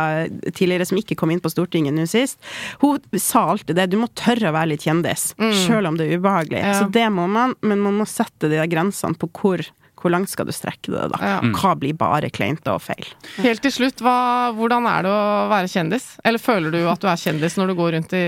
tidligere, 0.52 0.88
som 0.88 1.00
ikke 1.00 1.18
kom 1.18 1.32
inn 1.34 1.42
på 1.42 1.52
Stortinget 1.52 1.96
nå 1.96 2.06
sist, 2.10 2.40
hun 2.84 3.00
sa 3.20 3.46
alltid 3.54 3.78
det. 3.78 3.90
Du 3.92 3.98
må 4.00 4.10
tørre 4.18 4.50
å 4.50 4.56
være 4.56 4.74
litt 4.74 4.86
kjendis, 4.86 5.30
sjøl 5.64 5.90
om 5.90 5.98
det 5.98 6.08
er 6.08 6.20
ubehagelig. 6.20 6.62
Ja. 6.62 6.78
Så 6.80 6.90
det 6.92 7.08
må 7.14 7.26
man, 7.30 7.56
men 7.64 7.82
man 7.84 8.00
må 8.00 8.08
sette 8.08 8.50
de 8.50 8.58
der 8.60 8.70
grensene 8.70 9.18
på 9.18 9.30
hvor 9.40 9.64
hvor 10.00 10.12
langt 10.14 10.30
skal 10.32 10.48
du 10.48 10.52
strekke 10.56 10.92
det, 10.94 11.06
da? 11.12 11.18
Ja. 11.20 11.38
Hva 11.56 11.74
blir 11.78 11.94
bare 11.98 12.30
kleint 12.32 12.66
og 12.72 12.80
feil? 12.84 13.06
Helt 13.44 13.62
til 13.64 13.72
slutt, 13.74 14.00
hva, 14.04 14.50
hvordan 14.56 14.86
er 14.88 15.04
det 15.06 15.12
å 15.12 15.48
være 15.52 15.68
kjendis? 15.70 16.06
Eller 16.24 16.40
føler 16.42 16.72
du 16.74 16.80
at 16.88 17.00
du 17.02 17.08
er 17.10 17.20
kjendis 17.20 17.56
når 17.60 17.72
du 17.72 17.74
går 17.78 17.92
rundt 17.98 18.14
i, 18.16 18.24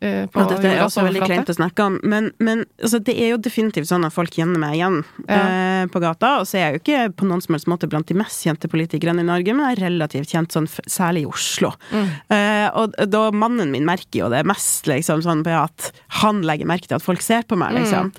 på 0.00 0.40
Og 0.40 0.52
dette 0.54 0.70
er 0.70 0.82
også 0.84 1.04
veldig 1.04 1.22
kleint 1.26 1.50
å 1.52 1.56
snakke 1.58 1.86
om, 1.90 1.98
men, 2.08 2.30
men 2.40 2.62
altså, 2.80 3.00
det 3.04 3.16
er 3.20 3.34
jo 3.34 3.40
definitivt 3.42 3.90
sånn 3.90 4.06
at 4.06 4.14
folk 4.14 4.32
kjenner 4.36 4.60
meg 4.62 4.78
igjen 4.78 5.00
Ja. 5.26 5.40
eh, 5.40 5.86
på 5.90 6.00
gata. 6.02 6.36
Og 6.40 6.46
så 6.48 6.58
er 6.58 6.64
jeg 6.64 6.78
jo 6.78 6.80
ikke 6.84 7.00
på 7.20 7.28
noen 7.28 7.42
som 7.44 7.54
helst 7.56 7.68
måte 7.70 7.88
blant 7.90 8.08
de 8.08 8.16
mest 8.18 8.44
kjente 8.46 8.68
politikerne 8.70 9.22
i 9.24 9.28
Norge, 9.28 9.54
men 9.56 9.66
jeg 9.70 9.78
er 9.78 9.84
relativt 9.88 10.32
kjent, 10.32 10.52
sånn, 10.54 10.68
særlig 10.90 11.24
i 11.26 11.30
Oslo. 11.30 11.72
Mm. 11.92 12.08
Eh, 12.36 12.68
og 12.80 12.96
da 13.10 13.22
mannen 13.34 13.72
min 13.74 13.86
merker 13.88 14.24
jo 14.24 14.30
det 14.32 14.44
mest, 14.48 14.88
liksom, 14.90 15.22
sånn 15.24 15.44
på 15.46 15.54
at 15.56 15.90
han 16.20 16.42
legger 16.46 16.68
merke 16.68 16.88
til 16.90 16.98
at 16.98 17.04
folk 17.04 17.22
ser 17.24 17.44
på 17.48 17.56
meg, 17.60 17.76
liksom. 17.78 18.10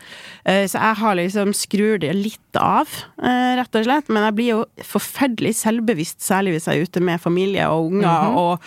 Eh, 0.45 0.63
så 0.71 0.79
jeg 0.79 0.97
har 1.01 1.17
liksom 1.19 1.51
skrur 1.57 1.99
det 2.01 2.13
litt 2.17 2.37
av, 2.57 2.80
eh, 3.21 3.55
rett 3.59 3.75
og 3.75 3.84
slett. 3.86 4.09
Men 4.09 4.23
jeg 4.29 4.36
blir 4.36 4.49
jo 4.51 4.65
forferdelig 4.84 5.53
selvbevisst, 5.59 6.19
særlig 6.23 6.55
hvis 6.55 6.67
jeg 6.67 6.77
er 6.82 6.88
ute 6.89 7.01
med 7.01 7.21
familie 7.21 7.67
og 7.69 7.91
unger, 7.91 8.07
Mhm. 8.32 8.38
og 8.38 8.59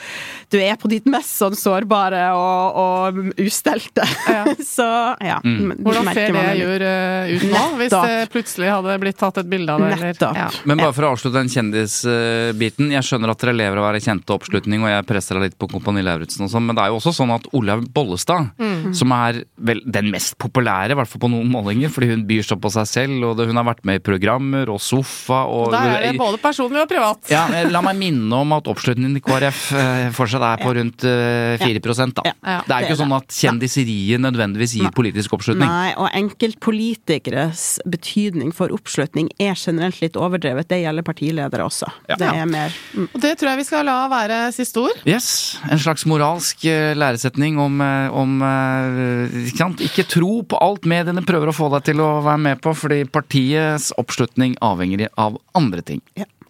du 0.50 0.58
er 0.58 0.76
på 0.76 0.88
ditt 0.88 1.06
mest 1.06 1.38
sånn 1.40 1.54
sårbare 1.56 2.32
og, 2.34 2.76
og 2.76 3.32
ustelte. 3.38 4.04
Ja. 4.28 4.44
så 4.76 4.88
ja. 5.20 5.38
Mm. 5.44 5.76
Hvordan 5.82 6.12
ser 6.14 6.32
det 6.32 6.56
gjør 6.60 6.86
eh, 6.88 7.34
ut 7.36 7.46
nå, 7.50 7.64
hvis 7.80 7.90
det 7.94 8.30
plutselig 8.32 8.70
hadde 8.70 8.98
blitt 9.00 9.18
tatt 9.18 9.38
et 9.38 9.48
bilde 9.50 9.70
av 9.72 9.80
det? 9.80 9.92
eller- 9.92 10.12
Nettopp. 10.14 10.36
Ja. 10.36 10.48
Men 10.64 10.78
bare 10.78 10.92
for 10.92 11.02
å 11.08 11.12
avslutte 11.14 11.38
den 11.40 11.48
kjendisbiten. 11.48 12.90
Jeg 12.92 13.02
skjønner 13.06 13.30
at 13.32 13.38
dere 13.42 13.54
lever 13.56 13.78
av 13.78 13.84
å 13.84 13.88
være 13.92 14.02
kjente 14.04 14.34
oppslutning, 14.34 14.82
og 14.84 14.90
jeg 14.92 15.06
presser 15.08 15.38
deg 15.38 15.48
litt 15.50 15.58
på 15.58 15.68
Kompani 15.70 16.02
Lauritzen 16.04 16.44
og 16.46 16.50
sånn, 16.52 16.66
men 16.68 16.76
det 16.76 16.84
er 16.84 16.92
jo 16.92 16.98
også 17.00 17.14
sånn 17.16 17.32
at 17.34 17.46
Olaug 17.56 17.86
Bollestad, 17.94 18.50
Mm. 18.58 18.94
som 18.94 19.10
er 19.12 19.44
vel 19.58 19.80
den 19.86 20.10
mest 20.12 20.36
populære, 20.38 20.92
i 20.92 20.94
hvert 20.98 21.08
fall 21.08 21.20
på 21.24 21.30
noen 21.30 21.48
målinger, 21.50 21.88
fordi 21.90 22.10
hun 22.10 22.24
byr 22.26 22.42
så 22.44 22.56
på 22.60 22.70
seg 22.70 22.86
selv, 22.86 23.24
og 23.24 23.36
det, 23.38 23.46
hun 23.48 23.56
har 23.56 23.64
vært 23.64 23.84
med 23.84 23.96
i 24.00 24.03
programmer 24.05 24.70
og 24.72 24.80
Sofa 24.82 25.44
og 25.50 25.72
Da 25.74 25.82
er 25.94 26.09
det 26.09 26.12
både 26.20 26.40
personlig 26.42 26.82
og 26.84 26.88
privat. 26.90 27.30
ja, 27.32 27.46
La 27.70 27.82
meg 27.84 27.98
minne 27.98 28.40
om 28.44 28.55
at 28.57 28.68
oppslutningen 28.70 29.18
i 29.18 29.22
KrF 29.24 29.62
eh, 29.78 30.09
fortsatt 30.14 30.44
er 30.48 30.62
på 30.62 30.74
rundt 30.76 31.07
eh, 31.09 31.57
4 31.61 31.82
da. 32.14 32.24
Ja. 32.26 32.34
Ja. 32.44 32.59
Det 32.66 32.74
er 32.74 32.84
jo 32.84 32.90
ikke 32.90 33.00
sånn 33.00 33.16
at 33.16 33.34
kjendiseriet 33.34 34.22
nødvendigvis 34.22 34.76
gir 34.78 34.92
politisk 34.94 35.36
oppslutning. 35.36 35.68
Nei, 35.68 35.92
og 35.98 36.11
enkeltpolitikeres 36.14 37.64
betydning 37.88 38.52
for 38.55 38.72
oppslutning 38.74 39.30
er 39.42 39.57
generelt 39.59 40.00
litt 40.02 40.18
overdrevet. 40.20 40.68
Det 40.70 40.80
gjelder 40.82 41.07
partiledere 41.07 41.66
også. 41.66 41.88
Det 42.11 42.28
er 42.28 42.46
mer 42.48 42.74
mm. 42.94 43.09
Og 43.14 43.20
det 43.22 43.34
tror 43.40 43.52
jeg 43.52 43.62
vi 43.62 43.66
skal 43.68 43.86
la 43.88 43.96
være 44.11 44.38
siste 44.55 44.82
ord. 44.82 45.02
Yes, 45.09 45.57
En 45.70 45.80
slags 45.80 46.05
moralsk 46.09 46.64
eh, 46.68 46.92
læresetning 46.98 47.59
om, 47.62 47.80
eh, 47.84 48.14
om 48.14 48.36
eh, 48.44 49.38
ikke, 49.44 49.59
sant? 49.59 49.84
ikke 49.84 50.07
tro 50.11 50.42
på 50.48 50.61
alt 50.62 50.88
mediene 50.90 51.24
prøver 51.24 51.50
å 51.50 51.57
få 51.57 51.70
deg 51.76 51.88
til 51.90 52.02
å 52.05 52.11
være 52.24 52.42
med 52.48 52.62
på, 52.64 52.74
fordi 52.76 53.02
partiets 53.11 53.90
oppslutning 54.01 54.57
avhenger 54.64 55.09
av 55.20 55.38
andre 55.55 55.82
ting. 55.82 56.01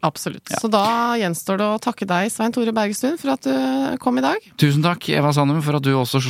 Absolutt. 0.04 0.50
Så 0.60 0.68
da 0.68 1.14
gjenstår 1.16 1.56
det 1.62 1.64
å 1.64 1.78
takke 1.80 2.04
deg, 2.04 2.28
Svein 2.28 2.52
Tore 2.52 2.74
Bergestuen, 2.76 3.14
for 3.16 3.32
at 3.32 3.46
du 3.46 3.96
kom 4.04 4.18
i 4.20 4.24
dag. 4.24 4.36
Tusen 4.60 4.82
takk, 4.84 5.06
Eva 5.16 5.30
Sandum, 5.32 5.62
for 5.64 5.78
at 5.78 5.86
du 5.86 5.94
også 5.96 6.20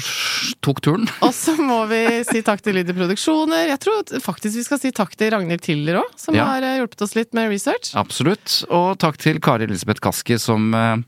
tok 0.62 0.78
turen. 0.84 1.08
Og 1.26 1.32
så 1.34 1.56
må 1.58 1.80
vi 1.90 2.04
si 2.28 2.44
takk 2.46 2.62
til 2.62 2.78
Lyder 2.78 2.94
Produksjoner. 2.94 3.66
Jeg 3.72 3.80
tror 3.82 4.14
faktisk 4.22 4.60
vi 4.60 4.66
skal 4.68 4.78
si 4.78 4.92
takk 4.94 5.16
til 5.18 5.34
Ragnhild 5.34 5.64
Tiller 5.66 5.98
òg, 6.04 6.14
som 6.22 6.38
Ja. 6.38 6.44
har 6.52 6.62
eh, 6.62 6.76
hjulpet 6.84 7.02
oss 7.02 7.16
litt 7.18 7.34
med 7.34 7.50
research. 7.50 7.90
Absolutt. 7.98 8.60
Og 8.70 8.94
takk 9.02 9.18
til 9.18 9.42
Kari 9.42 9.66
Elisabeth 9.66 9.98
Kaski 10.06 10.38
som 10.38 10.70
eh, 10.78 11.02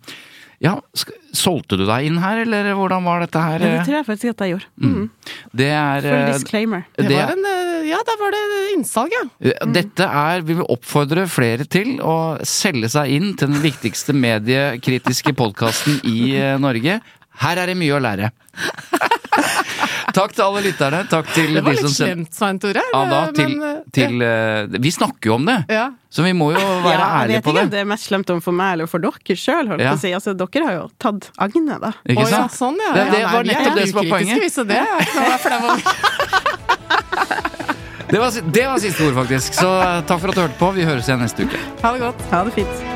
Ja, 0.65 0.79
sk 0.97 1.11
solgte 1.37 1.77
du 1.77 1.83
deg 1.85 2.07
inn 2.09 2.17
her, 2.23 2.39
eller 2.47 2.71
hvordan 2.79 3.05
var 3.05 3.21
dette 3.21 3.41
her? 3.43 3.61
Ja, 3.61 3.73
det 3.75 3.83
tror 3.85 3.97
jeg 3.99 4.07
faktisk 4.07 4.31
at 4.33 4.45
jeg 4.47 4.55
gjorde. 4.55 4.69
Mm. 4.81 5.11
Det 5.61 5.67
er 5.69 6.07
Full 6.07 6.15
eh, 6.17 6.31
disclaimer. 6.33 6.87
Det 6.97 7.09
det- 7.11 7.19
var 7.19 7.33
en, 7.35 7.45
eh, 7.51 7.89
ja, 7.91 7.99
da 8.09 8.15
var 8.23 8.33
det 8.33 8.41
innsalg, 8.73 9.13
ja. 9.13 9.53
Dette 9.69 10.09
er, 10.09 10.41
vi 10.49 10.57
vil 10.57 10.65
oppfordre 10.73 11.27
flere 11.29 11.69
til 11.69 11.99
å 12.01 12.17
selge 12.41 12.89
seg 12.89 13.13
inn 13.19 13.35
til 13.37 13.53
den 13.53 13.61
viktigste 13.61 14.17
mediekritiske 14.17 15.37
podkasten 15.37 16.01
i 16.09 16.33
eh, 16.41 16.57
Norge. 16.63 17.01
Her 17.37 17.61
er 17.61 17.67
det 17.69 17.77
mye 17.77 17.93
å 17.99 18.01
lære. 18.01 18.33
Takk 20.17 20.33
til 20.33 20.45
alle 20.47 20.63
lytterne. 20.65 21.03
Takk 21.11 21.27
til 21.37 21.51
Det 21.53 21.63
var 21.67 21.77
litt 21.77 21.91
slemt, 21.93 22.31
Svein 22.35 22.59
Tore. 22.63 22.83
Ja, 22.93 23.01
da, 23.11 23.19
eh, 23.27 23.33
til, 23.37 23.51
men, 23.53 23.69
eh, 23.69 23.83
til 23.93 24.13
ja. 24.25 24.81
Vi 24.87 24.93
snakker 24.95 25.31
jo 25.31 25.35
om 25.37 25.45
det, 25.49 25.59
ja. 25.69 25.91
så 26.11 26.25
vi 26.25 26.33
må 26.33 26.51
jo 26.55 26.61
være 26.61 26.97
Ja, 26.97 27.01
jeg 27.01 27.21
ærlige 27.21 27.37
vet 27.37 27.45
på 27.45 27.53
ikke 27.53 27.61
om 27.61 27.61
det. 27.61 27.71
det 27.77 27.81
er 27.83 27.89
mest 27.93 28.09
slemt 28.09 28.31
om 28.33 28.41
for 28.41 28.57
meg 28.57 28.73
eller 28.79 28.87
for 28.89 28.99
dere 29.05 29.37
sjøl, 29.37 29.75
Ja. 29.81 29.93
si. 30.01 30.13
Altså, 30.17 30.33
dere 30.37 30.65
har 30.65 30.75
jo 30.81 30.87
tatt 30.99 31.31
Agne, 31.39 31.79
da. 31.81 31.93
Ikke 32.09 32.27
sant? 32.27 32.33
ja, 32.33 32.49
sånn 32.49 32.77
ja. 32.81 32.93
Det- 32.97 33.11
det 33.13 33.21
ja, 33.21 33.33
var 33.33 33.45
nettopp 33.45 33.75
det 33.77 33.89
som 33.91 33.97
var 34.01 34.05
poenget. 34.17 34.67
det 34.67 34.77
er. 34.77 34.87
Det 38.09 38.21
var, 38.21 38.31
det 38.53 38.67
var 38.67 38.79
siste 38.79 39.03
ord, 39.03 39.15
faktisk. 39.15 39.55
Så 39.59 39.67
eh, 39.83 40.01
takk 40.07 40.21
for 40.23 40.31
at 40.31 40.35
du 40.39 40.41
hørte 40.45 40.59
på. 40.61 40.71
Vi 40.77 40.87
høres 40.87 41.09
igjen 41.11 41.25
neste 41.27 41.43
uke. 41.43 41.59
Ha 41.83 41.93
det 41.93 42.01
godt. 42.07 42.23
Ha 42.31 42.45
det 42.47 42.55
fint. 42.55 42.96